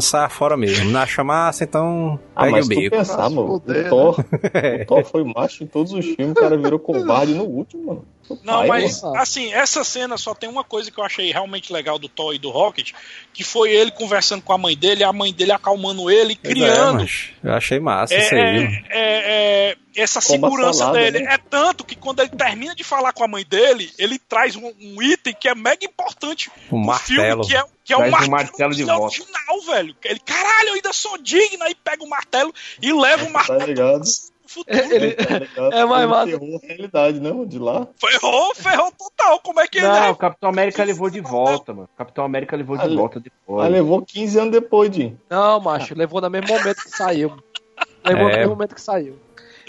Sai 0.00 0.28
fora 0.28 0.56
mesmo. 0.56 0.90
Não 0.90 1.00
acha 1.00 1.24
massa, 1.24 1.64
então 1.64 2.20
Ah, 2.36 2.42
pegue 2.42 2.52
mas 2.52 2.66
o 2.66 2.68
bico. 2.68 2.96
pensar, 2.96 3.30
mano, 3.30 3.46
fuder, 3.48 3.86
o 3.86 3.88
Thor, 3.88 4.20
o 4.82 4.86
Thor 4.86 5.04
foi 5.04 5.24
macho 5.24 5.64
em 5.64 5.66
todos 5.66 5.92
os 5.92 6.04
filmes, 6.04 6.32
o 6.32 6.34
cara 6.34 6.56
virou 6.58 6.78
covarde 6.78 7.32
no 7.34 7.44
último, 7.44 7.86
mano. 7.86 8.04
Não, 8.44 8.60
Ai, 8.60 8.68
mas 8.68 9.02
mano. 9.02 9.16
assim, 9.16 9.50
essa 9.54 9.82
cena 9.82 10.18
só 10.18 10.34
tem 10.34 10.50
uma 10.50 10.62
coisa 10.62 10.90
que 10.90 11.00
eu 11.00 11.04
achei 11.04 11.32
realmente 11.32 11.72
legal 11.72 11.98
do 11.98 12.10
Thor 12.10 12.34
e 12.34 12.38
do 12.38 12.50
Rocket, 12.50 12.92
que 13.32 13.42
foi 13.42 13.70
ele 13.72 13.90
conversando 13.90 14.42
com 14.42 14.52
a 14.52 14.58
mãe 14.58 14.76
dele, 14.76 15.02
a 15.02 15.12
mãe 15.14 15.32
dele 15.32 15.52
acalmando 15.52 16.10
ele, 16.10 16.34
é, 16.44 16.48
criando 16.48 17.00
mas 17.00 17.30
eu 17.42 17.52
achei 17.54 17.80
massa 17.80 18.12
é, 18.14 18.18
isso 18.18 18.34
aí. 18.34 18.40
é, 18.40 18.52
mano. 18.60 18.76
é, 18.90 19.70
é, 19.70 19.76
essa 20.00 20.20
Como 20.20 20.46
segurança 20.46 20.78
salada, 20.80 20.98
dele. 20.98 21.20
né? 21.20 21.34
É 21.34 21.38
tanto 21.38 21.84
que 21.84 21.94
quando 21.96 22.20
ele 22.20 22.30
termina 22.30 22.74
de 22.74 22.84
falar 22.84 23.12
com 23.12 23.24
a 23.24 23.28
mãe 23.28 23.44
dele, 23.44 23.90
ele 23.98 24.18
traz 24.18 24.54
um, 24.56 24.66
um 24.80 25.02
item 25.02 25.34
que 25.38 25.48
é 25.48 25.54
mega 25.54 25.84
importante 25.84 26.50
Um 26.70 26.78
no 26.80 26.86
martelo. 26.86 27.44
filme, 27.44 27.46
que 27.46 27.56
é, 27.56 27.64
que 27.84 27.92
é 27.92 27.96
o 27.96 28.00
um 28.02 28.10
martelo, 28.10 28.30
martelo 28.32 28.74
de 28.74 28.84
volta. 28.84 29.04
original, 29.16 29.60
velho. 29.66 29.96
Ele, 30.04 30.20
caralho, 30.20 30.68
eu 30.68 30.74
ainda 30.74 30.92
sou 30.92 31.18
digno, 31.18 31.64
aí 31.64 31.74
pega 31.74 32.02
o 32.04 32.08
martelo 32.08 32.52
e 32.82 32.92
leva 32.92 33.22
o 33.24 33.26
Tá 33.26 33.32
martelo 33.32 33.64
ligado? 33.66 34.00
pro 34.02 34.48
futuro. 34.48 34.94
Ele- 34.94 35.12
Tá 35.14 35.38
ligado? 35.38 35.74
É 35.74 35.84
mais 35.84 36.02
Ele 36.02 36.10
massa. 36.10 36.26
ferrou 36.30 36.56
a 36.62 36.66
realidade, 36.66 37.20
não, 37.20 37.44
de 37.46 37.58
lá. 37.58 37.86
Ferrou, 38.00 38.54
ferrou 38.54 38.92
total. 38.92 39.40
Como 39.40 39.60
é 39.60 39.66
que 39.68 39.78
ele 39.78 39.86
Não, 39.88 40.04
é? 40.04 40.10
o 40.10 40.16
Capitão 40.16 40.48
América 40.48 40.84
levou 40.84 41.10
de 41.10 41.20
volta, 41.20 41.74
mano. 41.74 41.88
O 41.94 41.98
Capitão 41.98 42.24
América 42.24 42.56
levou 42.56 42.76
de 42.78 42.94
volta 42.96 43.20
depois. 43.20 43.62
Mas 43.64 43.72
levou 43.72 44.00
15 44.02 44.38
anos 44.38 44.52
depois, 44.52 44.94
Jim. 44.94 45.18
Não, 45.28 45.60
macho, 45.60 45.94
levou 45.94 46.20
no 46.20 46.30
mesmo 46.30 46.48
momento 46.48 46.82
que 46.82 46.90
saiu. 46.90 47.36
Levou 48.04 48.24
no 48.24 48.30
É. 48.30 48.36
mesmo 48.38 48.50
momento 48.54 48.74
que 48.74 48.80
saiu. 48.80 49.18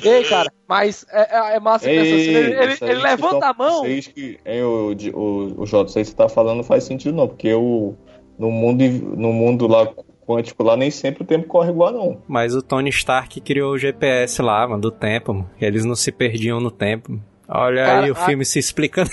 Ei, 0.03 0.23
cara, 0.23 0.51
mas 0.67 1.05
é, 1.11 1.21
é- 1.21 1.55
é 1.55 1.59
massa 1.59 1.85
que 1.85 1.91
Ei, 1.91 1.97
ele, 2.35 2.53
ele- 2.53 2.77
ele 2.81 3.01
levanta 3.01 3.47
a 3.47 3.53
mão. 3.53 3.81
Vocês 3.81 4.07
que, 4.07 4.39
é, 4.45 4.63
o, 4.63 4.93
o, 5.13 5.61
o 5.61 5.65
Jota, 5.65 5.91
aí 5.97 6.03
que 6.03 6.09
você 6.09 6.15
tá 6.15 6.29
falando 6.29 6.57
não 6.57 6.63
faz 6.63 6.83
sentido 6.83 7.15
não, 7.15 7.27
porque 7.27 7.53
o, 7.53 7.95
no, 8.37 8.49
mundo, 8.51 8.83
no 9.17 9.33
mundo 9.33 9.67
lá 9.67 9.87
quântico 10.27 10.61
lá 10.63 10.77
nem 10.77 10.91
sempre 10.91 11.23
o 11.23 11.25
tempo 11.25 11.47
corre 11.47 11.71
igual 11.71 11.91
não. 11.91 12.21
Mas 12.27 12.53
o 12.55 12.61
Tony 12.61 12.89
Stark 12.91 13.41
criou 13.41 13.73
o 13.73 13.77
GPS 13.77 14.41
lá, 14.41 14.67
mano, 14.67 14.81
do 14.81 14.91
tempo, 14.91 15.33
mano. 15.33 15.49
Eles 15.59 15.83
não 15.85 15.95
se 15.95 16.11
perdiam 16.11 16.59
no 16.59 16.69
tempo. 16.71 17.19
Olha 17.51 17.83
Cara, 17.83 18.03
aí 18.05 18.11
o 18.11 18.13
a- 18.13 18.25
filme 18.25 18.45
se 18.45 18.59
explicando. 18.59 19.09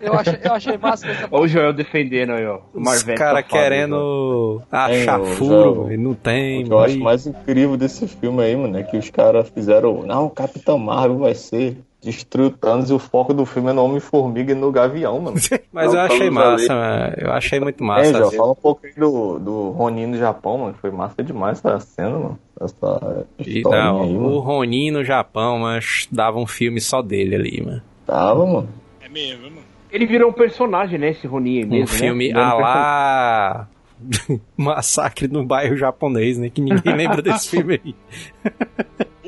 Eu 0.00 0.14
achei, 0.14 0.38
eu 0.42 0.52
achei 0.52 0.78
massa 0.78 1.08
essa 1.08 1.28
Olha 1.32 1.42
o 1.44 1.48
Joel 1.48 1.72
defendendo 1.72 2.30
aí, 2.32 2.46
ó. 2.46 2.60
O 2.72 2.78
Os 2.78 2.82
Marvete 2.84 3.18
caras. 3.18 3.40
É, 3.40 3.42
querendo 3.42 4.62
achar 4.70 5.20
o 5.20 5.26
furo, 5.26 5.92
e 5.92 5.96
não 5.96 6.14
tem. 6.14 6.62
O 6.62 6.66
que 6.66 6.72
eu 6.72 6.78
aí- 6.78 6.92
acho 6.92 7.00
mais 7.00 7.26
incrível 7.26 7.76
desse 7.76 8.06
filme 8.06 8.42
aí, 8.42 8.54
mano, 8.54 8.78
é 8.78 8.82
que 8.84 8.96
os 8.96 9.10
caras 9.10 9.48
fizeram. 9.48 10.02
Não, 10.04 10.26
o 10.26 10.30
Capitão 10.30 10.78
Marvel 10.78 11.18
vai 11.18 11.34
ser. 11.34 11.76
Destruiu 12.04 12.48
o 12.48 12.50
Thanos 12.50 12.90
e 12.90 12.92
o 12.92 12.98
foco 12.98 13.32
do 13.32 13.46
filme 13.46 13.70
é 13.70 13.72
no 13.72 13.84
Homem-Formiga 13.84 14.52
e 14.52 14.54
no 14.54 14.70
Gavião, 14.70 15.18
mano. 15.20 15.36
Mas 15.72 15.86
eu 15.92 15.98
Não, 15.98 16.00
achei 16.04 16.28
estamos 16.28 16.42
ali. 16.42 16.50
massa, 16.68 16.74
mano. 16.74 17.14
Eu 17.16 17.32
achei 17.32 17.60
muito 17.60 17.82
É, 17.82 17.86
massa. 17.86 18.12
já 18.12 18.30
fala 18.32 18.52
um 18.52 18.54
pouco 18.56 18.86
aí 18.86 18.92
do, 18.96 19.38
do 19.38 19.70
Ronin 19.70 20.06
no 20.06 20.18
Japão, 20.18 20.58
mano. 20.58 20.74
Foi 20.80 20.90
massa 20.90 21.22
demais 21.22 21.58
essa 21.64 21.80
cena, 21.80 22.10
mano. 22.10 22.38
Essa 22.60 23.26
E 23.38 23.62
não, 23.62 24.02
aí, 24.02 24.16
o 24.16 24.20
mano. 24.20 24.38
Ronin 24.40 24.90
no 24.90 25.04
Japão, 25.04 25.58
mas 25.60 26.06
dava 26.12 26.38
um 26.38 26.46
filme 26.46 26.80
só 26.80 27.00
dele 27.02 27.34
ali, 27.36 27.62
mano. 27.64 27.82
Tava, 28.06 28.44
mano. 28.46 28.68
É 29.00 29.08
mesmo, 29.08 29.44
mano. 29.44 29.62
Ele 29.90 30.06
virou 30.06 30.28
um 30.30 30.32
personagem, 30.32 30.98
né? 30.98 31.10
Esse 31.10 31.26
Ronin 31.26 31.58
aí 31.58 31.64
Um 31.64 31.68
mesmo, 31.68 31.86
filme 31.88 32.24
né? 32.24 32.30
Ele 32.30 32.38
era 32.38 32.48
a 32.50 32.56
um 32.56 32.60
lá. 32.60 33.68
Massacre 34.56 35.28
no 35.28 35.44
bairro 35.44 35.76
japonês, 35.76 36.36
né? 36.36 36.50
Que 36.50 36.60
ninguém 36.60 36.94
lembra 36.94 37.22
desse 37.22 37.48
filme 37.56 37.80
aí. 37.84 37.94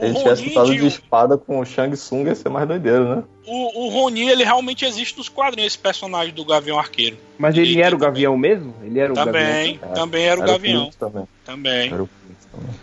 Se 0.06 0.10
ele 0.12 0.18
O 0.18 0.22
tivesse 0.22 0.42
Ronin, 0.42 0.54
lutado 0.54 0.70
de- 0.74 0.80
de 0.80 0.86
espada 0.86 1.36
com 1.38 1.58
o 1.60 1.64
Shang 1.64 1.94
Tsung, 1.96 2.26
ia 2.26 2.34
ser 2.34 2.48
mais 2.48 2.66
doideiro, 2.68 3.16
né? 3.16 3.22
o, 3.46 3.84
o 3.84 3.88
Ronin, 3.88 4.28
ele 4.28 4.42
realmente 4.44 4.84
existe 4.84 5.16
nos 5.18 5.28
quadrinhos, 5.28 5.72
esse 5.72 5.78
personagem 5.78 6.32
do 6.34 6.44
Gavião 6.44 6.78
Arqueiro. 6.78 7.16
Mas 7.38 7.56
ele 7.56 7.70
Ele 7.72 7.82
era 7.82 7.94
o 7.94 7.98
também. 7.98 8.12
Gavião 8.12 8.36
mesmo? 8.38 8.74
Ele 8.82 8.98
era 8.98 9.12
o 9.12 9.14
Também, 9.14 9.76
Gavião? 9.78 9.94
também 9.94 10.24
era 10.24 10.40
o 10.40 10.42
Era 10.42 10.52
Gavião. 10.52 10.76
Phoenix 10.78 10.96
também. 10.96 11.28
Também. 11.44 11.86
Era 11.92 12.02
o 12.02 12.08
também. 12.52 12.76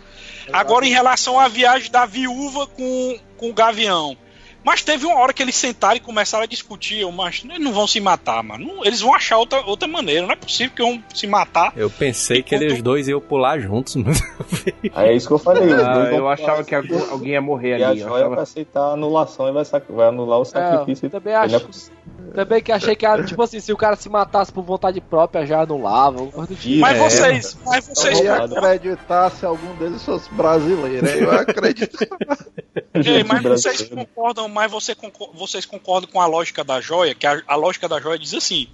Agora, 0.52 0.86
em 0.86 0.90
relação 0.90 1.38
à 1.40 1.48
viagem 1.48 1.90
da 1.90 2.04
viúva 2.06 2.66
com, 2.66 3.18
com 3.36 3.50
o 3.50 3.54
Gavião. 3.54 4.16
Mas 4.64 4.82
teve 4.82 5.04
uma 5.06 5.16
hora 5.18 5.32
que 5.32 5.42
eles 5.42 5.54
sentaram 5.54 5.96
e 5.96 6.00
começaram 6.00 6.44
a 6.44 6.46
discutir. 6.46 7.00
Eu, 7.00 7.12
mas 7.12 7.42
eles 7.44 7.60
não 7.60 7.72
vão 7.72 7.86
se 7.86 8.00
matar, 8.00 8.42
mano. 8.42 8.80
Eles 8.84 9.00
vão 9.00 9.14
achar 9.14 9.36
outra, 9.38 9.60
outra 9.66 9.86
maneira. 9.86 10.22
Não 10.26 10.32
é 10.32 10.36
possível 10.36 10.74
que 10.74 10.82
vão 10.82 11.02
se 11.14 11.26
matar. 11.26 11.72
Eu 11.76 11.90
pensei 11.90 12.42
que 12.42 12.54
eles 12.54 12.80
dois 12.82 13.06
iam 13.08 13.20
pular 13.20 13.58
juntos, 13.60 13.96
mano. 13.96 14.16
Aí 14.94 15.10
é 15.10 15.16
isso 15.16 15.28
que 15.28 15.34
eu 15.34 15.38
falei. 15.38 15.62
Ah, 15.72 16.10
eu 16.12 16.28
achava 16.28 16.64
pular 16.64 16.64
que 16.64 16.74
alguém 17.10 17.32
ia 17.32 17.40
morrer 17.42 17.78
E 17.78 17.84
a 17.84 17.88
ali. 17.90 18.00
eu 18.00 18.08
joia 18.08 18.20
achava- 18.22 18.34
vai 18.36 18.42
aceitar 18.42 18.80
a 18.80 18.92
anulação 18.92 19.48
e 19.48 19.52
vai, 19.52 19.64
sac- 19.64 19.84
vai 19.90 20.08
anular 20.08 20.38
o 20.40 20.44
sacrifício. 20.44 21.06
eu 21.06 21.10
também 21.10 21.32
é 21.34 21.36
acho. 21.36 21.90
Também 22.34 22.62
que 22.62 22.72
achei 22.72 22.96
que 22.96 23.06
era 23.06 23.22
tipo 23.22 23.40
assim, 23.42 23.60
se 23.60 23.72
o 23.72 23.76
cara 23.76 23.94
se 23.96 24.08
matasse 24.08 24.52
por 24.52 24.62
vontade 24.64 25.00
própria, 25.00 25.46
já 25.46 25.60
anulava. 25.62 26.26
tipo. 26.56 26.80
Mas 26.80 26.96
é, 26.96 27.00
vocês, 27.00 27.58
mas 27.64 27.88
Eu 27.88 27.94
vocês, 27.94 28.20
ia 28.20 28.38
Roubado. 28.38 28.58
acreditar 28.58 29.30
se 29.30 29.46
algum 29.46 29.74
deles 29.76 30.02
fosse 30.04 30.32
brasileiro. 30.34 31.06
Eu 31.06 31.30
acredito. 31.32 31.96
Ei, 32.94 33.22
mas 33.24 33.42
vocês 33.42 33.82
concordam, 33.82 34.48
mas 34.54 34.70
você 34.70 34.96
vocês 35.34 35.66
concordam 35.66 36.10
com 36.10 36.20
a 36.20 36.26
lógica 36.26 36.62
da 36.64 36.80
joia? 36.80 37.14
Que 37.14 37.26
a, 37.26 37.42
a 37.46 37.56
lógica 37.56 37.88
da 37.88 38.00
joia 38.00 38.18
diz 38.18 38.32
assim: 38.32 38.68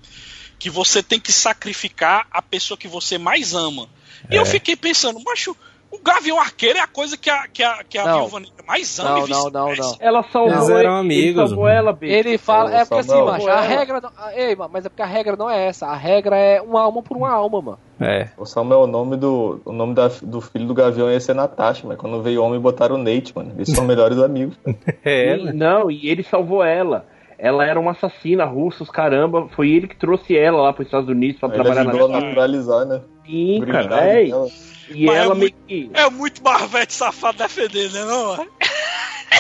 que 0.58 0.68
você 0.68 1.02
tem 1.02 1.18
que 1.18 1.32
sacrificar 1.32 2.28
a 2.30 2.42
pessoa 2.42 2.76
que 2.76 2.86
você 2.86 3.16
mais 3.16 3.54
ama. 3.54 3.88
E 4.30 4.36
eu 4.36 4.44
fiquei 4.44 4.76
pensando, 4.76 5.18
macho, 5.20 5.56
o 5.90 5.98
Gavião 6.02 6.38
Arqueiro 6.40 6.78
é 6.78 6.80
a 6.82 6.86
coisa 6.86 7.16
que 7.16 7.28
a, 7.28 7.48
que 7.48 7.62
a, 7.62 7.82
que 7.82 7.98
a 7.98 8.04
Não. 8.06 8.18
viúva 8.20 8.40
negra 8.40 8.64
mais 8.66 8.98
ama 9.00 9.10
Não, 9.10 9.26
e 9.26 9.30
não, 9.30 9.50
não, 9.50 9.74
não. 9.74 9.96
Ela 9.98 10.22
salvou 10.22 10.52
Eles 10.56 10.68
eram 10.68 10.78
ele, 10.78 10.86
amigos, 10.88 11.24
Ele 11.40 11.48
salvou 11.48 11.64
mano. 11.64 11.76
ela, 11.76 11.92
bicho. 11.92 12.12
Ele 12.14 12.38
fala, 12.38 12.74
é 12.74 12.84
porque 12.84 12.94
assim, 13.12 13.24
macho, 13.24 13.48
a 13.48 13.60
regra 13.60 14.00
não, 14.00 14.10
ei, 14.32 14.56
mas 14.70 14.86
é 14.86 14.88
porque 14.88 15.02
a 15.02 15.06
regra 15.06 15.36
não 15.36 15.50
é 15.50 15.66
essa, 15.66 15.86
a 15.86 15.96
regra 15.96 16.36
é 16.36 16.60
uma 16.60 16.80
alma 16.82 17.02
por 17.02 17.16
uma 17.16 17.30
alma, 17.30 17.60
mano. 17.60 17.78
É. 18.00 18.28
O 18.38 18.46
Samuel, 18.46 18.82
o 18.82 18.86
nome 18.86 19.16
do, 19.16 19.60
o 19.64 19.72
nome 19.72 19.94
da, 19.94 20.08
do 20.22 20.40
filho 20.40 20.66
do 20.66 20.72
Gavião 20.74 21.10
ia 21.10 21.20
ser 21.20 21.34
Natasha, 21.34 21.86
mas 21.86 21.98
quando 21.98 22.22
veio 22.22 22.42
homem 22.42 22.58
botaram 22.60 22.94
o 22.94 22.98
Nate, 22.98 23.32
mano. 23.34 23.52
Eles 23.56 23.70
são 23.70 23.84
melhores 23.84 24.18
amigos. 24.18 24.56
É, 25.04 25.36
E- 25.36 25.52
não, 25.52 25.90
e 25.90 26.08
ele 26.08 26.22
salvou 26.22 26.62
ela. 26.64 27.04
Ela 27.42 27.64
era 27.66 27.80
uma 27.80 27.92
assassina 27.92 28.44
russa, 28.44 28.82
os 28.82 28.90
caramba. 28.90 29.48
Foi 29.56 29.70
ele 29.70 29.88
que 29.88 29.96
trouxe 29.96 30.36
ela 30.36 30.60
lá 30.62 30.72
para 30.72 30.82
os 30.82 30.88
Estados 30.88 31.08
Unidos 31.08 31.42
Ele 31.42 31.52
trabalhar 31.52 31.84
na 31.84 32.08
naturalizar, 32.20 32.84
né? 32.84 33.00
Sim, 33.26 33.64
cara. 33.66 34.04
É, 34.04 34.26
dela. 34.26 34.46
e 34.90 35.06
Mas 35.06 35.16
é 35.16 35.18
ela 35.18 35.34
meio 35.34 35.40
muito- 35.52 35.56
que. 35.66 35.90
É 35.94 36.10
muito 36.10 36.42
Marvete 36.44 36.92
safado 36.92 37.38
defender, 37.38 37.90
né? 37.92 38.04
Não? 38.04 38.46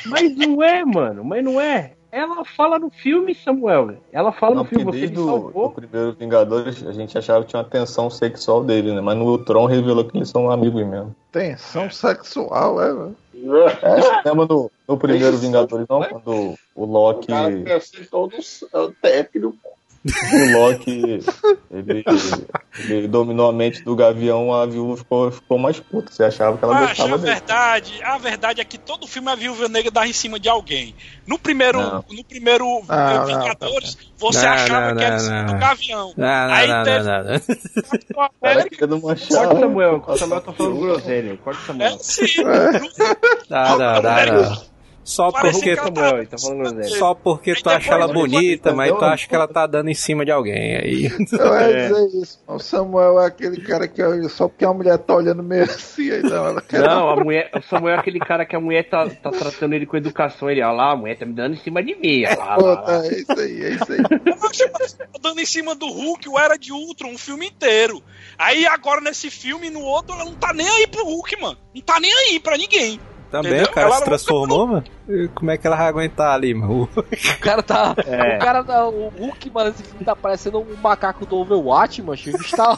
Mas 0.06 0.34
não 0.36 0.62
é, 0.62 0.84
mano. 0.84 1.24
Mas 1.24 1.44
não 1.44 1.60
é. 1.60 1.92
Ela 2.12 2.44
fala 2.44 2.76
no 2.78 2.90
filme, 2.90 3.34
Samuel. 3.36 3.94
Ela 4.12 4.32
fala 4.32 4.56
Não, 4.56 4.62
no 4.64 4.68
filme, 4.68 4.84
você 4.84 4.90
me 4.92 5.00
desde 5.00 5.18
o 5.18 5.22
do 5.22 5.26
salvou. 5.30 5.70
primeiro 5.70 6.12
Vingadores 6.18 6.84
a 6.84 6.90
gente 6.92 7.16
achava 7.16 7.44
que 7.44 7.50
tinha 7.50 7.62
uma 7.62 7.68
tensão 7.68 8.10
sexual 8.10 8.64
dele, 8.64 8.92
né? 8.92 9.00
Mas 9.00 9.16
no 9.16 9.38
Tron 9.38 9.66
revelou 9.66 10.04
que 10.04 10.16
eles 10.16 10.28
são 10.28 10.50
amigos 10.50 10.84
mesmo. 10.84 11.14
Tensão 11.30 11.88
sexual, 11.88 12.82
é, 12.82 12.92
velho. 12.92 13.16
É, 13.82 14.28
lembra 14.28 14.46
no, 14.46 14.70
no 14.90 14.98
primeiro 14.98 15.36
Vingadores, 15.38 15.86
não? 15.88 16.02
Quando 16.02 16.28
o 16.30 16.58
O 16.74 16.84
Loki. 16.84 17.26
cara 17.28 17.62
quer 17.62 17.80
ser 17.82 18.06
todo 18.08 18.34
é, 18.36 18.88
técnico. 19.00 19.56
o 20.02 20.58
Loki 20.58 21.20
ele, 21.70 22.02
ele 22.88 23.06
dominou 23.06 23.50
a 23.50 23.52
mente 23.52 23.84
do 23.84 23.94
Gavião, 23.94 24.50
a 24.50 24.64
viúva 24.64 24.96
ficou, 24.96 25.30
ficou 25.30 25.58
mais 25.58 25.78
puta. 25.78 26.10
Você 26.10 26.24
achava 26.24 26.56
que 26.56 26.64
ela 26.64 26.74
a 26.74 26.86
gostava 26.86 27.18
dele. 27.18 27.32
verdade, 27.34 28.00
a 28.02 28.16
verdade 28.16 28.60
é 28.62 28.64
que 28.64 28.78
todo 28.78 29.06
filme 29.06 29.30
a 29.30 29.34
Viúva 29.34 29.68
Negra 29.68 29.90
dá 29.90 30.06
em 30.06 30.12
cima 30.14 30.40
de 30.40 30.48
alguém. 30.48 30.94
No 31.26 31.38
primeiro, 31.38 31.78
Não. 31.82 32.02
no 32.10 32.24
primeiro 32.24 32.64
Não, 32.64 32.96
eh, 32.98 33.14
não, 33.14 33.26
Vingadores, 33.26 33.98
você 34.16 34.46
Não, 34.46 34.52
achava 34.54 34.88
não, 34.88 34.96
que 34.96 35.04
era 35.04 35.14
em 35.14 35.18
não, 35.18 35.24
cima 35.26 35.42
não. 35.42 35.52
do 35.54 35.60
Gavião. 35.60 36.14
Não, 36.16 36.26
não, 36.48 36.54
Aí 36.54 36.66
não, 36.68 36.82
teve- 36.84 37.04
não, 37.04 37.24
não, 37.24 37.24
não. 37.34 38.14
Cara, 38.16 38.30
América, 38.54 38.86
não 38.86 39.00
Corta 39.02 39.22
achava. 39.22 39.60
Samuel, 39.60 40.04
o 40.06 40.16
Samuel 40.16 40.40
tá 40.40 40.52
falando 40.54 40.80
groselha. 40.80 41.36
Corta 41.44 41.60
é 41.60 41.66
Samuel. 41.66 41.98
sim. 42.00 42.24
Dá, 43.50 43.76
dá, 43.76 44.00
dá, 44.00 44.24
dá. 44.24 44.62
Só 45.10 45.32
Parece 45.32 45.58
porque, 45.58 45.74
Samuel, 45.76 46.18
ele 46.18 46.26
tá 46.26 46.38
falando 46.38 46.84
só 46.84 47.14
porque 47.14 47.54
tu 47.54 47.68
acha 47.68 47.92
ela 47.92 48.06
bonita, 48.06 48.72
mas 48.72 48.92
tu 48.96 49.04
acha 49.04 49.28
que 49.28 49.34
ela 49.34 49.48
tá 49.48 49.66
dando 49.66 49.90
em 49.90 49.94
cima 49.94 50.24
de 50.24 50.30
alguém. 50.30 50.76
Aí. 50.76 51.04
Eu 51.06 51.54
ia 51.54 51.60
É. 51.60 51.88
dizer 51.88 52.06
isso. 52.22 52.38
O 52.46 52.58
Samuel 52.60 53.20
é 53.20 53.26
aquele 53.26 53.60
cara 53.60 53.88
que 53.88 54.00
olha 54.02 54.28
só 54.28 54.46
porque 54.48 54.64
a 54.64 54.72
mulher 54.72 54.98
tá 54.98 55.14
olhando 55.16 55.42
meio 55.42 55.64
assim, 55.64 56.10
aí 56.12 56.22
não, 56.22 56.46
ela 56.46 56.60
quer. 56.62 56.80
Não, 56.82 57.08
a 57.10 57.16
mulher, 57.16 57.50
o 57.56 57.60
Samuel 57.62 57.96
é 57.96 57.98
aquele 57.98 58.20
cara 58.20 58.46
que 58.46 58.54
a 58.54 58.60
mulher 58.60 58.88
tá, 58.88 59.08
tá 59.08 59.30
tratando 59.30 59.72
ele 59.74 59.84
com 59.86 59.96
educação. 59.96 60.48
Ele, 60.48 60.62
olha 60.62 60.72
lá, 60.72 60.92
a 60.92 60.96
mulher 60.96 61.18
tá 61.18 61.26
me 61.26 61.32
dando 61.32 61.54
em 61.54 61.58
cima 61.58 61.82
de 61.82 61.94
mim. 61.96 62.24
Olha 62.26 62.36
lá, 62.38 62.56
lá, 62.56 62.56
lá. 62.56 62.76
Puta, 62.76 63.06
é 63.06 63.18
isso 63.18 63.32
aí, 63.40 63.62
é 63.64 63.68
isso 63.70 63.92
aí. 63.92 64.02
Tá 64.02 65.18
dando 65.20 65.40
em 65.40 65.46
cima 65.46 65.74
do 65.74 65.86
Hulk, 65.86 66.28
o 66.28 66.38
Era 66.38 66.56
de 66.56 66.72
Ultron, 66.72 67.10
um 67.10 67.18
filme 67.18 67.46
inteiro. 67.48 68.02
Aí 68.38 68.66
agora 68.66 69.00
nesse 69.00 69.30
filme 69.30 69.66
e 69.66 69.70
no 69.70 69.80
outro, 69.80 70.14
ela 70.14 70.24
não 70.24 70.34
tá 70.34 70.52
nem 70.52 70.68
aí 70.68 70.86
pro 70.86 71.04
Hulk, 71.04 71.40
mano. 71.40 71.58
Não 71.74 71.82
tá 71.82 71.98
nem 72.00 72.12
aí 72.12 72.40
pra 72.40 72.56
ninguém. 72.56 73.00
Também 73.30 73.52
Entendeu? 73.52 73.70
o 73.70 73.74
cara 73.74 73.86
Ela 73.86 73.96
se 73.96 74.04
transformou, 74.04 74.66
mano. 74.66 74.84
Como 75.34 75.50
é 75.52 75.56
que 75.56 75.66
ela 75.66 75.76
vai 75.76 75.86
aguentar 75.86 76.34
ali, 76.34 76.52
mano? 76.52 76.88
O 76.96 77.40
cara 77.40 77.62
tá. 77.62 77.94
É. 78.06 78.36
O 78.36 78.38
cara 78.40 78.64
tá. 78.64 78.88
O 78.88 79.08
Hulk, 79.08 79.50
mano, 79.50 79.70
esse 79.70 79.84
filme 79.84 80.04
tá 80.04 80.16
parecendo 80.16 80.58
um 80.58 80.76
macaco 80.82 81.24
do 81.24 81.36
Overwatch, 81.36 82.02
mano. 82.02 82.18
O 82.20 82.38
bicho 82.38 82.56
tá. 82.56 82.76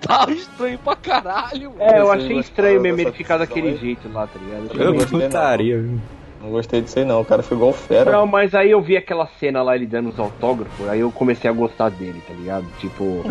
tá 0.00 0.26
estranho 0.30 0.78
pra 0.78 0.94
caralho, 0.94 1.70
mano. 1.70 1.82
É, 1.82 1.98
eu 1.98 2.12
achei 2.12 2.38
estranho 2.38 2.80
mesmo 2.80 3.00
ele 3.00 3.12
ficar 3.12 3.38
daquele 3.38 3.68
aí? 3.70 3.76
jeito 3.76 4.08
lá, 4.12 4.26
tá 4.26 4.38
ligado? 4.38 4.80
Eu 4.80 4.94
Eu 4.94 5.06
putaria, 5.06 5.78
viu? 5.80 5.98
Não 6.40 6.50
gostei 6.50 6.80
disso 6.80 6.98
aí, 6.98 7.04
não. 7.04 7.20
O 7.20 7.24
cara 7.24 7.40
foi 7.42 7.56
igual 7.56 7.72
fera. 7.72 8.10
Não, 8.10 8.26
mas 8.26 8.52
aí 8.54 8.70
eu 8.70 8.82
vi 8.82 8.96
aquela 8.96 9.28
cena 9.38 9.62
lá, 9.62 9.76
ele 9.76 9.86
dando 9.86 10.08
os 10.08 10.18
autógrafos, 10.18 10.88
aí 10.88 10.98
eu 10.98 11.10
comecei 11.12 11.48
a 11.48 11.52
gostar 11.52 11.88
dele, 11.88 12.20
tá 12.26 12.34
ligado? 12.34 12.66
Tipo. 12.80 13.22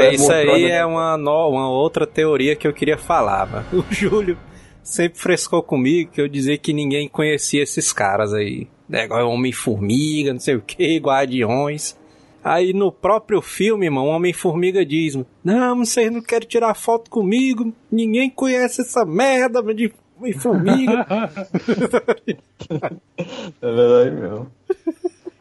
É, 0.00 0.14
isso 0.14 0.32
aí 0.32 0.46
mostrou, 0.46 0.58
né? 0.58 0.70
é 0.70 0.86
uma, 0.86 1.16
no- 1.18 1.50
uma 1.50 1.68
outra 1.68 2.06
teoria 2.06 2.56
que 2.56 2.66
eu 2.66 2.72
queria 2.72 2.96
falar, 2.96 3.46
mano. 3.46 3.64
O 3.72 3.84
Júlio 3.90 4.38
sempre 4.84 5.18
frescou 5.18 5.62
comigo 5.62 6.12
que 6.12 6.20
eu 6.20 6.28
dizia 6.28 6.58
que 6.58 6.72
ninguém 6.72 7.08
conhecia 7.08 7.62
esses 7.62 7.92
caras 7.92 8.32
aí. 8.34 8.68
Negócio 8.88 9.26
Homem-Formiga, 9.28 10.32
não 10.32 10.40
sei 10.40 10.54
o 10.54 10.60
que, 10.60 10.98
Guardiões. 11.02 11.96
Aí 12.44 12.74
no 12.74 12.92
próprio 12.92 13.40
filme, 13.40 13.88
mano, 13.88 14.08
Homem-Formiga 14.08 14.84
diz: 14.84 15.18
Não, 15.42 15.78
vocês 15.78 16.12
não 16.12 16.20
querem 16.20 16.46
tirar 16.46 16.74
foto 16.74 17.10
comigo, 17.10 17.72
ninguém 17.90 18.28
conhece 18.28 18.82
essa 18.82 19.04
merda 19.06 19.62
de 19.74 19.92
Homem-Formiga. 20.18 21.06
É 23.60 23.72
verdade 23.72 24.10
mesmo. 24.10 24.50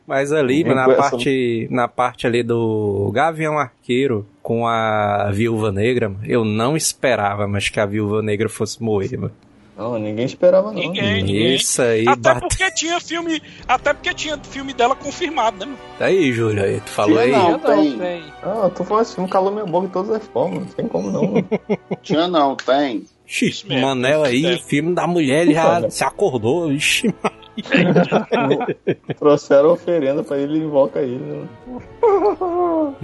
Mas 0.05 0.31
ali, 0.33 0.63
Ninguém 0.63 0.75
mano, 0.75 0.81
na 0.81 0.85
conhece 0.85 1.11
parte, 1.11 1.67
na 1.71 1.87
parte 1.87 2.27
ali 2.27 2.43
do 2.43 3.09
Gavião 3.13 3.57
Arqueiro 3.57 4.27
com 4.41 4.67
a 4.67 5.31
Viúva 5.31 5.71
Negra, 5.71 6.09
mano, 6.09 6.25
eu 6.25 6.43
não 6.43 6.75
esperava, 6.75 7.47
mas 7.47 7.69
que 7.69 7.79
a 7.79 7.85
Viúva 7.85 8.21
Negra 8.21 8.49
fosse 8.49 8.83
morrer, 8.83 9.17
mano. 9.17 9.33
Não, 9.75 9.97
ninguém 9.97 10.25
esperava, 10.25 10.67
não. 10.67 10.79
Ninguém, 10.79 11.23
ninguém. 11.23 11.55
Isso 11.55 11.81
aí, 11.81 12.07
Até 12.07 12.21
bate... 12.35 12.41
porque 12.41 12.71
tinha 12.71 12.99
filme. 12.99 13.41
Até 13.67 13.91
porque 13.91 14.13
tinha 14.13 14.37
filme 14.37 14.71
dela 14.71 14.95
confirmado, 14.95 15.57
né, 15.59 15.65
mano? 15.65 15.77
Aí, 15.99 16.31
Júlio, 16.31 16.63
aí, 16.63 16.79
tu 16.79 16.89
falou 16.91 17.17
aí. 17.17 17.31
Não, 17.31 17.51
Eu 17.51 17.59
tem. 17.59 17.97
tem. 17.97 18.23
Ah, 18.43 18.69
tu 18.69 18.83
falou 18.83 19.01
assim, 19.01 19.25
calou 19.27 19.51
minha 19.51 19.65
boca 19.65 19.87
de 19.87 19.93
todas 19.93 20.11
as 20.11 20.27
formas. 20.27 20.59
Não 20.59 20.67
tem 20.67 20.87
como 20.87 21.09
não. 21.09 21.23
mano. 21.25 21.49
Tinha 22.03 22.27
não, 22.27 22.55
tem. 22.55 23.03
Ixi, 23.25 23.65
Manel 23.81 24.23
aí, 24.23 24.59
filme 24.59 24.93
da 24.93 25.07
mulher, 25.07 25.41
ele 25.41 25.55
já 25.55 25.81
se 25.89 26.03
acordou. 26.03 26.71
Ixi, 26.71 27.13
Trouxeram 29.19 29.71
oferenda 29.71 30.23
pra 30.23 30.37
ele 30.37 30.57
e 30.59 30.63
invoca 30.63 30.99
ele. 31.01 31.17
Né? 31.23 31.47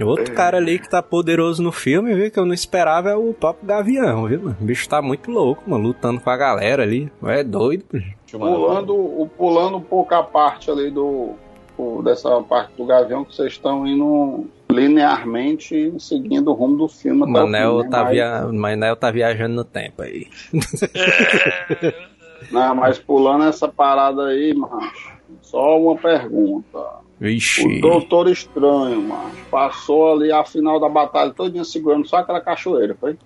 outro 0.04 0.34
cara 0.34 0.56
ali 0.56 0.78
que 0.78 0.88
tá 0.88 1.02
poderoso 1.02 1.62
no 1.62 1.70
filme, 1.72 2.14
viu, 2.14 2.30
que 2.30 2.38
eu 2.38 2.44
não 2.44 2.54
esperava 2.54 3.10
é 3.10 3.14
o 3.16 3.32
próprio 3.32 3.66
Gavião, 3.66 4.26
viu, 4.26 4.40
mano? 4.42 4.56
O 4.60 4.64
bicho 4.64 4.88
tá 4.88 5.00
muito 5.00 5.30
louco, 5.30 5.62
mano, 5.68 5.84
lutando 5.88 6.20
com 6.20 6.30
a 6.30 6.36
galera 6.36 6.82
ali. 6.82 7.10
É 7.24 7.44
doido. 7.44 7.84
Pulando, 8.30 8.94
o- 8.94 9.28
pulando 9.36 9.76
um 9.76 9.82
pouco 9.82 10.14
a 10.14 10.22
parte 10.22 10.70
ali 10.70 10.90
do. 10.90 11.34
o- 11.78 12.02
dessa 12.02 12.40
parte 12.42 12.72
do 12.76 12.84
Gavião 12.86 13.24
que 13.24 13.34
vocês 13.34 13.52
estão 13.52 13.86
indo 13.86 14.46
linearmente 14.70 15.92
seguindo 15.98 16.48
o 16.50 16.54
rumo 16.54 16.76
do 16.76 16.88
filme. 16.88 17.26
Manel 17.26 17.78
né? 17.82 17.88
tá, 17.90 18.04
Mas- 18.04 18.12
via... 18.12 18.46
Manel 18.52 18.94
tá 18.96 19.10
viajando 19.10 19.54
no 19.56 19.64
tempo 19.64 20.02
aí. 20.02 20.26
Não, 22.50 22.74
mas 22.74 22.98
pulando 22.98 23.44
essa 23.44 23.68
parada 23.68 24.26
aí, 24.26 24.54
macho, 24.54 25.12
só 25.42 25.78
uma 25.78 25.96
pergunta. 25.96 26.78
Vixe. 27.18 27.78
O 27.78 27.80
Doutor 27.80 28.28
Estranho, 28.28 29.02
macho, 29.02 29.44
passou 29.50 30.12
ali 30.12 30.32
a 30.32 30.44
final 30.44 30.80
da 30.80 30.88
batalha 30.88 31.32
todinha 31.32 31.64
segurando 31.64 32.08
só 32.08 32.16
aquela 32.18 32.40
cachoeira, 32.40 32.96
foi? 32.98 33.16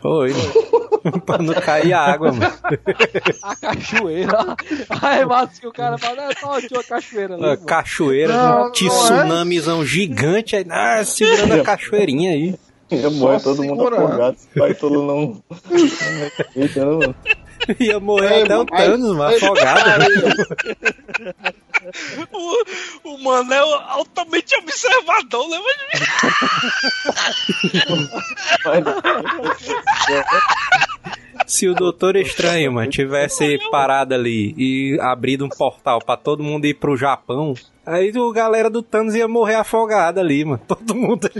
Foi. 0.00 0.32
pra 1.26 1.38
não 1.38 1.54
cair 1.54 1.92
a 1.92 2.00
água, 2.00 2.32
mano. 2.32 2.52
A 3.42 3.56
cachoeira. 3.56 4.56
Aí, 5.02 5.24
Matos, 5.26 5.58
que 5.58 5.66
o 5.66 5.72
cara 5.72 5.98
fala, 5.98 6.30
é 6.30 6.34
só 6.34 6.58
tinha 6.58 6.78
uma 6.78 6.84
cachoeira 6.84 7.34
ali. 7.34 7.56
Cachoeira, 7.66 8.32
Não, 8.36 8.60
um 8.60 8.62
não 8.64 8.72
tsunamizão 8.72 9.84
gigante 9.84 10.56
aí, 10.56 10.64
ah, 10.70 11.04
segurando 11.04 11.60
a 11.60 11.62
cachoeirinha 11.62 12.30
aí. 12.30 12.54
Ia 12.90 13.02
Só 13.02 13.10
morrer 13.10 13.40
todo 13.40 13.62
mundo 13.62 13.84
segurando. 13.84 14.04
afogado. 14.04 14.36
Se 14.38 14.48
o 14.56 14.58
Baitolo 14.58 15.06
não. 15.06 15.42
não 16.76 16.98
mano? 16.98 17.14
Ia 17.80 18.00
morrer 18.00 18.34
Ei, 18.34 18.42
até 18.42 18.56
o 18.56 18.64
Thanos, 18.64 19.16
mano, 19.16 19.36
afogado. 19.36 20.04
O, 22.30 23.14
o 23.14 23.24
Manel 23.24 23.66
altamente 23.88 24.54
observador, 24.56 25.48
né? 25.48 25.58
Mas 28.64 28.84
Se 31.46 31.68
o 31.68 31.74
Doutor 31.74 32.16
Estranho, 32.16 32.72
mano, 32.72 32.90
tivesse 32.90 33.58
parado 33.70 34.14
ali 34.14 34.54
e 34.58 34.98
abrido 35.00 35.44
um 35.44 35.48
portal 35.48 36.00
pra 36.00 36.16
todo 36.16 36.44
mundo 36.44 36.66
ir 36.66 36.74
pro 36.74 36.96
Japão, 36.96 37.54
aí 37.84 38.12
o 38.14 38.30
galera 38.30 38.68
do 38.68 38.82
Thanos 38.82 39.14
ia 39.14 39.26
morrer 39.26 39.54
afogada 39.54 40.20
ali, 40.20 40.44
mano. 40.44 40.60
Todo 40.68 40.94
mundo. 40.94 41.30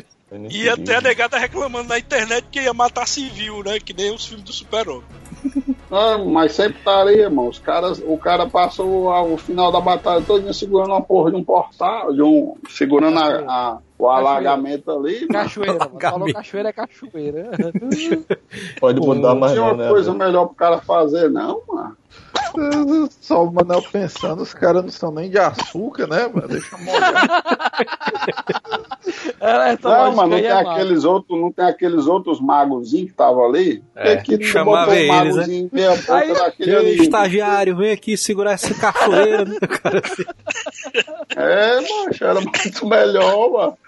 Dia. 0.48 0.76
ter 0.76 0.94
a 0.96 1.00
negada 1.00 1.38
reclamando 1.38 1.88
na 1.88 1.98
internet 1.98 2.46
que 2.50 2.62
ia 2.62 2.72
matar 2.72 3.06
civil, 3.06 3.62
né? 3.62 3.78
Que 3.78 3.92
nem 3.92 4.12
os 4.12 4.26
filmes 4.26 4.44
do 4.44 4.52
Super-Homem. 4.52 5.04
Não, 5.90 6.24
mas 6.26 6.52
sempre 6.52 6.78
estaria, 6.78 7.22
irmão. 7.22 7.48
Os 7.48 7.58
caras, 7.58 8.00
o 8.06 8.16
cara 8.16 8.46
passou 8.48 9.08
o 9.08 9.36
final 9.36 9.72
da 9.72 9.80
batalha 9.80 10.22
todinha 10.24 10.52
segurando 10.52 10.90
uma 10.90 11.02
porra 11.02 11.30
de 11.30 11.36
um 11.36 11.42
portal, 11.44 12.12
de 12.12 12.22
um, 12.22 12.54
segurando 12.68 13.18
a, 13.18 13.26
a- 13.26 13.78
o 13.98 14.08
alagamento 14.08 14.90
ali. 14.90 15.20
mano. 15.20 15.28
Cachoeira, 15.32 15.78
mano. 15.78 16.00
Falou 16.00 16.32
cachoeira 16.32 16.68
é 16.68 16.72
cachoeira. 16.72 17.50
Pode 18.80 19.00
mudar 19.00 19.34
mais 19.34 19.52
Tinha 19.52 19.64
não, 19.64 19.74
uma 19.74 19.82
né? 19.84 19.88
coisa 19.90 20.14
melhor 20.14 20.46
pro 20.46 20.54
cara 20.54 20.78
fazer, 20.80 21.28
não, 21.30 21.60
mano. 21.68 21.96
Só 23.20 23.44
o 23.44 23.52
Manel 23.52 23.80
pensando, 23.92 24.42
os 24.42 24.52
caras 24.52 24.82
não 24.82 24.90
são 24.90 25.12
nem 25.12 25.30
de 25.30 25.38
açúcar, 25.38 26.06
né, 26.08 26.26
mano? 26.32 26.48
Deixa 26.48 26.74
eu 26.76 26.80
molhar. 26.84 27.42
É, 29.40 29.78
Não, 29.82 30.14
mas 30.14 30.28
não 30.30 30.36
tem, 30.36 30.46
é 30.46 30.54
massa. 30.54 30.70
aqueles 30.72 31.04
outros, 31.04 31.40
não 31.40 31.50
tem 31.50 31.64
aqueles 31.64 32.06
outros 32.06 32.38
magozinhos 32.40 33.06
que 33.06 33.12
estavam 33.12 33.44
ali? 33.46 33.82
É, 33.96 34.16
que 34.16 34.42
chamava 34.44 34.90
um 34.90 34.94
eles, 34.94 35.08
né? 35.08 35.16
magozinho 35.24 35.70
boca 35.70 36.14
Aí- 36.14 36.32
daquele 36.34 36.90
estagiário, 37.02 37.76
vem 37.76 37.92
aqui 37.92 38.16
segurar 38.16 38.52
essa 38.52 38.74
cachoeira. 38.74 39.44
né? 39.46 39.56
Cara 39.82 40.02
assim, 40.04 40.24
É, 41.36 41.80
macho, 42.04 42.24
era 42.24 42.40
muito 42.40 42.86
melhor, 42.86 43.50
mano. 43.50 43.78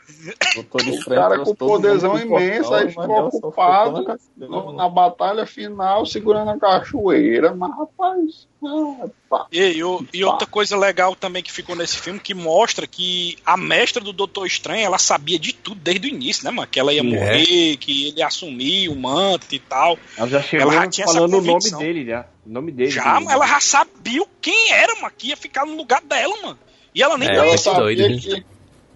Doutor 0.54 0.80
O 0.88 1.04
cara 1.04 1.38
com 1.40 1.54
poderzão 1.54 2.18
imenso, 2.18 2.72
aí 2.74 2.88
ficou 2.88 3.04
ela 3.04 3.26
ocupado 3.28 4.04
na 4.36 4.72
na 4.72 4.88
batalha 4.88 5.46
final, 5.46 6.06
segurando 6.06 6.50
a 6.50 6.58
cachoeira. 6.58 7.54
Mas, 7.54 7.70
rapaz, 7.76 8.46
ah, 8.64 9.06
pá. 9.28 9.46
E, 9.50 9.60
e 9.60 9.84
o- 9.84 10.06
e 10.12 10.24
outra 10.24 10.46
coisa 10.46 10.76
legal 10.76 11.16
também 11.16 11.42
que 11.42 11.50
ficou 11.50 11.74
nesse 11.74 11.98
filme 11.98 12.20
que 12.20 12.34
mostra 12.34 12.86
que 12.86 13.36
a 13.44 13.56
mestra 13.56 14.02
do 14.02 14.12
Doutor 14.12 14.46
Estranho 14.46 14.84
ela 14.84 14.98
sabia 14.98 15.38
de 15.38 15.52
tudo 15.52 15.80
desde 15.80 16.06
o 16.06 16.10
início, 16.10 16.44
né, 16.44 16.50
mano? 16.50 16.68
Que 16.70 16.78
ela 16.78 16.92
ia 16.92 17.00
É. 17.00 17.02
morrer, 17.02 17.76
que 17.78 18.08
ele 18.08 18.18
ia 18.18 18.26
assumir 18.26 18.88
o 18.88 18.94
manto 18.96 19.46
e 19.52 19.58
tal. 19.58 19.98
Ela 20.16 20.28
já 20.28 20.42
chegou 20.42 20.72
Ela 20.72 20.88
já 20.92 21.04
falando 21.04 21.38
o 21.38 21.40
nome 21.40 21.70
dele 21.78 22.04
já. 22.06 22.26
O 22.46 22.50
nome 22.50 22.70
dele. 22.72 22.90
Já, 22.90 23.20
mas 23.20 23.34
ela 23.34 23.46
já 23.46 23.60
sabia 23.60 24.24
quem 24.40 24.72
era, 24.72 24.94
mano, 24.96 25.12
que 25.16 25.28
ia 25.28 25.36
ficar 25.36 25.64
no 25.66 25.74
lugar 25.76 26.00
dela, 26.02 26.34
mano. 26.42 26.58
E 26.94 27.02
ela 27.02 27.16
nem 27.16 27.28
É, 27.28 27.32
ela 27.34 27.44
conhecia. 27.46 27.72
muito 27.72 27.84
sabia 27.84 28.08
doido, 28.08 28.20
que, 28.20 28.44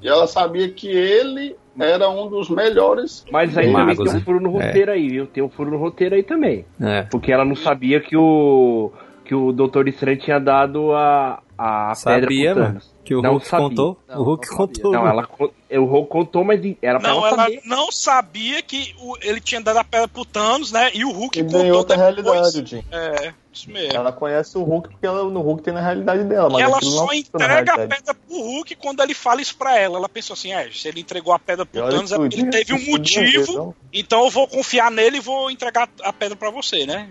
e 0.00 0.08
ela 0.08 0.26
sabia 0.26 0.68
que 0.68 0.88
ele 0.88 1.56
era 1.78 2.08
um 2.08 2.28
dos 2.28 2.48
melhores. 2.48 3.24
Mas 3.30 3.56
aí 3.56 3.70
Magos, 3.70 3.96
também 3.96 4.12
tem 4.12 4.20
um 4.20 4.24
furo 4.24 4.40
no 4.40 4.50
roteiro 4.50 4.92
aí, 4.92 5.08
viu? 5.08 5.26
Tem 5.26 5.42
um 5.42 5.48
furo 5.48 5.70
no 5.70 5.78
roteiro 5.78 6.14
aí 6.14 6.22
também. 6.22 6.64
É. 6.80 7.02
Porque 7.02 7.32
ela 7.32 7.44
não 7.44 7.56
sabia 7.56 8.00
que 8.00 8.16
o. 8.16 8.92
que 9.24 9.34
o 9.34 9.52
Doutor 9.52 9.88
Estranho 9.88 10.18
tinha 10.18 10.38
dado 10.38 10.92
a. 10.92 11.42
a 11.56 11.94
Sabia, 11.94 12.26
pedra 12.26 12.26
pro 12.26 12.62
mano. 12.62 12.66
Thanos. 12.68 12.95
Que 13.06 13.14
o 13.14 13.22
Não 13.22 13.30
Hulk 13.34 13.46
sabia. 13.46 13.68
contou. 13.68 13.98
Não, 14.08 14.20
o 14.20 14.22
Hulk 14.24 14.48
não 14.50 14.56
contou. 14.56 14.92
Não, 14.92 15.06
ela. 15.06 15.26
con- 15.26 15.50
O 15.70 15.84
Hulk 15.84 16.10
contou, 16.10 16.44
mas 16.44 16.60
era 16.82 16.98
pra 17.00 17.08
Não, 17.08 17.18
ela 17.18 17.28
ela 17.28 17.36
saber. 17.44 17.60
não 17.64 17.92
sabia 17.92 18.60
que 18.62 18.94
o- 18.98 19.16
ele 19.20 19.40
tinha 19.40 19.60
dado 19.60 19.78
a 19.78 19.84
pedra 19.84 20.08
pro 20.08 20.24
Thanos, 20.24 20.70
né? 20.72 20.90
E 20.92 21.04
o 21.04 21.10
Hulk 21.12 21.38
E 21.38 21.44
contou 21.44 21.60
tem 21.60 21.70
outra 21.72 21.96
depois. 21.96 22.24
realidade, 22.34 22.66
Jim. 22.68 22.84
É, 22.90 23.32
isso 23.52 23.70
mesmo. 23.70 23.96
Ela 23.96 24.10
conhece 24.12 24.58
o 24.58 24.62
Hulk 24.64 24.88
porque 24.90 25.06
ela, 25.06 25.22
no 25.30 25.40
Hulk 25.40 25.62
tem 25.62 25.72
na 25.72 25.80
realidade 25.80 26.24
dela, 26.24 26.50
mas 26.50 26.58
E 26.58 26.62
ela 26.62 26.80
só 26.82 27.12
entrega 27.12 27.74
a 27.74 27.78
pedra 27.86 28.12
pro 28.14 28.36
Hulk 28.36 28.74
quando 28.76 29.00
ele 29.02 29.14
fala 29.14 29.40
isso 29.40 29.56
pra 29.56 29.78
ela. 29.78 29.98
Ela 29.98 30.08
pensou 30.08 30.34
assim: 30.34 30.52
é, 30.52 30.68
se 30.72 30.88
ele 30.88 31.00
entregou 31.00 31.32
a 31.32 31.38
pedra 31.38 31.64
pro 31.64 31.80
Thanos, 31.88 32.10
é 32.10 32.16
porque 32.16 32.40
ele 32.40 32.50
teve 32.50 32.72
um 32.74 32.84
motivo, 32.90 33.74
então 33.92 34.24
eu 34.24 34.30
vou 34.30 34.48
confiar 34.48 34.90
nele 34.90 35.18
e 35.18 35.20
vou 35.20 35.48
entregar 35.48 35.88
a 36.02 36.12
pedra 36.12 36.34
pra 36.36 36.50
você, 36.50 36.84
né? 36.86 37.08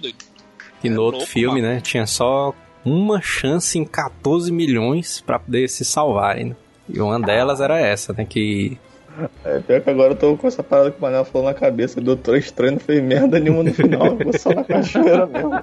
Doido. 0.00 0.24
E 0.84 0.88
no 0.90 0.96
É 0.96 1.00
outro 1.00 1.18
louco, 1.18 1.32
filme, 1.32 1.60
mano. 1.62 1.74
né, 1.74 1.80
tinha 1.80 2.06
só 2.06 2.54
uma 2.84 3.20
chance 3.20 3.78
em 3.78 3.84
14 3.84 4.50
milhões 4.52 5.20
pra 5.20 5.38
poder 5.38 5.68
se 5.68 5.84
salvarem. 5.84 6.46
né? 6.46 6.56
E 6.88 7.00
uma 7.00 7.18
delas 7.20 7.60
era 7.60 7.78
essa, 7.80 8.12
né, 8.12 8.24
que... 8.24 8.78
É, 9.44 9.60
pior 9.60 9.80
que 9.80 9.88
agora 9.90 10.12
eu 10.12 10.16
tô 10.16 10.36
com 10.36 10.48
essa 10.48 10.60
parada 10.60 10.90
que 10.90 10.98
o 10.98 11.00
Manel 11.00 11.24
falou 11.24 11.46
na 11.46 11.54
cabeça. 11.54 12.00
O 12.00 12.02
Doutor 12.02 12.36
Estranho 12.36 12.72
não 12.72 12.80
fez 12.80 13.00
merda 13.00 13.38
nenhuma 13.38 13.62
no 13.62 13.72
final, 13.72 14.16
ficou 14.16 14.36
só 14.38 14.50
na 14.50 14.64
cachoeira 14.64 15.24
mesmo. 15.26 15.62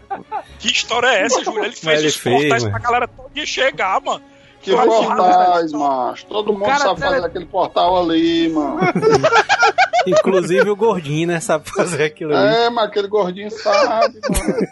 Que 0.58 0.70
história 0.70 1.08
é 1.08 1.24
essa, 1.24 1.44
Júlio? 1.44 1.66
Ele 1.66 1.76
fez 1.76 2.06
os 2.06 2.18
portais 2.18 2.64
mano. 2.64 2.72
pra 2.72 2.80
galera 2.80 3.08
todo 3.10 3.46
chegar, 3.46 4.00
mano. 4.02 4.24
Que 4.62 4.72
Fala, 4.72 4.86
portais, 4.90 5.72
fala, 5.72 6.08
macho. 6.12 6.26
Todo 6.28 6.54
mundo 6.54 6.66
sabe 6.78 7.00
fazer 7.02 7.16
tele- 7.16 7.26
aquele 7.26 7.46
portal 7.46 8.00
ali, 8.02 8.48
mano. 8.50 8.80
Inclusive 10.08 10.70
o 10.70 10.76
gordinho, 10.76 11.28
né, 11.28 11.40
sabe 11.40 11.70
fazer 11.70 12.06
aquilo 12.06 12.36
ali. 12.36 12.56
É, 12.56 12.70
mas 12.70 12.86
aquele 12.86 13.08
gordinho 13.08 13.52
sabe, 13.52 14.20
mano. 14.30 14.68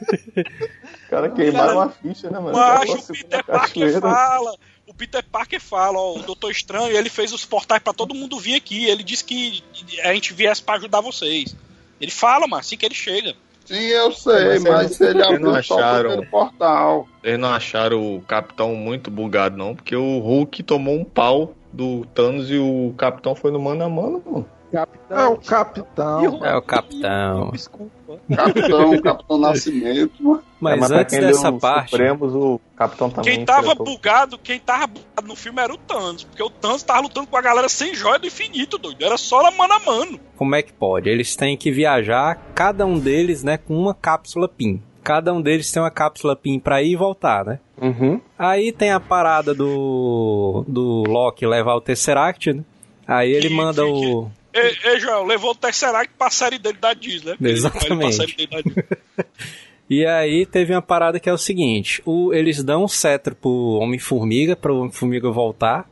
O 1.09 1.11
cara 1.11 1.29
queimaram 1.31 1.81
a 1.81 1.89
ficha, 1.89 2.29
né, 2.29 2.39
mano? 2.39 2.55
Macho, 2.55 2.97
Ficou 2.97 2.99
o 3.01 3.13
Peter 3.17 3.37
na 3.37 3.43
Parker 3.43 3.61
cachoeira. 3.83 4.01
fala. 4.01 4.55
O 4.87 4.93
Peter 4.93 5.25
Parker 5.31 5.59
fala, 5.59 5.97
ó, 5.97 6.15
o 6.17 6.21
Doutor 6.21 6.51
Estranho, 6.51 6.95
ele 6.95 7.09
fez 7.09 7.33
os 7.33 7.45
portais 7.45 7.81
pra 7.81 7.93
todo 7.93 8.13
mundo 8.13 8.39
vir 8.39 8.55
aqui. 8.55 8.85
Ele 8.85 9.01
disse 9.03 9.23
que 9.23 9.63
a 10.03 10.13
gente 10.13 10.33
viesse 10.33 10.61
pra 10.61 10.75
ajudar 10.75 11.01
vocês. 11.01 11.55
Ele 11.99 12.11
fala, 12.11 12.47
mano, 12.47 12.59
assim 12.59 12.77
que 12.77 12.85
ele 12.85 12.93
chega. 12.95 13.33
Sim, 13.65 13.75
eu 13.81 14.11
sei, 14.11 14.59
Mas 14.59 14.63
mas 14.63 15.01
eles 15.01 15.01
ele 15.01 15.19
não 15.19 15.49
abriu 15.49 15.63
só 15.63 15.79
acharam. 15.79 16.11
aquele 16.11 16.25
portal. 16.27 17.07
Eles 17.23 17.39
não 17.39 17.49
acharam 17.49 18.15
o 18.15 18.21
Capitão 18.21 18.73
muito 18.75 19.11
bugado, 19.11 19.55
não, 19.57 19.75
porque 19.75 19.95
o 19.95 20.19
Hulk 20.19 20.63
tomou 20.63 20.95
um 20.95 21.03
pau 21.03 21.53
do 21.73 22.03
Thanos 22.15 22.49
e 22.49 22.57
o 22.57 22.93
Capitão 22.97 23.35
foi 23.35 23.51
no 23.51 23.59
mano 23.59 23.83
a 23.83 23.89
mano, 23.89 24.23
mano. 24.25 24.49
Capitão. 24.71 25.17
É 25.19 25.27
o 25.27 25.37
capitão. 25.37 26.45
É 26.45 26.55
o 26.55 26.61
capitão. 26.61 27.49
Desculpa. 27.51 27.98
Capitão, 28.35 29.01
Capitão 29.01 29.37
Nascimento. 29.37 30.43
Mas 30.59 30.81
É, 30.83 30.87
pra 30.87 30.97
antes 31.01 31.19
dessa 31.19 31.51
parte... 31.53 31.91
Supremos, 31.91 32.35
o 32.35 32.59
Capitão 32.75 33.09
também. 33.09 33.35
Quem 33.35 33.45
tava 33.45 33.67
enfrentou. 33.67 33.85
bugado, 33.85 34.37
quem 34.37 34.59
tava 34.59 34.87
bugado 34.87 35.27
no 35.27 35.35
filme 35.35 35.61
era 35.61 35.73
o 35.73 35.77
Thanos. 35.77 36.23
Porque 36.23 36.43
o 36.43 36.49
Thanos 36.49 36.83
tava 36.83 37.01
lutando 37.01 37.27
com 37.27 37.37
a 37.37 37.41
galera 37.41 37.69
sem 37.69 37.93
joia 37.93 38.19
do 38.19 38.27
infinito, 38.27 38.77
doido. 38.77 39.03
Era 39.03 39.17
só 39.17 39.41
lá 39.41 39.51
mano 39.51 39.73
a 39.73 39.79
mano. 39.79 40.19
Como 40.37 40.55
é 40.55 40.61
que 40.61 40.73
pode? 40.73 41.09
Eles 41.09 41.35
têm 41.35 41.55
que 41.57 41.71
viajar, 41.71 42.35
cada 42.55 42.85
um 42.85 42.97
deles, 42.99 43.43
né, 43.43 43.57
com 43.57 43.75
uma 43.77 43.93
cápsula 43.93 44.47
PIN. 44.47 44.81
Cada 45.03 45.33
um 45.33 45.41
deles 45.41 45.71
tem 45.71 45.81
uma 45.81 45.89
cápsula 45.89 46.35
PIN 46.35 46.59
pra 46.59 46.83
ir 46.83 46.91
e 46.91 46.95
voltar, 46.95 47.43
né? 47.45 47.59
Uhum. 47.81 48.19
Aí 48.37 48.71
tem 48.71 48.91
a 48.91 48.99
parada 48.99 49.53
do 49.55 50.63
do 50.67 51.03
Loki 51.07 51.45
levar 51.47 51.75
o 51.75 51.81
Tesseract, 51.81 52.53
né? 52.53 52.63
Aí 53.07 53.31
ele 53.31 53.47
Que- 53.47 53.53
manda 53.55 53.81
que- 53.83 53.89
o 53.89 54.29
Ei, 54.53 54.77
ei, 54.83 54.99
Joel, 54.99 55.25
levou 55.25 55.51
o 55.51 55.55
Tesseract 55.55 56.13
pra 56.17 56.29
série 56.29 56.57
dele 56.57 56.77
da 56.79 56.93
Disney. 56.93 57.35
né? 57.39 57.51
Exatamente. 57.51 58.17
Dele 58.35 58.47
da 58.47 58.61
Disney. 58.61 58.85
E 59.89 60.05
aí 60.05 60.45
teve 60.45 60.71
uma 60.71 60.83
parada 60.83 61.19
que 61.19 61.27
é 61.27 61.33
o 61.33 61.37
seguinte: 61.37 61.99
o, 62.05 62.31
eles 62.31 62.63
dão 62.63 62.83
um 62.83 62.87
cetro 62.87 63.35
pro 63.35 63.79
Homem-Formiga, 63.81 64.55
pro 64.55 64.77
Homem-Formiga 64.77 65.31
voltar, 65.31 65.89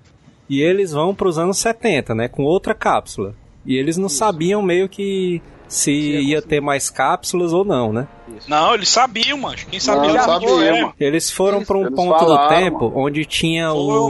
e 0.48 0.62
eles 0.62 0.92
vão 0.92 1.16
pros 1.16 1.40
anos 1.40 1.58
70, 1.58 2.14
né? 2.14 2.28
Com 2.28 2.44
outra 2.44 2.76
cápsula. 2.76 3.34
E 3.66 3.76
eles 3.76 3.98
não 3.98 4.08
sabiam 4.08 4.62
meio 4.62 4.88
que 4.88 5.42
se 5.68 5.92
ia 5.92 6.42
ter 6.42 6.62
mais 6.62 6.90
cápsulas 6.90 7.52
ou 7.54 7.64
não, 7.66 7.92
né? 7.92 8.08
Não, 8.48 8.74
eles 8.76 8.90
sabiam, 8.90 9.38
mano. 9.38 9.58
Quem 9.70 9.80
sabia 9.80 10.14
Não, 10.14 10.24
sabia, 10.24 10.50
é. 11.00 11.06
Eles 11.06 11.32
foram 11.32 11.64
pra 11.66 11.78
um 11.78 11.82
Eles 11.86 11.96
ponto 11.96 12.14
do 12.20 12.20
falaram, 12.36 12.56
tempo 12.58 12.86
mano. 12.90 12.98
onde 13.00 13.26
tinha 13.26 13.72
o 13.74 14.08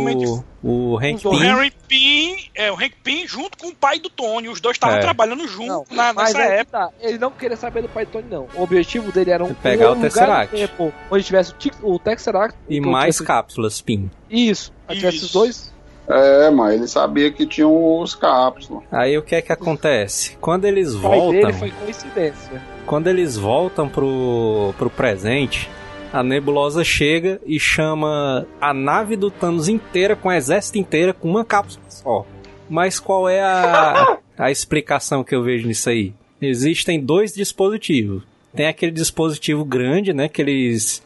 o, 0.63 0.91
o 0.93 0.97
Hank 0.97 1.25
O 1.25 1.31
Pym. 1.31 1.43
Henry 1.43 1.71
Pym, 1.87 2.35
é, 2.53 2.71
o 2.71 2.75
Hank 2.75 2.93
Pym 3.03 3.25
junto 3.27 3.57
com 3.57 3.67
o 3.69 3.75
pai 3.75 3.99
do 3.99 4.09
Tony. 4.09 4.49
Os 4.49 4.59
dois 4.59 4.75
estavam 4.75 4.97
É. 4.97 4.99
trabalhando 4.99 5.47
junto 5.47 5.67
Não, 5.67 5.85
na, 5.91 6.11
mas 6.13 6.33
nessa 6.33 6.41
época. 6.53 6.77
tá. 6.77 6.89
Ele 6.99 7.17
não 7.17 7.31
queria 7.31 7.55
saber 7.55 7.81
do 7.83 7.89
pai 7.89 8.05
do 8.05 8.11
Tony, 8.11 8.25
não. 8.29 8.47
O 8.55 8.63
objetivo 8.63 9.11
dele 9.11 9.31
era 9.31 9.43
um, 9.43 9.53
Pegar 9.53 9.93
um 9.93 9.97
o 9.99 10.01
Tesseract. 10.01 10.55
tempo 10.55 10.91
onde 11.09 11.23
tivesse 11.23 11.53
o, 11.81 11.93
o 11.93 11.99
Tesseract 11.99 12.57
E 12.67 12.81
mais 12.81 13.15
tivesse- 13.15 13.23
cápsulas 13.23 13.81
PIN. 13.81 14.09
Isso. 14.29 14.73
Aí 14.87 14.97
tivesse 14.97 15.17
Isso. 15.17 15.25
os 15.27 15.31
dois. 15.31 15.76
É, 16.09 16.49
mas 16.49 16.75
ele 16.75 16.87
sabia 16.87 17.31
que 17.31 17.45
tinham 17.45 17.99
os 17.99 18.15
cápsulas. 18.15 18.83
Aí 18.91 19.17
o 19.17 19.21
que 19.21 19.35
é 19.35 19.41
que 19.41 19.51
acontece? 19.51 20.37
Quando 20.39 20.65
eles 20.65 20.93
O 20.93 20.99
voltam. 20.99 21.31
dele 21.31 21.53
foi 21.53 21.71
coincidência. 21.71 22.61
Quando 22.85 23.07
eles 23.07 23.35
voltam 23.35 23.89
pro, 23.89 24.73
pro 24.77 24.89
presente, 24.89 25.69
a 26.13 26.23
nebulosa 26.23 26.83
chega 26.83 27.41
e 27.45 27.59
chama 27.59 28.47
a 28.61 28.73
nave 28.73 29.17
do 29.17 29.29
Thanos 29.29 29.67
inteira, 29.67 30.15
com 30.15 30.29
o 30.29 30.31
exército 30.31 30.77
inteira, 30.77 31.13
com 31.13 31.29
uma 31.29 31.43
cápsula 31.43 31.83
só. 31.89 32.25
Mas 32.69 32.99
qual 32.99 33.27
é 33.27 33.41
a, 33.41 34.17
a 34.37 34.49
explicação 34.49 35.23
que 35.23 35.35
eu 35.35 35.43
vejo 35.43 35.67
nisso 35.67 35.89
aí? 35.89 36.13
Existem 36.41 36.99
dois 37.03 37.33
dispositivos. 37.33 38.23
Tem 38.55 38.67
aquele 38.67 38.91
dispositivo 38.91 39.65
grande, 39.65 40.13
né? 40.13 40.29
Que 40.29 40.41
eles. 40.41 41.03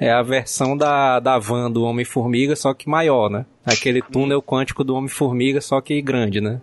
É 0.00 0.10
a 0.12 0.22
versão 0.22 0.76
da, 0.76 1.18
da 1.18 1.38
van 1.38 1.70
do 1.70 1.82
Homem-Formiga, 1.82 2.54
só 2.54 2.72
que 2.72 2.88
maior, 2.88 3.28
né? 3.28 3.44
Aquele 3.66 4.00
túnel 4.00 4.40
quântico 4.40 4.84
do 4.84 4.94
Homem-Formiga, 4.94 5.60
só 5.60 5.80
que 5.80 6.00
grande, 6.00 6.40
né? 6.40 6.60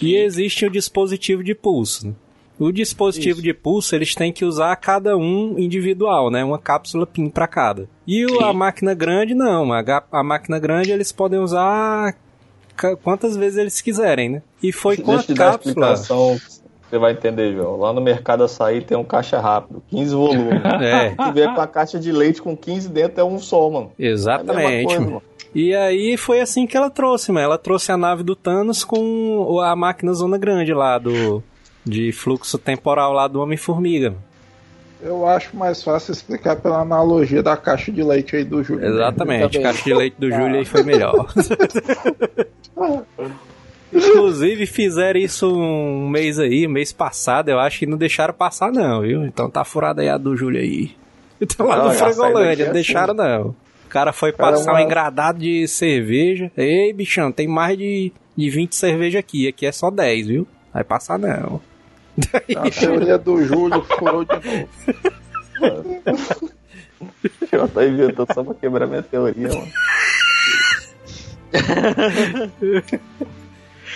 E 0.00 0.14
existe 0.16 0.64
o 0.66 0.70
dispositivo 0.70 1.42
de 1.42 1.54
pulso. 1.54 2.08
né? 2.08 2.14
O 2.58 2.70
dispositivo 2.72 3.42
de 3.42 3.52
pulso 3.52 3.94
eles 3.94 4.14
têm 4.14 4.32
que 4.32 4.44
usar 4.44 4.74
cada 4.76 5.16
um 5.16 5.58
individual, 5.58 6.30
né? 6.30 6.42
Uma 6.44 6.58
cápsula 6.58 7.06
PIN 7.06 7.28
para 7.28 7.46
cada. 7.46 7.88
E 8.06 8.24
o- 8.24 8.40
a 8.40 8.52
máquina 8.52 8.94
grande 8.94 9.34
não. 9.34 9.72
A, 9.72 10.04
a 10.12 10.22
máquina 10.22 10.58
grande 10.58 10.90
eles 10.90 11.12
podem 11.12 11.38
usar 11.40 12.14
quantas 13.02 13.36
vezes 13.36 13.58
eles 13.58 13.80
quiserem, 13.80 14.28
né? 14.30 14.42
E 14.62 14.70
foi 14.72 14.96
com 14.96 15.16
Deixa 15.16 15.34
dar 15.34 15.48
a 15.48 15.52
cápsula. 15.52 15.96
Você 16.88 16.98
vai 16.98 17.12
entender, 17.12 17.52
João. 17.54 17.76
Lá 17.76 17.92
no 17.92 18.00
Mercado 18.00 18.44
Açaí 18.44 18.80
tem 18.80 18.96
um 18.96 19.04
caixa 19.04 19.40
rápido, 19.40 19.82
15 19.88 20.14
volumes. 20.14 20.60
É, 20.82 21.10
Se 21.24 21.32
vier 21.32 21.54
com 21.54 21.60
a 21.60 21.66
caixa 21.66 21.98
de 21.98 22.12
leite 22.12 22.40
com 22.42 22.56
15 22.56 22.88
dentro, 22.88 23.20
é 23.20 23.24
um 23.24 23.38
só, 23.38 23.68
mano. 23.70 23.90
É 23.98 24.06
a 24.06 24.10
mesma 24.10 24.12
exatamente. 24.14 24.84
coisa, 24.86 25.00
mano. 25.00 25.22
E 25.54 25.74
aí 25.74 26.16
foi 26.16 26.40
assim 26.40 26.66
que 26.66 26.76
ela 26.76 26.90
trouxe, 26.90 27.32
mano. 27.32 27.46
Ela 27.46 27.58
trouxe 27.58 27.90
a 27.90 27.96
nave 27.96 28.22
do 28.22 28.36
Thanos 28.36 28.84
com 28.84 29.38
o- 29.38 29.60
a 29.60 29.74
máquina 29.74 30.12
zona 30.12 30.36
grande 30.38 30.72
lá 30.74 30.98
do 30.98 31.42
de 31.84 32.12
fluxo 32.12 32.58
temporal 32.58 33.12
lá 33.12 33.26
do 33.28 33.40
Homem-Formiga. 33.40 34.14
Eu 35.00 35.26
acho 35.26 35.56
mais 35.56 35.82
fácil 35.84 36.12
explicar 36.12 36.56
pela 36.56 36.80
analogia 36.80 37.42
da 37.42 37.56
caixa 37.56 37.92
de 37.92 38.02
leite 38.02 38.34
aí 38.36 38.44
do 38.44 38.62
Júlio. 38.62 38.84
Exatamente, 38.86 39.60
caixa 39.60 39.84
de 39.84 39.94
leite 39.94 40.16
do 40.18 40.30
Júlio 40.30 40.56
aí 40.58 40.64
foi 40.64 40.82
melhor. 40.82 41.14
Inclusive 43.92 44.66
fizeram 44.66 45.18
isso 45.20 45.48
um 45.56 46.08
mês 46.08 46.38
aí, 46.38 46.66
um 46.66 46.70
mês 46.70 46.92
passado, 46.92 47.48
eu 47.50 47.58
acho 47.60 47.78
que 47.80 47.86
não 47.86 47.96
deixaram 47.96 48.34
passar 48.34 48.72
não, 48.72 49.02
viu? 49.02 49.24
Então 49.24 49.48
tá 49.48 49.64
furada 49.64 50.02
aí 50.02 50.08
a 50.08 50.18
do 50.18 50.36
Júlio 50.36 50.60
aí. 50.60 50.90
Então 51.38 51.66
lá 51.66 51.76
Ah, 51.76 51.84
no 51.84 51.90
Frangolândia, 51.92 52.66
não 52.66 52.72
deixaram 52.72 53.12
não. 53.12 53.48
O 53.84 53.88
cara 53.90 54.10
foi 54.12 54.32
Cara, 54.32 54.52
passar 54.52 54.72
uma- 54.72 54.80
um 54.80 54.82
engradado 54.84 55.38
de 55.38 55.68
cerveja. 55.68 56.50
Ei, 56.56 56.92
bichão, 56.94 57.30
tem 57.30 57.46
mais 57.46 57.76
de, 57.76 58.10
de 58.34 58.48
20 58.50 58.74
cerveja 58.74 59.18
aqui, 59.18 59.46
aqui 59.46 59.66
é 59.66 59.70
só 59.72 59.90
10, 59.90 60.26
viu? 60.28 60.46
Vai 60.72 60.82
passar 60.82 61.18
não. 61.18 61.60
A 62.56 62.70
teoria 62.70 63.18
do 63.18 63.44
Júlio 63.44 63.82
furou 63.84 64.24
de 64.24 64.32
novo. 64.32 64.68
Eu 67.52 67.68
tá 67.68 67.84
inventando 67.84 68.32
só 68.32 68.42
pra 68.42 68.54
quebrar 68.54 68.86
minha 68.86 69.02
teoria, 69.02 69.48
mano. 69.48 69.68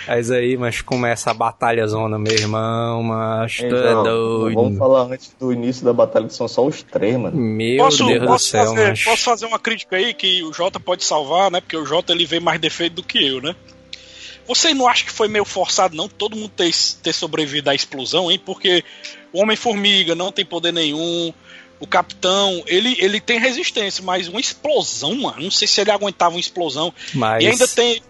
Mas 0.07 0.31
aí, 0.31 0.57
mas 0.57 0.81
começa 0.81 1.31
a 1.31 1.33
batalha 1.33 1.85
zona, 1.87 2.17
meu 2.17 2.33
irmão, 2.33 3.03
mas 3.03 3.57
tu 3.57 3.65
é 3.65 3.67
Então, 3.67 4.03
doido. 4.03 4.55
Vamos 4.55 4.77
falar 4.77 5.03
antes 5.03 5.35
do 5.39 5.51
início 5.51 5.85
da 5.85 5.93
batalha, 5.93 6.27
que 6.27 6.33
são 6.33 6.47
só 6.47 6.65
os 6.65 6.83
três, 6.83 7.17
mano. 7.17 7.37
Meu 7.37 7.83
Posso, 7.83 8.05
Deus 8.05 8.19
do 8.19 8.27
posso, 8.27 8.45
céu, 8.45 8.65
fazer, 8.65 8.89
mas... 8.89 9.03
posso 9.03 9.23
fazer 9.23 9.45
uma 9.45 9.59
crítica 9.59 9.95
aí 9.95 10.13
que 10.13 10.43
o 10.43 10.53
Jota 10.53 10.79
pode 10.79 11.03
salvar, 11.03 11.51
né? 11.51 11.61
Porque 11.61 11.77
o 11.77 11.85
Jota 11.85 12.11
ele 12.13 12.25
vê 12.25 12.39
mais 12.39 12.59
defeito 12.59 12.95
do 12.95 13.03
que 13.03 13.25
eu, 13.25 13.41
né? 13.41 13.55
Você 14.47 14.73
não 14.73 14.87
acha 14.87 15.05
que 15.05 15.11
foi 15.11 15.27
meio 15.27 15.45
forçado, 15.45 15.95
não? 15.95 16.09
Todo 16.09 16.35
mundo 16.35 16.49
ter, 16.49 16.71
ter 17.01 17.13
sobrevivido 17.13 17.69
à 17.69 17.75
explosão, 17.75 18.31
hein? 18.31 18.41
Porque 18.43 18.83
o 19.31 19.41
Homem-Formiga 19.41 20.15
não 20.15 20.31
tem 20.31 20.45
poder 20.45 20.73
nenhum. 20.73 21.33
O 21.79 21.87
Capitão, 21.87 22.61
ele, 22.67 22.95
ele 22.99 23.19
tem 23.19 23.39
resistência, 23.39 24.03
mas 24.03 24.27
uma 24.27 24.39
explosão, 24.39 25.15
mano. 25.15 25.41
Não 25.41 25.51
sei 25.51 25.67
se 25.67 25.81
ele 25.81 25.91
aguentava 25.91 26.35
uma 26.35 26.39
explosão. 26.39 26.93
mas... 27.13 27.43
E 27.43 27.47
ainda 27.47 27.67
tem. 27.67 28.01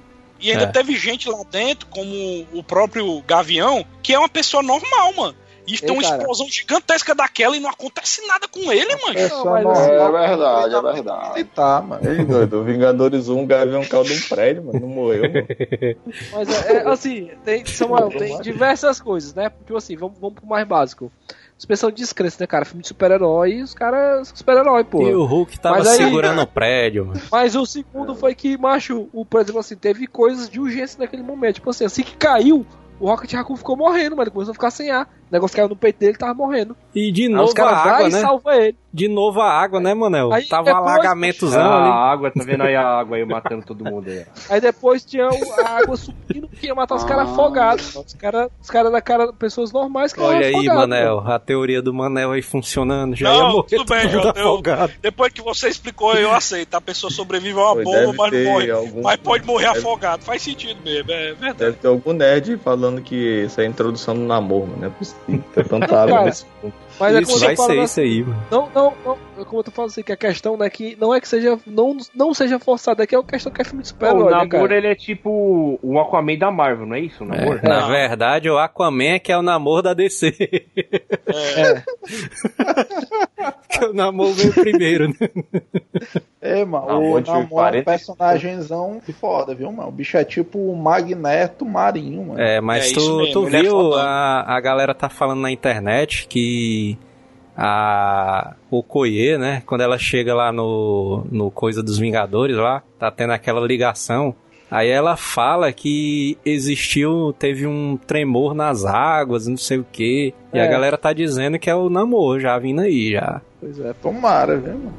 E 0.42 0.52
ainda 0.52 0.64
É. 0.64 0.68
teve 0.68 0.96
gente 0.96 1.30
lá 1.30 1.44
dentro, 1.50 1.88
como 1.88 2.48
o 2.54 2.64
próprio 2.64 3.22
Gavião, 3.22 3.86
que 4.02 4.14
é 4.14 4.20
uma 4.20 4.30
pessoa 4.30 4.64
normal, 4.64 5.14
mano. 5.14 5.36
E 5.68 5.78
tem 5.78 5.92
uma 5.92 6.02
cara. 6.02 6.18
explosão 6.18 6.48
gigantesca 6.50 7.14
daquela 7.14 7.56
e 7.56 7.60
não 7.60 7.70
acontece 7.70 8.26
nada 8.26 8.48
com 8.48 8.74
ele, 8.74 8.94
mano. 8.96 9.14
Pessoa 9.14 9.52
mas- 9.52 9.64
normal, 9.64 9.86
É 10.18 10.28
verdade, 10.28 10.76
é 10.76 10.82
verdade. 10.94 11.44
Tá, 11.46 11.82
mano. 11.82 12.02
Ei, 12.12 12.26
doido, 12.26 12.60
o 12.60 12.64
Vingadores 12.64 13.30
1, 13.30 13.44
o 13.44 13.46
Gavião 13.46 13.86
caiu 13.86 14.04
de 14.04 14.14
um 14.14 14.22
prédio, 14.28 14.64
mano. 14.66 14.80
Não 14.80 14.88
morreu, 14.88 15.22
mano. 15.32 15.48
Mas 16.34 16.66
é, 16.66 16.74
é, 16.78 16.88
assim, 16.90 17.30
tem, 17.46 17.64
Samuel, 17.66 18.10
tem 18.10 18.42
diversas 18.42 19.00
coisas, 19.00 19.34
né? 19.36 19.50
Tipo 19.50 19.78
assim, 19.78 19.96
vamos, 19.96 20.18
vamos 20.20 20.36
pro 20.36 20.48
mais 20.48 20.68
básico. 20.68 21.12
Suspensão 21.62 21.92
de 21.92 21.98
descrença, 21.98 22.38
né, 22.40 22.48
cara? 22.48 22.66
Filme 22.66 22.82
de 22.82 22.88
super-herói, 22.88 23.62
os 23.62 23.76
caras 23.76 24.30
são 24.30 24.36
super-herói, 24.36 24.84
pô. 24.84 25.08
E 25.08 25.14
o 25.14 25.26
Hulk 25.26 25.60
tava 25.60 25.78
Mas 25.78 25.90
aí- 25.90 25.98
segurando 25.98 26.42
o 26.42 26.48
prédio, 26.48 27.06
mano. 27.06 27.22
Mas 27.32 27.56
o 27.56 27.68
segundo 27.68 28.16
foi 28.16 28.34
que, 28.34 28.58
macho, 28.58 29.08
o, 29.14 29.24
por 29.24 29.42
exemplo, 29.42 29.60
assim, 29.60 29.76
teve 29.76 30.08
coisas 30.08 30.50
de 30.50 30.60
urgência 30.60 30.98
naquele 31.00 31.22
momento. 31.22 31.56
Tipo 31.58 31.70
assim, 31.70 31.86
assim 31.86 32.02
que 32.02 32.18
caiu, 32.18 32.66
o 33.00 33.06
Rocket 33.06 33.32
Raccoon 33.34 33.56
ficou 33.56 33.78
morrendo, 33.78 34.16
mano. 34.16 34.24
Ele 34.24 34.32
começou 34.32 34.54
a 34.54 34.56
ficar 34.56 34.72
sem 34.72 34.90
ar. 34.90 35.08
O 35.32 35.34
negócio 35.34 35.56
caiu 35.56 35.70
no 35.70 35.78
peito 35.78 35.98
dele, 35.98 36.12
ele 36.12 36.18
tava 36.18 36.34
morrendo. 36.34 36.76
E 36.94 37.10
de 37.10 37.24
Aí 37.24 37.30
novo 37.30 37.46
os 37.54 37.58
a 37.58 37.70
água, 37.70 38.10
e 38.10 38.12
né? 38.12 38.20
salva 38.20 38.56
ele. 38.58 38.76
De 38.94 39.08
novo 39.08 39.40
a 39.40 39.50
água, 39.50 39.80
né, 39.80 39.94
Manel? 39.94 40.34
Aí 40.34 40.46
Tava 40.46 40.66
depois- 40.66 40.86
alaгаmentozão 40.86 41.62
Ah, 41.62 41.78
ali. 41.78 41.88
a 41.90 41.94
água, 41.94 42.32
tá 42.32 42.44
vendo 42.44 42.64
aí 42.64 42.76
a 42.76 42.86
água 43.00 43.16
aí 43.16 43.24
matando 43.24 43.66
todo 43.66 43.86
mundo 43.86 44.10
aí. 44.10 44.26
Aí 44.50 44.60
depois 44.60 45.06
tinha 45.06 45.30
a 45.30 45.70
água 45.78 45.96
subindo 45.96 46.50
que 46.50 46.68
ia 46.68 46.76
matar 46.76 46.96
os 46.96 47.06
caras 47.06 47.30
Ah. 47.30 47.32
afogados. 47.32 47.96
Os 47.96 48.14
caras 48.16 48.50
os 48.62 48.70
cara 48.70 48.92
da 48.92 49.02
cara, 49.02 49.32
pessoas 49.32 49.72
normais 49.72 50.12
que 50.12 50.20
Olha 50.20 50.36
eram 50.46 50.48
aí, 50.48 50.54
afogados, 50.68 50.80
Manel, 50.82 51.20
a 51.26 51.40
teoria 51.40 51.82
do 51.82 51.94
Manel 51.94 52.32
aí 52.34 52.42
funcionando. 52.42 53.16
Já 53.16 53.30
Não, 53.32 53.38
ia 53.38 53.48
morrer 53.54 53.78
tudo 53.78 53.86
bem, 53.86 54.12
eu- 54.12 54.30
afogado. 54.30 54.92
Depois 55.02 55.32
que 55.32 55.42
você 55.42 55.70
explicou, 55.70 56.14
eu 56.16 56.34
aceito. 56.34 56.76
A 56.76 56.82
pessoa 56.82 57.10
sobrevive 57.10 57.58
a 57.58 57.64
uma 57.72 57.74
Foi, 57.76 57.84
bomba, 57.86 58.14
mas, 58.30 58.44
morre, 58.44 58.72
algum- 58.72 59.02
mas 59.04 59.16
pode 59.22 59.46
morrer 59.48 59.68
deve- 59.68 59.80
afogado. 59.80 60.24
Faz 60.24 60.42
sentido 60.42 60.78
mesmo, 60.84 61.10
é 61.10 61.28
verdade. 61.34 61.58
Deve 61.60 61.78
ter 61.78 61.88
algum 61.88 62.12
nerd 62.12 62.58
falando 62.58 63.02
que 63.02 63.16
isso 63.46 63.62
é 63.62 63.64
a 63.64 63.68
introdução 63.68 64.14
do 64.16 64.22
namoro, 64.26 64.68
mano. 64.68 64.82
Não 64.82 64.88
é 64.88 64.90
possível 64.90 65.21
tanta 65.68 66.02
água 66.02 66.16
Cara, 66.16 66.26
nesse 66.26 66.46
mundo. 66.62 66.74
Mas 67.02 67.16
é 67.16 67.22
Isso 67.22 67.32
como 67.32 67.44
eu 67.44 67.48
vai 67.48 67.56
tô 67.56 67.64
falando 67.64 67.88
ser 67.88 68.02
assim, 68.02 68.02
isso 68.04 68.14
aí, 68.14 68.24
mano. 68.24 68.44
Não, 68.52 68.70
não, 68.74 68.94
não. 69.04 69.46
Como 69.46 69.60
eu 69.60 69.64
tô 69.64 69.72
falando 69.72 69.90
assim, 69.90 70.04
que 70.04 70.12
a 70.12 70.18
questão 70.18 70.56
né, 70.56 70.70
que 70.70 70.96
não 71.00 71.14
é 71.14 71.20
que 71.20 71.28
seja. 71.28 71.58
Não, 71.66 71.98
não 72.14 72.34
seja 72.34 72.60
forçado, 72.60 73.02
é 73.02 73.08
que 73.08 73.16
é 73.16 73.18
uma 73.18 73.26
questão 73.26 73.52
que 73.52 73.60
é 73.62 73.66
filme 73.66 73.82
de 73.82 73.88
o 73.88 73.90
super-herói, 73.90 74.32
né, 74.32 74.46
namoro 74.46 74.74
ele 74.74 74.88
é 74.88 74.96
tipo 74.96 75.80
o 75.82 76.00
Aquaman 76.00 76.38
da 76.38 76.52
Marvel, 76.52 76.86
não 76.86 76.96
é 76.96 77.00
isso? 77.00 77.24
O 77.24 77.28
namoro? 77.28 77.60
É, 77.64 77.68
na 77.68 77.88
verdade, 77.88 78.50
o 78.50 78.58
Aquaman 78.60 79.16
é 79.16 79.20
que 79.20 79.32
é 79.32 79.38
o 79.38 79.42
namoro 79.42 79.82
da 79.82 79.94
DC. 79.94 80.32
É. 81.28 81.84
Porque 83.72 83.86
o 83.86 83.94
namoro 83.94 84.34
veio 84.34 84.54
primeiro, 84.54 85.08
né? 85.10 85.16
É, 86.42 86.66
mano, 86.66 86.88
Namor 86.88 87.18
o 87.18 87.22
de 87.22 87.30
Namor 87.30 87.42
é 87.42 87.46
um 87.46 87.48
40. 87.50 87.92
personagemzão 87.92 89.02
foda, 89.20 89.54
viu, 89.54 89.72
mano? 89.72 89.90
O 89.90 89.92
bicho 89.92 90.18
é 90.18 90.24
tipo 90.24 90.58
o 90.58 90.76
Magneto 90.76 91.66
marinho, 91.66 92.26
mano. 92.26 92.42
É, 92.42 92.60
mas 92.60 92.92
É 92.92 92.94
tu, 92.96 93.32
tu 93.32 93.48
é 93.48 93.62
viu, 93.62 93.94
a, 93.94 94.56
a 94.56 94.60
galera 94.60 94.94
tá 94.94 95.08
falando 95.08 95.42
na 95.42 95.52
internet 95.52 96.28
que 96.28 96.91
a 97.58 98.56
Okoye, 98.70 99.38
né, 99.38 99.62
quando 99.66 99.82
ela 99.82 99.98
chega 99.98 100.34
lá 100.34 100.52
no, 100.52 101.26
no 101.32 101.52
Coisa 101.52 101.84
dos 101.84 101.98
Vingadores 101.98 102.56
lá, 102.56 102.82
tá 102.98 103.12
tendo 103.12 103.34
aquela 103.34 103.60
ligação, 103.66 104.34
aí 104.70 104.88
ela 104.90 105.16
fala 105.18 105.72
que 105.74 106.38
existiu, 106.46 107.36
teve 107.38 107.68
um 107.68 107.98
tremor 107.98 108.54
nas 108.54 108.86
águas, 108.86 109.48
não 109.48 109.58
sei 109.58 109.80
o 109.80 109.86
que, 109.92 110.34
e 110.54 110.60
a 110.60 110.64
É. 110.66 110.68
galera 110.68 110.98
tá 110.98 111.12
dizendo 111.14 111.60
que 111.60 111.70
é 111.70 111.76
o 111.76 111.90
namoro 111.90 112.40
já 112.40 112.58
vindo 112.58 112.82
aí, 112.82 113.12
já. 113.12 113.42
Pois 113.60 113.80
é, 113.80 113.94
tomara, 114.02 114.58
viu, 114.58 114.74
mano? 114.74 114.94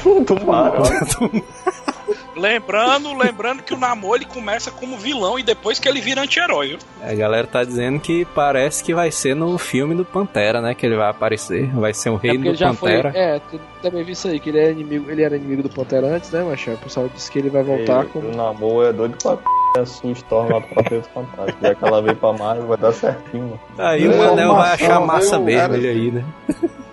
Tomara. 0.24 0.78
Lembrando, 2.36 3.12
lembrando 3.16 3.62
que 3.62 3.74
o 3.74 3.76
namoro 3.78 4.16
ele 4.16 4.24
começa 4.24 4.70
como 4.70 4.96
vilão 4.96 5.38
e 5.38 5.42
depois 5.42 5.78
que 5.78 5.88
ele 5.88 6.00
vira 6.00 6.22
anti-herói, 6.22 6.68
viu? 6.68 6.78
A 7.02 7.14
galera 7.14 7.46
tá 7.46 7.64
dizendo 7.64 7.98
que 8.00 8.24
parece 8.34 8.82
que 8.82 8.94
vai 8.94 9.10
ser 9.10 9.34
no 9.34 9.56
filme 9.58 9.94
do 9.94 10.04
Pantera, 10.04 10.60
né, 10.60 10.74
que 10.74 10.86
ele 10.86 10.96
vai 10.96 11.08
aparecer, 11.10 11.66
vai 11.74 11.92
ser 11.94 12.10
o 12.10 12.16
É 12.16 12.18
rei 12.22 12.32
porque 12.34 12.50
do 12.50 12.54
já 12.56 12.72
foi. 12.72 12.92
Pantera. 12.96 13.12
É, 13.18 13.40
tu 13.50 13.60
também 13.82 14.04
vi 14.04 14.12
isso 14.12 14.28
aí, 14.28 14.38
que 14.40 14.50
ele 14.50 14.58
era 14.58 14.70
inimigo, 14.70 15.10
ele 15.10 15.22
era 15.22 15.36
inimigo 15.36 15.62
do 15.62 15.70
Pantera 15.70 16.06
antes, 16.06 16.30
né, 16.30 16.42
Machado? 16.42 16.76
O 16.76 16.78
pessoal 16.78 17.10
disse 17.14 17.30
que 17.30 17.38
ele 17.38 17.50
vai 17.50 17.62
voltar 17.62 18.04
como. 18.06 18.28
O 18.28 18.36
namoro 18.36 18.86
é 18.86 18.92
doido 18.92 19.16
pra 19.22 19.36
p 19.36 19.42
a 19.78 19.86
sua 19.86 20.10
história 20.10 20.54
lá 20.56 20.60
pra 20.60 20.82
ter 20.82 21.00
fantástico. 21.02 21.58
Já 21.62 21.74
que 21.74 21.84
ela 21.84 22.02
veio 22.02 22.16
pra 22.16 22.32
Marvel, 22.32 22.66
vai 22.66 22.76
dar 22.76 22.92
certinho, 22.92 23.44
mano. 23.44 23.60
Aí 23.78 24.08
o 24.08 24.12
É, 24.12 24.16
Manel 24.16 24.54
vai 24.56 24.72
achar 24.74 25.00
massa 25.00 25.38
mesmo 25.38 25.74
ele 25.74 25.88
aí, 25.88 26.10
né? 26.10 26.24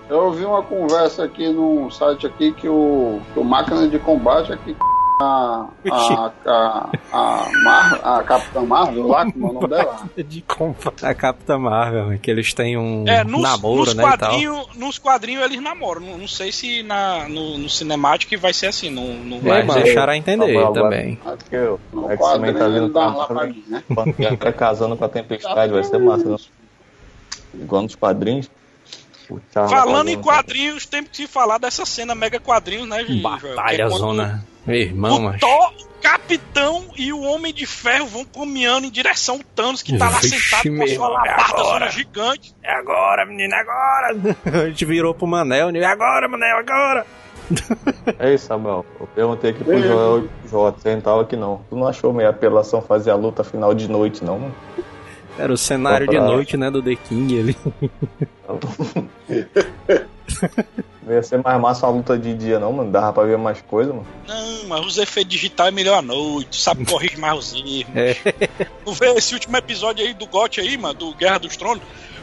Eu 0.10 0.26
ouvi 0.26 0.46
uma 0.46 0.62
conversa 0.62 1.24
aqui 1.26 1.50
num 1.50 1.90
site 1.90 2.26
aqui 2.28 2.54
que 2.54 2.70
o, 2.70 3.20
que 3.34 3.40
o 3.40 3.44
máquina 3.44 3.88
de 3.88 3.98
combate 4.00 4.54
aqui 4.54 4.76
a 5.20 5.68
a, 5.90 6.32
a, 6.46 6.90
a, 7.12 7.50
Mar, 7.64 8.00
a 8.04 8.24
Capitã 8.24 8.62
Marvel 8.62 9.08
lá, 9.08 9.26
como 9.32 9.48
é 9.48 9.50
o 9.50 9.54
nome 9.54 9.68
dela? 9.68 10.10
de 10.16 10.42
compra. 10.42 10.94
A 11.02 11.14
Capitã 11.14 11.58
Marvel, 11.58 12.18
que 12.20 12.30
eles 12.30 12.54
têm 12.54 12.78
um 12.78 13.04
É, 13.08 13.24
nos, 13.24 13.42
namoro, 13.42 13.86
nos 13.86 13.94
né, 13.96 14.04
e 14.04 14.06
tal. 14.06 14.18
quadrinhos, 14.30 14.68
nos 14.76 14.98
quadrinhos 15.00 15.44
eles 15.46 15.62
namoram. 15.62 16.02
Não, 16.02 16.18
não 16.20 16.28
sei 16.28 16.52
se 16.52 16.84
na, 16.84 17.28
no, 17.28 17.58
no 17.58 17.70
cinemático 17.70 18.38
vai 18.40 18.54
ser 18.54 18.68
assim. 18.68 18.90
Não, 18.90 19.08
não 19.14 19.40
Mas 19.42 19.66
mas- 19.66 19.84
deixaram 19.84 20.14
a 20.14 20.18
entender 20.18 20.58
agora- 20.58 20.74
também. 20.84 21.20
Acho 21.26 21.46
que 21.50 21.58
o 21.58 21.80
No 21.92 22.12
X-Men 22.12 22.18
quadrinho 22.18 22.58
tá 22.58 22.68
vindo 22.68 22.78
ele 22.86 22.94
dá 22.94 23.08
pra 23.10 23.18
lá 23.18 23.26
pra 23.26 23.36
Marvel. 23.36 23.56
mim, 23.56 23.64
né? 23.68 23.84
Pantera 23.96 24.54
casando 24.54 24.96
com 24.98 25.06
a 25.06 25.10
Tempestade, 25.10 25.74
vai 25.74 25.84
ser 25.84 25.98
massa, 26.00 26.30
né? 26.30 26.38
Igual 27.56 27.82
nos 27.84 27.96
quadrinhos. 27.96 28.50
Charles 29.54 29.72
Falando 29.72 30.10
em 30.10 30.22
quadrinhos, 30.22 30.86
tem 30.86 31.04
que 31.04 31.16
se 31.16 31.28
falar 31.28 31.58
dessa 31.58 31.86
cena 31.86 32.16
mega 32.16 32.40
quadrinhos, 32.40 32.88
né, 32.88 33.02
é 33.02 33.22
Batalha 33.22 33.90
quando 33.90 33.98
zona. 33.98 34.46
Meu 34.66 34.76
irmão, 34.76 35.18
O 35.18 35.22
mas. 35.22 35.40
Thor, 35.40 35.74
o 35.80 36.02
Capitão 36.02 36.86
e 36.98 37.14
o 37.14 37.22
Homem 37.22 37.54
de 37.54 37.66
Ferro 37.66 38.06
vão 38.06 38.26
caminhando 38.26 38.88
em 38.88 38.92
direção 38.92 39.36
ao 39.36 39.44
Thanos, 39.56 39.82
que 39.82 39.98
tá 39.98 40.10
lá 40.10 40.20
Vixe, 40.20 40.40
sentado 40.40 40.76
com 40.76 40.84
a 40.84 40.88
sua 40.88 41.08
é 41.08 41.10
labarda 41.10 41.64
zona 41.64 41.90
gigante. 41.90 42.54
É 42.62 42.74
agora, 42.74 43.26
menino, 43.26 43.54
é 43.54 43.60
agora! 43.60 44.16
A 44.64 44.68
gente 44.68 44.86
virou 44.86 45.14
pro 45.14 45.26
Manel, 45.26 45.70
né? 45.70 45.80
É 45.80 45.86
agora, 45.86 46.28
Manel, 46.28 46.58
agora! 46.58 47.06
Ei, 48.20 48.38
Samuel, 48.38 48.86
eu 49.00 49.08
perguntei 49.08 49.52
aqui 49.52 49.64
pro 49.64 49.82
Joel 49.82 50.26
e 50.26 50.28
pro 50.28 50.50
Jota, 50.50 50.82
você 50.82 50.94
não 50.94 51.02
tava 51.02 51.22
aqui 51.22 51.38
não. 51.38 51.62
Tu 51.70 51.76
não 51.76 51.88
achou 51.88 52.12
meio 52.12 52.30
apelação 52.30 52.82
fazer 52.82 53.12
a 53.12 53.16
luta 53.16 53.44
final 53.44 53.74
de 53.74 53.90
noite, 53.90 54.24
não, 54.24 54.38
mano? 54.38 54.56
Era 55.38 55.54
o 55.54 55.58
cenário 55.58 56.08
de 56.08 56.20
noite, 56.20 56.58
né, 56.58 56.72
do 56.72 56.82
The 56.82 56.96
King 56.96 57.40
ali. 57.40 57.56
Não 61.04 61.14
ia 61.14 61.24
ser 61.24 61.42
mais 61.42 61.60
massa 61.62 61.88
uma 61.88 61.96
luta 61.98 62.18
de 62.18 62.34
dia, 62.34 62.60
não, 62.60 62.74
mano. 62.74 62.92
Dava 62.92 63.14
pra 63.14 63.24
ver 63.24 63.38
mais 63.38 63.62
coisa, 63.62 63.94
mano. 63.94 64.08
Não, 64.28 64.68
mas 64.68 64.86
os 64.86 64.98
efeitos 64.98 65.34
digitais 65.34 65.70
é 65.70 65.72
melhor 65.72 65.98
à 66.00 66.02
noite, 66.02 66.60
sabe 66.60 66.86
corrigir 66.86 67.18
mais 67.18 67.38
os 67.38 67.54
erros. 67.54 67.96
É. 67.96 68.14
Tu 68.84 68.92
vê 68.94 69.08
esse 69.14 69.34
último 69.34 69.56
episódio 69.56 70.06
aí 70.06 70.14
do 70.14 70.28
GOT 70.28 70.60
aí, 70.60 70.78
mano, 70.78 70.94
do 70.94 71.14
Guerra 71.14 71.38
dos 71.40 71.56
Tronos, 71.56 71.82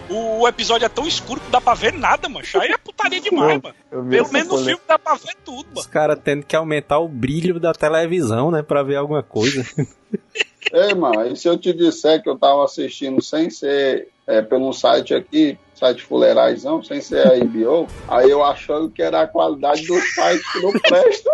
o, 0.09 0.47
episódio 0.47 0.85
é 0.85 0.89
tão 0.89 1.07
escuro 1.07 1.41
que 1.41 1.51
dá 1.51 1.61
pra 1.61 1.75
ver 1.75 1.93
nada, 1.95 2.29
mano. 2.29 2.47
Aí 2.61 2.71
é 2.73 2.77
putaria 2.77 3.21
demais, 3.21 3.61
mano. 3.63 3.75
Pelo 4.11 4.33
menos 4.33 4.49
no 4.49 4.59
filme 4.59 4.81
dá 4.87 4.99
pra 4.99 5.15
ver 5.15 5.35
tudo, 5.45 5.67
Os 5.71 5.77
mano. 5.77 5.89
caras 5.89 6.19
tendo 6.23 6.45
que 6.45 6.55
aumentar 6.55 6.99
o 6.99 7.09
brilho 7.09 7.59
da 7.59 7.73
televisão, 7.73 8.51
né, 8.51 8.63
pra 8.63 8.83
ver 8.83 8.97
alguma 8.97 9.23
coisa. 9.23 9.65
Ei, 10.73 10.95
mano, 10.95 11.27
e 11.27 11.37
se 11.37 11.49
eu 11.49 11.57
te 11.59 11.73
disser 11.73 12.23
que 12.23 12.29
eu 12.29 12.37
tava 12.39 12.65
assistindo 12.65 13.23
sem 13.23 13.49
ser 13.51 14.09
é, 14.27 14.43
pelo 14.43 14.73
site 14.73 15.15
aqui, 15.15 15.59
site 15.75 16.03
fuleiraizão, 16.03 16.83
sem 16.83 17.01
ser 17.01 17.27
a 17.27 17.39
HBO, 17.39 17.87
aí 18.09 18.31
eu 18.31 18.43
achando 18.43 18.91
que 18.91 19.03
era 19.03 19.23
a 19.23 19.27
qualidade 19.27 19.87
do 19.87 20.01
site 20.01 20.43
que 20.53 20.63
não 20.63 20.73
presta. 20.73 21.31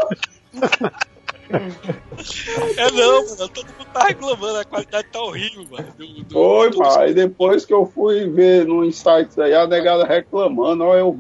É 2.77 2.91
não, 2.93 3.25
mano. 3.25 3.49
Todo 3.49 3.67
mundo 3.67 3.89
tá 3.93 4.05
reclamando, 4.05 4.59
a 4.59 4.65
qualidade 4.65 5.09
tá 5.13 5.21
horrível, 5.23 5.65
mano. 5.71 5.95
Do, 5.97 6.07
do, 6.25 6.33
Foi, 6.33 6.71
do- 6.71 6.79
mano. 6.79 6.99
Aí 7.01 7.15
depois 7.15 7.65
que 7.65 7.75
eu 7.75 7.87
fui 7.87 8.29
ver 8.29 8.67
no 8.67 8.85
insights 8.85 9.39
aí, 9.39 9.55
a 9.55 9.67
negada 9.67 10.05
reclamando, 10.05 10.85
ó, 10.85 10.97
eu, 10.97 11.17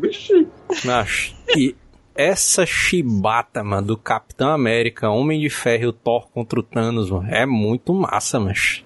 Macho, 0.84 1.34
e 1.56 1.74
essa 2.14 2.64
chibata, 2.66 3.62
mano, 3.64 3.86
do 3.88 3.96
Capitão 3.96 4.50
América, 4.50 5.08
Homem 5.10 5.40
de 5.40 5.48
Ferro 5.50 5.82
e 5.84 5.86
o 5.86 5.92
Thor 5.92 6.28
contra 6.30 6.58
o 6.60 6.62
Thanos, 6.62 7.10
mano, 7.10 7.28
é 7.30 7.46
muito 7.46 7.92
massa, 7.94 8.38
mas 8.40 8.84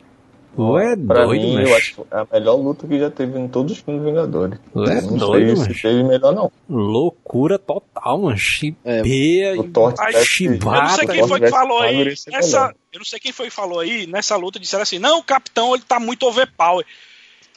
Tu 0.57 0.79
é 0.79 0.95
Pra 0.97 1.25
doido, 1.25 1.43
mim, 1.43 1.55
mas. 1.55 1.69
eu 1.69 1.77
acho 1.77 1.95
que 1.97 2.01
é 2.13 2.17
a 2.17 2.27
melhor 2.33 2.55
luta 2.55 2.87
que 2.87 2.97
já 2.97 3.11
teve 3.11 3.37
em 3.41 3.49
todos 3.49 3.73
os 3.73 3.79
filmes 3.79 4.05
Vingadores. 4.05 4.57
Tu 4.73 4.85
é 4.85 5.01
não 5.01 5.17
doido, 5.17 5.57
sei 5.57 5.67
mas. 5.67 5.77
se 5.77 5.83
teve 5.83 6.05
melhor, 6.05 6.33
não. 6.33 6.53
Loucura 6.71 7.59
total, 7.59 8.19
mano. 8.21 8.37
O 9.59 9.65
Thor 9.65 9.93
Ai, 9.99 10.13
tivesse- 10.13 10.45
Eu 10.45 10.51
não 10.53 10.89
sei 10.89 10.99
chibata. 11.01 11.07
quem 11.13 11.27
foi 11.27 11.41
que 11.41 11.49
falou 11.51 11.79
aí 11.81 12.03
é 12.03 12.31
nessa. 12.31 12.75
Eu 12.93 12.99
não 13.01 13.05
sei 13.05 13.19
quem 13.19 13.33
foi 13.33 13.47
que 13.47 13.53
falou 13.53 13.81
aí 13.81 14.07
nessa 14.07 14.37
luta 14.37 14.61
disseram 14.61 14.83
assim: 14.85 15.01
"Não, 15.01 15.19
o 15.19 15.25
capitão 15.25 15.75
ele 15.75 15.83
tá 15.83 15.99
muito 15.99 16.25
overpower". 16.25 16.87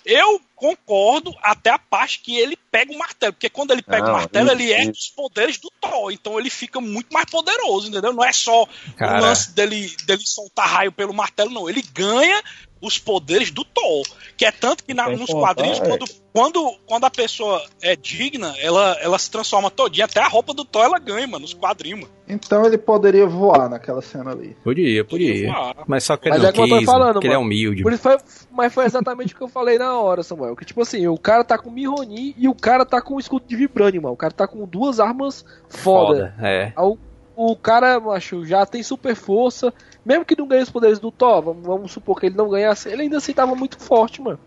Eu 0.10 0.40
concordo 0.56 1.36
até 1.44 1.70
a 1.70 1.78
parte 1.78 2.22
que 2.22 2.38
ele 2.40 2.58
pega 2.72 2.94
o 2.94 2.98
martelo, 2.98 3.34
porque 3.34 3.50
quando 3.50 3.72
ele 3.72 3.82
pega 3.82 4.06
Não, 4.06 4.14
o 4.14 4.14
martelo, 4.14 4.52
ele 4.52 4.72
é 4.72 4.84
isso. 4.84 4.92
dos 4.92 5.10
poderes 5.10 5.58
do 5.58 5.70
Thor, 5.82 6.12
então 6.12 6.40
ele 6.40 6.50
fica 6.50 6.80
muito 6.80 7.12
mais 7.12 7.26
poderoso, 7.30 7.90
entendeu? 7.90 8.14
Não 8.14 8.24
é 8.24 8.32
só 8.32 8.66
Cara. 8.96 9.18
o 9.18 9.22
lance 9.22 9.52
dele, 9.52 9.94
dele 10.06 10.26
soltar 10.26 10.66
raio 10.66 10.94
pelo 10.94 11.14
martelo, 11.14 11.52
não. 11.52 11.70
Ele 11.70 11.82
ganha 11.82 12.42
os 12.82 12.98
poderes 13.00 13.52
do 13.52 13.64
Thor. 13.66 14.06
Que 14.36 14.46
é 14.46 14.52
tanto 14.52 14.84
que 14.84 14.94
na- 14.94 15.06
Sem 15.06 15.18
nos 15.18 15.28
contar, 15.32 15.48
quadrinhos, 15.56 15.80
é. 15.82 15.88
quando, 15.88 16.06
quando, 16.34 16.72
quando 16.86 17.04
a 17.06 17.10
pessoa 17.10 17.64
é 17.82 17.96
digna, 17.96 18.54
ela, 18.60 18.96
ela 19.02 19.18
se 19.18 19.32
transforma 19.32 19.72
todinha. 19.72 20.06
Até 20.06 20.20
a 20.22 20.28
roupa 20.28 20.54
do 20.54 20.64
Thor 20.64 20.84
ela 20.86 21.00
ganha, 21.00 21.26
mano, 21.28 21.40
nos 21.42 21.54
quadrinhos. 21.54 22.02
Mano. 22.02 22.12
Então 22.30 22.66
ele 22.66 22.78
poderia 22.78 23.26
voar 23.26 23.70
naquela 23.70 24.02
cena 24.02 24.32
ali. 24.32 24.56
Podia, 24.64 25.04
podia. 25.06 25.52
Ah, 25.52 25.76
Mas 25.88 26.04
só 26.04 26.16
que 26.18 26.28
ele 26.28 26.34
Mas 26.36 26.44
não 26.44 26.50
é 26.50 26.54
como 26.54 26.66
eu 26.66 26.70
tô 26.70 26.78
quis, 26.78 26.86
falando, 26.86 27.08
mano, 27.16 27.20
ele 27.22 27.28
é 27.28 27.38
mano. 27.38 27.46
humilde. 27.46 27.84
Por 27.84 27.94
isso 27.94 28.04
foi, 28.04 28.18
mas 28.52 28.74
foi 28.74 28.86
exatamente 28.86 29.34
o 29.34 29.38
que 29.38 29.44
eu 29.44 29.48
falei 29.48 29.78
na 29.80 29.98
hora, 30.00 30.22
Samuel. 30.22 30.56
Que 30.56 30.66
tipo 30.66 30.82
assim, 30.82 31.08
o 31.08 31.18
cara 31.18 31.44
tá 31.44 31.58
com 31.58 31.72
Mihoni 31.72 32.36
e 32.38 32.48
o 32.48 32.54
cara 32.54 32.86
tá 32.86 33.02
com 33.02 33.20
escudo 33.20 33.46
de 33.48 33.56
Vibranium, 33.56 34.02
mano. 34.04 34.14
O 34.14 34.18
cara 34.18 34.34
tá 34.34 34.48
com 34.48 34.66
duas 34.68 35.00
armas 35.00 35.44
foda. 35.70 36.08
Foda, 36.08 36.36
é. 36.48 36.74
Aí 36.76 36.98
O, 37.40 37.56
cara, 37.56 38.00
macho, 38.00 38.44
já 38.44 38.66
tem 38.66 38.82
super 38.82 39.16
força. 39.16 39.72
Mesmo 40.04 40.26
que 40.26 40.36
não 40.36 40.48
ganhe 40.48 40.64
os 40.64 40.72
poderes 40.72 40.98
do 40.98 41.12
Thor, 41.12 41.42
vamos, 41.44 41.64
vamos 41.68 41.92
supor 41.92 42.20
que 42.20 42.26
ele 42.26 42.36
não 42.36 42.50
ganhasse, 42.50 42.90
ele 42.90 43.04
ainda 43.04 43.18
assim 43.18 43.32
tava 43.34 43.54
muito 43.54 43.78
forte, 43.80 44.20
mano. 44.22 44.40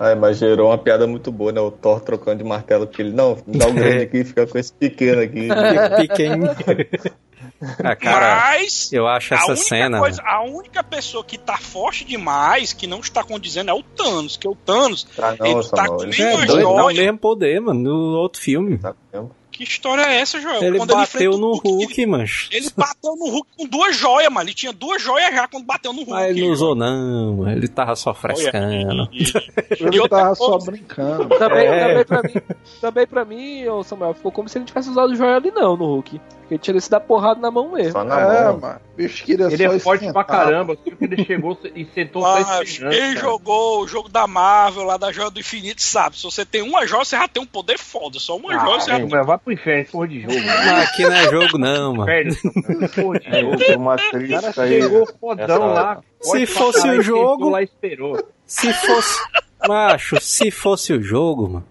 Ai, 0.00 0.16
mas 0.16 0.38
gerou 0.38 0.70
uma 0.70 0.78
piada 0.78 1.06
muito 1.06 1.30
boa, 1.30 1.52
né? 1.52 1.60
O 1.60 1.70
Thor 1.70 2.00
trocando 2.00 2.38
de 2.38 2.44
martelo, 2.44 2.86
porque 2.86 3.02
ele, 3.02 3.12
não, 3.12 3.36
dá 3.46 3.68
o 3.68 3.72
grande 3.74 4.02
aqui 4.04 4.18
e 4.18 4.24
fica 4.24 4.44
com 4.46 4.58
esse 4.58 4.72
pequeno 4.72 5.20
aqui. 5.22 5.48
Pequeno. 6.08 6.46
ah, 7.84 7.94
cara, 7.94 8.36
Mas 8.58 8.92
eu 8.92 9.06
acho 9.06 9.34
a 9.34 9.36
essa 9.36 9.46
única, 9.52 9.64
cena. 9.64 9.98
coisa, 10.00 10.22
a 10.24 10.42
única 10.42 10.82
pessoa 10.82 11.22
que 11.22 11.38
tá 11.38 11.58
forte 11.58 12.04
demais, 12.04 12.72
que 12.72 12.86
não 12.88 12.98
está 13.00 13.22
condizendo, 13.22 13.70
é 13.70 13.74
o 13.74 13.82
Thanos. 13.82 14.36
Que 14.36 14.48
o 14.48 14.54
Thanos, 14.56 15.06
Ah, 15.18 15.36
ele 15.40 15.54
não, 15.54 15.60
tá 15.62 15.76
Samuel, 15.76 15.96
com 15.96 16.02
ele 16.04 16.16
nem 16.18 16.26
É 16.42 16.46
joia. 16.46 17.02
mesmo 17.02 17.18
poder, 17.18 17.60
mano, 17.60 17.80
no 17.80 18.16
outro 18.18 18.40
filme. 18.40 18.78
tá 18.78 18.94
mesmo. 19.12 19.30
Que 19.52 19.64
história 19.64 20.02
é 20.02 20.16
essa, 20.20 20.40
Joel? 20.40 20.62
Ele 20.62 20.78
Quando 20.78 20.94
bateu 20.94 21.32
o 21.32 21.38
no 21.38 21.52
Hulk, 21.52 21.68
Hulk, 21.68 22.06
mancho. 22.06 22.48
Ele, 22.50 22.64
ele 22.64 22.72
bateu 22.76 23.14
no 23.14 23.28
Hulk 23.30 23.48
com 23.56 23.66
duas 23.66 23.94
joias, 23.96 24.32
mano. 24.32 24.48
Ele 24.48 24.54
tinha 24.54 24.72
duas 24.72 25.00
joias 25.02 25.34
já 25.34 25.46
quando 25.46 25.64
bateu 25.64 25.92
no 25.92 25.98
Hulk. 25.98 26.10
Mas 26.10 26.30
ele 26.30 26.40
não 26.46 26.48
usou, 26.52 26.74
não, 26.74 27.34
mano. 27.36 27.52
ele 27.52 27.68
tava 27.68 27.94
só 27.94 28.14
frescando. 28.14 29.08
e- 29.12 29.24
e- 29.24 29.84
Ele 29.84 30.08
tava 30.08 30.34
só 30.34 30.58
brincando. 30.58 31.28
Também, 31.38 31.66
É. 31.66 32.02
também 32.02 32.04
pra 32.06 32.22
mim, 32.22 32.34
também 32.80 33.06
pra 33.06 33.24
mim, 33.24 33.68
ô 33.68 33.82
Samuel, 33.82 34.14
ficou 34.14 34.32
como 34.32 34.48
se 34.48 34.56
ele 34.58 34.64
tivesse 34.64 34.88
usado 34.88 35.10
o 35.12 35.14
joia 35.16 35.36
ali 35.36 35.50
não, 35.50 35.76
no 35.76 35.84
Hulk. 35.84 36.18
Porque 36.42 36.54
ele 36.54 36.58
tinha 36.58 36.74
descido 36.74 36.96
a 36.96 37.00
porrada 37.00 37.40
na 37.40 37.50
mão 37.50 37.70
mesmo. 37.72 37.92
Só 37.92 38.02
na 38.04 38.20
É, 38.20 38.44
mão. 38.44 38.58
mano. 38.60 38.80
Bicho 38.96 39.24
Ele 39.26 39.56
só 39.56 39.72
é 39.74 39.78
forte 39.78 40.12
pra 40.12 40.22
caramba. 40.24 40.76
que 40.76 40.92
ele 41.00 41.24
chegou 41.24 41.58
e 41.74 41.84
sentou 41.94 42.20
Mas 42.22 42.78
quem 42.78 42.88
cara. 42.90 43.16
jogou 43.16 43.80
o 43.82 43.88
jogo 43.88 44.08
da 44.08 44.26
Marvel, 44.26 44.82
lá 44.84 44.96
da 44.98 45.10
Joia 45.10 45.30
do 45.30 45.40
Infinito, 45.40 45.80
sabe. 45.82 46.16
Se 46.18 46.24
você 46.24 46.44
tem 46.44 46.60
uma 46.60 46.86
joia, 46.86 47.04
você 47.04 47.16
já 47.16 47.26
tem 47.26 47.42
um 47.42 47.46
poder 47.46 47.78
foda. 47.78 48.18
Só 48.18 48.36
uma 48.36 48.52
joia, 48.52 48.80
você 48.80 48.90
já 48.90 48.96
Ah, 48.96 49.00
tem. 49.00 49.08
mas 49.08 49.26
vai 49.26 49.38
pro 49.44 49.52
inferno, 49.52 49.86
porra 49.90 50.08
de 50.08 50.20
jogo. 50.22 50.34
mano. 50.34 50.50
Ah, 50.50 50.82
aqui 50.82 51.02
não 51.02 51.12
é 51.12 51.30
jogo, 51.30 51.58
não, 51.58 51.94
mano. 51.94 52.02
Inferno, 52.10 52.88
porra 52.94 53.20
de 53.20 53.26
É, 53.28 53.40
jogo. 53.40 53.56
tem 53.58 53.76
uma 53.76 53.94
O 53.94 53.98
cara 53.98 54.62
aí. 54.64 54.80
chegou 54.82 55.06
fodão 55.20 55.44
Essa- 55.44 55.58
lá. 55.58 56.00
Se 56.20 56.46
fosse 56.46 56.88
o 56.88 57.02
jogo- 57.02 57.48
lá 57.50 57.62
esperou. 57.62 58.22
Se 58.46 58.72
fosse. 58.72 59.20
Macho, 59.68 60.20
se 60.20 60.50
fosse 60.50 60.92
o 60.92 61.00
jogo, 61.02 61.48
mano. 61.48 61.66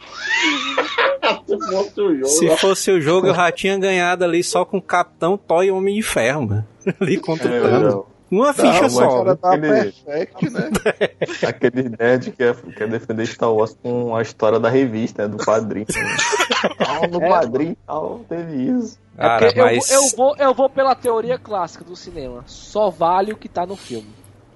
Se 2.26 2.49
fosse 2.57 2.91
o 2.91 3.02
jogo, 3.02 3.27
eu 3.27 3.35
já 3.35 3.52
tinha 3.52 3.77
ganhado 3.77 4.23
ali 4.23 4.43
só 4.43 4.64
com 4.65 4.81
Capitão, 4.81 5.38
Thor 5.38 5.64
e 5.64 5.72
Homem 5.72 5.95
de 5.95 6.02
Ferro, 6.02 6.48
mano. 6.48 6.68
Ali 6.99 7.18
contra 7.18 7.49
o 7.49 7.53
É, 7.56 7.61
Thanos. 7.61 8.06
Uma 8.32 8.53
ficha 8.53 8.84
Não, 8.84 8.90
só. 8.90 9.18
cara 9.24 9.36
tá 9.36 9.53
Aquele- 9.53 9.68
perfect, 9.91 10.49
né? 10.52 10.70
Aquele 11.48 11.90
nerd 11.99 12.32
que 12.32 12.38
quer, 12.38 12.56
quer 12.56 12.88
defender 12.90 13.26
Star 13.28 13.53
Wars 13.53 13.76
com 13.84 14.16
a 14.16 14.22
história 14.22 14.58
da 14.60 14.70
revista, 14.70 15.24
né, 15.24 15.28
do 15.28 15.38
quadrinho. 15.44 15.86
Ah, 16.80 17.08
no 17.08 17.22
É, 17.22 17.28
quadrinho 17.28 17.76
tal, 17.86 18.22
teve 18.30 18.56
isso. 18.70 18.98
Cara, 19.18 19.45
Porque 19.45 19.60
eu, 19.60 19.66
mas. 19.66 19.91
eu, 19.91 20.02
vou, 20.16 20.36
eu 20.38 20.53
vou 20.53 20.70
pela 20.70 20.95
teoria 20.95 21.38
clássica 21.38 21.84
do 21.84 21.95
cinema. 21.95 22.44
Só 22.48 22.90
vale 22.90 23.34
o 23.34 23.38
que 23.38 23.49
tá 23.49 23.66
no 23.66 23.76
filme. 23.76 24.08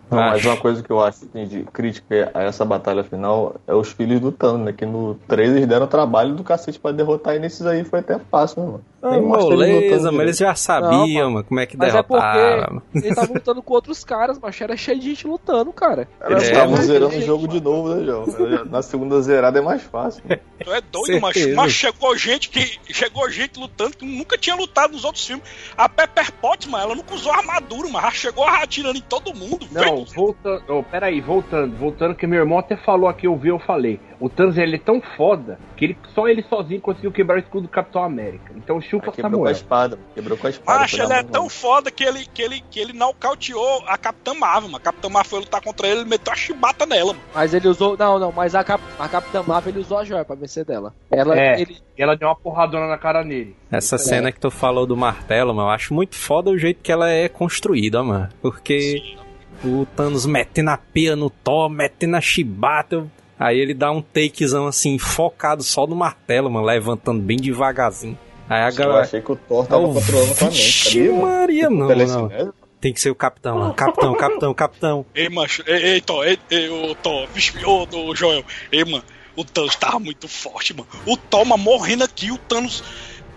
Não, 0.10 0.18
mas 0.18 0.46
uma 0.46 0.58
coisa 0.58 0.84
que 0.84 0.90
eu 0.92 1.02
acho 1.02 1.26
assim, 1.26 1.46
de 1.48 1.64
crítica 1.64 2.32
a 2.34 2.44
essa 2.44 2.64
batalha 2.64 3.04
final 3.04 3.56
é 3.68 3.74
os 3.74 3.92
filhos 3.92 4.20
do 4.20 4.32
Thanos, 4.32 4.62
né? 4.66 4.74
Que 4.74 4.86
no 4.86 5.16
3 5.28 5.52
eles 5.56 5.68
deram 5.68 5.88
trabalho 5.88 6.36
do 6.36 6.44
cacete 6.44 6.80
pra 6.80 6.92
derrotar 6.92 7.36
e 7.36 7.40
nesses 7.40 7.66
aí 7.66 7.84
foi 7.84 8.00
até 8.00 8.20
fácil, 8.20 8.62
né, 8.62 8.66
mano? 8.68 8.84
Ah, 9.08 9.18
eles 9.18 9.28
moleza, 9.28 9.76
lutando 9.86 10.12
mas 10.14 10.22
eles 10.24 10.38
já 10.40 10.56
sabiam, 10.56 11.08
Não, 11.26 11.32
mano, 11.32 11.44
como 11.44 11.60
é 11.60 11.66
que 11.68 11.78
Mas 11.78 11.90
é 11.90 11.92
derrotava. 11.92 12.82
porque 12.92 13.08
ele 13.08 13.14
tava 13.16 13.34
lutando 13.34 13.62
com 13.62 13.74
outros 13.76 14.04
caras, 14.04 14.40
mas 14.42 14.60
era 14.60 14.76
cheio 14.76 15.00
de 15.00 15.10
gente 15.10 15.28
lutando, 15.28 15.72
cara. 15.72 16.08
Eles 16.28 16.44
É, 16.44 16.52
estavam 16.52 16.72
mas- 16.72 16.86
zerando 16.86 17.16
o 17.16 17.22
jogo 17.22 17.48
de 17.48 17.62
novo, 17.62 17.94
né, 17.94 18.04
João? 18.04 18.26
Na 18.72 18.82
segunda 18.82 19.22
zerada 19.22 19.60
é 19.60 19.62
mais 19.62 19.84
fácil. 19.84 20.24
Tu 20.28 20.72
é 20.72 20.82
doido. 20.82 21.22
Certeza. 21.22 21.56
Mas 21.56 21.72
chegou 21.72 22.18
gente 22.18 22.50
que. 22.50 22.80
Chegou 22.92 23.30
gente 23.30 23.60
lutando 23.60 23.96
que 23.96 24.06
nunca 24.06 24.38
tinha 24.40 24.56
lutado 24.56 24.94
nos 24.94 25.04
outros 25.06 25.26
filmes. 25.28 25.44
A 25.78 25.88
Pepper 25.88 26.32
Potts, 26.42 26.68
mano, 26.68 26.86
ela 26.86 26.96
nunca 26.96 27.14
usou 27.14 27.32
armadura, 27.32 27.88
mas 27.90 28.16
chegou 28.16 28.48
atirando 28.48 28.98
em 28.98 29.02
todo 29.02 29.36
mundo. 29.36 29.68
Não, 29.72 29.95
voltando. 30.04 30.64
Oh, 30.68 30.84
peraí, 30.84 31.22
voltando, 31.22 31.76
voltando, 31.78 32.16
que 32.16 32.28
meu 32.28 32.40
irmão 32.40 32.60
até 32.60 32.76
falou 32.76 33.08
aqui, 33.08 33.28
eu 33.28 33.36
vi, 33.38 33.50
eu 33.50 33.60
falei. 33.60 34.00
O 34.20 34.30
Thanos 34.30 34.58
ele 34.58 34.78
é 34.78 34.80
tão 34.80 35.02
foda 35.18 35.60
que 35.76 35.86
ele, 35.86 35.98
só 36.14 36.28
ele 36.28 36.42
sozinho 36.44 36.80
conseguiu 36.82 37.12
quebrar 37.12 37.36
o 37.36 37.40
escudo 37.40 37.64
do 37.64 37.70
Capitão 37.70 38.04
América. 38.04 38.54
Então 38.56 38.80
chupa 38.82 39.08
Aí 39.08 39.12
quebrou 39.12 39.32
com 39.32 39.38
a 39.38 39.40
Samuel. 39.40 39.52
espada, 39.52 40.00
quebrou 40.14 40.38
com 40.38 40.48
a 40.48 40.50
espada. 40.50 40.80
Macho, 40.80 40.98
foi 40.98 41.06
ele 41.06 41.14
é 41.14 41.22
mão, 41.24 41.32
tão 41.32 41.50
foda 41.50 41.92
que 41.92 42.04
ele, 42.04 42.26
que 42.34 42.42
ele, 42.42 42.64
que 42.72 42.80
ele 42.80 42.94
nocauteou 42.94 43.84
a 43.88 43.98
Capitã 43.98 44.34
Marvel, 44.34 44.70
mano. 44.70 44.78
A 44.78 44.80
Capitã 44.80 45.10
Marvel 45.10 45.30
foi 45.30 45.40
lutar 45.40 45.62
contra 45.62 45.88
ele, 45.88 46.02
ele 46.02 46.10
meteu 46.10 46.32
a 46.32 46.36
chibata 46.36 46.86
nela, 46.86 47.14
mano. 47.14 47.20
Mas 47.34 47.54
ele 47.54 47.68
usou. 47.68 47.98
Não, 47.98 48.18
não, 48.18 48.32
mas 48.32 48.56
a, 48.56 48.64
Cap, 48.64 48.82
a 48.98 49.08
Capitã 49.10 49.44
Marvel 49.44 49.74
ele 49.74 49.80
usou 49.82 49.98
a 49.98 50.06
joia 50.06 50.24
pra 50.26 50.36
vencer 50.36 50.64
dela. 50.66 50.94
Ela, 51.12 51.38
É. 51.38 51.62
ele, 51.62 51.78
E 51.98 52.02
ela 52.02 52.16
deu 52.16 52.28
uma 52.30 52.36
porradona 52.36 52.88
na 52.88 52.98
cara 52.98 53.24
nele. 53.24 53.56
Essa 53.70 53.98
cena 53.98 54.32
que 54.32 54.40
tu 54.40 54.50
falou 54.50 54.86
do 54.86 54.96
martelo, 54.96 55.54
mano, 55.54 55.68
eu 55.68 55.74
acho 55.74 55.94
muito 55.94 56.16
foda 56.16 56.50
o 56.50 56.58
jeito 56.58 56.82
que 56.82 56.92
ela 56.92 57.10
é 57.12 57.28
construída, 57.28 58.02
mano. 58.02 58.30
Porque 58.42 59.18
o 59.64 59.86
Thanos 59.96 60.26
metendo 60.26 60.70
a 60.72 60.78
pia 60.78 61.16
no 61.16 61.30
Thor, 61.30 61.70
metendo 61.70 62.16
a 62.16 62.22
chibata. 62.22 62.96
eu- 62.96 63.12
Aí 63.38 63.58
ele 63.60 63.74
dá 63.74 63.92
um 63.92 64.02
takezão 64.02 64.66
assim, 64.68 64.98
focado 64.98 65.62
só 65.62 65.86
no 65.86 65.96
martelo, 65.96 66.50
mano, 66.50 66.66
levantando 66.66 67.22
bem 67.22 67.36
devagarzinho. 67.38 68.18
Aí 68.50 68.62
a 68.62 68.70
Eu 68.70 68.76
galera. 68.76 69.02
achei 69.02 69.22
que 69.22 69.32
o 69.32 69.36
Thor 69.36 69.66
tava 69.68 69.84
Oh, 69.88 69.94
controlando 69.94 70.28
mente, 70.30 70.50
Vixe 70.52 71.10
mano? 71.10 71.22
Maria, 71.22 71.70
não, 71.70 71.78
não. 71.80 71.88
Telecinese? 71.88 72.52
Tem 72.80 72.94
que 72.94 73.02
ser 73.02 73.10
o 73.10 73.16
capitão, 73.16 73.58
mano. 73.60 73.74
Capitão, 73.74 74.14
capitão, 74.16 74.54
capitão. 74.54 75.06
Ei, 75.16 75.28
macho, 75.28 75.64
ei, 75.68 75.84
ei, 75.96 76.02
Thor, 76.02 76.26
ei, 76.26 76.38
ei, 76.52 76.70
ô, 76.70 76.96
Thor, 76.96 77.28
vixe, 77.34 77.54
ô, 77.66 77.88
ô, 77.92 78.16
Joel. 78.16 78.44
Ei, 78.72 78.86
mano, 78.86 79.04
o 79.36 79.44
Thanos 79.44 79.76
tava 79.76 80.00
muito 80.00 80.28
forte, 80.30 80.74
mano. 80.74 80.88
O 81.06 81.18
Toma 81.18 81.58
morrendo 81.58 82.04
aqui, 82.04 82.32
o 82.32 82.38
Thanos 82.38 82.84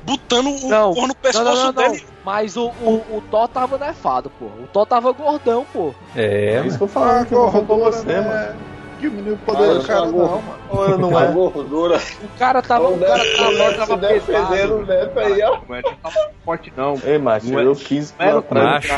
botando 0.09 0.47
o 0.49 0.69
Não, 0.69 0.95
cor 0.95 1.09
no 1.09 1.15
pescoço 1.15 1.45
não, 1.45 1.73
não, 1.73 1.83
não. 1.83 1.93
dele. 1.93 2.07
Mas 2.25 2.57
o, 2.57 2.67
o, 2.81 3.17
o 3.19 3.23
Thor 3.31 3.49
tava 3.49 3.79
nefado, 3.79 4.31
pô. 4.31 4.47
O 4.47 4.67
Thor 4.73 4.87
tava 4.87 5.13
gordão, 5.13 5.65
pô. 5.73 5.95
É, 6.17 6.55
É 6.57 6.67
isso 6.67 6.79
que 6.79 6.85
eu 6.85 6.89
Ah, 6.89 6.91
falo, 6.91 7.27
que 7.27 7.35
eu 7.35 7.51
gordura, 7.51 7.93
você, 7.93 8.21
mano. 8.21 8.78
Diminuiu 8.99 9.35
o 9.35 9.39
poder 9.39 9.75
do 9.75 9.81
Ah, 9.81 9.85
cara, 9.85 10.07
não, 10.07 10.13
mano. 10.19 10.43
Ou 10.71 10.99
não 10.99 11.21
é? 11.21 11.33
gordura. 11.33 11.97
O 12.23 12.39
cara 12.39 12.61
tava. 12.61 12.89
O 12.89 12.99
cara 12.99 13.23
tava, 13.37 13.53
Neto, 13.53 13.77
tava 13.77 13.97
Neto 13.97 14.13
defendendo 14.13 14.49
pesado. 14.49 14.75
o 14.75 14.87
Neto 14.87 15.19
aí, 15.21 15.43
ó. 15.43 15.59
Não 15.69 15.83
tão 15.83 15.97
forte, 16.45 16.73
não. 16.77 17.01
Ei, 17.05 17.19
macho, 17.19 17.59
eu 17.59 17.75
15 17.77 18.15
não 18.19 18.27
era 18.27 18.41
o 18.41 18.45
macho. 18.55 18.93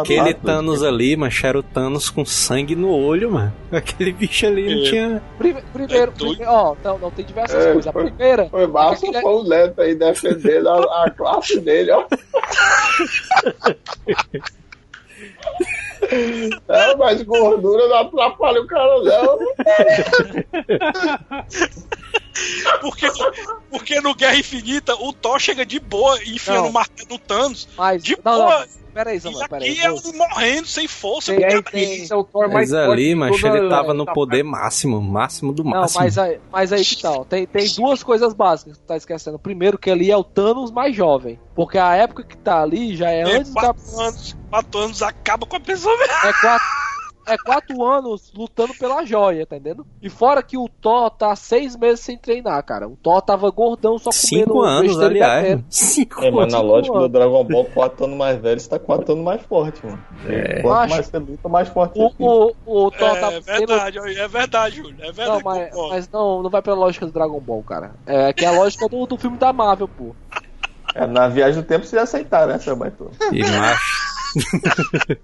Aquele 0.00 0.32
Thanos 0.34 0.82
ali, 0.82 1.16
mano, 1.16 1.32
era 1.44 1.58
o 1.58 1.62
Thanos 1.62 2.08
com 2.10 2.24
sangue 2.24 2.74
no 2.74 2.90
olho, 2.90 3.30
mano. 3.32 3.52
Aquele 3.70 4.12
bicho 4.12 4.46
ali 4.46 4.74
não 4.74 4.82
É. 4.82 4.84
tinha. 4.90 5.22
Primeiro, 5.36 5.66
É 5.66 5.70
primeiro, 5.72 6.12
ó, 6.46 6.74
não, 6.82 6.98
não 6.98 7.10
tem 7.10 7.24
diversas 7.24 7.64
É, 7.66 7.72
coisas. 7.72 7.86
A 7.86 7.92
primeira. 7.92 8.48
Foi 8.48 8.66
massa, 8.66 9.06
foi 9.12 9.34
o 9.34 9.44
Neto 9.44 9.80
aí 9.82 9.94
defendendo 9.94 10.68
a, 10.68 11.04
a 11.04 11.10
classe 11.10 11.60
dele, 11.60 11.90
ó. 11.92 12.04
É, 16.68 16.96
mas 16.96 17.22
gordura 17.22 17.88
não 17.88 17.96
atrapalha 17.98 18.60
o 18.60 18.66
cara, 18.66 19.00
não. 19.02 19.38
Porque, 22.80 23.06
porque 23.70 24.00
no 24.00 24.14
Guerra 24.14 24.36
Infinita, 24.36 24.94
o 24.94 25.12
Thor 25.12 25.38
chega 25.38 25.64
de 25.64 25.80
boa 25.80 26.22
e 26.22 26.34
enfia 26.34 26.54
Não. 26.54 26.66
no 26.66 26.72
martelo 26.72 27.08
no 27.10 27.18
Thanos. 27.18 27.68
Mas. 27.76 28.02
De 28.02 28.16
não, 28.22 28.36
boa. 28.36 28.60
não. 28.60 28.66
Pera 28.96 29.10
aí, 29.10 29.18
E 29.18 29.20
Samuel, 29.20 29.46
pera 29.50 29.62
aí. 29.62 29.70
aqui 29.72 29.80
é 29.82 29.92
um 29.92 30.12
morrendo, 30.16 30.66
sem 30.66 30.88
força. 30.88 31.34
Tem, 31.36 31.62
porque- 31.62 31.70
tem, 31.70 32.02
esse 32.02 32.10
é 32.10 32.16
o 32.16 32.24
Thor 32.24 32.50
mais 32.50 32.70
Mas 32.70 32.72
ali, 32.88 33.14
mas 33.14 33.44
ele 33.44 33.68
tava 33.68 33.92
no 33.92 34.06
poder 34.06 34.42
máximo, 34.42 34.98
máximo 35.02 35.52
do 35.52 35.62
Não, 35.62 35.70
máximo. 35.72 36.00
mas 36.02 36.16
aí, 36.16 36.40
mas 36.50 36.72
aí 36.72 36.82
que 36.82 37.02
tal? 37.02 37.22
Tem, 37.26 37.46
tem 37.46 37.68
duas 37.74 38.02
coisas 38.02 38.32
básicas 38.32 38.72
que 38.78 38.82
tu 38.82 38.86
tá 38.86 38.96
esquecendo. 38.96 39.38
Primeiro, 39.38 39.76
que 39.76 39.90
ali 39.90 40.10
é 40.10 40.16
o 40.16 40.24
Thanos 40.24 40.70
mais 40.70 40.96
jovem. 40.96 41.38
Porque 41.54 41.76
a 41.76 41.94
época 41.94 42.22
que 42.22 42.38
tá 42.38 42.62
ali 42.62 42.96
já 42.96 43.10
é 43.10 43.20
É, 43.20 43.36
antes 43.36 43.52
da. 43.52 43.60
quatro 43.60 44.00
anos, 44.00 44.36
quatro 44.48 44.80
anos 44.80 45.02
acaba 45.02 45.46
com 45.46 45.56
a 45.56 45.60
pessoa 45.60 45.94
mesmo. 45.98 46.14
É 46.24 46.32
quatro. 46.40 46.66
é 47.26 47.36
quatro 47.36 47.84
anos 47.84 48.32
lutando 48.34 48.72
pela 48.74 49.04
joia, 49.04 49.44
tá 49.46 49.56
entendendo? 49.56 49.86
E 50.00 50.08
fora 50.08 50.42
que 50.42 50.56
o 50.56 50.68
Thor 50.68 51.10
tá 51.10 51.34
seis 51.34 51.76
meses 51.76 52.00
sem 52.00 52.16
treinar, 52.16 52.62
cara. 52.64 52.88
O 52.88 52.96
Thor 52.96 53.20
tava 53.22 53.50
gordão 53.50 53.98
só 53.98 54.10
comendo 54.10 54.16
Cinco 54.26 54.60
anos, 54.62 54.82
besteira 54.82 55.06
aliás. 55.10 55.42
bebendo. 55.42 55.64
Cinco 55.68 56.24
É, 56.24 56.30
mas 56.30 56.52
na 56.52 56.60
lógica 56.60 56.98
do. 56.98 57.08
Dragon 57.08 57.44
Ball, 57.44 57.64
4 57.66 58.04
anos 58.04 58.16
mais 58.16 58.38
velho, 58.40 58.60
você 58.60 58.68
tá 58.68 58.78
4 58.78 59.12
anos 59.12 59.24
mais 59.24 59.42
forte, 59.42 59.84
mano. 59.84 60.02
É. 60.28 60.62
Quanto 60.62 60.74
Macho. 60.76 60.94
mais 60.94 61.06
você 61.06 61.18
luta, 61.18 61.48
mais 61.48 61.68
forte 61.68 61.98
O, 61.98 62.02
você 62.04 62.10
fica. 62.10 62.24
o, 62.24 62.54
o 62.86 62.90
Thor 62.90 63.10
tá 63.20 63.32
É 63.32 63.40
sendo 63.40 63.44
verdade, 63.66 63.98
é 63.98 64.28
verdade, 64.28 64.76
Júlio. 64.76 64.96
É 65.00 65.12
verdade. 65.12 65.30
Não, 65.30 65.40
mas, 65.42 65.70
mas 65.90 66.08
não, 66.10 66.42
não 66.42 66.50
vai 66.50 66.62
pela 66.62 66.76
lógica 66.76 67.06
do 67.06 67.12
Dragon 67.12 67.40
Ball, 67.40 67.62
cara. 67.62 67.92
É 68.06 68.32
que 68.32 68.44
é 68.44 68.48
a 68.48 68.52
lógica 68.52 68.88
do, 68.88 69.06
do 69.06 69.16
filme 69.16 69.36
da 69.36 69.52
Marvel, 69.52 69.88
pô. 69.88 70.14
É, 70.94 71.06
na 71.06 71.28
viagem 71.28 71.60
do 71.60 71.66
tempo 71.66 71.84
você 71.84 71.96
ia 71.96 72.02
aceitar, 72.02 72.46
né, 72.46 72.58
seu 72.58 72.74
baitô? 72.76 73.10
E 73.32 73.42
macho. 73.42 74.06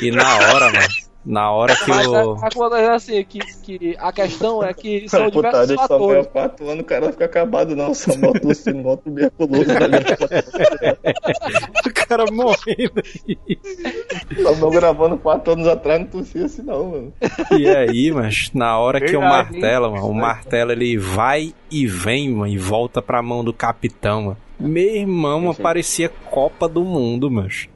e 0.00 0.10
na 0.10 0.36
hora, 0.36 0.72
mano. 0.72 1.08
Na 1.28 1.50
hora 1.50 1.76
que 1.76 1.90
Mas 1.90 2.06
o. 2.06 2.36
coisa 2.36 2.78
é 2.78 2.88
assim, 2.90 3.22
que, 3.22 3.38
que 3.62 3.96
a 3.98 4.10
questão 4.10 4.64
é 4.64 4.72
que 4.72 5.06
são 5.10 5.28
diversos 5.28 5.60
Putaria 5.60 5.76
só 5.76 5.88
fatores. 5.88 6.26
4 6.28 6.70
anos, 6.70 6.80
o 6.80 6.86
cara 6.86 7.12
fica 7.12 7.24
acabado, 7.26 7.76
não. 7.76 7.92
Só 7.92 8.16
bota 8.16 8.48
o 8.48 8.54
sino, 8.54 8.82
bota 8.82 9.02
o 9.02 9.04
tuberculoso 9.04 9.70
ali. 9.70 9.98
O 11.86 11.92
cara 12.08 12.24
morrendo. 12.32 13.02
Só 14.42 14.56
não 14.56 14.70
gravando 14.70 15.18
4 15.18 15.52
anos 15.52 15.68
atrás, 15.68 16.00
não 16.00 16.06
tossia 16.06 16.46
assim, 16.46 16.62
não, 16.62 16.90
mano. 16.90 17.12
E 17.58 17.68
aí, 17.68 18.10
mas 18.10 18.50
na 18.54 18.78
hora 18.78 18.98
que 18.98 19.14
o 19.14 19.20
martelo, 19.20 19.92
mano, 19.92 20.08
o 20.08 20.14
martelo 20.14 20.72
ele 20.72 20.96
vai 20.96 21.52
e 21.70 21.86
vem, 21.86 22.30
mano, 22.30 22.50
e 22.50 22.56
volta 22.56 23.02
pra 23.02 23.22
mão 23.22 23.44
do 23.44 23.52
capitão, 23.52 24.22
mano. 24.22 24.36
Meu 24.58 24.96
irmão, 24.96 25.40
mano, 25.40 25.54
parecia 25.54 26.08
Copa 26.08 26.66
do 26.66 26.82
Mundo, 26.82 27.30
mas. 27.30 27.68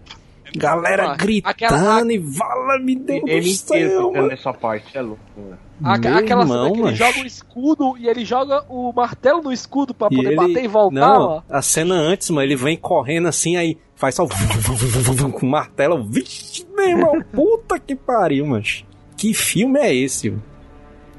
Galera 0.57 1.11
Ah, 1.13 1.17
gritando 1.17 1.51
aquela- 1.51 2.13
e 2.13 2.19
vala 2.19 2.79
me 2.79 2.95
Deus 2.97 3.23
Ele 3.27 3.53
inteiro 3.53 4.11
nessa 4.29 4.53
parte, 4.53 4.97
é 4.97 5.01
loucura. 5.01 5.59
A- 5.85 5.95
aquela 5.95 6.23
cena 6.23 6.41
irmão, 6.43 6.73
que 6.73 6.81
ele 6.81 6.95
joga 6.95 7.21
o 7.21 7.27
escudo 7.27 7.95
e 7.99 8.07
ele 8.09 8.25
joga 8.25 8.65
o 8.69 8.93
martelo 8.93 9.43
no 9.43 9.53
escudo 9.53 9.93
pra 9.93 10.09
E 10.11 10.17
poder 10.17 10.29
ele- 10.29 10.37
bater 10.37 10.65
e 10.65 10.69
voltar, 10.69 11.01
Não, 11.01 11.23
ó. 11.23 11.43
a 11.51 11.61
cena 11.63 11.95
antes, 11.95 12.31
mano, 12.31 12.43
ele 12.47 12.55
vem 12.57 12.77
correndo 12.77 13.27
assim, 13.29 13.57
aí 13.57 13.77
faz 13.97 14.15
só 14.15 14.27
com 14.27 15.47
o 15.47 15.51
martelo. 15.51 16.05
Vixe, 16.05 16.67
meu 16.75 16.89
irmão, 16.89 17.13
puta 17.33 17.79
que 17.81 17.97
pariu, 17.97 18.47
mano. 18.47 18.65
Que 19.17 19.35
filme 19.35 19.79
é 19.81 19.95
esse, 19.95 20.31
mano? 20.31 20.43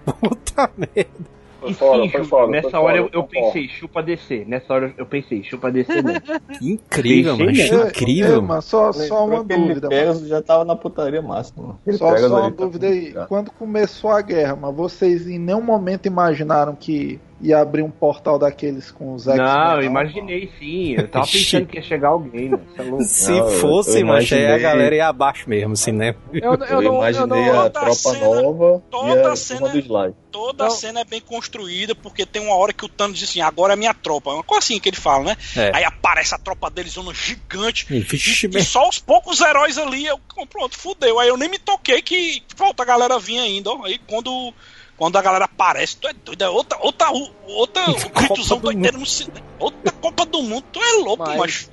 Puta 0.06 0.70
merda. 0.78 1.33
Foi 1.64 1.72
E 1.72 1.74
foda, 1.74 2.04
sim, 2.04 2.10
foi 2.10 2.24
foda, 2.26 2.52
nessa 2.52 2.70
foi 2.70 2.80
hora 2.80 2.98
foda, 2.98 3.10
eu, 3.14 3.22
eu 3.22 3.24
pensei, 3.24 3.68
chupa 3.70 4.04
descer. 4.04 4.46
Nessa 4.48 4.74
hora 4.74 4.94
eu 4.98 5.06
pensei, 5.06 5.44
chupa 5.44 5.72
descer 5.72 6.04
mesmo. 6.04 6.22
Que 6.60 6.72
incrível, 6.72 7.38
mano. 7.38 7.52
Incrível, 7.52 8.36
mano. 8.42 8.48
mas 8.48 8.66
só, 8.66 8.92
só 8.92 9.26
uma 9.26 9.46
ele 9.50 9.68
dúvida, 9.68 9.90
mano. 9.90 10.28
já 10.28 10.42
tava 10.42 10.66
na 10.66 10.76
putaria 10.76 11.22
máxima. 11.22 11.80
Ele 11.88 11.98
Só, 11.98 12.16
só 12.18 12.28
uma 12.28 12.46
ali, 12.46 12.54
tá 12.56 12.64
dúvida 12.64 12.88
aí. 12.88 13.12
já. 13.12 13.26
Quando 13.28 13.52
começou 13.52 14.10
a 14.12 14.22
guerra, 14.22 14.56
mas 14.56 14.76
vocês 14.76 15.28
em 15.28 15.40
nenhum 15.40 15.62
momento 15.62 16.06
imaginaram 16.06 16.76
que 16.76 17.20
ia 17.44 17.60
abrir 17.60 17.82
um 17.84 17.92
portal 17.92 18.40
daqueles 18.40 18.90
com 18.90 19.14
os 19.14 19.28
X-Men? 19.28 19.46
Não, 19.46 19.76
eu 19.78 19.84
imaginei 19.84 20.50
sim. 20.58 20.94
Eu 20.98 21.08
tava 21.08 21.28
pensando 21.28 21.66
que 21.68 21.78
ia 21.78 21.84
chegar 21.84 22.08
alguém, 22.10 22.50
né? 22.50 22.60
É. 22.78 23.04
Se 23.04 23.32
Não, 23.32 23.38
eu- 23.50 23.60
fosse, 23.60 23.90
eu 23.92 23.96
aí 23.96 24.02
a 24.02 24.06
imaginei- 24.06 24.60
galera 24.60 24.96
ia 24.96 25.08
abaixo 25.08 25.50
mesmo, 25.50 25.74
assim, 25.74 25.92
né? 25.92 26.16
Eu, 26.32 26.42
eu, 26.42 26.54
Eu, 26.54 26.58
não, 26.58 26.68
eu 26.82 26.94
imaginei 26.96 27.46
não, 27.46 27.60
a 27.62 27.70
tropa 27.70 27.94
cena- 27.94 28.42
nova 28.42 28.84
toda 28.90 29.08
e 29.22 29.26
a 29.28 29.36
cena- 29.36 29.60
turma 29.60 29.74
do 29.74 29.80
slide. 29.80 30.16
Toda 30.32 30.66
a 30.66 30.70
cena 30.72 31.02
é 31.02 31.06
bem 31.06 31.22
construída, 31.22 31.94
porque 31.94 32.26
tem 32.26 32.42
uma 32.42 32.56
hora 32.56 32.74
que 32.74 32.84
o 32.84 32.90
Thanos 32.90 33.20
diz 33.20 33.30
assim, 33.30 33.42
agora 33.42 33.74
é 33.74 33.76
minha 33.76 33.94
tropa. 33.94 34.32
É 34.32 34.34
uma 34.34 34.44
coisa 34.44 34.60
assim 34.64 34.80
que 34.80 34.90
ele 34.90 34.96
fala, 34.98 35.26
né? 35.26 35.38
É. 35.56 35.72
Aí 35.76 35.84
aparece 35.84 36.34
a 36.34 36.40
tropa 36.40 36.72
deles, 36.72 36.94
zona 36.94 37.14
gigante. 37.14 37.86
E, 37.94 38.00
vixe, 38.00 38.48
E, 38.48 38.58
e 38.58 38.64
só 38.64 38.90
os 38.90 38.98
poucos 39.00 39.42
heróis 39.42 39.78
ali, 39.78 40.06
eu 40.08 40.20
pronto, 40.50 40.76
fudeu. 40.78 41.20
Aí 41.20 41.28
eu 41.30 41.38
nem 41.38 41.50
me 41.50 41.60
toquei 41.60 42.02
que 42.02 42.42
falta 42.56 42.82
a 42.82 42.86
galera 42.86 43.20
vir 43.20 43.38
ainda, 43.40 43.70
ó. 43.70 43.86
Aí 43.86 44.00
quando, 44.08 44.52
quando 44.98 45.18
a 45.18 45.22
galera 45.22 45.46
aparece, 45.46 45.98
tu 45.98 46.08
é 46.08 46.14
doido, 46.14 46.44
é 46.44 46.50
outra, 46.50 46.78
outra, 46.82 47.08
outra, 47.48 47.82
o 47.92 48.10
gritozão 48.20 48.58
do 48.58 48.64
doideiro 48.64 49.00
no 49.00 49.06
cinema. 49.06 49.42
Outra 49.60 49.92
Copa 50.02 50.26
do 50.26 50.42
Mundo, 50.44 50.64
tu 50.72 50.80
é 50.82 51.04
louco, 51.04 51.24
Mas- 51.26 51.38
mas. 51.38 51.70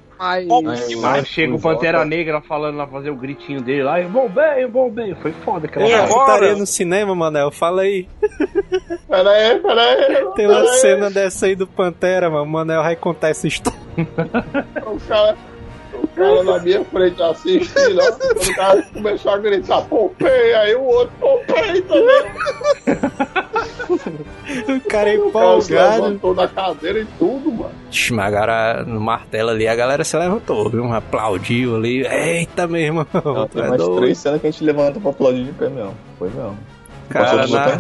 mas. 0.63 1.05
Aí 1.05 1.25
chega 1.25 1.55
o 1.55 1.59
Pantera 1.61 2.05
Negra 2.05 2.43
falando 2.43 2.77
lá, 2.77 2.87
fazer 2.87 3.09
o 3.11 3.17
gritinho 3.17 3.63
dele 3.63 3.83
lá, 3.85 4.01
eu 4.03 4.09
vou 4.11 4.29
bem, 4.29 4.61
eu 4.61 4.71
vou 4.71 4.91
bem. 4.91 5.15
Foi 5.15 5.33
foda 5.33 5.67
aquela 5.67 5.89
parte. 5.89 6.13
agora- 6.13 6.55
no 6.57 6.67
cinema, 6.67 7.15
Manel, 7.15 7.51
fala 7.51 7.83
aí. 7.83 8.07
Pera 9.09 9.31
aí, 9.31 9.59
pera 9.59 9.81
aí. 9.83 10.27
Tem 10.37 10.47
uma 10.47 10.67
cena 10.75 11.11
dessa 11.11 11.47
aí 11.47 11.57
do 11.57 11.67
Pantera, 11.67 12.29
mano. 12.29 12.45
O 12.45 12.49
Manel 12.49 12.83
vai 12.83 12.97
contar 12.97 13.31
essa 13.31 13.49
história. 13.49 13.81
O 14.87 15.01
cara, 15.09 15.37
cara 16.15 16.43
na 16.45 16.59
minha 16.59 16.85
frente 16.85 17.23
assistindo, 17.23 18.01
o 18.01 18.55
cara 18.55 18.83
começou 18.93 19.33
a 19.33 19.39
gritar, 19.39 19.83
Pompei, 19.83 20.55
aí 20.55 20.75
o 20.75 20.83
outro, 20.83 21.13
Pompei 21.21 21.83
também. 21.83 22.25
O 24.69 24.81
cara 24.89 25.11
é 25.15 25.19
O 25.19 25.31
cara 25.31 25.61
se 25.61 25.73
empolgado. 25.73 26.03
levantou 26.03 26.35
da 26.35 26.49
cadeira 26.49 27.01
e 27.01 27.05
tudo, 27.19 27.53
mano. 27.53 27.71
Mas 28.11 28.35
agora, 28.35 28.85
no 28.85 29.01
martelo 29.01 29.51
ali, 29.51 29.67
a 29.69 29.75
galera 29.75 30.03
se 30.05 30.17
levantou, 30.17 30.69
viu? 30.69 30.93
Aplaudiu 30.93 31.77
ali. 31.77 32.05
Eita, 32.07 32.67
meu 32.67 32.81
irmão. 32.81 33.07
Não, 33.13 33.47
tem 33.49 33.63
é 33.63 33.69
mais 33.69 33.81
doido. 33.83 34.01
três 34.01 34.19
cenas 34.19 34.41
que 34.41 34.47
a 34.47 34.51
gente 34.51 34.65
levanta 34.65 34.99
pra 35.01 35.11
aplaudir 35.11 35.45
de 35.45 35.53
pé 35.53 35.69
mesmo. 35.69 35.95
Foi 36.19 36.29
mesmo. 36.31 36.59
Cara, 37.09 37.47
na, 37.47 37.79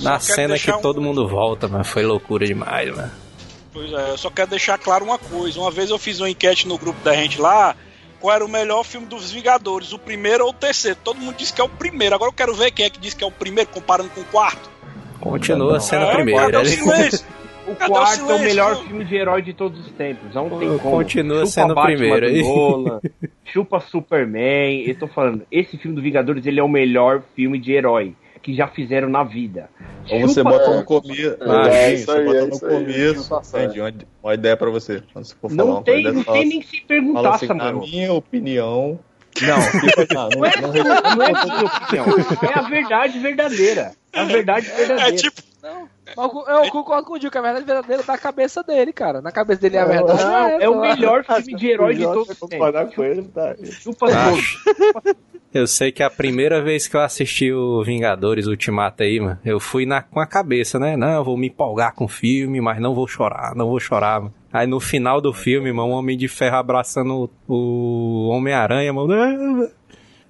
na 0.00 0.18
cena 0.18 0.58
que 0.58 0.70
um- 0.72 0.80
todo 0.80 1.00
mundo 1.00 1.26
volta, 1.28 1.68
mas 1.68 1.86
foi 1.86 2.02
loucura 2.04 2.46
demais, 2.46 2.94
mano. 2.94 3.10
Pois 3.72 3.90
é, 3.92 4.10
eu 4.10 4.18
só 4.18 4.30
quero 4.30 4.50
deixar 4.50 4.78
claro 4.78 5.04
uma 5.04 5.18
coisa. 5.18 5.58
Uma 5.60 5.70
vez 5.70 5.90
eu 5.90 5.98
fiz 5.98 6.20
uma 6.20 6.28
enquete 6.28 6.68
no 6.68 6.76
grupo 6.76 7.00
da 7.02 7.14
gente 7.14 7.40
lá, 7.40 7.74
qual 8.20 8.34
era 8.34 8.44
o 8.44 8.48
melhor 8.48 8.84
filme 8.84 9.06
dos 9.06 9.32
Vingadores, 9.32 9.92
o 9.92 9.98
primeiro 9.98 10.44
ou 10.44 10.50
o 10.50 10.54
terceiro. 10.54 10.98
Todo 11.02 11.18
mundo 11.18 11.36
disse 11.36 11.52
que 11.52 11.60
é 11.60 11.64
o 11.64 11.68
primeiro. 11.68 12.14
Agora 12.14 12.28
eu 12.28 12.34
quero 12.34 12.54
ver 12.54 12.70
quem 12.70 12.84
é 12.86 12.90
que 12.90 13.00
disse 13.00 13.16
que 13.16 13.24
é 13.24 13.26
o 13.26 13.30
primeiro, 13.32 13.70
comparando 13.70 14.10
com 14.10 14.20
o 14.20 14.24
quarto. 14.24 14.70
Continua 15.20 15.80
sendo 15.80 16.04
É, 16.04 16.12
cadê 16.16 16.56
o 16.56 16.60
Ele 16.60 16.68
silêncio? 16.68 17.26
O 17.64 17.76
Cadê 17.76 17.92
o 17.92 17.94
quarto 17.94 18.10
é 18.10 18.22
o 18.24 18.26
silêncio? 18.26 18.44
melhor 18.44 18.76
filme 18.84 19.04
de 19.04 19.14
herói 19.14 19.40
de 19.40 19.54
todos 19.54 19.86
os 19.86 19.92
tempos. 19.92 20.34
Não 20.34 20.50
tem 20.58 20.76
como. 20.78 20.96
Continua 20.96 21.46
chupa 21.46 21.46
sendo 21.46 21.72
o 21.78 21.82
primeiro 21.82 22.26
aí. 22.26 22.42
Nolan, 22.42 23.00
chupa 23.46 23.80
Superman. 23.80 24.82
Eu 24.84 24.98
tô 24.98 25.06
falando, 25.06 25.46
esse 25.50 25.78
filme 25.78 25.94
do 25.94 26.02
Vingadores 26.02 26.44
ele 26.44 26.58
é 26.58 26.62
o 26.62 26.68
melhor 26.68 27.22
filme 27.36 27.60
de 27.60 27.72
herói 27.72 28.14
que 28.42 28.54
já 28.54 28.66
fizeram 28.68 29.08
na 29.08 29.22
vida. 29.22 29.70
Ou 30.10 30.20
você 30.22 30.40
Chupa- 30.40 30.50
bota 30.50 30.76
no 30.76 30.84
começo. 30.84 31.36
É, 31.70 31.74
É, 31.90 31.94
isso 31.94 32.06
você 32.06 32.10
aí, 32.18 32.24
bota 32.24 32.36
é 32.38 32.40
no 32.46 32.54
aí, 32.54 32.60
começo. 32.60 33.34
Entendi, 33.56 33.80
uma, 33.80 33.92
uma 34.22 34.34
ideia 34.34 34.56
pra 34.56 34.68
você. 34.70 35.02
Quando 35.12 35.24
você 35.24 35.34
for 35.40 35.48
falar 35.50 35.64
Não 35.64 35.72
uma 35.74 35.82
tem, 35.82 36.02
não 36.04 36.22
fala 36.24 36.36
tem 36.38 36.46
assim- 36.48 36.48
nem 36.58 36.62
se 36.62 36.76
Fala 36.76 36.86
perguntar, 36.88 37.34
assim, 37.36 37.46
na 37.46 37.54
Samuel. 37.64 37.80
minha 37.88 38.12
opinião. 38.12 38.98
Não, 39.40 39.56
Ah, 40.18 40.28
não 40.36 40.44
é, 40.44 40.60
não, 40.60 40.72
não, 40.72 41.16
não 41.16 41.22
é 41.22 41.32
a 41.32 41.44
minha 41.44 41.64
opinião. 41.64 42.50
É 42.52 42.58
a 42.58 42.62
verdade 42.62 43.18
verdadeira. 43.18 43.92
É 44.12 44.20
a 44.20 44.24
verdade 44.24 44.66
verdadeira. 44.68 45.08
É 45.08 45.12
tipo, 45.12 45.40
Mas 45.62 45.72
eu, 46.16 46.64
eu 46.64 46.70
concordo 46.70 47.06
com 47.06 47.14
o 47.14 47.18
Dio, 47.18 47.30
que 47.30 47.38
a 47.38 47.42
verdade 47.42 47.64
verdadeira 47.64 48.02
tá 48.02 48.12
na 48.12 48.18
cabeça 48.18 48.62
dele, 48.62 48.92
cara. 48.92 49.20
Na 49.20 49.32
cabeça 49.32 49.60
dele 49.60 49.76
é 49.76 49.80
a 49.80 49.84
verdade. 49.84 50.24
Não, 50.24 50.48
é 50.60 50.68
o 50.68 50.74
só. 50.74 50.80
melhor 50.80 51.24
filme 51.24 51.54
de 51.54 51.66
herói 51.68 51.94
de 51.94 52.02
todos 52.02 52.30
os 52.30 52.48
tempos. 52.48 52.94
com 52.94 53.04
ele, 53.04 53.22
tá? 53.22 53.54
Chupa 53.64 54.06
Ah. 54.12 55.14
Eu 55.54 55.66
sei 55.66 55.92
que 55.92 56.02
a 56.02 56.08
primeira 56.08 56.62
vez 56.62 56.88
que 56.88 56.96
eu 56.96 57.00
assisti 57.02 57.52
o 57.52 57.84
Vingadores 57.84 58.46
Ultimato 58.46 59.02
aí, 59.02 59.20
mano, 59.20 59.38
eu 59.44 59.60
fui 59.60 59.84
na, 59.84 60.00
com 60.00 60.18
a 60.18 60.26
cabeça, 60.26 60.78
né? 60.78 60.96
Não, 60.96 61.12
eu 61.12 61.24
vou 61.24 61.36
me 61.36 61.48
empolgar 61.48 61.94
com 61.94 62.06
o 62.06 62.08
filme, 62.08 62.58
mas 62.58 62.80
não 62.80 62.94
vou 62.94 63.06
chorar, 63.06 63.54
não 63.54 63.66
vou 63.68 63.78
chorar, 63.78 64.20
mano. 64.20 64.34
Aí 64.50 64.66
no 64.66 64.80
final 64.80 65.20
do 65.20 65.32
filme, 65.32 65.70
mano, 65.72 65.90
o 65.90 65.92
Homem 65.92 66.16
de 66.16 66.26
Ferro 66.28 66.56
abraçando 66.56 67.30
o, 67.46 67.54
o 67.54 68.28
Homem-Aranha, 68.28 68.92
mano. 68.92 69.68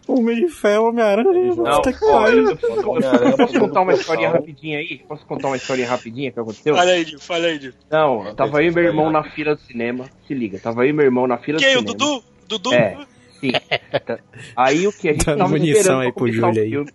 "Ah, 0.08 0.12
Homem 0.12 0.46
de 0.46 0.48
Ferro, 0.48 0.88
Homem-Aranha, 0.88 1.54
Não, 1.54 1.76
puta 1.76 1.92
que 1.92 2.00
pariu. 2.00 2.50
eu 2.50 3.36
posso, 3.36 3.58
contar 3.58 3.80
uma 3.82 3.92
historinha 3.92 4.30
rapidinha 4.30 4.78
aí? 4.78 4.98
Posso 5.08 5.26
contar 5.26 5.48
uma 5.48 5.56
historinha 5.56 5.88
rapidinha 5.88 6.32
que 6.32 6.40
aconteceu? 6.40 6.74
olha 6.74 6.92
aí, 6.92 7.04
Dio, 7.04 7.20
fala 7.20 7.46
aí, 7.46 7.58
Dio. 7.58 7.74
Não, 7.90 8.34
tava 8.34 8.62
e 8.62 8.70
meu 8.70 8.84
irmão 8.84 9.10
na 9.10 9.22
fila 9.22 9.54
do 9.54 9.60
cinema. 9.60 10.06
Se 10.26 10.34
liga, 10.34 10.58
tava 10.58 10.86
e 10.86 10.92
meu 10.92 11.04
irmão 11.04 11.26
na 11.26 11.38
fila 11.38 11.58
Quem? 11.58 11.74
do 11.74 11.78
O 11.78 11.92
cinema. 11.92 11.96
Dudu? 11.98 12.24
Dudu? 12.48 12.74
É, 12.74 12.98
sim. 13.40 13.52
Tá. 14.04 14.18
Aí 14.56 14.86
o 14.86 14.92
que? 14.92 15.08
A 15.08 15.12
gente 15.12 15.24
Dando 15.24 15.38
tava 15.38 15.50
munição 15.50 15.80
esperando 15.80 16.00
aí 16.02 16.12
pro 16.12 16.24
o 16.24 16.32
Júlio 16.32 16.62
aí. 16.62 16.86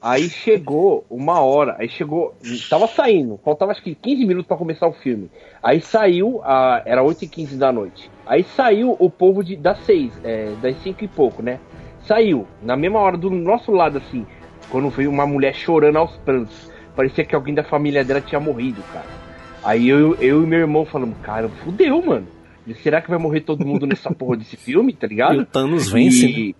Aí 0.00 0.28
chegou 0.28 1.06
uma 1.08 1.40
hora, 1.40 1.76
aí 1.78 1.88
chegou, 1.88 2.34
tava 2.68 2.86
saindo, 2.86 3.40
faltava 3.42 3.72
acho 3.72 3.82
que 3.82 3.94
15 3.94 4.26
minutos 4.26 4.46
pra 4.46 4.56
começar 4.56 4.86
o 4.86 4.92
filme. 4.92 5.30
Aí 5.62 5.80
saiu, 5.80 6.42
a, 6.44 6.82
era 6.84 7.02
8 7.02 7.24
e 7.24 7.28
15 7.28 7.56
da 7.56 7.72
noite. 7.72 8.10
Aí 8.26 8.44
saiu 8.44 8.96
o 8.98 9.08
povo 9.08 9.42
de, 9.42 9.56
das 9.56 9.78
6, 9.84 10.12
é, 10.24 10.52
das 10.60 10.76
5 10.82 11.04
e 11.04 11.08
pouco, 11.08 11.42
né? 11.42 11.58
Saiu, 12.06 12.46
na 12.62 12.76
mesma 12.76 12.98
hora 12.98 13.16
do 13.16 13.30
nosso 13.30 13.70
lado 13.70 13.98
assim, 13.98 14.26
quando 14.68 14.90
veio 14.90 15.10
uma 15.10 15.26
mulher 15.26 15.54
chorando 15.54 15.96
aos 15.96 16.16
prantos. 16.18 16.70
Parecia 16.96 17.24
que 17.24 17.34
alguém 17.34 17.54
da 17.54 17.64
família 17.64 18.04
dela 18.04 18.20
tinha 18.20 18.40
morrido, 18.40 18.82
cara. 18.92 19.06
Aí 19.64 19.88
eu, 19.88 20.14
eu 20.16 20.42
e 20.42 20.46
meu 20.46 20.60
irmão 20.60 20.84
falamos, 20.84 21.16
cara, 21.22 21.48
fudeu, 21.48 22.02
mano. 22.04 22.26
Será 22.82 23.00
que 23.00 23.10
vai 23.10 23.18
morrer 23.18 23.40
todo 23.40 23.64
mundo 23.66 23.86
nessa 23.86 24.10
porra 24.12 24.36
desse 24.36 24.56
filme, 24.56 24.92
tá 24.92 25.06
ligado? 25.06 25.34
E 25.34 25.38
o 25.38 25.46
Thanos 25.46 25.90
vence, 25.90 26.26
né? 26.26 26.54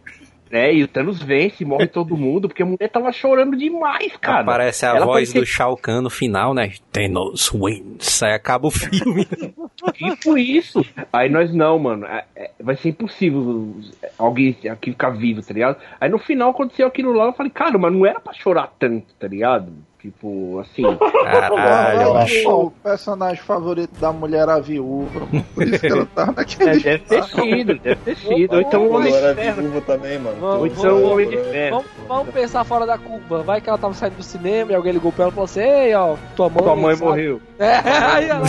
E- 0.53 0.57
É, 0.57 0.75
e 0.75 0.83
o 0.83 0.89
Thanos 0.89 1.23
vence, 1.23 1.65
morre 1.65 1.87
todo 1.89 2.17
mundo, 2.17 2.49
porque 2.49 2.63
a 2.63 2.67
mulher 2.67 2.89
tava 2.89 3.11
chorando 3.13 3.57
demais, 3.57 4.17
cara. 4.19 4.41
Aparece 4.41 4.85
a 4.87 4.91
Ela 4.91 5.07
voz 5.07 5.15
parecia- 5.33 5.41
do 5.41 5.47
Shao 5.47 5.77
Kahn 5.77 6.03
no 6.03 6.11
final, 6.11 6.53
né? 6.55 6.73
Thanos 6.93 7.51
wins. 7.53 8.23
Aí 8.23 8.33
acaba 8.35 8.67
o 8.69 8.71
filme. 8.71 9.27
Tipo 9.95 10.39
isso. 10.39 10.85
Aí 11.13 11.29
nós 11.29 11.53
não, 11.53 11.79
mano. 11.79 12.07
é- 12.07 12.25
é- 12.37 12.51
vai 12.61 12.77
ser 12.77 12.91
impossível 12.91 13.75
alguém 14.19 14.57
aqui 14.71 14.91
ficar 14.93 15.11
vivo, 15.11 15.43
tá 15.43 15.53
ligado? 15.55 15.77
Aí 16.01 16.09
no 16.09 16.19
final 16.19 16.51
aconteceu 16.51 16.87
aquilo 16.87 17.13
lá, 17.13 17.25
eu 17.27 17.33
falei, 17.33 17.51
cara, 17.51 17.77
mas 17.79 17.93
não 17.93 18.07
era 18.07 18.21
pra 18.21 18.33
chorar 18.33 18.73
tanto, 18.79 19.07
tá 19.19 19.27
ligado? 19.27 19.73
Tipo, 20.03 20.59
assim. 20.59 20.83
Caralho, 21.23 22.01
Ela 22.01 22.23
acho. 22.25 22.35
é 22.39 22.49
o 22.49 22.71
personagem 22.83 23.41
favorito 23.41 23.93
da 24.01 24.13
mulher 24.13 24.49
a 24.49 24.59
viúva. 24.59 25.29
Por 25.55 25.63
isso 25.63 25.79
que 25.79 25.87
ela 25.87 26.07
tá 26.07 26.25
É, 26.33 26.35
naquele. 26.35 26.81
deve 26.81 26.99
ter 27.05 27.23
sido, 27.25 27.79
deve 27.79 27.97
ter 28.05 28.17
sido. 28.17 28.53
Ou 28.57 28.61
então 28.61 28.85
o 28.85 28.93
Homem 28.97 29.13
de 29.13 29.35
Ferro. 29.35 29.63
viúvo 29.63 29.81
também, 29.83 30.19
mano. 30.19 30.37
Vamos, 30.41 30.59
Ou 30.59 30.67
então 30.67 30.97
o 30.97 31.13
Homem 31.13 31.29
de 31.29 31.37
Vamos- 31.37 31.51
Ferro. 31.53 31.71
Vamos, 31.77 31.87
vamos 32.09 32.35
pensar 32.35 32.65
fora 32.65 32.85
da 32.85 32.99
curva. 32.99 33.43
Vai 33.45 33.61
que 33.61 33.69
ela 33.69 33.79
tava 33.79 33.95
saindo 33.95 34.17
do 34.17 34.25
cinema 34.25 34.73
e 34.73 34.75
alguém 34.75 34.93
ligou 34.93 35.13
pra 35.13 35.23
ela 35.27 35.31
e 35.31 35.35
falou 35.35 35.45
assim: 35.45 35.61
Ei, 35.61 35.95
ó, 35.95 36.17
tua 36.35 36.49
mãe. 36.49 36.63
Tua 36.65 36.75
mãe 36.77 36.97
sabe?" 36.97 37.09
morreu. 37.09 37.41
É, 37.61 37.77
aí 37.77 38.29
ela. 38.29 38.47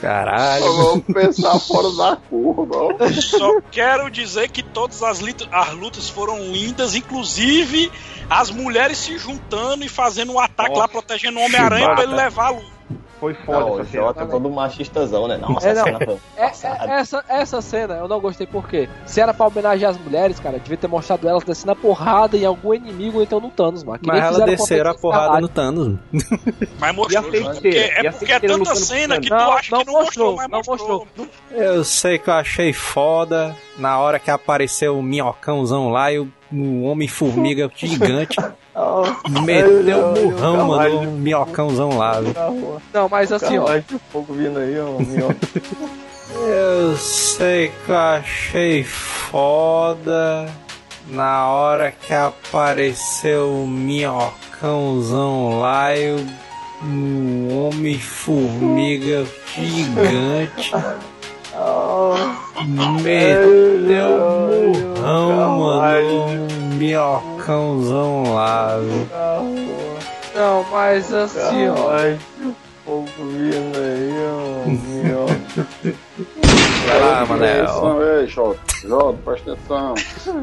Caralho. 0.00 0.64
Vamos 0.72 1.04
pensar 1.04 1.58
fora 1.60 1.88
da 1.96 2.16
curva. 2.28 3.10
Só 3.12 3.60
quero 3.70 4.10
dizer 4.10 4.48
que 4.48 4.62
todas 4.62 5.02
as, 5.04 5.20
as 5.52 5.72
lutas 5.74 6.08
foram 6.08 6.38
lindas, 6.40 6.94
inclusive 6.96 7.92
as 8.40 8.50
mulheres 8.50 8.98
se 8.98 9.16
juntando 9.18 9.84
e 9.84 9.88
fazendo 9.88 10.32
um 10.32 10.38
ataque 10.40 10.70
Nossa, 10.70 10.80
lá, 10.82 10.88
protegendo 10.88 11.38
o 11.38 11.42
Homem-Aranha 11.44 11.94
pra 11.94 12.02
ele 12.04 12.14
levar 12.14 12.46
a 12.46 12.50
luta. 12.50 12.80
Foi 13.20 13.34
foda 13.34 13.60
Não, 13.60 13.70
o 13.72 13.80
essa 13.80 13.90
cena. 13.90 14.04
Jota 14.06 14.22
é 14.22 14.26
todo 14.26 14.48
machistazão, 14.48 15.28
né? 15.28 15.36
Nossa, 15.36 15.68
É, 15.68 15.74
não. 15.74 15.82
a 15.82 15.84
cena 15.84 15.98
foi 16.06 16.18
É, 16.38 16.44
é, 16.46 17.00
essa, 17.00 17.24
essa 17.28 17.60
cena 17.60 17.94
eu 17.96 18.08
não 18.08 18.18
gostei 18.18 18.46
porque 18.46 18.88
se 19.04 19.20
era 19.20 19.34
pra 19.34 19.46
homenagear 19.46 19.90
as 19.90 19.98
mulheres, 19.98 20.40
cara, 20.40 20.58
devia 20.58 20.78
ter 20.78 20.86
mostrado 20.88 21.28
elas 21.28 21.44
descendo 21.44 21.72
a 21.72 21.76
porrada 21.76 22.34
em 22.38 22.46
algum 22.46 22.72
inimigo 22.72 23.18
ou 23.18 23.22
então 23.22 23.38
no 23.38 23.50
Thanos, 23.50 23.84
mano. 23.84 23.98
Que 23.98 24.06
Mas 24.06 24.16
nem 24.16 24.24
ela 24.24 24.32
fizeram 24.32 24.56
com 24.56 24.62
desceram 24.62 24.90
a 24.90 24.94
porrada 24.94 25.38
no 25.38 25.48
Thanos. 25.48 25.98
Mas 26.80 26.90
E 27.12 27.16
a 27.16 27.22
mostrou, 27.22 27.22
porque, 27.52 27.68
é 27.68 28.10
porque 28.10 28.32
é 28.32 28.40
tanta 28.40 28.74
cena 28.74 29.20
que 29.20 29.28
tu 29.28 29.34
Não, 29.34 29.52
acha 29.52 29.70
não 29.76 29.80
que 29.84 29.86
não 29.92 30.00
mostrou, 30.00 30.32
mostrou, 30.32 30.36
mas 30.36 30.48
não 30.48 30.62
mostrou. 30.66 31.06
mostrou. 31.06 31.28
Eu 31.50 31.84
sei 31.84 32.18
que 32.18 32.30
eu 32.30 32.34
achei 32.34 32.72
foda 32.72 33.54
na 33.76 33.98
hora 33.98 34.18
que 34.18 34.30
apareceu 34.30 34.98
o 34.98 35.02
minhocãozão 35.02 35.90
lá 35.90 36.10
e 36.10 36.18
o, 36.20 36.32
o 36.52 36.82
Homem-Formiga 36.82 37.70
gigante 37.76 38.36
meteu 39.44 40.10
o 40.10 40.12
burrão, 40.14 40.66
mano, 40.66 41.00
o 41.00 41.12
minhocãozão 41.12 41.96
lá. 41.98 42.20
viu? 42.20 42.34
Não, 42.92 43.08
mas 43.08 43.32
assim, 43.32 43.58
ó. 43.58 43.76
De 43.76 43.98
fogo 44.12 44.32
vindo 44.34 44.58
aí, 44.58 44.74
ó. 44.78 44.90
Eu 46.32 46.96
sei 46.96 47.72
que 47.84 47.90
eu 47.90 47.98
achei 47.98 48.84
foda 48.84 50.48
na 51.08 51.48
hora 51.48 51.90
que 51.92 52.14
apareceu 52.14 53.50
o 53.50 53.66
minhocãozão 53.66 55.58
lá 55.58 55.96
e 55.96 56.12
o, 56.12 56.26
o 56.86 57.66
Homem-Formiga 57.66 59.26
gigante 59.54 60.72
meteu 63.02 64.16
o 64.16 64.72
burrão, 64.72 65.58
mano, 65.58 66.24
o 66.24 66.74
minhocãozão 66.74 68.34
lá. 68.34 68.76
viu? 68.78 69.06
Não, 70.34 70.64
mas 70.70 71.12
assim, 71.12 71.68
ó. 71.68 72.54
Fogo 72.84 73.06
vindo 73.18 73.76
aí, 73.78 74.12
ó. 75.14 75.26
Vai 76.86 77.00
lá, 77.00 77.26
Manel. 77.26 78.02
Ei, 78.20 78.26
Jota, 78.26 78.58
Jota, 78.82 79.18
presta 79.24 79.52
atenção. 79.52 79.94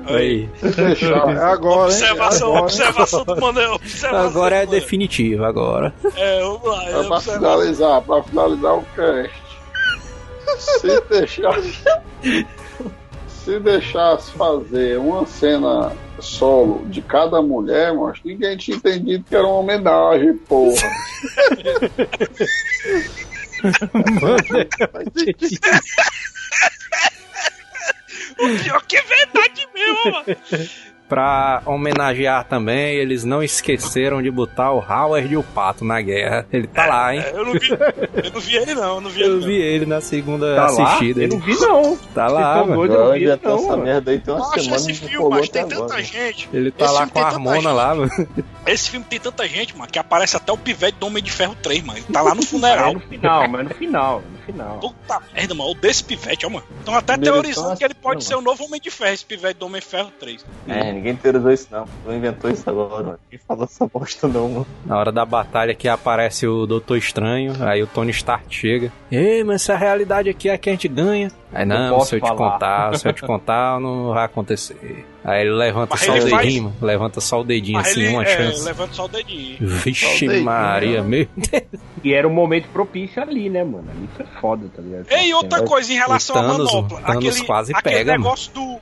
Aí. 0.08 0.50
É 0.64 1.44
agora, 1.44 1.80
hein? 1.92 1.98
Observação, 1.98 2.48
Agora. 2.50 2.64
observação 2.64 3.24
do 3.26 3.42
Manel. 3.42 3.74
observação 3.74 4.26
Agora 4.28 4.56
é 4.58 4.66
definitivo, 4.66 5.44
agora. 5.46 5.94
É, 6.16 6.42
vamos 6.42 6.64
lá. 6.64 6.84
É, 6.84 6.88
É 6.88 6.92
pra 6.92 7.00
observação. 7.00 7.34
finalizar, 7.36 8.02
pra 8.02 8.24
finalizar 8.24 8.74
o 8.76 8.84
cast. 8.96 9.47
Se 10.58 11.02
deixar. 11.02 11.62
Se 13.28 13.60
deixasse 13.60 14.32
fazer 14.32 15.00
uma 15.00 15.26
cena 15.26 15.92
solo 16.20 16.86
de 16.88 17.02
cada 17.02 17.42
mulher, 17.42 17.94
mas 17.94 18.20
ninguém 18.24 18.58
tinha 18.58 18.78
entendido 18.78 19.24
que 19.24 19.36
era 19.36 19.46
uma 19.46 19.60
homenagem, 19.60 20.38
porra. 20.38 20.74
O 28.40 28.64
pior 28.64 28.86
que 28.86 28.98
é 28.98 29.02
verdade 29.02 29.68
mesmo, 29.74 30.12
mano. 30.12 30.26
Pra 31.08 31.62
homenagear 31.66 32.44
também, 32.44 32.96
eles 32.98 33.24
não 33.24 33.42
esqueceram 33.42 34.22
de 34.22 34.30
botar 34.30 34.74
o 34.74 34.80
Howard 34.80 35.32
e 35.32 35.38
o 35.38 35.44
Pato 35.44 35.86
na 35.86 36.02
guerra. 36.02 36.46
Ele 36.52 36.68
tá 36.68 36.86
lá, 36.86 37.16
hein? 37.16 37.24
É, 37.26 37.32
Eu 37.32 37.46
não 37.46 37.54
vi, 37.54 37.70
eu 37.72 38.32
não 38.34 38.40
vi 38.42 38.56
ele 38.58 38.76
não, 38.76 38.96
eu 38.96 39.02
não 39.02 39.10
vi 39.10 39.22
ele 39.24 39.30
Eu 39.32 39.38
não. 39.40 39.48
vi 39.48 39.56
ele 39.56 39.86
na 39.86 40.02
segunda 40.02 40.54
Tá 40.56 40.62
lá? 40.70 40.84
assistida. 40.84 41.22
Eu 41.24 41.30
não 41.30 41.38
Ele 41.38 41.46
vi, 41.46 41.60
não. 41.62 41.98
tá 42.14 42.28
lá, 42.28 42.58
mano. 42.66 42.76
doidos, 42.76 42.96
eu 42.98 43.04
não 43.04 43.08
Já 43.08 43.14
vi, 43.18 43.24
inventou 43.24 43.52
não, 43.52 43.58
essa 43.60 43.68
mano. 43.70 43.84
merda 43.84 44.12
aí 44.12 44.20
tem 44.20 44.34
uma 44.34 44.40
Macho, 44.50 44.60
semana 44.64 44.76
esse 44.76 44.94
filme, 44.94 45.38
até 45.38 45.48
tem 45.48 45.68
tanta 45.68 45.84
agora. 45.86 46.04
gente. 46.04 46.50
Ele 46.54 46.72
tá 46.72 46.86
Esse 46.86 46.94
lá 46.94 47.08
com 47.08 47.20
a 47.20 47.24
tanta 47.32 47.54
gente. 47.56 47.66
lá, 47.68 47.96
mano. 47.96 48.12
Esse 48.66 48.90
filme 48.92 49.06
tem 49.10 49.20
tanta 49.20 49.48
gente, 49.48 49.78
mano, 49.78 49.90
que 49.92 50.00
aparece 50.00 50.36
até 50.36 50.52
o 50.52 50.58
pivete 50.58 50.98
do 51.00 51.08
Homem 51.08 51.24
de 51.24 51.32
Ferro 51.32 51.56
3, 51.64 51.84
mano. 51.84 52.00
Ele 52.00 52.08
tá 52.12 52.22
lá 52.22 52.32
no 52.32 52.36
Mas 52.38 52.46
é 52.46 52.50
funeral. 52.50 52.94
no 52.94 53.00
final, 53.00 53.48
mas 53.48 53.64
no 53.64 53.74
final, 53.76 54.22
no 54.30 54.37
final. 54.48 54.80
Puta 54.80 55.22
merda, 55.34 55.54
mano. 55.54 55.72
O 55.72 55.76
desse 55.76 56.04
pivete, 56.04 56.46
ó, 56.46 56.50
mano. 56.50 56.66
Estão 56.80 56.96
até 56.96 57.18
teorizando 57.18 57.76
que 57.78 57.84
ele 57.84 57.94
pode 57.94 58.24
ser 58.24 58.36
o 58.36 58.42
novo 58.42 58.64
Homem 58.64 58.80
de 58.80 58.90
Ferro, 58.90 59.14
esse 59.14 59.26
pivete 59.26 59.60
do 59.60 59.66
Homem 59.66 59.82
de 59.82 59.88
Ferro 59.88 60.12
3. 60.20 60.46
É, 60.68 60.92
ninguém 60.92 61.16
teorizou 61.16 61.52
isso 61.52 61.68
não. 61.70 61.86
Tu 62.06 62.14
inventou 62.14 62.50
isso 62.50 62.70
agora, 62.70 63.04
mano. 63.04 63.20
Ninguém 63.26 63.46
falou 63.46 63.66
essa 63.66 63.86
bosta 63.86 64.28
não, 64.28 64.50
mano. 64.50 64.68
Na 64.86 64.98
hora 64.98 65.12
da 65.12 65.26
batalha 65.26 65.76
que 65.76 65.88
aparece 65.88 66.48
o 66.48 66.66
Doutor 66.66 66.98
Estranho, 66.98 67.54
aí 67.62 67.84
o 67.84 67.88
Tony 67.88 68.12
Stark 68.12 68.54
chega. 68.54 68.92
Ei, 69.12 69.44
mas 69.44 69.62
essa 69.62 69.76
realidade 69.76 70.30
aqui 70.30 70.50
é 70.50 70.58
que 70.58 70.70
a 70.70 70.74
gente 70.74 70.88
ganha. 70.88 71.32
Aí 71.54 71.66
não, 71.66 71.96
posso 71.96 72.10
se 72.10 72.16
eu 72.16 72.22
te 72.22 72.28
falar. 72.28 72.52
contar, 72.52 72.98
se 72.98 73.08
eu 73.08 73.14
te 73.14 73.22
contar, 73.26 73.80
não 73.80 74.14
vai 74.14 74.26
acontecer. 74.26 75.06
Aí 75.24 75.42
ele 75.42 75.52
levanta 75.52 75.88
Mas 75.92 76.02
só 76.02 76.16
ele 76.16 76.26
o 76.26 76.30
faz- 76.30 76.44
dedinho, 76.44 76.64
mano. 76.66 76.76
levanta 76.82 77.22
só 77.22 77.40
o 77.42 77.44
dedinho 77.44 77.78
Mas 77.78 77.88
assim, 77.92 78.02
ele 78.02 78.10
uma 78.14 78.24
é, 78.24 78.26
chance. 78.38 78.66
levanta 78.66 78.94
só 78.94 79.06
o 79.06 79.08
dedinho. 79.08 79.58
Vixe 79.62 80.28
dedinho, 80.28 80.44
Maria, 80.44 81.02
meu 81.04 81.28
E 82.04 82.14
era 82.14 82.28
um 82.28 82.34
momento 82.34 82.68
propício 82.70 83.22
ali, 83.22 83.50
né, 83.50 83.64
mano? 83.64 83.86
Ali 83.90 84.10
foi 84.16 84.26
foda, 84.42 84.70
tá 84.76 84.82
ligado? 84.82 85.08
E 85.12 85.34
outra 85.34 85.64
coisa 85.64 85.92
em 85.92 85.96
relação 85.96 86.36
O 86.36 86.40
à 86.40 86.42
Thanos- 86.42 86.74
manopla. 86.74 86.98
o 87.00 87.02
Thanos 87.02 87.28
aquele, 87.28 87.46
quase 87.48 87.74
aquele 87.76 87.96
pega, 87.96 88.12
negócio 88.18 88.52
do. 88.54 88.80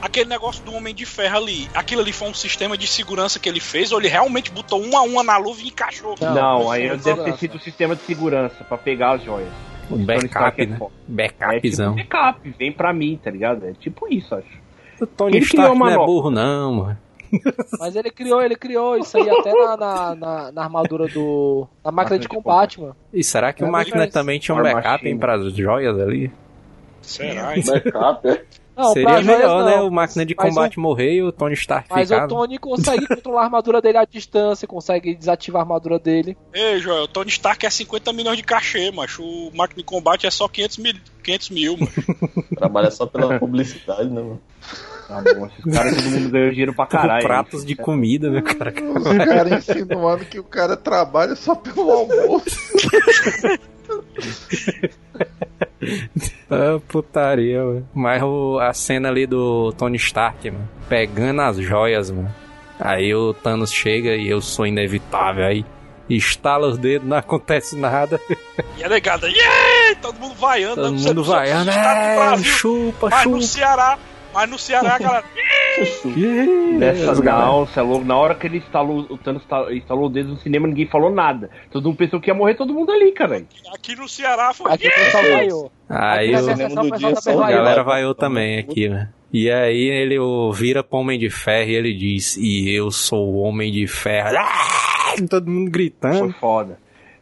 Aquele 0.00 0.28
negócio 0.30 0.64
do 0.64 0.72
Homem 0.74 0.94
de 0.94 1.04
Ferro 1.04 1.38
ali, 1.38 1.68
aquilo 1.74 2.02
ali 2.02 2.12
foi 2.12 2.28
um 2.28 2.34
sistema 2.34 2.78
de 2.78 2.86
segurança 2.86 3.40
que 3.40 3.48
ele 3.48 3.58
fez, 3.58 3.90
ou 3.90 3.98
ele 3.98 4.06
realmente 4.06 4.48
botou 4.52 4.80
uma 4.80 5.00
a 5.00 5.02
uma 5.02 5.24
na 5.24 5.36
luva 5.38 5.60
e 5.60 5.68
encaixou? 5.68 6.14
Não, 6.20 6.34
Não, 6.34 6.70
aí 6.70 6.88
deve 6.96 7.22
ter 7.24 7.36
sido 7.36 7.56
o 7.56 7.60
sistema 7.60 7.96
de 7.96 8.02
segurança 8.02 8.62
pra 8.62 8.78
pegar 8.78 9.14
as 9.16 9.24
joias. 9.24 9.48
O 9.90 9.94
Tony 9.94 10.04
backup, 10.04 10.62
é 10.62 10.66
né? 10.66 10.76
foda. 10.76 10.92
É 11.18 11.28
tipo 11.28 11.38
Backupzão. 11.46 11.94
backup, 11.94 12.54
vem 12.58 12.72
pra 12.72 12.92
mim, 12.92 13.18
tá 13.22 13.30
ligado? 13.30 13.66
É 13.66 13.72
tipo 13.72 14.06
isso, 14.12 14.34
acho. 14.34 14.46
O 15.00 15.06
Tony 15.06 15.32
criou 15.40 15.44
Stark 15.44 15.70
a 15.70 15.74
não 15.74 15.86
é 15.86 15.90
manopla? 15.90 16.06
burro, 16.06 16.30
não, 16.30 16.72
mano. 16.74 16.98
Mas 17.78 17.94
ele 17.94 18.10
criou, 18.10 18.42
ele 18.42 18.56
criou 18.56 18.96
isso 18.96 19.16
aí 19.18 19.28
até 19.28 19.52
na, 19.52 19.76
na, 19.76 20.14
na- 20.14 20.52
na 20.52 20.62
armadura 20.64 21.06
do. 21.08 21.66
Na 21.84 21.92
máquina 21.92 22.18
de 22.18 22.26
combate, 22.28 22.80
mano. 22.80 22.96
E 23.12 23.22
será 23.22 23.52
que 23.52 23.62
o 23.62 23.66
Não, 23.66 23.72
máquina 23.72 24.08
também 24.08 24.38
tinha 24.38 24.54
um 24.56 24.62
backup 24.62 25.06
hein, 25.06 25.18
pras 25.18 25.52
joias 25.54 25.98
ali? 26.00 26.30
Será? 27.02 27.52
Backup, 27.66 28.28
é. 28.28 28.42
Não, 28.78 28.92
Seria 28.92 29.08
pra 29.08 29.22
joias 29.22 29.40
melhor, 29.40 29.58
não. 29.64 29.66
né? 29.66 29.80
O 29.80 29.90
máquina 29.90 30.24
de 30.24 30.34
Mas 30.38 30.48
combate 30.48 30.78
morrer 30.78 31.14
e 31.14 31.22
o 31.24 31.32
Tony 31.32 31.54
Stark 31.54 31.88
Mas 31.90 32.08
ficar. 32.08 32.26
o 32.26 32.28
Tony 32.28 32.58
consegue 32.58 33.08
controlar 33.08 33.40
a 33.40 33.44
armadura 33.44 33.82
dele 33.82 33.98
à 33.98 34.04
distância, 34.04 34.68
consegue 34.68 35.16
desativar 35.16 35.60
a 35.60 35.64
armadura 35.64 35.98
dele. 35.98 36.36
Ei, 36.54 36.78
Joel, 36.78 37.02
o 37.02 37.08
Tony 37.08 37.28
Stark 37.28 37.66
é 37.66 37.70
50 37.70 38.12
milhões 38.12 38.36
de 38.36 38.44
cachê, 38.44 38.92
macho. 38.92 39.22
O 39.24 39.50
máquina 39.56 39.78
de 39.78 39.84
combate 39.84 40.26
é 40.28 40.30
só 40.30 40.46
500 40.46 40.78
mil, 40.78 40.94
500 41.24 41.50
mil 41.50 41.76
macho. 41.76 42.02
Trabalha 42.56 42.90
só 42.92 43.04
pela 43.04 43.36
publicidade, 43.38 44.08
né, 44.08 44.22
mano? 44.22 44.40
Tá 45.08 45.22
bom, 45.22 45.46
esses 45.46 45.74
caras 45.74 45.96
todo 45.96 46.10
mundo 46.10 46.30
ganhou 46.30 46.50
dinheiro 46.50 46.74
pra 46.74 46.84
caralho. 46.86 47.22
pratos 47.26 47.64
de 47.64 47.74
comida, 47.74 48.30
né, 48.30 48.42
cara? 48.42 48.72
Os 48.94 49.04
caras 49.26 49.68
insinuando 49.68 50.24
que 50.26 50.38
o 50.38 50.44
cara 50.44 50.76
trabalha 50.76 51.34
só 51.34 51.54
pelo 51.54 51.90
almoço. 51.90 52.44
Ah, 56.50 56.80
putaria, 56.88 57.62
mano. 57.62 57.88
Mas 57.94 58.22
o- 58.22 58.58
a 58.58 58.72
cena 58.72 59.08
ali 59.08 59.26
do 59.26 59.72
Tony 59.72 59.96
Stark, 59.96 60.50
mano, 60.50 60.68
pegando 60.88 61.40
as 61.42 61.56
joias, 61.58 62.10
mano. 62.10 62.34
Aí 62.80 63.14
o 63.14 63.34
Thanos 63.34 63.72
chega 63.72 64.14
e 64.16 64.28
eu 64.28 64.40
sou 64.40 64.66
inevitável. 64.66 65.44
Aí 65.44 65.64
estala 66.08 66.66
os 66.68 66.78
dedos, 66.78 67.06
não 67.08 67.16
acontece 67.16 67.76
nada. 67.76 68.20
E 68.76 68.84
a 68.84 68.88
negada, 68.88 69.28
yeah! 69.28 69.96
Todo 70.00 70.18
mundo 70.20 70.34
vaiando. 70.36 70.74
Todo 70.76 70.98
sei 70.98 71.08
mundo 71.08 71.24
vaiando. 71.24 71.70
É, 71.70 72.36
chupa, 72.44 73.08
Mas 73.10 73.24
no 73.26 73.40
chupa. 73.42 73.46
Ceará, 73.46 73.98
mas 74.34 74.50
no 74.50 74.58
Ceará, 74.58 74.94
a 74.94 74.98
galera. 74.98 75.24
Nessa 76.78 77.12
Os 77.12 77.20
caras- 77.20 77.46
não, 77.46 77.66
você 77.66 77.78
é 77.78 77.82
louco. 77.82 78.04
Na 78.04 78.16
hora 78.16 78.34
que 78.34 78.46
ele 78.46 78.58
instalou, 78.58 79.06
o 79.08 79.16
Thanos 79.18 79.42
instalou- 79.72 80.06
o 80.06 80.08
dedo 80.08 80.30
no 80.30 80.36
cinema, 80.38 80.66
ninguém 80.66 80.86
falou 80.86 81.10
nada. 81.10 81.50
Todo 81.70 81.84
mundo 81.86 81.96
pensou 81.96 82.20
que 82.20 82.30
ia 82.30 82.34
morrer 82.34 82.54
todo 82.54 82.72
mundo 82.74 82.90
ali, 82.92 83.12
cara. 83.12 83.44
Aqui 83.74 83.94
no 83.96 84.08
Ceará 84.08 84.52
foi. 84.52 84.72
Aqui 84.72 84.88
o 84.88 84.94
pessoal 84.94 85.22
vaiou. 85.24 85.72
Aí 85.88 86.34
o- 86.34 86.38
sessão 86.38 86.90
pessoal 86.90 87.38
a 87.38 87.42
vaiou. 87.42 87.58
galera 87.58 87.82
vaiou 87.82 88.14
também 88.14 88.58
aqui, 88.58 88.88
né? 88.88 89.08
E 89.32 89.50
aí 89.50 89.82
ele 89.88 90.18
o, 90.18 90.50
vira 90.52 90.82
pro 90.82 90.98
Homem 90.98 91.18
de 91.18 91.28
Ferro 91.30 91.70
e 91.70 91.74
ele 91.74 91.94
diz: 91.94 92.36
E 92.36 92.70
eu 92.74 92.90
sou 92.90 93.34
o 93.34 93.38
Homem 93.40 93.70
de 93.70 93.86
Ferro. 93.86 94.30
Ah! 94.38 95.14
Todo 95.28 95.50
mundo 95.50 95.64
Foi 95.64 95.70
gritando. 95.72 96.32
foda. 96.34 96.78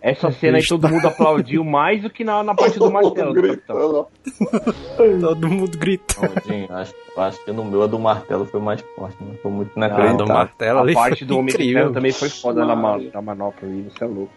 Essa 0.08 0.30
cena 0.30 0.58
aí 0.58 0.66
todo 0.66 0.88
mundo 0.88 1.08
aplaudiu 1.08 1.64
mais 1.64 2.00
do 2.02 2.08
que 2.08 2.22
na, 2.22 2.40
na 2.42 2.54
parte 2.54 2.78
do 2.78 2.88
martelo. 2.92 3.34
do 3.34 3.42
capitão. 3.42 3.76
Gritando. 3.76 5.20
Todo 5.20 5.48
mundo 5.48 5.76
gritando. 5.76 6.32
Não, 6.46 6.76
acho, 6.76 6.94
acho 7.16 7.44
que 7.44 7.50
no 7.50 7.64
meu 7.64 7.82
a 7.82 7.86
do 7.88 7.98
martelo 7.98 8.46
foi 8.46 8.60
mais 8.60 8.80
forte, 8.94 9.16
né? 9.20 9.34
Foi 9.42 9.50
muito 9.50 9.70
Ah, 9.70 9.74
do 9.74 9.78
inacreditável. 9.78 10.26
martelo 10.34 10.78
A 10.90 10.92
parte 10.92 11.24
do 11.24 11.38
Homem 11.38 11.56
de. 11.56 11.72
Ferro 11.72 11.92
também 11.92 12.12
foi 12.12 12.28
foda 12.28 12.64
na, 12.64 12.76
na 12.76 13.20
manopla 13.22 13.68
ali, 13.68 13.82
você 13.82 14.04
é 14.04 14.06
louco. 14.06 14.32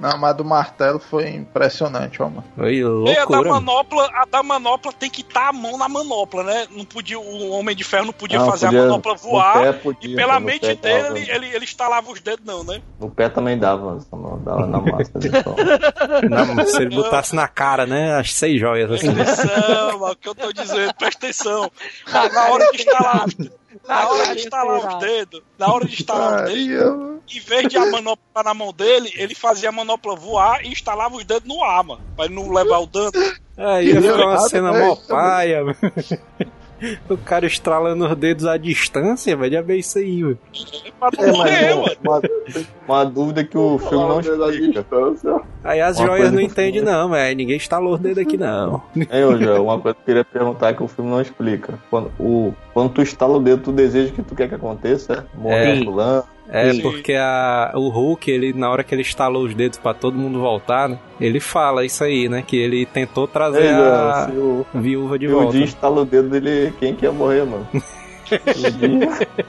Não, 0.00 0.16
mas 0.18 0.36
do 0.36 0.44
martelo 0.44 0.98
foi 0.98 1.28
impressionante, 1.30 2.22
ó, 2.22 2.28
mano. 2.28 2.44
Foi 2.56 2.76
E 2.76 2.80
a 2.82 2.84
da 2.84 2.90
loucura. 2.90 3.38
mano. 3.50 3.50
manopla, 3.66 4.10
a 4.14 4.24
da 4.26 4.42
manopla 4.42 4.92
tem 4.92 5.10
que 5.10 5.22
estar 5.22 5.48
a 5.48 5.52
mão 5.52 5.76
na 5.76 5.88
manopla, 5.88 6.44
né? 6.44 6.66
Não 6.70 6.84
podia, 6.84 7.18
o 7.18 7.50
Homem 7.50 7.74
de 7.74 7.82
Ferro 7.82 8.06
não 8.06 8.12
podia 8.12 8.38
Não, 8.38 8.46
fazer 8.46 8.66
podia- 8.66 8.80
a 8.80 8.84
manopla 8.84 9.12
no 9.14 9.18
voar. 9.18 9.60
pé 9.62 9.72
podia, 9.72 10.10
e 10.12 10.14
pela 10.16 10.38
mente 10.38 10.60
pé 10.60 10.74
dele, 10.76 11.20
ele, 11.20 11.30
ele, 11.30 11.56
ele 11.56 11.64
estalava 11.64 12.10
os 12.12 12.20
dedos, 12.20 12.44
não, 12.46 12.62
né? 12.62 12.80
No 13.00 13.10
pé 13.10 13.28
também 13.28 13.58
dava, 13.58 13.98
dava 14.44 14.66
na 14.66 14.80
massa. 14.80 15.12
Não, 16.28 16.54
mas 16.54 16.70
se 16.70 16.82
ele 16.82 16.94
botasse 16.94 17.34
na 17.34 17.48
cara, 17.48 17.86
né? 17.86 18.14
As 18.18 18.32
seis 18.34 18.60
joias 18.60 18.90
assim. 18.90 19.12
Presta 19.14 19.42
atenção, 19.42 19.98
mano, 19.98 20.12
o 20.12 20.16
que 20.16 20.28
eu 20.28 20.34
tô 20.34 20.52
dizendo, 20.52 20.94
presta 20.94 21.26
atenção. 21.26 21.70
Na, 22.12 22.28
na 22.28 22.48
hora 22.50 22.70
de 22.70 22.76
instalar, 22.82 23.24
na 23.86 24.08
hora 24.08 24.34
de 24.34 24.40
instalar 24.42 24.78
os 24.78 24.98
dedos, 25.00 25.42
na 25.58 25.72
hora 25.72 25.84
de 25.84 25.94
instalar 25.94 26.44
os 26.44 26.52
dedos, 26.52 27.18
em 27.34 27.40
vez 27.40 27.68
de 27.68 27.76
a 27.76 27.86
manopla 27.86 28.24
estar 28.28 28.44
na 28.44 28.54
mão 28.54 28.72
dele, 28.72 29.12
ele 29.16 29.34
fazia 29.34 29.68
a 29.68 29.72
manopla 29.72 30.16
voar 30.16 30.64
e 30.64 30.68
instalava 30.68 31.16
os 31.16 31.24
dedos 31.24 31.48
no 31.48 31.62
ar, 31.62 31.84
mano. 31.84 32.00
Pra 32.16 32.24
ele 32.26 32.34
não 32.34 32.50
levar 32.50 32.78
o 32.78 32.86
dano. 32.86 33.12
Aí 33.56 33.92
ficou 33.94 34.14
uma 34.14 34.32
errado, 34.34 34.48
cena 34.48 34.72
né? 34.72 34.86
mó 34.86 34.96
paia. 34.96 35.64
mano. 35.64 35.76
O 37.10 37.16
cara 37.18 37.44
estralando 37.44 38.06
os 38.06 38.16
dedos 38.16 38.46
à 38.46 38.56
distância, 38.56 39.36
velho. 39.36 39.52
Já 39.54 39.62
bem 39.62 39.80
isso 39.80 39.98
aí, 39.98 40.22
velho. 40.22 40.38
Pra 41.00 41.10
não 41.18 41.24
É, 41.44 41.74
morrer, 41.74 41.74
mas 41.74 41.98
mano. 42.04 42.66
Uma, 42.88 43.04
dúvida 43.04 43.44
que 43.44 43.56
o 43.58 43.78
filme 43.78 44.04
não 44.08 44.20
explica. 44.20 44.84
Aí 45.62 45.80
as 45.80 45.98
Uma 45.98 46.06
joias 46.06 46.32
não 46.32 46.40
entendem, 46.40 46.80
não, 46.82 47.10
velho. 47.10 47.36
Ninguém 47.36 47.56
estalou 47.56 47.94
os 47.94 48.00
dedos 48.00 48.18
aqui, 48.18 48.36
não. 48.36 48.82
É, 49.10 49.22
eu 49.22 49.38
já, 49.38 49.60
uma 49.60 49.78
coisa 49.78 49.94
que 49.94 50.00
eu 50.00 50.04
queria 50.06 50.24
perguntar 50.24 50.74
que 50.74 50.82
o 50.82 50.88
filme 50.88 51.10
não 51.10 51.20
explica. 51.20 51.74
Quando, 51.90 52.10
o, 52.18 52.54
quando 52.72 52.90
tu 52.90 53.02
estala 53.02 53.36
o 53.36 53.40
dedo, 53.40 53.62
tu 53.64 53.72
deseja 53.72 54.12
que 54.12 54.22
tu 54.22 54.34
quer 54.34 54.48
que 54.48 54.54
aconteça? 54.54 55.26
Morrer 55.34 55.78
É. 55.80 55.84
fulano. 55.84 56.24
É, 56.50 56.72
Sim. 56.72 56.80
porque 56.80 57.12
a, 57.12 57.72
o 57.74 57.90
Hulk, 57.90 58.30
ele, 58.30 58.54
na 58.54 58.70
hora 58.70 58.82
que 58.82 58.94
ele 58.94 59.02
estalou 59.02 59.44
os 59.44 59.52
dedos 59.54 59.78
pra 59.78 59.92
todo 59.92 60.16
mundo 60.16 60.40
voltar, 60.40 60.88
né? 60.88 60.98
Ele 61.20 61.40
fala 61.40 61.84
isso 61.84 62.02
aí, 62.02 62.26
né? 62.26 62.42
Que 62.46 62.56
ele 62.56 62.86
tentou 62.86 63.28
trazer 63.28 63.64
É, 63.66 63.70
a 63.74 64.28
se 64.30 64.36
o, 64.38 64.64
viúva 64.74 65.18
de 65.18 65.26
se 65.26 65.32
o 65.34 65.36
volta. 65.40 65.52
dia 65.52 65.64
estala 65.66 66.00
o 66.00 66.04
dedo 66.06 66.30
dele, 66.30 66.72
quem 66.80 66.94
que 66.94 67.04
ia 67.04 67.12
morrer, 67.12 67.44
mano? 67.44 67.66
O 68.30 68.70
dia- 68.70 69.08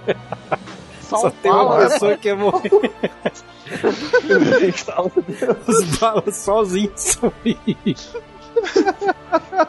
Só 1.09 1.29
tem 1.29 1.51
uma 1.51 1.79
né? 1.79 1.89
pessoa 1.89 2.17
que 2.17 2.27
ia 2.27 2.35
morrer. 2.35 2.69
Os 5.67 5.97
balas 5.97 6.35
sozinhos. 6.35 7.19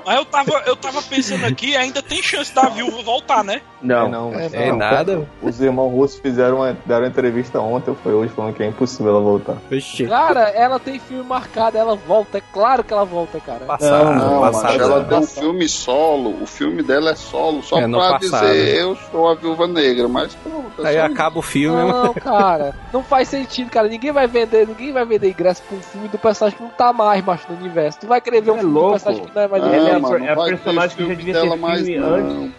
Mas 0.06 0.16
eu 0.16 0.24
tava, 0.24 0.62
eu 0.66 0.76
tava 0.76 1.02
pensando 1.02 1.44
aqui, 1.44 1.76
ainda 1.76 2.02
tem 2.02 2.22
chance 2.22 2.54
da 2.54 2.68
viúva 2.68 3.02
voltar, 3.02 3.44
né? 3.44 3.60
Não, 3.82 4.08
não, 4.08 4.34
É, 4.38 4.48
É 4.68 4.72
nada. 4.72 5.26
Os 5.42 5.60
irmãos 5.60 5.90
russos 5.90 6.18
fizeram 6.20 6.56
uma, 6.58 6.76
deram 6.84 7.02
uma 7.02 7.08
entrevista 7.08 7.60
ontem 7.60 7.90
ou 7.90 7.96
foi 7.96 8.12
hoje 8.12 8.32
falando 8.34 8.54
que 8.54 8.62
é 8.62 8.66
impossível 8.66 9.12
ela 9.12 9.20
voltar. 9.20 9.56
Oxi. 9.72 10.06
Cara, 10.06 10.48
ela 10.50 10.78
tem 10.78 10.98
filme 10.98 11.22
marcado, 11.24 11.76
ela 11.76 11.94
volta, 11.94 12.38
é 12.38 12.42
claro 12.52 12.82
que 12.84 12.92
ela 12.92 13.04
volta, 13.04 13.40
cara. 13.40 13.60
Passado, 13.66 14.14
Não, 14.14 14.40
mas 14.40 14.56
passado. 14.56 14.82
ela 14.82 15.04
tem 15.04 15.18
um 15.18 15.22
filme 15.26 15.68
solo, 15.68 16.42
o 16.42 16.46
filme 16.46 16.82
dela 16.82 17.10
é 17.10 17.16
solo, 17.16 17.62
só 17.62 17.78
É, 17.80 17.88
pra 17.88 18.18
passado. 18.18 18.20
dizer 18.46 18.76
eu 18.80 18.96
sou 19.10 19.28
a 19.28 19.34
viúva 19.34 19.66
negra, 19.66 20.08
mas 20.08 20.34
pronto. 20.36 20.84
é 20.84 20.88
Aí 20.88 20.98
acaba 21.00 21.38
o 21.38 21.42
filme. 21.42 21.76
Não, 21.90 22.14
cara, 22.14 22.74
não 22.92 23.02
faz 23.02 23.28
sentido, 23.28 23.70
cara. 23.70 23.88
Ninguém 23.88 24.12
vai 24.12 24.26
vender, 24.26 24.66
ninguém 24.66 24.92
vai 24.92 25.04
vender 25.04 25.28
ingresso 25.30 25.62
pra 25.68 25.76
um 25.76 25.82
filme 25.82 26.08
do 26.08 26.18
personagem 26.18 26.56
que 26.58 26.62
não 26.64 26.70
tá 26.70 26.92
mais, 26.92 27.24
macho, 27.24 27.46
no 27.50 27.56
universo. 27.58 27.98
Tu 28.00 28.06
vai 28.06 28.20
querer 28.20 28.40
ver 28.42 28.50
um 28.52 28.56
É 28.56 28.58
filme 28.60 28.74
louco. 28.80 29.28
que 29.28 29.34
não 29.34 29.42
é 29.42 29.48
mais 29.48 29.62
Ah, 29.62 29.66
é 29.68 29.98
mano, 29.98 30.24
é 30.24 30.32
a 30.32 30.36
personagem 30.36 30.96
que 30.96 31.02
já 31.02 31.08
filme 31.08 31.16
devia 31.16 31.40
ter 31.40 31.56
mais, 31.56 31.86
filme 31.86 31.98
não. 31.98 32.14
antes. 32.14 32.52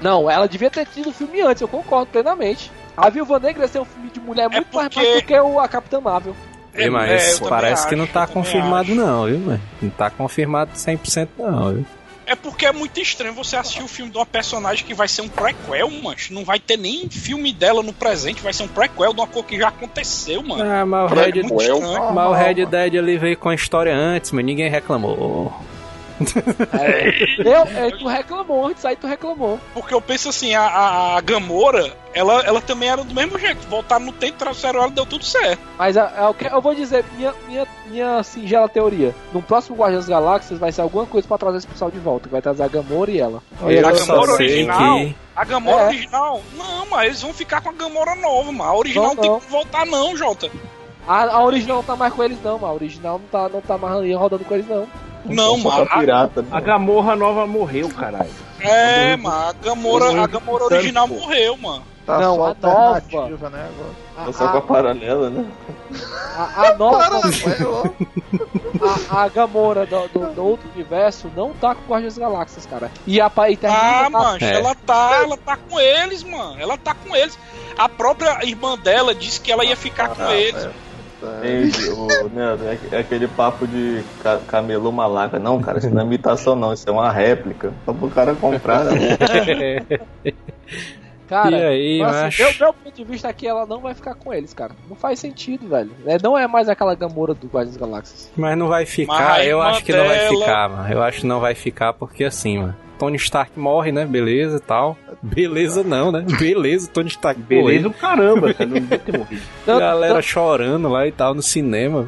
Não, 0.00 0.30
ela 0.30 0.48
devia 0.48 0.70
ter 0.70 0.86
tido 0.86 1.12
filme 1.12 1.40
antes, 1.42 1.60
eu 1.62 1.68
concordo 1.68 2.06
plenamente. 2.06 2.70
A 2.96 3.08
Viúva 3.08 3.38
Negra 3.38 3.66
ser 3.68 3.78
um 3.80 3.84
filme 3.84 4.10
de 4.10 4.20
mulher 4.20 4.48
muito 4.50 4.74
mais 4.74 4.88
porque- 4.88 5.00
mais 5.08 5.22
do 5.22 5.26
que 5.26 5.40
o, 5.40 5.58
a 5.60 5.68
Capitã 5.68 6.00
Marvel. 6.00 6.34
Ei, 6.74 6.86
É, 6.86 6.90
mas 6.90 7.34
também 7.38 7.48
parece 7.50 7.82
que 7.86 7.94
acho, 7.94 7.96
não 7.96 8.06
tá 8.06 8.26
confirmado 8.26 8.90
acho. 8.92 8.94
não, 8.94 9.26
viu, 9.26 9.38
mano? 9.38 9.60
Não 9.80 9.90
tá 9.90 10.10
confirmado 10.10 10.72
100% 10.74 11.28
não, 11.38 11.72
viu? 11.74 11.86
É 12.26 12.34
porque 12.34 12.66
é 12.66 12.72
muito 12.72 13.00
estranho 13.00 13.34
você 13.34 13.56
assistir 13.56 13.82
o 13.82 13.88
filme 13.88 14.10
de 14.10 14.16
uma 14.18 14.26
personagem 14.26 14.84
que 14.84 14.94
vai 14.94 15.08
ser 15.08 15.22
um 15.22 15.28
prequel, 15.28 15.90
mancho. 15.90 16.32
Não 16.32 16.44
vai 16.44 16.58
ter 16.58 16.76
nem 16.76 17.08
filme 17.08 17.52
dela 17.52 17.82
no 17.82 17.92
presente, 17.92 18.42
vai 18.42 18.52
ser 18.52 18.62
um 18.64 18.68
prequel 18.68 19.12
de 19.12 19.20
uma 19.20 19.26
coisa 19.26 19.48
que 19.48 19.58
já 19.58 19.68
aconteceu, 19.68 20.42
mano. 20.42 20.62
Ah, 20.62 20.86
mas 20.86 21.10
o 21.10 21.14
Red, 21.14 21.42
Red 22.34 22.66
Dead 22.66 22.96
ali 22.96 23.18
veio 23.18 23.36
com 23.36 23.48
a 23.48 23.54
história 23.54 23.94
antes, 23.94 24.30
mas 24.30 24.44
ninguém 24.44 24.70
reclamou. 24.70 25.52
Eu, 27.38 27.62
é, 27.78 27.90
tu 27.90 28.06
reclamou, 28.06 28.66
antes 28.66 28.84
aí 28.84 28.96
tu 28.96 29.06
reclamou. 29.06 29.58
Porque 29.74 29.92
eu 29.94 30.00
penso 30.00 30.28
assim, 30.28 30.54
a, 30.54 30.62
a, 30.62 31.16
a 31.16 31.20
Gamora, 31.20 31.92
ela, 32.14 32.40
ela 32.42 32.60
também 32.60 32.88
era 32.88 33.02
do 33.04 33.14
mesmo 33.14 33.38
jeito. 33.38 33.66
Voltaram 33.68 34.06
no 34.06 34.12
tempo, 34.12 34.38
trouxeram 34.38 34.80
ela, 34.82 34.90
deu 34.90 35.06
tudo 35.06 35.24
certo. 35.24 35.60
Mas 35.78 35.96
a- 35.96 36.12
a- 36.16 36.30
o 36.30 36.34
que- 36.34 36.46
eu 36.46 36.60
vou 36.60 36.74
dizer, 36.74 37.04
minha, 37.16 37.34
minha, 37.46 37.66
minha 37.86 38.22
singela 38.22 38.68
teoria. 38.68 39.14
No 39.32 39.42
próximo 39.42 39.76
Guardiões 39.76 40.06
das 40.06 40.10
Galáxias 40.10 40.58
vai 40.58 40.72
ser 40.72 40.80
alguma 40.82 41.06
coisa 41.06 41.26
pra 41.26 41.38
trazer 41.38 41.58
esse 41.58 41.66
pessoal 41.66 41.90
de 41.90 41.98
volta. 41.98 42.26
Que 42.28 42.32
vai 42.32 42.42
trazer 42.42 42.62
a 42.62 42.68
Gamora 42.68 43.10
e 43.10 43.18
ela. 43.20 43.42
A 43.60 43.94
só 43.94 44.06
Gamora 44.14 44.36
sei 44.36 44.46
original, 44.46 44.98
que... 44.98 45.16
a 45.36 45.44
Gamora 45.44 45.82
É. 45.82 45.86
original, 45.88 46.40
não, 46.56 46.86
mas 46.90 47.06
eles 47.06 47.22
vão 47.22 47.32
ficar 47.32 47.60
com 47.60 47.70
a 47.70 47.72
Gamora 47.72 48.14
nova, 48.16 48.52
mano. 48.52 48.70
A 48.70 48.76
original 48.76 49.08
Não, 49.08 49.14
não, 49.14 49.22
tem 49.22 49.40
que 49.40 49.50
voltar 49.50 49.86
não, 49.86 50.16
Jota. 50.16 50.50
A, 51.06 51.24
a 51.34 51.44
original 51.44 51.78
não 51.78 51.82
tá 51.84 51.96
mais 51.96 52.14
com 52.14 52.22
eles, 52.22 52.38
não, 52.44 52.58
mano. 52.60 52.72
A 52.72 52.76
original 52.76 53.18
não 53.18 53.26
tá, 53.26 53.48
não 53.48 53.60
tá 53.60 53.76
mais 53.76 53.96
ali 53.96 54.12
rodando 54.14 54.44
com 54.44 54.54
eles, 54.54 54.68
não. 54.68 54.86
Não, 55.24 55.56
mano. 55.58 55.86
pirata, 55.86 56.42
né? 56.42 56.48
A 56.50 56.60
Gamorra 56.60 57.14
nova 57.16 57.46
morreu, 57.46 57.88
caralho. 57.88 58.30
É, 58.60 59.16
mano, 59.16 59.36
a 59.48 59.52
Gamora, 59.52 60.22
a 60.22 60.26
Gamora 60.26 60.64
original 60.64 61.08
Pô. 61.08 61.14
morreu, 61.14 61.56
mano. 61.56 61.82
Tá 62.06 62.18
Não, 62.18 62.34
só 62.36 62.44
a 62.44 62.48
alternativa, 62.48 63.50
né? 63.50 63.68
Agora. 63.68 63.90
A, 64.16 64.24
Tá 64.24 64.32
só 64.32 64.48
com 64.48 64.58
a 64.58 64.62
paralela, 64.62 65.30
né? 65.30 65.44
a, 66.36 66.62
a 66.68 66.76
nova. 66.76 67.20
A, 69.10 69.22
a 69.22 69.28
Gamora 69.28 69.86
do, 69.86 70.08
do- 70.08 70.34
do 70.34 70.44
outro 70.44 70.68
universo 70.74 71.30
não 71.36 71.52
tá 71.52 71.74
com 71.74 71.92
Guardiões 71.92 72.14
das 72.16 72.22
Galáxias, 72.22 72.66
cara. 72.66 72.90
E 73.06 73.20
a 73.20 73.26
e 73.48 73.58
Ah, 73.64 74.08
tá- 74.08 74.10
mancha, 74.10 74.44
É. 74.44 74.54
ela 74.58 74.74
tá, 74.74 75.20
ela 75.22 75.36
tá 75.36 75.56
com 75.56 75.78
eles, 75.78 76.24
mano. 76.24 76.60
Ela 76.60 76.76
tá 76.76 76.94
com 76.94 77.14
eles. 77.14 77.38
A 77.78 77.88
própria 77.88 78.44
irmã 78.44 78.76
dela 78.76 79.14
disse 79.14 79.40
que 79.40 79.52
ela 79.52 79.64
ia 79.64 79.76
ficar 79.76 80.08
com 80.08 80.22
Ah, 80.22 80.34
eles. 80.34 80.68
Entendi, 81.38 81.88
o, 81.90 82.28
né, 82.30 82.78
é 82.90 82.98
aquele 82.98 83.28
papo 83.28 83.66
de 83.66 84.02
ca- 84.22 84.40
camelô 84.46 84.90
malaca. 84.92 85.38
Não, 85.38 85.60
cara, 85.60 85.78
isso 85.78 85.90
não 85.90 86.02
é 86.02 86.04
imitação, 86.04 86.54
não. 86.56 86.72
Isso 86.72 86.88
é 86.88 86.92
uma 86.92 87.10
réplica. 87.10 87.72
Só 87.84 87.92
pro 87.92 88.08
cara 88.10 88.34
comprar, 88.34 88.84
né? 88.84 88.92
Cara, 91.28 91.50
E 91.56 91.64
aí, 91.64 91.98
mas, 91.98 92.14
assim, 92.14 92.24
macho? 92.24 92.42
meu, 92.42 92.52
meu 92.60 92.74
ponto 92.74 92.94
de 92.94 93.04
vista 93.04 93.28
é 93.28 93.32
que 93.32 93.46
ela 93.46 93.64
não 93.64 93.80
vai 93.80 93.94
ficar 93.94 94.14
com 94.14 94.34
eles, 94.34 94.52
cara. 94.52 94.72
Não 94.86 94.94
faz 94.94 95.18
sentido, 95.18 95.66
velho. 95.66 95.90
É, 96.04 96.18
não 96.22 96.36
é 96.36 96.46
mais 96.46 96.68
aquela 96.68 96.94
Gamora 96.94 97.32
do 97.32 97.46
Guardiões 97.46 97.68
das 97.68 97.76
Galáxias. 97.78 98.30
Mas 98.36 98.58
não 98.58 98.68
vai 98.68 98.82
Mas 98.82 98.90
ficar, 98.90 99.32
a 99.36 99.44
eu 99.46 99.62
acho 99.62 99.82
que 99.82 99.92
não 99.92 100.04
vai 100.04 100.18
dela- 100.18 100.28
ficar, 100.40 100.68
mano. 100.68 100.92
Eu 100.92 101.02
acho 101.02 101.20
que 101.20 101.26
não 101.26 101.40
vai 101.40 101.54
ficar 101.54 101.94
porque 101.94 102.24
assim, 102.24 102.58
mano. 102.58 102.76
Tony 103.02 103.16
Stark 103.16 103.58
morre, 103.58 103.90
né? 103.90 104.06
Beleza 104.06 104.58
e 104.58 104.60
tal. 104.60 104.96
Beleza 105.20 105.82
não, 105.82 106.12
né? 106.12 106.24
Beleza, 106.38 106.88
Tony 106.88 107.08
Stark 107.08 107.40
Beleza 107.42 107.88
o 107.88 107.92
caramba, 107.92 108.54
você 108.54 108.64
não 108.64 108.74
devia 108.74 108.96
ter 108.96 109.18
morrido. 109.18 109.42
Galera 109.66 110.14
tanto, 110.14 110.24
chorando 110.24 110.88
lá 110.88 111.04
e 111.04 111.10
tal 111.10 111.34
no 111.34 111.42
cinema. 111.42 112.06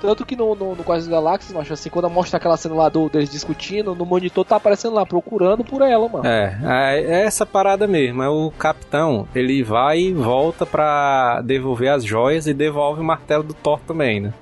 tanto 0.00 0.24
que 0.24 0.36
no, 0.36 0.54
no, 0.54 0.76
no 0.76 0.84
das 0.84 1.08
Galáxias, 1.08 1.52
macho, 1.52 1.72
assim, 1.72 1.90
quando 1.90 2.08
mostra 2.08 2.36
aquela 2.36 2.56
cena 2.56 2.76
lá 2.76 2.88
do, 2.88 3.08
deles 3.08 3.28
discutindo, 3.30 3.96
no 3.96 4.06
monitor 4.06 4.44
tá 4.44 4.54
aparecendo 4.54 4.94
lá, 4.94 5.04
procurando 5.04 5.64
por 5.64 5.82
ela, 5.82 6.08
mano. 6.08 6.24
É, 6.24 6.56
é 6.62 7.02
é 7.02 7.24
essa 7.24 7.44
parada 7.44 7.88
mesmo. 7.88 8.22
É 8.22 8.28
o 8.28 8.52
capitão, 8.56 9.26
ele 9.34 9.64
vai 9.64 9.98
e 9.98 10.12
volta 10.12 10.64
pra 10.64 11.40
devolver 11.40 11.90
as 11.90 12.04
joias 12.04 12.46
e 12.46 12.54
devolve 12.54 13.00
o 13.00 13.04
martelo 13.04 13.42
do 13.42 13.54
Thor 13.54 13.80
também, 13.80 14.20
né? 14.20 14.32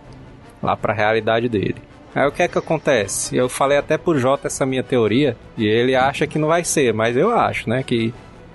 Lá 0.63 0.77
pra 0.77 0.93
realidade 0.93 1.49
dele. 1.49 1.77
Aí 2.15 2.27
o 2.27 2.33
que 2.33 2.43
é 2.43 2.49
que 2.49 2.59
acontece? 2.59 3.37
Eu 3.37 3.49
falei 3.49 3.79
até 3.79 3.97
pro 3.97 4.19
Jota 4.19 4.49
essa 4.49 4.67
minha 4.67 4.83
teoria, 4.83 5.37
e 5.57 5.67
ele 5.67 5.95
acha 5.95 6.27
que 6.27 6.39
não 6.39 6.49
vai 6.49 6.65
ser, 6.65 6.93
mas 6.93 7.17
eu 7.17 7.31
acho, 7.31 7.69
né? 7.69 7.83
Que, 7.83 8.13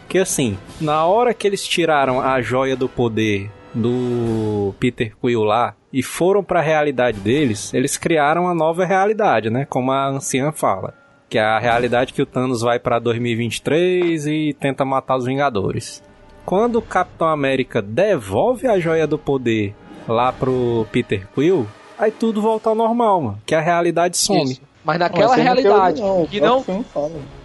que 0.09 0.17
assim, 0.17 0.57
na 0.79 1.05
hora 1.05 1.33
que 1.33 1.47
eles 1.47 1.65
tiraram 1.65 2.19
a 2.19 2.41
joia 2.41 2.75
do 2.75 2.89
poder 2.89 3.49
do 3.73 4.73
Peter 4.79 5.13
Quill 5.21 5.43
lá 5.43 5.75
e 5.91 6.01
foram 6.01 6.43
pra 6.43 6.61
realidade 6.61 7.19
deles, 7.19 7.73
eles 7.73 7.97
criaram 7.97 8.43
uma 8.43 8.53
nova 8.53 8.85
realidade, 8.85 9.49
né? 9.49 9.65
Como 9.69 9.91
a 9.91 10.07
anciã 10.07 10.51
fala. 10.51 10.93
Que 11.29 11.37
é 11.37 11.43
a 11.43 11.59
realidade 11.59 12.13
que 12.13 12.21
o 12.21 12.25
Thanos 12.25 12.61
vai 12.61 12.79
pra 12.79 12.99
2023 12.99 14.27
e 14.27 14.55
tenta 14.59 14.85
matar 14.85 15.17
os 15.17 15.25
Vingadores. 15.25 16.03
Quando 16.45 16.77
o 16.77 16.81
Capitão 16.81 17.27
América 17.27 17.81
devolve 17.81 18.67
a 18.67 18.79
joia 18.79 19.07
do 19.07 19.17
poder 19.17 19.73
lá 20.07 20.31
pro 20.31 20.85
Peter 20.91 21.27
Quill, 21.33 21.67
aí 21.97 22.11
tudo 22.11 22.41
volta 22.41 22.69
ao 22.69 22.75
normal, 22.75 23.21
mano. 23.21 23.39
Que 23.45 23.55
a 23.55 23.61
realidade 23.61 24.17
some. 24.17 24.43
Isso. 24.51 24.61
Mas 24.83 24.99
naquela 24.99 25.29
Mas 25.35 25.41
realidade 25.43 26.01
não. 26.01 26.25
que 26.27 26.39
O 26.39 26.43
não. 26.45 26.63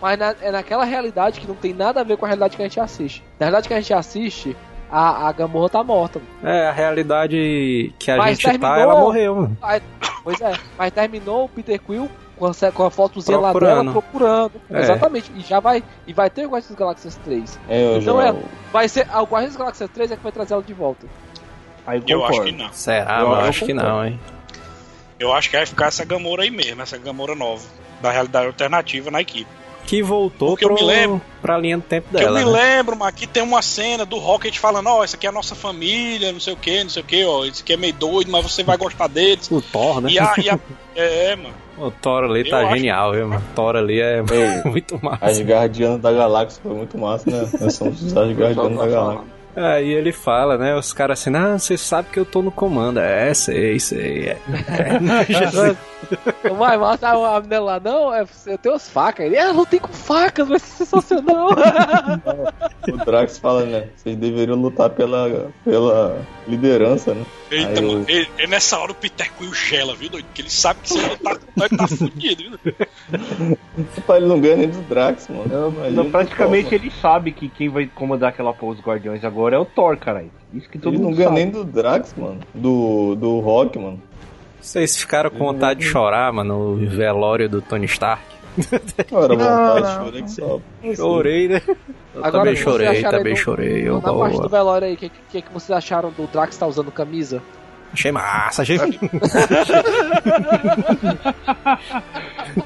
Mas 0.00 0.18
na- 0.18 0.34
é 0.42 0.50
naquela 0.50 0.84
realidade 0.84 1.40
que 1.40 1.48
não 1.48 1.54
tem 1.54 1.72
nada 1.72 2.00
a 2.00 2.04
ver 2.04 2.16
com 2.18 2.26
a 2.26 2.28
realidade 2.28 2.54
que 2.56 2.62
a 2.62 2.66
gente 2.66 2.78
assiste. 2.78 3.22
Na 3.38 3.46
realidade 3.46 3.66
que 3.68 3.72
a 3.74 3.80
gente 3.80 3.94
assiste, 3.94 4.54
a, 4.92 5.26
a 5.28 5.32
Gamorra 5.32 5.70
tá 5.70 5.82
morta. 5.82 6.18
mano. 6.42 6.54
É, 6.54 6.68
a 6.68 6.72
realidade 6.72 7.94
que 7.98 8.10
a 8.10 8.16
Mas 8.18 8.36
gente 8.38 8.42
tá, 8.44 8.50
terminou- 8.50 8.76
ela 8.76 9.00
morreu, 9.00 9.34
mano. 9.36 9.56
Aí- 9.62 9.80
pois 10.22 10.38
é, 10.42 10.52
mas 10.76 10.92
terminou 10.92 11.44
o 11.44 11.48
Peter 11.48 11.80
Quill 11.80 12.10
com 12.38 12.46
a, 12.46 12.72
com 12.72 12.84
a 12.84 12.90
fotozinha 12.90 13.38
lá 13.38 13.52
Procurando. 13.52 13.78
dela 13.80 13.92
procurando. 13.92 14.52
É. 14.70 14.80
Exatamente. 14.80 15.32
E 15.34 15.40
já 15.40 15.60
vai. 15.60 15.82
E 16.06 16.12
vai 16.12 16.28
ter 16.28 16.42
o 16.44 16.50
Guardiões 16.50 16.68
das 16.68 16.78
Galáxias 16.78 17.16
3. 17.24 17.58
É, 17.70 17.82
eu 17.94 18.00
Então 18.00 18.20
já... 18.20 18.28
é. 18.28 18.34
Vai 18.70 18.86
ser. 18.88 19.06
A 19.10 19.22
Guardiões 19.22 19.46
das 19.52 19.56
Galáxias 19.56 19.90
3 19.90 20.12
é 20.12 20.16
que 20.16 20.22
vai 20.22 20.32
trazer 20.32 20.52
ela 20.52 20.62
de 20.62 20.74
volta. 20.74 21.06
Aí 21.86 22.02
Eu 22.06 22.22
acho 22.26 22.42
que 22.42 22.52
não. 22.52 22.70
Será? 22.72 23.20
Eu- 23.20 23.26
eu 23.28 23.34
acho 23.36 23.64
que 23.64 23.72
não, 23.72 24.04
hein? 24.04 24.20
Eu 25.20 25.32
acho 25.32 25.50
que 25.50 25.56
vai 25.56 25.66
ficar 25.66 25.86
essa 25.86 26.04
Gamora 26.04 26.42
aí 26.42 26.50
mesmo, 26.50 26.80
essa 26.82 26.96
Gamora 26.98 27.34
nova. 27.36 27.62
Da 28.00 28.10
realidade 28.10 28.46
alternativa 28.46 29.10
na 29.10 29.20
equipe. 29.20 29.46
Que 29.86 30.02
voltou 30.02 30.50
Porque 30.50 30.64
eu 30.64 30.68
pro, 30.68 30.76
me 30.78 30.82
lembro- 30.84 31.20
pra 31.42 31.58
linha 31.58 31.76
do 31.76 31.82
tempo 31.82 32.08
Que 32.10 32.16
eu 32.16 32.20
dela. 32.32 32.38
me 32.38 32.44
né? 32.44 32.50
lembro, 32.76 32.96
mas 32.96 33.08
aqui 33.08 33.26
tem 33.26 33.42
uma 33.42 33.60
cena 33.60 34.04
do 34.06 34.18
Rocket 34.18 34.56
falando, 34.58 34.86
ó, 34.88 35.02
essa 35.04 35.16
aqui 35.16 35.26
é 35.26 35.28
a 35.30 35.32
nossa 35.32 35.54
família, 35.54 36.32
não 36.32 36.38
sei 36.40 36.52
o 36.52 36.56
que, 36.56 36.82
não 36.82 36.90
sei 36.90 37.02
o 37.02 37.04
que, 37.04 37.24
ó, 37.24 37.44
esse 37.44 37.62
aqui 37.62 37.72
é 37.72 37.76
meio 37.76 37.92
doido, 37.94 38.30
mas 38.30 38.42
você 38.42 38.62
vai 38.62 38.76
gostar 38.76 39.08
deles. 39.08 39.50
O 39.50 39.60
Thor, 39.60 40.00
né? 40.00 40.10
E 40.10 40.18
a, 40.18 40.34
e 40.42 40.48
a- 40.50 40.58
é, 40.96 41.36
mano. 41.36 41.54
O 41.78 41.90
Thor 41.90 42.24
ali 42.24 42.48
tá 42.48 42.60
Eu 42.60 42.66
acho- 42.68 42.76
genial, 42.76 43.12
viu, 43.12 43.28
mano? 43.28 43.42
O 43.50 43.54
Thor 43.54 43.76
ali 43.76 44.00
é 44.00 44.18
Ei, 44.18 44.62
muito 44.70 45.02
massa. 45.02 45.24
As 45.26 45.40
Guardianas 45.40 46.00
da 46.00 46.12
Galáxia 46.12 46.62
foi 46.62 46.72
muito 46.74 46.96
massa, 46.98 47.30
né? 47.30 47.50
Nós 47.60 47.74
somos 47.74 48.02
os 48.02 48.12
Guardianas 48.12 48.56
da 48.78 48.86
Galáxia. 48.86 49.24
Aí 49.56 49.88
ele 49.92 50.12
fala, 50.12 50.56
né? 50.56 50.74
Os 50.76 50.92
caras 50.92 51.20
assim, 51.20 51.34
ah, 51.36 51.58
você 51.58 51.76
sabe 51.76 52.08
que 52.10 52.18
eu 52.20 52.24
tô 52.24 52.40
no 52.42 52.50
comando. 52.50 52.98
É, 53.00 53.32
sei, 53.34 53.78
sei. 53.80 54.28
É. 54.28 54.38
O 56.50 56.54
mais 56.54 56.78
massa 56.80 57.08
a 57.08 57.36
a 57.36 57.40
menina 57.40 57.60
lá, 57.60 57.80
não, 57.80 58.12
é, 58.14 58.24
eu 58.46 58.58
tenho 58.58 58.74
as 58.74 58.88
facas. 58.88 59.26
Ele, 59.26 59.36
ah, 59.38 59.52
não 59.52 59.64
tem 59.66 59.78
com 59.80 59.92
facas, 59.92 60.48
vai 60.48 60.58
ser 60.58 60.84
sensacional. 60.84 61.48
O 62.90 62.96
Drax 63.04 63.38
fala, 63.38 63.64
né? 63.66 63.88
Vocês 63.94 64.16
deveriam 64.16 64.56
lutar 64.56 64.88
pela, 64.90 65.50
pela 65.64 66.16
liderança, 66.48 67.12
né? 67.14 67.24
Eita, 67.50 67.68
Aí 67.80 67.86
mano, 67.86 68.04
eu- 68.08 68.16
ele, 68.16 68.28
ele 68.38 68.46
nessa 68.48 68.78
hora 68.78 68.92
o 68.92 68.94
Peter 68.94 69.30
Quill 69.34 69.52
gela, 69.52 69.94
viu, 69.94 70.08
doido? 70.08 70.24
Porque 70.24 70.40
ele 70.42 70.50
sabe 70.50 70.80
que 70.82 70.88
se 70.88 70.98
ele 70.98 71.16
tá 71.18 71.36
com 71.36 71.62
ele 71.62 71.76
tá 71.76 71.86
fudido, 71.86 72.58
viu? 72.64 72.74
Ele 74.16 74.26
não 74.26 74.40
ganha 74.40 74.56
nem 74.56 74.68
do 74.68 74.80
Drax, 74.82 75.28
mano. 75.28 75.46
Não, 75.48 75.68
Imagina 75.70 76.02
não, 76.02 76.10
praticamente 76.10 76.74
ele 76.74 76.90
sabe 76.90 77.32
que 77.32 77.48
quem 77.48 77.68
vai 77.68 77.86
comandar 77.86 78.30
aquela 78.30 78.52
porra 78.52 78.74
dos 78.74 78.84
Guardiões 78.84 79.24
agora 79.24 79.39
é 79.52 79.58
o 79.58 79.64
Thor, 79.64 79.96
caralho. 79.96 80.30
Isso 80.52 80.68
que 80.68 80.78
todo 80.78 80.94
Ele 80.94 80.98
não 81.02 81.08
mundo 81.10 81.16
ganha 81.16 81.28
sabe. 81.28 81.40
nem 81.42 81.50
do 81.50 81.64
Drax, 81.64 82.14
mano. 82.16 82.38
Do, 82.54 83.14
do 83.14 83.40
Rock, 83.40 83.78
mano. 83.78 84.00
Vocês 84.60 84.96
ficaram 84.96 85.30
com 85.30 85.38
vontade 85.38 85.80
de 85.80 85.86
chorar, 85.86 86.32
mano, 86.32 86.76
no 86.76 86.88
velório 86.90 87.48
do 87.48 87.62
Tony 87.62 87.86
Stark? 87.86 88.22
Não, 89.10 89.20
vontade, 89.20 89.80
não, 89.98 90.04
chorei 90.04 90.22
que 90.22 90.30
só. 90.30 90.60
Chorei, 90.96 91.48
né? 91.48 91.62
Eu 92.14 92.24
Agora, 92.24 92.30
também 92.44 92.56
chorei, 92.56 93.02
também 93.02 93.34
do- 93.34 93.38
chorei. 93.38 93.88
Eu, 93.88 93.94
Na 94.00 94.12
parte 94.12 94.40
do 94.40 94.48
velório 94.48 94.86
aí, 94.88 94.94
o 94.94 94.96
que, 94.96 95.10
que, 95.30 95.42
que 95.42 95.52
vocês 95.52 95.70
acharam 95.70 96.10
do 96.10 96.26
Drax 96.26 96.56
tá 96.58 96.66
usando 96.66 96.90
camisa? 96.90 97.40
Achei 97.92 98.12
massa, 98.12 98.62
achei. 98.62 98.78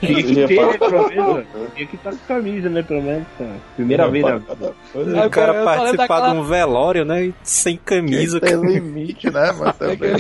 Tinha 0.01 0.23
que 0.23 0.47
ter, 0.47 0.67
né, 0.67 0.79
pelo 0.79 1.09
menos. 1.09 1.45
Tinha 1.75 1.87
que 1.87 1.97
estar 1.97 2.11
com 2.11 2.17
camisa, 2.29 2.69
né, 2.69 2.83
pelo 2.83 3.03
menos. 3.03 3.27
cara. 3.39 3.51
Primeira 3.77 4.09
vez 4.09 4.25
na 4.25 4.41
Cada 4.41 4.73
coisa. 4.93 5.27
O 5.27 5.31
cara 5.31 5.53
lembro 5.53 5.65
participar 5.65 5.97
daquela- 6.21 6.33
de 6.33 6.37
um 6.39 6.43
velório, 6.45 7.05
né? 7.05 7.33
Sem 7.43 7.77
camisa. 7.77 8.41
Tem 8.41 8.55
limite, 8.61 9.31
né, 9.31 9.53
mano? 9.53 9.73
Também. 9.79 10.13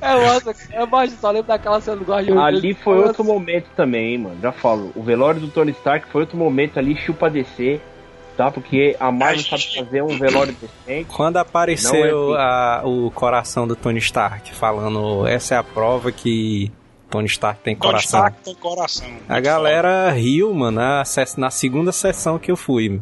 É, 0.00 0.14
nossa, 0.26 0.54
eu 0.74 0.86
imagino, 0.86 1.18
só 1.20 1.30
lembro 1.30 1.48
daquela 1.48 1.80
cena 1.80 1.96
do 1.96 2.04
Guardião. 2.04 2.42
Ali 2.44 2.74
foi 2.74 2.98
outro 2.98 3.24
momento 3.24 3.66
também, 3.76 4.12
hein, 4.14 4.18
mano. 4.18 4.36
Já 4.42 4.52
falo. 4.52 4.92
O 4.94 5.02
velório 5.02 5.40
do 5.40 5.48
Tony 5.48 5.70
Stark 5.72 6.06
foi 6.10 6.22
outro 6.22 6.36
momento 6.36 6.78
ali, 6.78 6.96
chupa 6.96 7.30
descer, 7.30 7.80
tá? 8.36 8.50
Porque 8.50 8.96
a 9.00 9.10
Marvel 9.10 9.42
sabe 9.44 9.74
fazer 9.76 10.02
um 10.02 10.18
velório 10.18 10.54
decente. 10.54 11.06
Quando 11.14 11.36
apareceu 11.38 12.34
é 12.36 12.38
a- 12.40 12.82
o 12.84 13.10
coração 13.10 13.66
do 13.66 13.74
Tony 13.76 13.98
Stark 13.98 14.54
falando 14.54 15.26
essa 15.26 15.54
é 15.54 15.58
a 15.58 15.62
prova 15.62 16.10
que 16.12 16.70
Tony 17.10 17.26
Stark 17.26 17.60
tem 17.62 17.74
Tony 17.76 17.92
coração. 17.92 18.20
Stark 18.20 18.36
tem 18.44 18.54
coração. 18.54 19.06
A 19.28 19.40
galera 19.40 20.10
riu, 20.10 20.52
mano, 20.52 20.78
na, 20.80 21.02
na 21.36 21.50
segunda 21.50 21.92
sessão 21.92 22.38
que 22.38 22.50
eu 22.50 22.56
fui. 22.56 23.00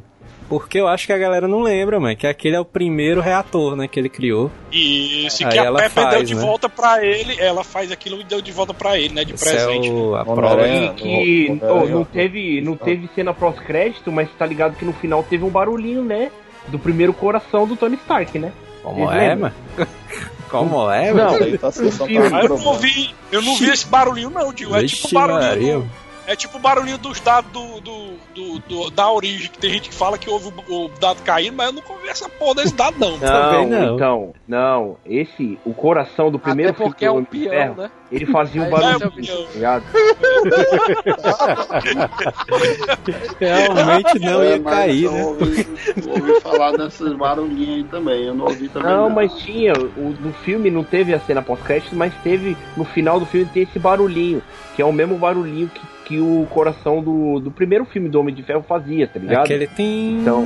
Porque 0.53 0.79
eu 0.79 0.87
acho 0.87 1.07
que 1.07 1.15
a 1.15 1.17
galera 1.17 1.49
não 1.49 1.63
lembra, 1.63 1.99
mano, 1.99 2.15
que 2.15 2.27
aquele 2.27 2.57
é 2.57 2.61
o 2.61 2.65
primeiro 2.65 3.23
reator, 3.23 3.75
né, 3.75 3.89
que 3.89 3.99
ele 3.99 4.11
criou. 4.11 4.51
Isso, 4.71 5.43
e 5.43 5.47
Aí 5.47 5.53
que 5.53 5.59
a 5.59 5.73
Pepper 5.73 5.91
faz, 5.91 6.11
deu 6.11 6.23
de 6.25 6.35
né? 6.35 6.41
volta 6.43 6.69
pra 6.69 7.03
ele, 7.03 7.41
ela 7.41 7.65
faz 7.65 7.91
aquilo 7.91 8.21
e 8.21 8.25
deu 8.25 8.43
de 8.43 8.53
volta 8.53 8.75
pra 8.75 8.99
ele, 8.99 9.15
né, 9.15 9.25
de 9.25 9.33
Esse 9.33 9.49
é 9.49 9.65
presente. 9.65 9.89
o, 9.89 10.15
a 10.15 10.23
prova 10.27 10.69
de... 10.69 10.91
Que 10.93 11.49
No- 11.49 11.59
oh, 11.73 11.81
no- 11.87 11.89
não, 11.89 12.05
teve, 12.05 12.61
não 12.61 12.77
teve 12.77 13.09
cena 13.15 13.33
pós-crédito, 13.33 14.13
mas 14.13 14.29
tá 14.39 14.45
ligado 14.45 14.77
que 14.77 14.85
no 14.85 14.93
final 14.93 15.23
teve 15.23 15.43
um 15.43 15.49
barulhinho, 15.49 16.05
né? 16.05 16.31
Do 16.69 16.79
primeiro 16.79 17.15
coração 17.15 17.67
do 17.67 17.75
Tony 17.75 17.97
Stark, 17.97 18.39
né? 18.39 18.53
Como 18.83 19.07
Vocês 19.07 19.23
é, 19.23 19.29
lembram? 19.29 19.53
mano? 19.79 19.89
Como 20.51 20.91
é, 20.91 21.15
Não, 21.15 21.33
mano? 21.33 21.59
Tá 21.59 21.73
pra 21.73 22.39
Ah, 22.39 22.43
eu 22.43 22.49
não 22.51 22.67
ouvi, 22.67 23.15
eu 23.33 23.41
não 23.41 23.57
vi 23.57 23.71
esse 23.71 23.87
barulhinho 23.87 24.29
não, 24.29 24.53
tio. 24.53 24.77
É 24.77 24.85
tipo 24.85 25.03
Vixe 25.05 25.15
barulhinho 25.15 25.79
Maria. 25.79 25.91
É 26.27 26.37
tipo 26.37 26.57
o 26.57 26.61
barulhinho 26.61 26.99
dos 26.99 27.19
dados 27.21 27.51
do, 27.51 27.81
do, 27.81 28.13
do- 28.35 28.59
do- 28.61 28.91
da 28.91 29.11
origem, 29.11 29.51
que 29.51 29.59
tem 29.59 29.71
gente 29.71 29.89
que 29.89 29.95
fala 29.95 30.17
que 30.17 30.31
ouve 30.31 30.53
o, 30.69 30.85
o 30.85 30.89
dado 31.01 31.21
caindo, 31.23 31.57
mas 31.57 31.67
eu 31.67 31.73
nunca 31.73 31.93
ouvi 31.93 32.09
essa 32.09 32.29
porra 32.29 32.55
desse 32.57 32.75
dado, 32.75 32.97
não. 32.99 33.19
Também 33.19 33.67
Não, 33.67 33.87
não. 33.87 33.95
então, 33.97 34.35
não. 34.47 34.97
Esse, 35.05 35.59
o 35.65 35.75
coração 35.75 36.31
do 36.31 36.39
primeiro 36.39 36.71
Até 36.73 36.85
porque 36.85 37.05
é 37.05 37.09
filme 37.09 37.23
um 37.23 37.25
peão, 37.25 37.51
Ferro, 37.51 37.75
né? 37.75 37.91
ele 38.11 38.27
fazia 38.27 38.63
um 38.63 38.71
barulho, 38.71 39.13
é? 39.57 39.83
Realmente 43.41 44.19
não 44.21 44.45
ia 44.45 44.61
cair, 44.61 45.05
eu 45.05 45.13
né? 45.13 45.25
ouvi, 45.25 45.67
ouvi 46.07 46.41
falar 46.41 46.73
desses 46.77 47.13
barulhinhos 47.15 47.77
aí 47.77 47.85
também. 47.85 48.25
Eu 48.25 48.35
não 48.35 48.47
ouvi 48.47 48.69
também. 48.69 48.91
Não, 48.91 49.11
mas 49.11 49.33
tinha. 49.39 49.73
O, 49.73 50.15
no 50.21 50.33
filme 50.33 50.71
não 50.71 50.85
teve 50.85 51.13
a 51.15 51.21
cena 51.21 51.43
pós-crédito, 51.43 51.95
mas 51.97 52.13
teve. 52.23 52.57
No 52.77 52.85
final 52.85 53.19
do 53.19 53.27
filme 53.27 53.47
tem 53.53 53.63
esse 53.65 53.79
barulhinho. 53.79 54.43
Que 54.75 54.83
é 54.83 54.85
o 54.85 54.93
mesmo 54.93 55.17
barulhinho 55.17 55.69
que, 55.69 55.81
que 56.05 56.19
o 56.21 56.47
coração 56.51 57.03
do, 57.03 57.41
do 57.41 57.51
primeiro 57.51 57.85
filme 57.85 58.09
do 58.09 58.21
Homem 58.21 58.35
de 58.35 58.43
Ferro 58.43 58.63
fazia, 58.63 59.07
tá 59.07 59.19
ligado? 59.19 59.45
Aquele 59.45 59.67
tem. 59.67 60.19
Então, 60.21 60.45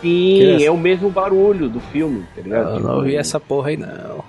Sim, 0.00 0.62
é 0.62 0.70
o 0.70 0.76
mesmo 0.76 1.10
barulho 1.10 1.68
do 1.68 1.80
filme, 1.80 2.24
tá 2.34 2.42
ligado? 2.42 2.76
Eu 2.76 2.80
não 2.80 2.96
ouvi 2.96 3.16
essa 3.16 3.40
porra 3.40 3.70
aí, 3.70 3.76
não. 3.76 4.24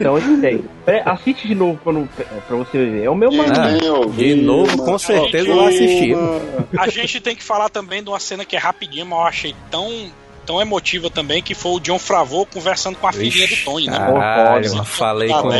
Então 0.00 0.40
tem. 0.40 0.64
É, 0.86 1.02
assiste 1.04 1.48
de 1.48 1.54
novo 1.54 1.80
quando, 1.82 2.08
pra 2.46 2.56
você 2.56 2.78
ver. 2.78 3.04
É 3.04 3.10
o 3.10 3.14
meu 3.14 3.30
Eu 3.30 3.38
barulho. 3.38 4.04
Ah, 4.04 4.16
de 4.16 4.34
novo, 4.36 4.84
com 4.84 4.96
certeza 4.98 5.48
eu 5.48 5.54
vou 5.56 5.66
assistir. 5.66 6.16
A 6.78 6.88
gente 6.88 7.20
tem 7.20 7.34
que 7.34 7.42
falar 7.42 7.68
também 7.68 8.02
de 8.02 8.08
uma 8.08 8.20
cena 8.20 8.44
que 8.44 8.54
é 8.54 8.58
rapidinha, 8.58 9.04
mas 9.04 9.18
eu 9.18 9.24
achei 9.24 9.54
tão, 9.70 9.88
tão 10.46 10.60
emotiva 10.60 11.10
também, 11.10 11.42
que 11.42 11.54
foi 11.54 11.72
o 11.72 11.80
John 11.80 11.98
Favreau 11.98 12.46
conversando 12.46 12.96
com 12.96 13.06
a 13.06 13.12
filhinha 13.12 13.46
do 13.48 13.56
Tony, 13.64 13.86
né? 13.86 13.98
caralho, 13.98 14.66
eu 14.66 14.84
falei 14.84 15.28
Tá 15.28 15.42
com. 15.42 15.50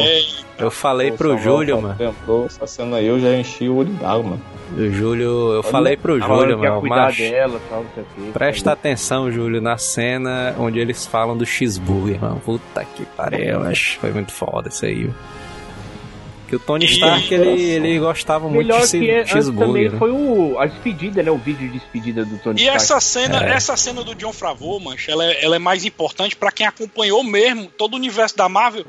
Eu 0.59 0.71
falei 0.71 1.11
Pô, 1.11 1.17
pro 1.19 1.39
Júlio, 1.39 1.83
mano. 1.83 1.97
Lembrou 1.99 2.47
essa 2.47 2.67
cena 2.67 2.97
aí, 2.97 3.07
eu 3.07 3.21
já 3.21 3.35
enchi 3.37 3.69
o 3.69 3.77
olho 3.77 3.93
d'água, 3.95 4.23
mano. 4.23 4.43
O 4.77 4.91
Júlio, 4.91 5.53
eu 5.53 5.63
falei 5.63 5.97
pro 5.97 6.19
Júlio, 6.19 6.59
mano. 6.59 7.11
dela, 7.13 7.61
tal, 7.69 7.85
quê. 7.95 8.03
presta 8.33 8.73
atenção, 8.73 9.31
Júlio, 9.31 9.61
na 9.61 9.77
cena 9.77 10.55
onde 10.59 10.79
eles 10.79 11.07
falam 11.07 11.37
do 11.37 11.45
cheeseburger, 11.45 12.21
mano. 12.21 12.41
Puta 12.45 12.85
que 12.85 13.05
pariu, 13.05 13.63
acho 13.65 13.99
foi 13.99 14.13
muito 14.13 14.33
foda 14.33 14.69
isso 14.69 14.87
aí. 14.87 15.05
viu? 15.05 15.15
Que 16.49 16.57
o 16.57 16.59
Tony 16.61 16.85
E- 16.87 16.91
Stark, 16.93 17.35
ele, 17.35 17.61
ele 17.63 17.99
gostava 17.99 18.49
muito 18.49 18.59
Melhor 18.67 18.87
de 18.87 18.99
que 19.01 19.11
é, 19.11 19.27
cheeseburger. 19.27 19.67
também 19.67 19.89
né? 19.91 19.99
foi 19.99 20.11
o, 20.13 20.59
a 20.59 20.67
despedida, 20.67 21.23
né? 21.23 21.31
O 21.31 21.39
vídeo 21.39 21.69
de 21.69 21.79
despedida 21.79 22.25
do 22.25 22.39
Tony 22.39 22.61
E 22.61 22.63
Stark. 22.65 22.77
essa 22.83 23.01
cena, 23.01 23.45
É. 23.45 23.53
essa 23.55 23.77
cena 23.77 24.05
do 24.05 24.15
John 24.15 24.33
Favreau, 24.33 24.79
mancha, 24.79 25.11
ela 25.11 25.25
é, 25.25 25.45
ela 25.45 25.57
é 25.57 25.59
mais 25.59 25.85
importante 25.85 26.37
pra 26.37 26.53
quem 26.53 26.67
acompanhou 26.67 27.25
mesmo 27.25 27.67
todo 27.67 27.95
o 27.95 27.97
universo 27.97 28.37
da 28.37 28.49
Marvel 28.49 28.87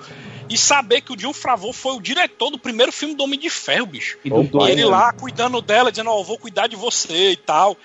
e 0.50 0.58
saber 0.58 1.02
que 1.02 1.12
o 1.12 1.16
John 1.16 1.34
Favreau 1.34 1.74
foi 1.74 1.94
o 1.96 2.02
diretor 2.02 2.50
do 2.52 2.60
primeiro 2.60 2.92
filme 2.92 3.16
do 3.16 3.24
Homem 3.24 3.40
de 3.40 3.50
Ferro, 3.50 3.86
bicho. 3.88 4.18
E 4.24 4.30
E 4.30 4.72
ele 4.72 4.84
né? 4.84 4.86
lá 4.86 5.12
cuidando 5.12 5.60
dela, 5.62 5.90
dizendo, 5.92 6.12
ó, 6.12 6.20
eu 6.20 6.24
vou 6.24 6.38
cuidar 6.38 6.68
de 6.68 6.76
você 6.76 7.32
e 7.32 7.36
tal. 7.38 7.76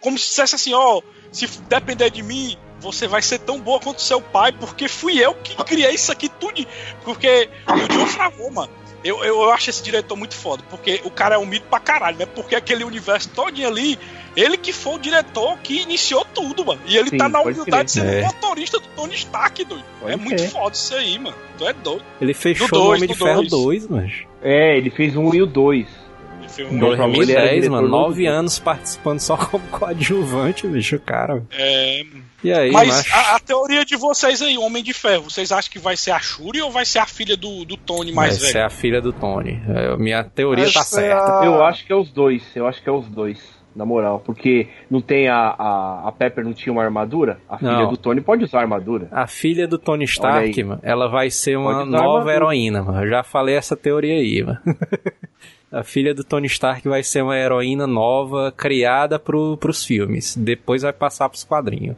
Como 0.00 0.16
se 0.18 0.24
dissesse 0.26 0.54
assim, 0.54 0.72
ó, 0.74 1.00
se 1.30 1.46
depender 1.68 2.10
de 2.10 2.22
mim, 2.22 2.56
você 2.80 3.06
vai 3.06 3.20
ser 3.20 3.40
tão 3.40 3.60
boa 3.60 3.78
quanto 3.78 4.00
seu 4.00 4.20
pai, 4.20 4.52
porque 4.52 4.88
fui 4.88 5.18
eu 5.22 5.34
que 5.34 5.54
criei 5.64 5.92
isso 5.94 6.10
aqui 6.10 6.28
tudo. 6.28 6.66
Porque 7.04 7.48
o 7.68 7.88
John 7.88 8.06
Favreau, 8.06 8.50
mano, 8.50 8.72
eu, 9.04 9.18
eu, 9.24 9.42
eu 9.42 9.52
acho 9.52 9.70
esse 9.70 9.82
diretor 9.82 10.16
muito 10.16 10.34
foda, 10.34 10.62
porque 10.70 11.00
o 11.04 11.10
cara 11.10 11.36
é 11.36 11.38
um 11.38 11.46
mito 11.46 11.66
pra 11.68 11.78
caralho, 11.80 12.18
né? 12.18 12.26
Porque 12.26 12.54
aquele 12.54 12.84
universo 12.84 13.28
todinho 13.30 13.68
ali, 13.68 13.98
ele 14.36 14.56
que 14.56 14.72
foi 14.72 14.94
o 14.94 14.98
diretor 14.98 15.56
que 15.58 15.80
iniciou 15.82 16.24
tudo, 16.34 16.64
mano. 16.64 16.80
E 16.86 16.96
ele 16.96 17.10
Sim, 17.10 17.18
tá 17.18 17.28
na 17.28 17.40
humildade 17.40 17.86
de 17.86 17.90
ser 17.92 18.22
o 18.22 18.26
motorista 18.26 18.78
do 18.78 18.86
Tony 18.96 19.14
Stark, 19.14 19.64
doido. 19.64 19.84
Pode 20.00 20.12
é 20.12 20.16
muito 20.16 20.36
crer. 20.36 20.50
foda 20.50 20.74
isso 20.74 20.94
aí, 20.94 21.18
mano. 21.18 21.36
Tu 21.56 21.66
é 21.68 21.72
doido. 21.72 22.04
Ele 22.20 22.34
fechou 22.34 22.68
Do 22.68 22.74
o 22.76 22.78
dois, 22.78 22.98
Homem 23.02 23.12
de 23.12 23.18
Ferro 23.18 23.42
dois. 23.44 23.86
2, 23.86 23.88
mano. 23.88 24.12
É, 24.42 24.76
ele 24.76 24.90
fez 24.90 25.16
um 25.16 25.34
e 25.34 25.42
o 25.42 25.46
dois. 25.46 25.86
do 26.40 26.48
filme. 26.48 26.78
2010, 26.80 27.68
mano, 27.68 27.88
nove 27.88 28.26
anos 28.26 28.58
participando 28.58 29.20
só 29.20 29.36
como 29.36 29.64
coadjuvante, 29.70 30.66
bicho, 30.66 30.98
cara. 31.00 31.42
É, 31.52 32.04
E 32.44 32.52
aí, 32.52 32.70
mas 32.70 33.10
a, 33.12 33.36
a 33.36 33.40
teoria 33.40 33.84
de 33.84 33.96
vocês 33.96 34.40
aí, 34.40 34.56
Homem 34.56 34.82
de 34.82 34.92
Ferro, 34.92 35.24
vocês 35.24 35.50
acham 35.50 35.70
que 35.72 35.78
vai 35.78 35.96
ser 35.96 36.12
a 36.12 36.20
Shuri 36.20 36.60
ou 36.62 36.70
vai 36.70 36.84
ser 36.84 37.00
a 37.00 37.06
filha 37.06 37.36
do, 37.36 37.64
do 37.64 37.76
Tony 37.76 38.12
Vai 38.12 38.28
mais 38.28 38.40
ser 38.40 38.52
velho? 38.52 38.66
a 38.66 38.70
filha 38.70 39.00
do 39.00 39.12
Tony. 39.12 39.60
É, 39.68 39.96
minha 39.96 40.22
teoria 40.22 40.64
Acho 40.66 40.74
tá 40.74 40.80
que 40.80 40.86
é 40.86 40.90
certa. 40.90 41.40
a- 41.40 41.44
Eu 41.46 41.64
acho 41.64 41.84
que 41.84 41.92
é 41.92 41.96
os 41.96 42.10
dois, 42.12 42.44
eu 42.54 42.66
acho 42.66 42.82
que 42.82 42.88
é 42.88 42.92
os 42.92 43.06
dois. 43.08 43.58
Na 43.76 43.84
moral, 43.86 44.18
porque 44.26 44.66
não 44.90 45.00
tem 45.00 45.28
a, 45.28 45.36
a, 45.56 46.08
a 46.08 46.12
Pepper 46.12 46.42
não 46.44 46.52
tinha 46.52 46.72
uma 46.72 46.82
armadura? 46.82 47.38
A 47.48 47.58
filha 47.58 47.70
Não. 47.70 47.90
do 47.90 47.96
Tony 47.96 48.20
pode 48.20 48.42
usar 48.42 48.60
armadura. 48.60 49.06
A 49.12 49.28
filha 49.28 49.68
do 49.68 49.78
Tony 49.78 50.04
Stark, 50.04 50.64
mano, 50.64 50.80
ela 50.82 51.06
vai 51.08 51.30
ser 51.30 51.56
uma 51.56 51.84
nova 51.84 52.06
armadura. 52.30 52.34
heroína, 52.34 52.82
mano. 52.82 53.04
Eu 53.04 53.08
já 53.10 53.22
falei 53.22 53.54
essa 53.54 53.76
teoria 53.76 54.14
aí, 54.14 54.42
mano. 54.42 54.58
A 55.70 55.84
filha 55.84 56.14
do 56.14 56.24
Tony 56.24 56.46
Stark 56.46 56.88
vai 56.88 57.02
ser 57.04 57.22
uma 57.22 57.36
heroína 57.36 57.86
nova, 57.86 58.50
criada 58.56 59.18
pro, 59.18 59.56
pros 59.58 59.84
filmes. 59.84 60.34
Depois 60.36 60.82
vai 60.82 60.92
passar 60.94 61.28
pros 61.28 61.44
quadrinhos. 61.44 61.96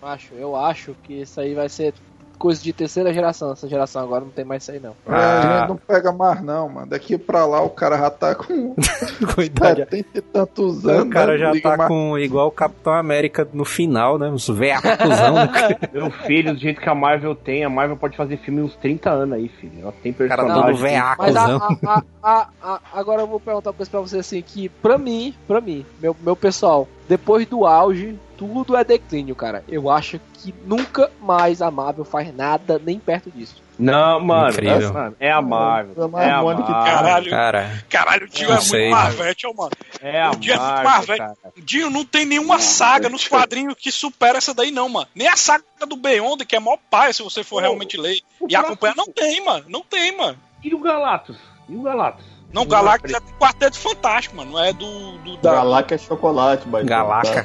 Macho, 0.00 0.34
eu 0.34 0.54
acho 0.56 0.94
que 1.02 1.20
isso 1.22 1.40
aí 1.40 1.54
vai 1.54 1.68
ser 1.68 1.92
coisa 2.38 2.62
de 2.62 2.72
terceira 2.72 3.12
geração. 3.12 3.50
Essa 3.50 3.66
geração 3.66 4.00
agora 4.00 4.24
não 4.24 4.30
tem 4.30 4.44
mais 4.44 4.62
isso 4.62 4.70
aí, 4.70 4.78
não. 4.78 4.94
É, 5.08 5.12
a 5.12 5.40
Ah. 5.40 5.58
gente 5.60 5.68
não 5.70 5.76
pega 5.76 6.12
mais 6.12 6.40
não, 6.40 6.68
mano. 6.68 6.86
Daqui 6.86 7.18
pra 7.18 7.44
lá 7.44 7.60
o 7.62 7.68
cara 7.70 7.98
já 7.98 8.10
tá 8.10 8.32
com 8.36 8.76
Cuidado. 9.34 9.76
70 9.78 10.08
e 10.14 10.20
tantos 10.20 10.86
anos. 10.86 11.02
O 11.08 11.10
cara 11.10 11.32
né? 11.32 11.38
já 11.38 11.60
tá 11.60 11.76
mais. 11.76 11.88
com 11.88 12.16
igual 12.16 12.46
o 12.46 12.52
Capitão 12.52 12.92
América 12.92 13.46
no 13.52 13.64
final, 13.64 14.18
né? 14.18 14.28
Uns 14.28 14.48
veacuzão. 14.48 15.34
né? 15.34 15.76
Meu 15.92 16.12
filho, 16.12 16.54
do 16.54 16.60
jeito 16.60 16.80
que 16.80 16.88
a 16.88 16.94
Marvel 16.94 17.34
tem, 17.34 17.64
a 17.64 17.68
Marvel 17.68 17.96
pode 17.96 18.16
fazer 18.16 18.36
filme 18.36 18.62
uns 18.62 18.76
30 18.76 19.10
anos 19.10 19.34
aí, 19.36 19.48
filho. 19.48 19.72
Ela 19.82 19.92
tem 20.00 20.12
cara 20.12 20.28
personagem. 20.44 20.62
todo 20.62 20.76
veaco. 20.80 21.22
Mas 21.22 21.34
a- 21.36 21.40
Cuzão. 21.42 21.78
a- 21.84 21.88
a- 21.92 22.02
a- 22.22 22.48
a- 22.62 22.80
agora 22.94 23.22
eu 23.22 23.26
vou 23.26 23.40
perguntar 23.40 23.70
uma 23.70 23.74
coisa 23.76 23.90
pra 23.90 23.98
você 24.00 24.18
assim, 24.18 24.40
que 24.42 24.68
pra 24.68 24.96
mim, 24.96 25.34
pra 25.48 25.60
mim, 25.60 25.84
meu, 26.00 26.14
meu 26.20 26.36
pessoal, 26.36 26.86
depois 27.08 27.44
do 27.48 27.66
auge, 27.66 28.16
tudo 28.38 28.76
é 28.76 28.84
declínio, 28.84 29.34
cara. 29.34 29.64
Eu 29.68 29.90
acho 29.90 30.20
que 30.34 30.54
nunca 30.64 31.10
mais 31.20 31.60
a 31.60 31.70
Marvel 31.70 32.04
faz 32.04 32.32
nada 32.34 32.80
nem 32.82 32.98
perto 32.98 33.30
disso. 33.32 33.60
Não, 33.76 34.18
mano, 34.20 34.50
Incrível. 34.50 34.88
é, 34.88 34.92
mano, 34.92 35.16
é 35.20 35.30
a 35.32 35.42
Marvel. 35.42 35.94
É 36.18 36.30
a 36.30 36.42
Marvel. 36.42 36.64
Caralho, 36.64 37.30
Cara, 37.30 37.84
caralho, 37.88 38.26
o 38.26 38.28
Dio 38.28 38.52
é 38.52 38.60
sei, 38.60 38.80
muito 38.80 38.90
mano. 38.92 39.04
Marvete, 39.04 39.46
ó, 39.46 39.52
mano. 39.52 39.70
É 40.00 40.20
a 40.22 40.30
O 40.30 40.32
é 40.32 40.36
muito 40.36 40.48
Marvel, 40.56 40.84
Marvel. 40.84 41.16
cara. 41.18 41.36
O 41.56 41.60
Dio 41.60 41.90
não 41.90 42.04
tem 42.04 42.24
nenhuma 42.24 42.58
saga 42.60 43.08
nos 43.08 43.26
quadrinhos 43.28 43.74
que 43.74 43.90
supera 43.92 44.38
essa 44.38 44.54
daí, 44.54 44.70
não, 44.70 44.88
mano. 44.88 45.06
Nem 45.14 45.28
a 45.28 45.36
saga 45.36 45.64
do 45.88 45.96
Beyond, 45.96 46.44
que 46.44 46.54
é 46.56 46.60
mó 46.60 46.76
pai, 46.90 47.12
se 47.12 47.22
você 47.22 47.42
for 47.44 47.60
realmente 47.60 47.96
ler 47.96 48.18
e 48.48 48.56
acompanhar. 48.56 48.94
Não 48.96 49.06
tem, 49.06 49.44
mano. 49.44 49.64
Não 49.68 49.82
tem, 49.82 50.16
mano. 50.16 50.38
E 50.62 50.74
o 50.74 50.78
Galactus? 50.80 51.36
E 51.68 51.76
o 51.76 51.82
Galactus? 51.82 52.24
Não, 52.52 52.66
Galactus 52.66 53.12
é 53.12 53.20
do 53.20 53.32
Quarteto 53.38 53.78
Fantástico, 53.78 54.36
mano. 54.36 54.52
Não 54.52 54.64
é 54.64 54.72
do. 54.72 55.18
do 55.18 55.36
da... 55.36 55.52
Galaca 55.52 55.94
é 55.94 55.98
chocolate, 55.98 56.66
baitão. 56.66 56.88
Galaca. 56.88 57.44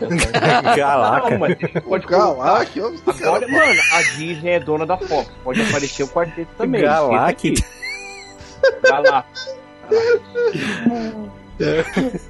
Galaca. 0.75 1.30
Não, 1.30 1.39
mas 1.39 1.57
pode 1.57 2.07
colocar. 2.07 2.34
Galac, 2.34 2.81
ó, 2.81 2.88
os 2.88 3.21
Agora, 3.21 3.47
mano, 3.47 3.81
a 3.91 4.01
Disney 4.15 4.51
é 4.51 4.59
dona 4.59 4.85
da 4.85 4.97
Fox. 4.97 5.30
Pode 5.43 5.61
aparecer 5.61 6.03
o 6.03 6.07
quarteto 6.07 6.49
também. 6.57 6.81
Galac. 6.81 7.53
esqueça 7.53 7.63
aqui. 7.63 7.84
Galactus. 11.59 12.30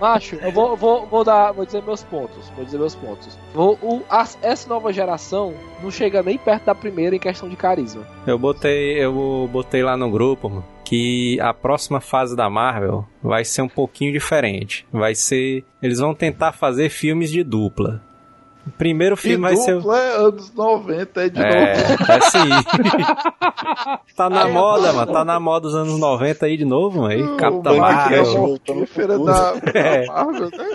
Macho, 0.00 0.36
eu 0.36 0.50
vou, 0.50 0.76
vou, 0.76 1.06
vou 1.06 1.22
dar, 1.24 1.52
vou 1.52 1.64
dizer 1.64 1.82
meus 1.82 2.02
pontos, 2.02 2.48
vou 2.56 2.64
dizer 2.64 2.78
meus 2.78 2.94
pontos. 2.94 3.38
Vou, 3.54 3.78
o, 3.82 4.02
as- 4.08 4.38
essa 4.42 4.68
nova 4.68 4.92
geração 4.92 5.54
não 5.82 5.90
chega 5.90 6.22
nem 6.22 6.36
perto 6.38 6.64
da 6.64 6.74
primeira 6.74 7.14
em 7.14 7.18
questão 7.18 7.48
de 7.48 7.56
carisma. 7.56 8.06
Eu 8.26 8.38
botei, 8.38 8.98
eu 9.02 9.48
botei 9.52 9.82
lá 9.82 9.96
no 9.96 10.10
grupo 10.10 10.64
que 10.84 11.38
a 11.40 11.54
próxima 11.54 12.00
fase 12.00 12.34
da 12.36 12.50
Marvel 12.50 13.06
vai 13.22 13.44
ser 13.44 13.62
um 13.62 13.68
pouquinho 13.68 14.12
diferente. 14.12 14.86
Vai 14.92 15.14
ser, 15.14 15.64
eles 15.80 15.98
vão 15.98 16.14
tentar 16.14 16.52
fazer 16.52 16.88
filmes 16.90 17.30
de 17.30 17.42
dupla. 17.42 18.02
O 18.66 18.70
primeiro 18.70 19.14
E 19.14 19.18
filme 19.18 19.42
vai 19.42 19.56
ser 19.56 19.72
é 19.72 20.16
anos 20.16 20.52
90, 20.54 21.22
é 21.22 21.28
de 21.28 21.38
novo. 21.38 21.54
É, 21.54 21.72
é 22.16 22.20
sim. 22.20 22.48
tá 24.16 24.30
na 24.30 24.48
moda, 24.48 24.92
mano. 24.92 25.12
Tá 25.12 25.24
na 25.24 25.38
moda 25.38 25.66
dos 25.66 25.74
anos 25.74 25.98
90 25.98 26.46
aí 26.46 26.56
de 26.56 26.64
novo, 26.64 27.02
mano. 27.02 27.12
Aí, 27.12 27.22
O 27.22 27.36
Capitão 27.36 27.76
Marvel. 27.76 28.38
Mortífera 28.38 29.18
da, 29.18 29.54
É. 29.74 30.06
da 30.06 30.12
Marvel, 30.12 30.50
né? 30.50 30.74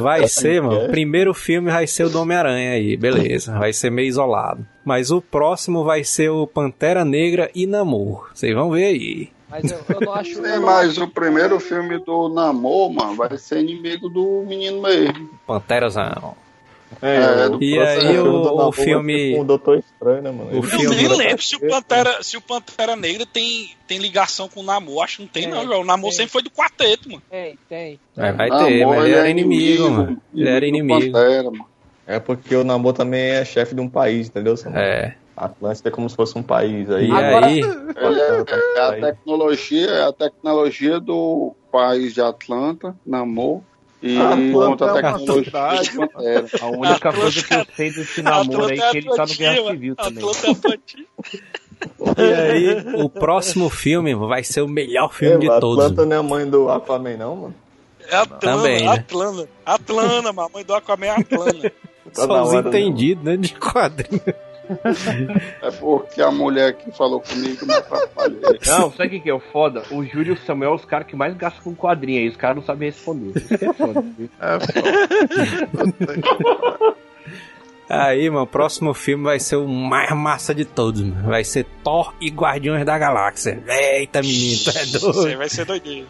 Vai 0.00 0.28
ser, 0.28 0.62
mano. 0.62 0.86
O 0.86 0.88
primeiro 0.88 1.32
filme 1.34 1.70
vai 1.70 1.86
ser 1.86 2.04
o 2.04 2.10
do 2.10 2.20
Homem-Aranha 2.20 2.72
aí, 2.72 2.96
beleza. 2.96 3.58
Vai 3.58 3.72
ser 3.72 3.90
meio 3.90 4.08
isolado. 4.08 4.66
Mas 4.84 5.10
o 5.10 5.20
próximo 5.20 5.84
vai 5.84 6.04
ser 6.04 6.30
o 6.30 6.46
Pantera 6.46 7.04
Negra 7.04 7.50
e 7.54 7.66
Namor. 7.66 8.30
Vocês 8.34 8.54
vão 8.54 8.70
ver 8.70 8.84
aí. 8.86 9.28
Mas 9.50 9.70
eu, 9.70 9.78
eu 9.88 10.00
não 10.00 10.14
acho. 10.14 10.34
Sim, 10.42 10.60
mas 10.62 10.98
o 10.98 11.08
primeiro 11.08 11.60
filme 11.60 11.98
do 11.98 12.28
Namor, 12.28 12.90
mano, 12.92 13.14
vai 13.16 13.36
ser 13.36 13.60
inimigo 13.60 14.08
do 14.08 14.44
menino 14.46 14.80
mesmo. 14.82 15.30
Panterazão. 15.46 16.34
É, 17.00 17.46
o 17.48 17.62
E 17.62 17.74
próximo 17.74 17.82
aí 17.82 18.14
filme 18.14 18.28
o- 18.28 18.68
o 18.68 18.72
filme- 18.72 19.38
o 19.40 19.44
Doutor 19.44 19.78
Estranho, 19.78 20.22
né, 20.22 20.30
mano? 20.30 20.50
O 20.50 20.56
Eu 20.56 20.62
filme- 20.62 20.96
nem 20.96 21.08
lembro 21.08 21.42
se 21.42 21.56
o 21.56 21.60
Pantera, 21.60 22.22
se 22.22 22.36
o 22.36 22.40
Pantera 22.40 22.94
Negra 22.96 23.24
tem, 23.24 23.70
tem 23.88 23.98
ligação 23.98 24.48
com 24.48 24.60
o 24.60 24.62
Namor. 24.62 25.04
Acho 25.04 25.16
que 25.16 25.22
não 25.22 25.28
tem, 25.28 25.44
Tem, 25.44 25.52
não, 25.52 25.64
João. 25.64 25.80
O 25.80 25.84
Namor 25.84 26.10
tem. 26.10 26.18
sempre 26.18 26.32
foi 26.32 26.42
do 26.42 26.50
quarteto, 26.50 27.08
mano. 27.08 27.22
Tem, 27.30 27.58
tem. 27.68 28.00
É, 28.16 28.32
vai 28.32 28.48
Namor, 28.48 28.66
ter, 28.66 28.86
mas 28.86 29.04
ele 29.04 29.14
é 29.14 29.18
era 29.18 29.28
inimigo, 29.30 29.90
mano. 29.90 30.22
Ele 30.34 30.48
era 30.48 30.66
inimigo. 30.66 31.12
Pantera, 31.12 31.50
mano. 31.50 31.66
É 32.06 32.18
porque 32.18 32.54
o 32.56 32.64
Namor 32.64 32.92
também 32.92 33.20
é 33.22 33.44
chefe 33.44 33.74
de 33.74 33.80
um 33.80 33.88
país, 33.88 34.28
entendeu? 34.28 34.56
Samuel? 34.56 34.82
É. 34.82 35.14
Atlântida 35.34 35.88
é 35.88 35.92
como 35.92 36.10
se 36.10 36.14
fosse 36.14 36.36
um 36.36 36.42
país. 36.42 36.90
Aí, 36.90 37.08
E 37.08 37.10
Agora- 37.10 37.46
aí, 37.46 37.60
É, 37.62 38.78
é 38.78 38.80
a 38.80 38.92
tecnologia, 39.12 39.86
é 39.90 40.02
a 40.04 40.12
tecnologia 40.12 41.00
do 41.00 41.54
país 41.70 42.12
de 42.12 42.20
Atlanta, 42.20 42.94
Namor, 43.06 43.62
e 44.02 44.18
Atlanta 44.18 44.86
contra 44.86 44.86
é 44.86 44.90
a 44.90 45.12
tecnologia. 45.18 45.52
A 46.60 46.66
única 46.66 46.94
Atlanta- 46.94 47.12
coisa 47.12 47.42
que 47.44 47.54
eu 47.54 47.66
sei 47.76 47.90
desse 47.92 48.22
namoro 48.22 48.64
aí 48.66 48.78
é 48.78 48.90
que 48.90 48.98
ele 48.98 49.08
tá 49.14 49.26
no 49.26 49.34
Guerra 49.34 49.70
Civil 49.70 49.96
também. 49.96 50.24
Atlanta 50.24 50.68
é 50.68 50.78
e 52.16 52.34
aí, 52.34 52.94
o 53.02 53.08
próximo 53.08 53.68
filme 53.68 54.14
vai 54.14 54.44
ser 54.44 54.60
o 54.62 54.68
melhor 54.68 55.12
filme 55.12 55.38
de 55.38 55.50
É, 55.50 55.60
todos. 55.60 55.84
Atlanta 55.84 56.06
não 56.06 56.16
é 56.16 56.18
a 56.18 56.22
mãe 56.22 56.48
do 56.48 56.68
Aquaman, 56.68 57.16
não, 57.16 57.36
mano? 57.36 57.54
É 58.08 58.16
Atlanta, 58.16 58.38
Também, 58.46 58.82
né? 58.84 58.88
Atlanta. 58.92 59.48
Atlanta, 59.64 60.32
mamãe 60.32 60.64
do 60.64 60.74
Aquaman 60.74 61.06
é 61.06 61.10
Atlanta. 61.10 61.72
Tá 62.14 62.26
Só 62.26 62.42
os 62.42 62.52
né? 62.52 62.58
entendidos, 62.60 63.24
né? 63.24 63.36
De 63.36 63.54
quadrinho. 63.54 64.20
É 65.62 65.70
porque 65.72 66.22
a 66.22 66.30
mulher 66.30 66.74
que 66.74 66.90
falou 66.92 67.20
comigo 67.20 67.66
me 67.66 67.74
atrapalhou. 67.74 68.40
Não, 68.66 68.92
sabe 68.92 69.06
o 69.06 69.10
que, 69.10 69.20
que 69.20 69.30
é 69.30 69.34
o 69.34 69.40
foda? 69.40 69.82
O 69.90 70.04
Júlio 70.04 70.30
e 70.30 70.32
o 70.32 70.46
Samuel, 70.46 70.74
os 70.74 70.84
caras 70.84 71.06
que 71.06 71.16
mais 71.16 71.36
gastam 71.36 71.62
com 71.64 71.74
quadrinho 71.74 72.20
aí, 72.20 72.28
os 72.28 72.36
caras 72.36 72.56
não 72.56 72.64
sabem 72.64 72.88
responder. 72.90 73.38
Isso 73.38 73.58
que 73.58 73.64
é 73.64 73.72
foda. 73.72 74.02
É, 74.40 74.58
foda. 75.66 76.96
Aí, 77.88 78.30
mano, 78.30 78.44
o 78.44 78.46
próximo 78.46 78.94
filme 78.94 79.24
vai 79.24 79.38
ser 79.38 79.56
o 79.56 79.68
mais 79.68 80.10
massa 80.12 80.54
de 80.54 80.64
todos, 80.64 81.02
mano. 81.02 81.28
Vai 81.28 81.44
ser 81.44 81.66
Thor 81.84 82.14
e 82.20 82.30
Guardiões 82.30 82.86
da 82.86 82.96
Galáxia. 82.96 83.62
Eita, 83.68 84.20
menino, 84.22 84.58
tu 84.64 84.70
é 84.70 84.82
Isso 84.82 85.06
aí 85.06 85.12
doido. 85.12 85.38
vai 85.38 85.48
ser 85.48 85.64
doideiro. 85.66 86.06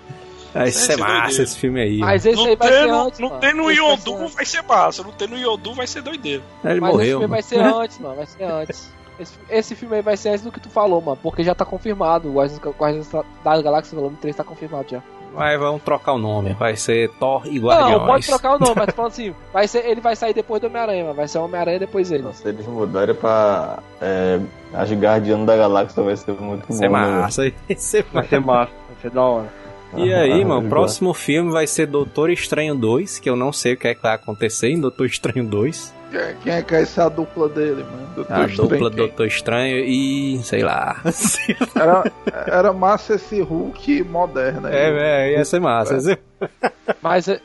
Vai 0.54 0.68
Isso 0.68 0.78
vai 0.86 0.86
ser 0.86 0.96
massa 0.98 1.18
doideiro. 1.22 1.42
esse 1.44 1.56
filme 1.58 1.80
aí. 1.80 1.98
Mas 1.98 2.26
esse 2.26 2.36
Não 2.36 2.46
aí 2.46 2.56
vai 2.56 2.68
tem, 2.68 2.78
ser 2.80 2.86
no, 2.88 3.02
antes. 3.06 3.18
não 3.20 3.28
mano. 3.28 3.40
tem 3.40 3.54
no 3.54 3.70
Esse 3.70 3.80
vai 3.80 3.96
ser 3.96 4.10
Yondu, 4.10 4.28
vai 4.28 4.44
ser 4.46 4.62
massa. 4.62 5.02
Não 5.02 5.12
tem 5.12 5.28
no 5.28 5.38
Yondu, 5.38 5.74
vai 5.74 5.86
ser 5.86 6.02
doideiro. 6.02 6.42
Ele 6.64 6.80
Mas 6.80 6.88
esse 6.90 6.96
morreu, 6.98 7.04
filme 7.06 7.20
mano. 7.20 7.28
vai 7.30 7.42
ser 7.42 7.58
antes, 7.60 7.98
mano. 7.98 8.14
Vai 8.16 8.26
ser 8.26 8.44
antes. 8.44 8.92
Esse, 9.20 9.34
esse 9.50 9.74
filme 9.76 9.96
aí 9.96 10.02
vai 10.02 10.16
ser 10.16 10.30
antes 10.30 10.42
do 10.42 10.50
que 10.52 10.58
tu 10.60 10.68
falou, 10.70 11.00
mano. 11.00 11.18
Porque 11.22 11.42
já 11.44 11.54
tá 11.54 11.64
confirmado. 11.64 12.28
O 12.28 12.34
Guardiões 12.34 13.08
da 13.44 13.62
Galáxia 13.62 13.96
Volume 13.96 14.16
3 14.20 14.34
tá 14.36 14.44
confirmado 14.44 14.86
já. 14.90 15.02
Mas 15.34 15.58
vamos 15.58 15.82
trocar 15.82 16.12
o 16.12 16.18
nome. 16.18 16.52
Vai 16.52 16.76
ser 16.76 17.08
Thor 17.18 17.46
e 17.46 17.58
Não, 17.58 17.68
Guardiões. 17.68 18.06
pode 18.06 18.26
trocar 18.26 18.56
o 18.56 18.58
nome, 18.58 18.74
mas 18.76 18.86
tô 18.88 18.92
falando 18.92 19.12
assim, 19.12 19.34
vai 19.50 19.66
ser, 19.66 19.86
ele 19.86 20.00
vai 20.02 20.14
sair 20.14 20.34
depois 20.34 20.60
do 20.60 20.66
Homem-Aranha. 20.66 21.10
Vai 21.14 21.26
ser 21.26 21.38
o 21.38 21.44
Homem-Aranha 21.44 21.78
depois 21.78 22.10
ele. 22.12 22.30
Se 22.34 22.46
eles 22.48 22.66
mudarem 22.66 23.14
pra 23.14 23.78
é, 24.00 24.38
Asgardiano 24.74 25.46
da 25.46 25.56
Galáxia, 25.56 26.02
vai 26.02 26.16
ser 26.16 26.32
muito 26.32 26.66
Vai 26.68 26.76
ser 26.76 26.88
bom. 26.88 26.94
né? 26.96 27.08
massa. 27.20 27.42
Vai 27.42 27.76
ser 27.78 28.04
Vai 28.12 28.26
ser 28.28 28.40
massa, 28.40 28.72
vai 28.88 28.96
ser 29.00 29.10
da 29.10 29.22
hora. 29.22 29.61
E 29.96 30.12
aí, 30.14 30.42
Ah, 30.42 30.46
mano, 30.46 30.66
o 30.66 30.68
próximo 30.68 31.12
filme 31.14 31.50
vai 31.50 31.66
ser 31.66 31.86
Doutor 31.86 32.30
Estranho 32.30 32.74
2, 32.74 33.18
que 33.18 33.28
eu 33.28 33.36
não 33.36 33.52
sei 33.52 33.74
o 33.74 33.76
que 33.76 33.88
é 33.88 33.94
que 33.94 34.02
vai 34.02 34.14
acontecer 34.14 34.68
em 34.68 34.80
Doutor 34.80 35.06
Estranho 35.06 35.44
2. 35.44 35.92
Quem- 36.10 36.36
Quem 36.42 36.52
é 36.52 36.62
que 36.62 36.72
vai 36.74 36.84
ser 36.84 37.00
a 37.00 37.08
dupla 37.08 37.48
dele, 37.48 37.84
mano? 37.84 38.08
Doutor 38.14 38.32
A 38.36 38.46
Estranho, 38.46 38.68
dupla 38.70 38.90
quem? 38.90 38.98
Doutor 38.98 39.26
Estranho 39.26 39.78
e. 39.78 40.40
sei 40.42 40.62
lá. 40.62 41.00
Era, 41.74 42.12
era 42.46 42.72
massa 42.72 43.14
esse 43.14 43.40
Hulk 43.40 44.02
moderno 44.04 44.66
aí. 44.68 44.74
É, 44.74 44.90
é, 45.30 45.32
ia 45.38 45.44
ser 45.44 45.60
massa. 45.60 45.98
ser- 46.00 46.20
Mas, 47.00 47.28
é- 47.28 47.40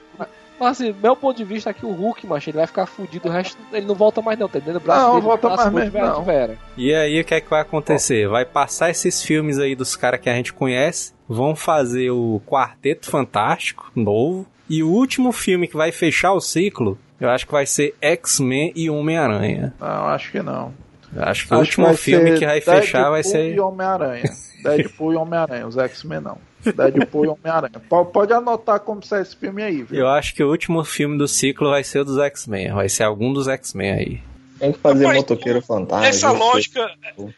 mas 0.59 0.79
assim, 0.81 0.95
meu 1.01 1.15
ponto 1.15 1.37
de 1.37 1.43
vista 1.43 1.69
é 1.69 1.73
que 1.73 1.85
o 1.85 1.91
Hulk, 1.91 2.25
macho, 2.27 2.49
ele 2.49 2.57
vai 2.57 2.67
ficar 2.67 2.85
fudido, 2.85 3.27
o 3.27 3.31
resto 3.31 3.57
ele 3.71 3.85
não 3.85 3.95
volta 3.95 4.21
mais 4.21 4.37
não, 4.39 4.47
tá 4.49 4.57
entendendo? 4.59 4.77
O 4.77 4.79
braço 4.85 5.01
Não, 5.05 5.11
dele 5.15 5.25
volta 5.25 5.49
nasce 5.49 5.63
mais 5.69 5.73
mesmo, 5.91 5.91
velho, 5.91 6.07
não. 6.13 6.23
velho. 6.23 6.59
E 6.77 6.93
aí, 6.93 7.21
o 7.21 7.23
que 7.25 7.33
é 7.35 7.41
que 7.41 7.49
vai 7.49 7.61
acontecer? 7.61 8.27
Vai 8.27 8.45
passar 8.45 8.89
esses 8.89 9.21
filmes 9.21 9.59
aí 9.59 9.75
dos 9.75 9.95
caras 9.95 10.19
que 10.19 10.29
a 10.29 10.33
gente 10.35 10.53
conhece, 10.53 11.13
vão 11.27 11.55
fazer 11.55 12.09
o 12.11 12.41
Quarteto 12.45 13.09
Fantástico, 13.09 13.91
novo, 13.95 14.45
e 14.69 14.83
o 14.83 14.89
último 14.89 15.31
filme 15.31 15.67
que 15.67 15.77
vai 15.77 15.91
fechar 15.91 16.33
o 16.33 16.41
ciclo, 16.41 16.97
eu 17.19 17.29
acho 17.29 17.45
que 17.45 17.51
vai 17.51 17.65
ser 17.65 17.95
X-Men 18.01 18.71
e 18.75 18.89
Homem-Aranha. 18.89 19.73
Não, 19.79 20.07
acho 20.07 20.31
que 20.31 20.41
não. 20.41 20.73
Eu 21.15 21.23
Acho 21.23 21.47
que 21.47 21.53
o 21.53 21.55
Acho 21.55 21.61
último 21.63 21.85
vai 21.87 21.95
filme 21.95 22.37
que 22.37 22.45
vai 22.45 22.59
fechar 22.61 23.09
vai 23.09 23.21
Deadpool 23.21 23.31
ser. 23.31 23.53
e 23.55 23.59
Homem-Aranha. 23.59 24.23
Deadpool 24.63 25.13
e 25.13 25.15
Homem-Aranha, 25.15 25.65
os 25.67 25.77
X-Men 25.77 26.19
não. 26.19 26.37
Deadpool 26.71 27.25
e 27.25 27.27
Homem-Aranha. 27.27 27.81
Pode, 27.89 28.33
anotar 28.33 28.79
como 28.79 29.03
sai 29.03 29.21
esse 29.21 29.35
filme 29.35 29.63
aí, 29.63 29.83
viu? 29.83 29.99
Eu 29.99 30.07
acho 30.07 30.33
que 30.33 30.43
o 30.43 30.49
último 30.49 30.83
filme 30.83 31.17
do 31.17 31.27
ciclo 31.27 31.69
vai 31.69 31.83
ser 31.83 31.99
o 31.99 32.05
dos 32.05 32.17
X-Men. 32.17 32.73
Vai 32.73 32.89
ser 32.89 33.03
algum 33.03 33.33
dos 33.33 33.47
X-Men 33.47 33.91
aí. 33.91 34.21
Tem 34.59 34.71
que 34.71 34.79
fazer 34.79 35.05
Rapaz, 35.05 35.21
motoqueiro 35.21 35.61
fantasma. 35.61 36.07
essa 36.07 36.29
sei. 36.29 36.39
lógica, 36.39 36.91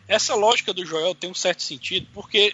essa 0.08 0.36
lógica 0.36 0.74
do 0.74 0.86
Joel 0.86 1.14
tem 1.14 1.30
um 1.30 1.36
certo 1.36 1.62
sentido, 1.64 2.08
porque 2.14 2.54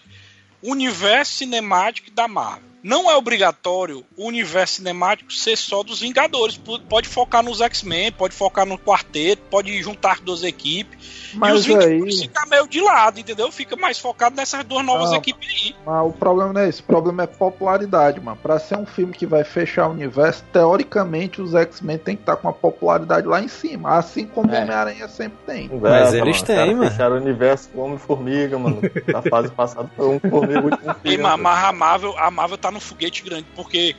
o 0.62 0.72
universo 0.72 1.34
cinemático 1.34 2.10
da 2.12 2.28
Marvel 2.28 2.75
não 2.88 3.10
é 3.10 3.16
obrigatório 3.16 4.06
o 4.16 4.28
universo 4.28 4.76
cinemático 4.76 5.34
ser 5.34 5.56
só 5.58 5.82
dos 5.82 6.00
Vingadores. 6.02 6.60
Pode 6.88 7.08
focar 7.10 7.42
nos 7.42 7.60
X-Men, 7.62 8.12
pode 8.12 8.36
focar 8.36 8.64
no 8.66 8.78
quarteto, 8.78 9.42
pode 9.50 9.82
juntar 9.82 10.20
duas 10.22 10.44
equipes. 10.44 11.32
e 11.34 11.38
Mas 11.38 11.56
os 11.56 11.66
Vingadores 11.66 12.16
aí- 12.20 12.28
ficar 12.28 12.46
meio 12.46 12.68
de 12.68 12.80
lado, 12.80 13.20
entendeu? 13.20 13.52
Fica 13.52 13.76
mais 13.76 13.98
focado 14.00 14.36
nessas 14.36 14.64
duas 14.64 14.86
novas 14.86 15.10
Não. 15.10 15.18
equipes 15.18 15.50
aí. 15.50 15.76
Mas 15.84 16.06
o 16.08 16.12
problema 16.14 16.54
não 16.54 16.62
é 16.62 16.70
esse, 16.70 16.82
o 16.82 16.84
problema 16.84 17.24
é 17.24 17.28
popularidade, 17.28 18.20
mano. 18.22 18.38
Pra 18.42 18.60
ser 18.60 18.78
um 18.78 18.86
filme 18.86 19.14
que 19.14 19.26
vai 19.26 19.44
fechar 19.44 19.88
o 19.88 19.92
universo, 19.92 20.44
teoricamente 20.54 21.42
os 21.42 21.56
X-Men 21.56 21.98
tem 21.98 22.16
que 22.16 22.22
estar 22.22 22.36
com 22.36 22.48
uma 22.48 22.54
popularidade 22.54 23.26
lá 23.28 23.42
em 23.42 23.48
cima, 23.48 23.98
assim 23.98 24.28
como 24.28 24.52
o 24.52 24.56
É. 24.56 24.62
Homem-Aranha 24.62 25.08
sempre 25.08 25.38
tem. 25.46 25.70
Mas 25.82 26.14
eles 26.14 26.42
mano. 26.42 26.46
têm, 26.46 26.76
mano. 26.76 26.90
fecharam 26.92 27.16
o 27.16 27.20
universo 27.20 27.70
com 27.70 27.82
Homem-Formiga, 27.82 28.60
mano. 28.60 28.80
Na 29.08 29.22
fase 29.24 29.50
passada 29.52 29.90
foi 29.96 30.08
um 30.08 30.20
formiga 30.20 30.62
último 30.62 30.96
E, 31.04 31.10
filme. 31.10 31.18
ma- 31.24 31.38
mas 31.38 31.64
a 31.66 31.72
Marvel, 31.72 32.16
a 32.18 32.30
Marvel 32.32 32.58
tá 32.58 32.72
no 32.76 32.80
foguete 32.80 33.24
grande, 33.24 33.48
porque 33.56 33.96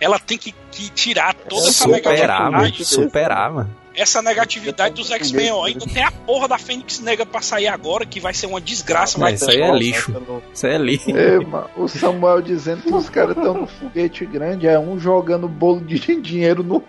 ela 0.00 0.18
tem 0.18 0.38
que, 0.38 0.54
que 0.70 0.88
tirar 0.90 1.34
toda 1.34 1.68
essa 1.68 1.84
Superar, 1.84 2.42
mano. 2.52 2.62
negatividade. 2.62 2.84
Superar, 2.84 3.52
mano. 3.52 3.76
Essa 3.96 4.22
negatividade 4.22 4.94
dos 4.94 5.10
X-Men, 5.10 5.50
ó. 5.50 5.64
Ainda 5.64 5.84
tem 5.84 6.04
a 6.04 6.12
porra 6.12 6.46
da 6.46 6.56
Fênix 6.56 7.00
Negra 7.00 7.26
pra 7.26 7.42
sair 7.42 7.66
agora, 7.66 8.06
que 8.06 8.20
vai 8.20 8.32
ser 8.32 8.46
uma 8.46 8.60
desgraça. 8.60 9.18
Mas 9.18 9.40
vai 9.40 9.50
isso 9.50 9.50
aí 9.50 9.68
é 9.68 9.74
lixo. 9.76 10.14
Isso 10.54 10.66
aí 10.68 10.74
é 10.74 10.78
lixo. 10.78 11.10
Mano, 11.48 11.68
o 11.76 11.88
Samuel 11.88 12.40
dizendo 12.40 12.82
que 12.82 12.94
os 12.94 13.08
caras 13.10 13.36
estão 13.36 13.54
no 13.54 13.66
foguete 13.66 14.24
grande, 14.24 14.68
é 14.68 14.78
um 14.78 15.00
jogando 15.00 15.48
bolo 15.48 15.80
de 15.80 15.98
dinheiro 16.22 16.62
no 16.62 16.84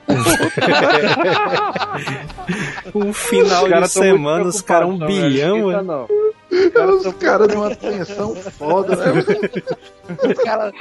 Um 2.94 3.12
final 3.12 3.64
de 3.66 3.72
caras 3.72 3.92
semana, 3.92 4.46
os 4.46 4.62
caras 4.62 4.90
um 4.90 4.98
bilhão, 5.00 5.64
mano. 5.64 5.84
não. 5.84 6.08
Os 6.52 7.14
caras 7.16 7.48
numa 7.54 7.76
tensão 7.76 8.36
foda, 8.36 8.96
né? 8.96 9.06
Os 9.12 10.38
cara, 10.46 10.72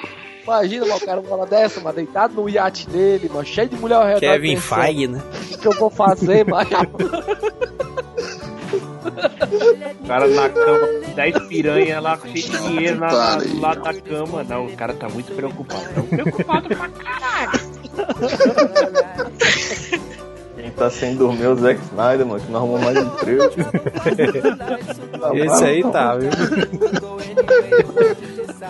imagina, 0.49 0.87
mano, 0.87 0.97
o 0.97 1.05
cara 1.07 1.23
hora 1.29 1.47
dessa, 1.47 1.81
mano, 1.81 1.97
deitado 1.97 2.35
no 2.35 2.49
iate 2.49 2.89
dele, 2.89 3.29
mano, 3.29 3.45
cheio 3.45 3.69
de 3.69 3.77
mulher 3.77 3.97
ao 3.97 4.07
redor. 4.07 4.21
Kevin 4.21 4.55
pensando, 4.55 4.83
Feige, 4.83 5.07
né? 5.07 5.23
O 5.53 5.59
que 5.59 5.69
eu 5.69 5.73
vou 5.73 5.91
fazer, 5.91 6.47
mano? 6.47 6.69
O 10.01 10.07
cara 10.07 10.27
na 10.27 10.49
cama, 10.49 10.87
10 11.15 11.49
piranha 11.49 12.01
lá, 12.01 12.19
cheio 12.19 12.35
de 12.35 12.59
dinheiro 12.59 12.99
na, 12.99 13.13
na, 13.13 13.37
do 13.37 13.61
lado 13.61 13.83
da 13.83 13.95
cama. 13.95 14.45
Não, 14.45 14.67
o 14.67 14.77
cara 14.77 14.95
tá 14.95 15.09
muito 15.09 15.33
preocupado. 15.35 15.85
Tá 15.95 16.03
preocupado 16.03 16.69
pra 16.69 16.89
caralho. 16.89 17.61
Tá 20.79 20.89
sem 20.91 21.17
dormir 21.17 21.43
é 21.43 21.49
o 21.49 21.57
Zack 21.57 21.81
Snyder, 21.91 22.25
mano, 22.25 22.41
que 22.41 22.53
não 22.53 22.61
arrumou 22.61 22.79
mais 22.79 22.97
emprego. 22.97 23.43
Esse 25.35 25.65
aí 25.65 25.83
tá, 25.83 26.15
viu? 26.15 26.31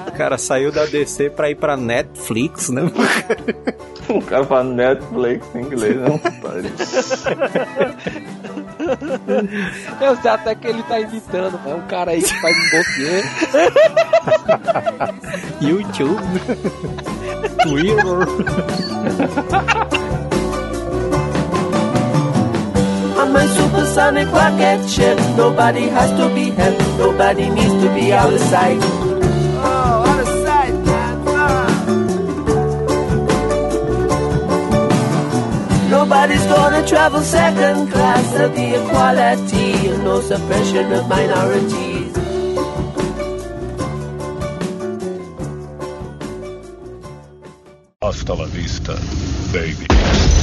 O 0.07 0.13
cara 0.13 0.39
saiu 0.39 0.73
da 0.73 0.87
DC 0.87 1.29
pra 1.31 1.51
ir 1.51 1.57
pra 1.57 1.77
Netflix, 1.77 2.71
né? 2.71 2.91
O 4.09 4.23
cara 4.23 4.43
fala 4.43 4.65
Netflix 4.65 5.47
em 5.55 5.61
inglês, 5.61 5.97
não 5.97 6.17
pare. 6.17 6.73
Eu 10.01 10.17
sei 10.17 10.31
até 10.31 10.55
que 10.55 10.67
ele 10.67 10.83
tá 10.85 10.99
imitando, 10.99 11.61
mano. 11.63 11.77
Um 11.77 11.87
cara 11.87 12.13
aí 12.13 12.23
que 12.23 12.41
faz 12.41 12.57
um 12.57 12.71
dossiê. 12.79 13.23
YouTube. 15.61 16.23
Twitter. 17.63 18.27
On 23.19 23.33
my 23.33 23.45
supersonic 23.47 24.29
rocket 24.31 24.89
ship, 24.89 25.19
nobody 25.37 25.89
has 25.89 26.11
to 26.21 26.33
be 26.33 26.51
helped, 26.51 26.81
nobody 26.99 27.51
needs 27.51 27.75
to 27.83 27.93
be 27.93 28.13
out 28.13 28.33
of 28.33 28.41
sight. 28.41 28.79
Oh, 28.81 30.05
out 30.07 30.21
of 30.21 30.29
sight, 30.47 30.75
man. 30.87 31.27
Uh. 31.27 31.67
Nobody's 35.91 36.47
gonna 36.47 36.87
travel 36.87 37.21
second 37.23 37.91
class, 37.91 38.33
there'll 38.35 38.53
equality 38.53 39.89
and 39.89 40.05
no 40.05 40.21
suppression 40.21 40.93
of 40.93 41.09
minorities. 41.09 42.17
Hasta 48.01 48.35
la 48.35 48.45
vista, 48.47 48.97
baby. 49.53 50.38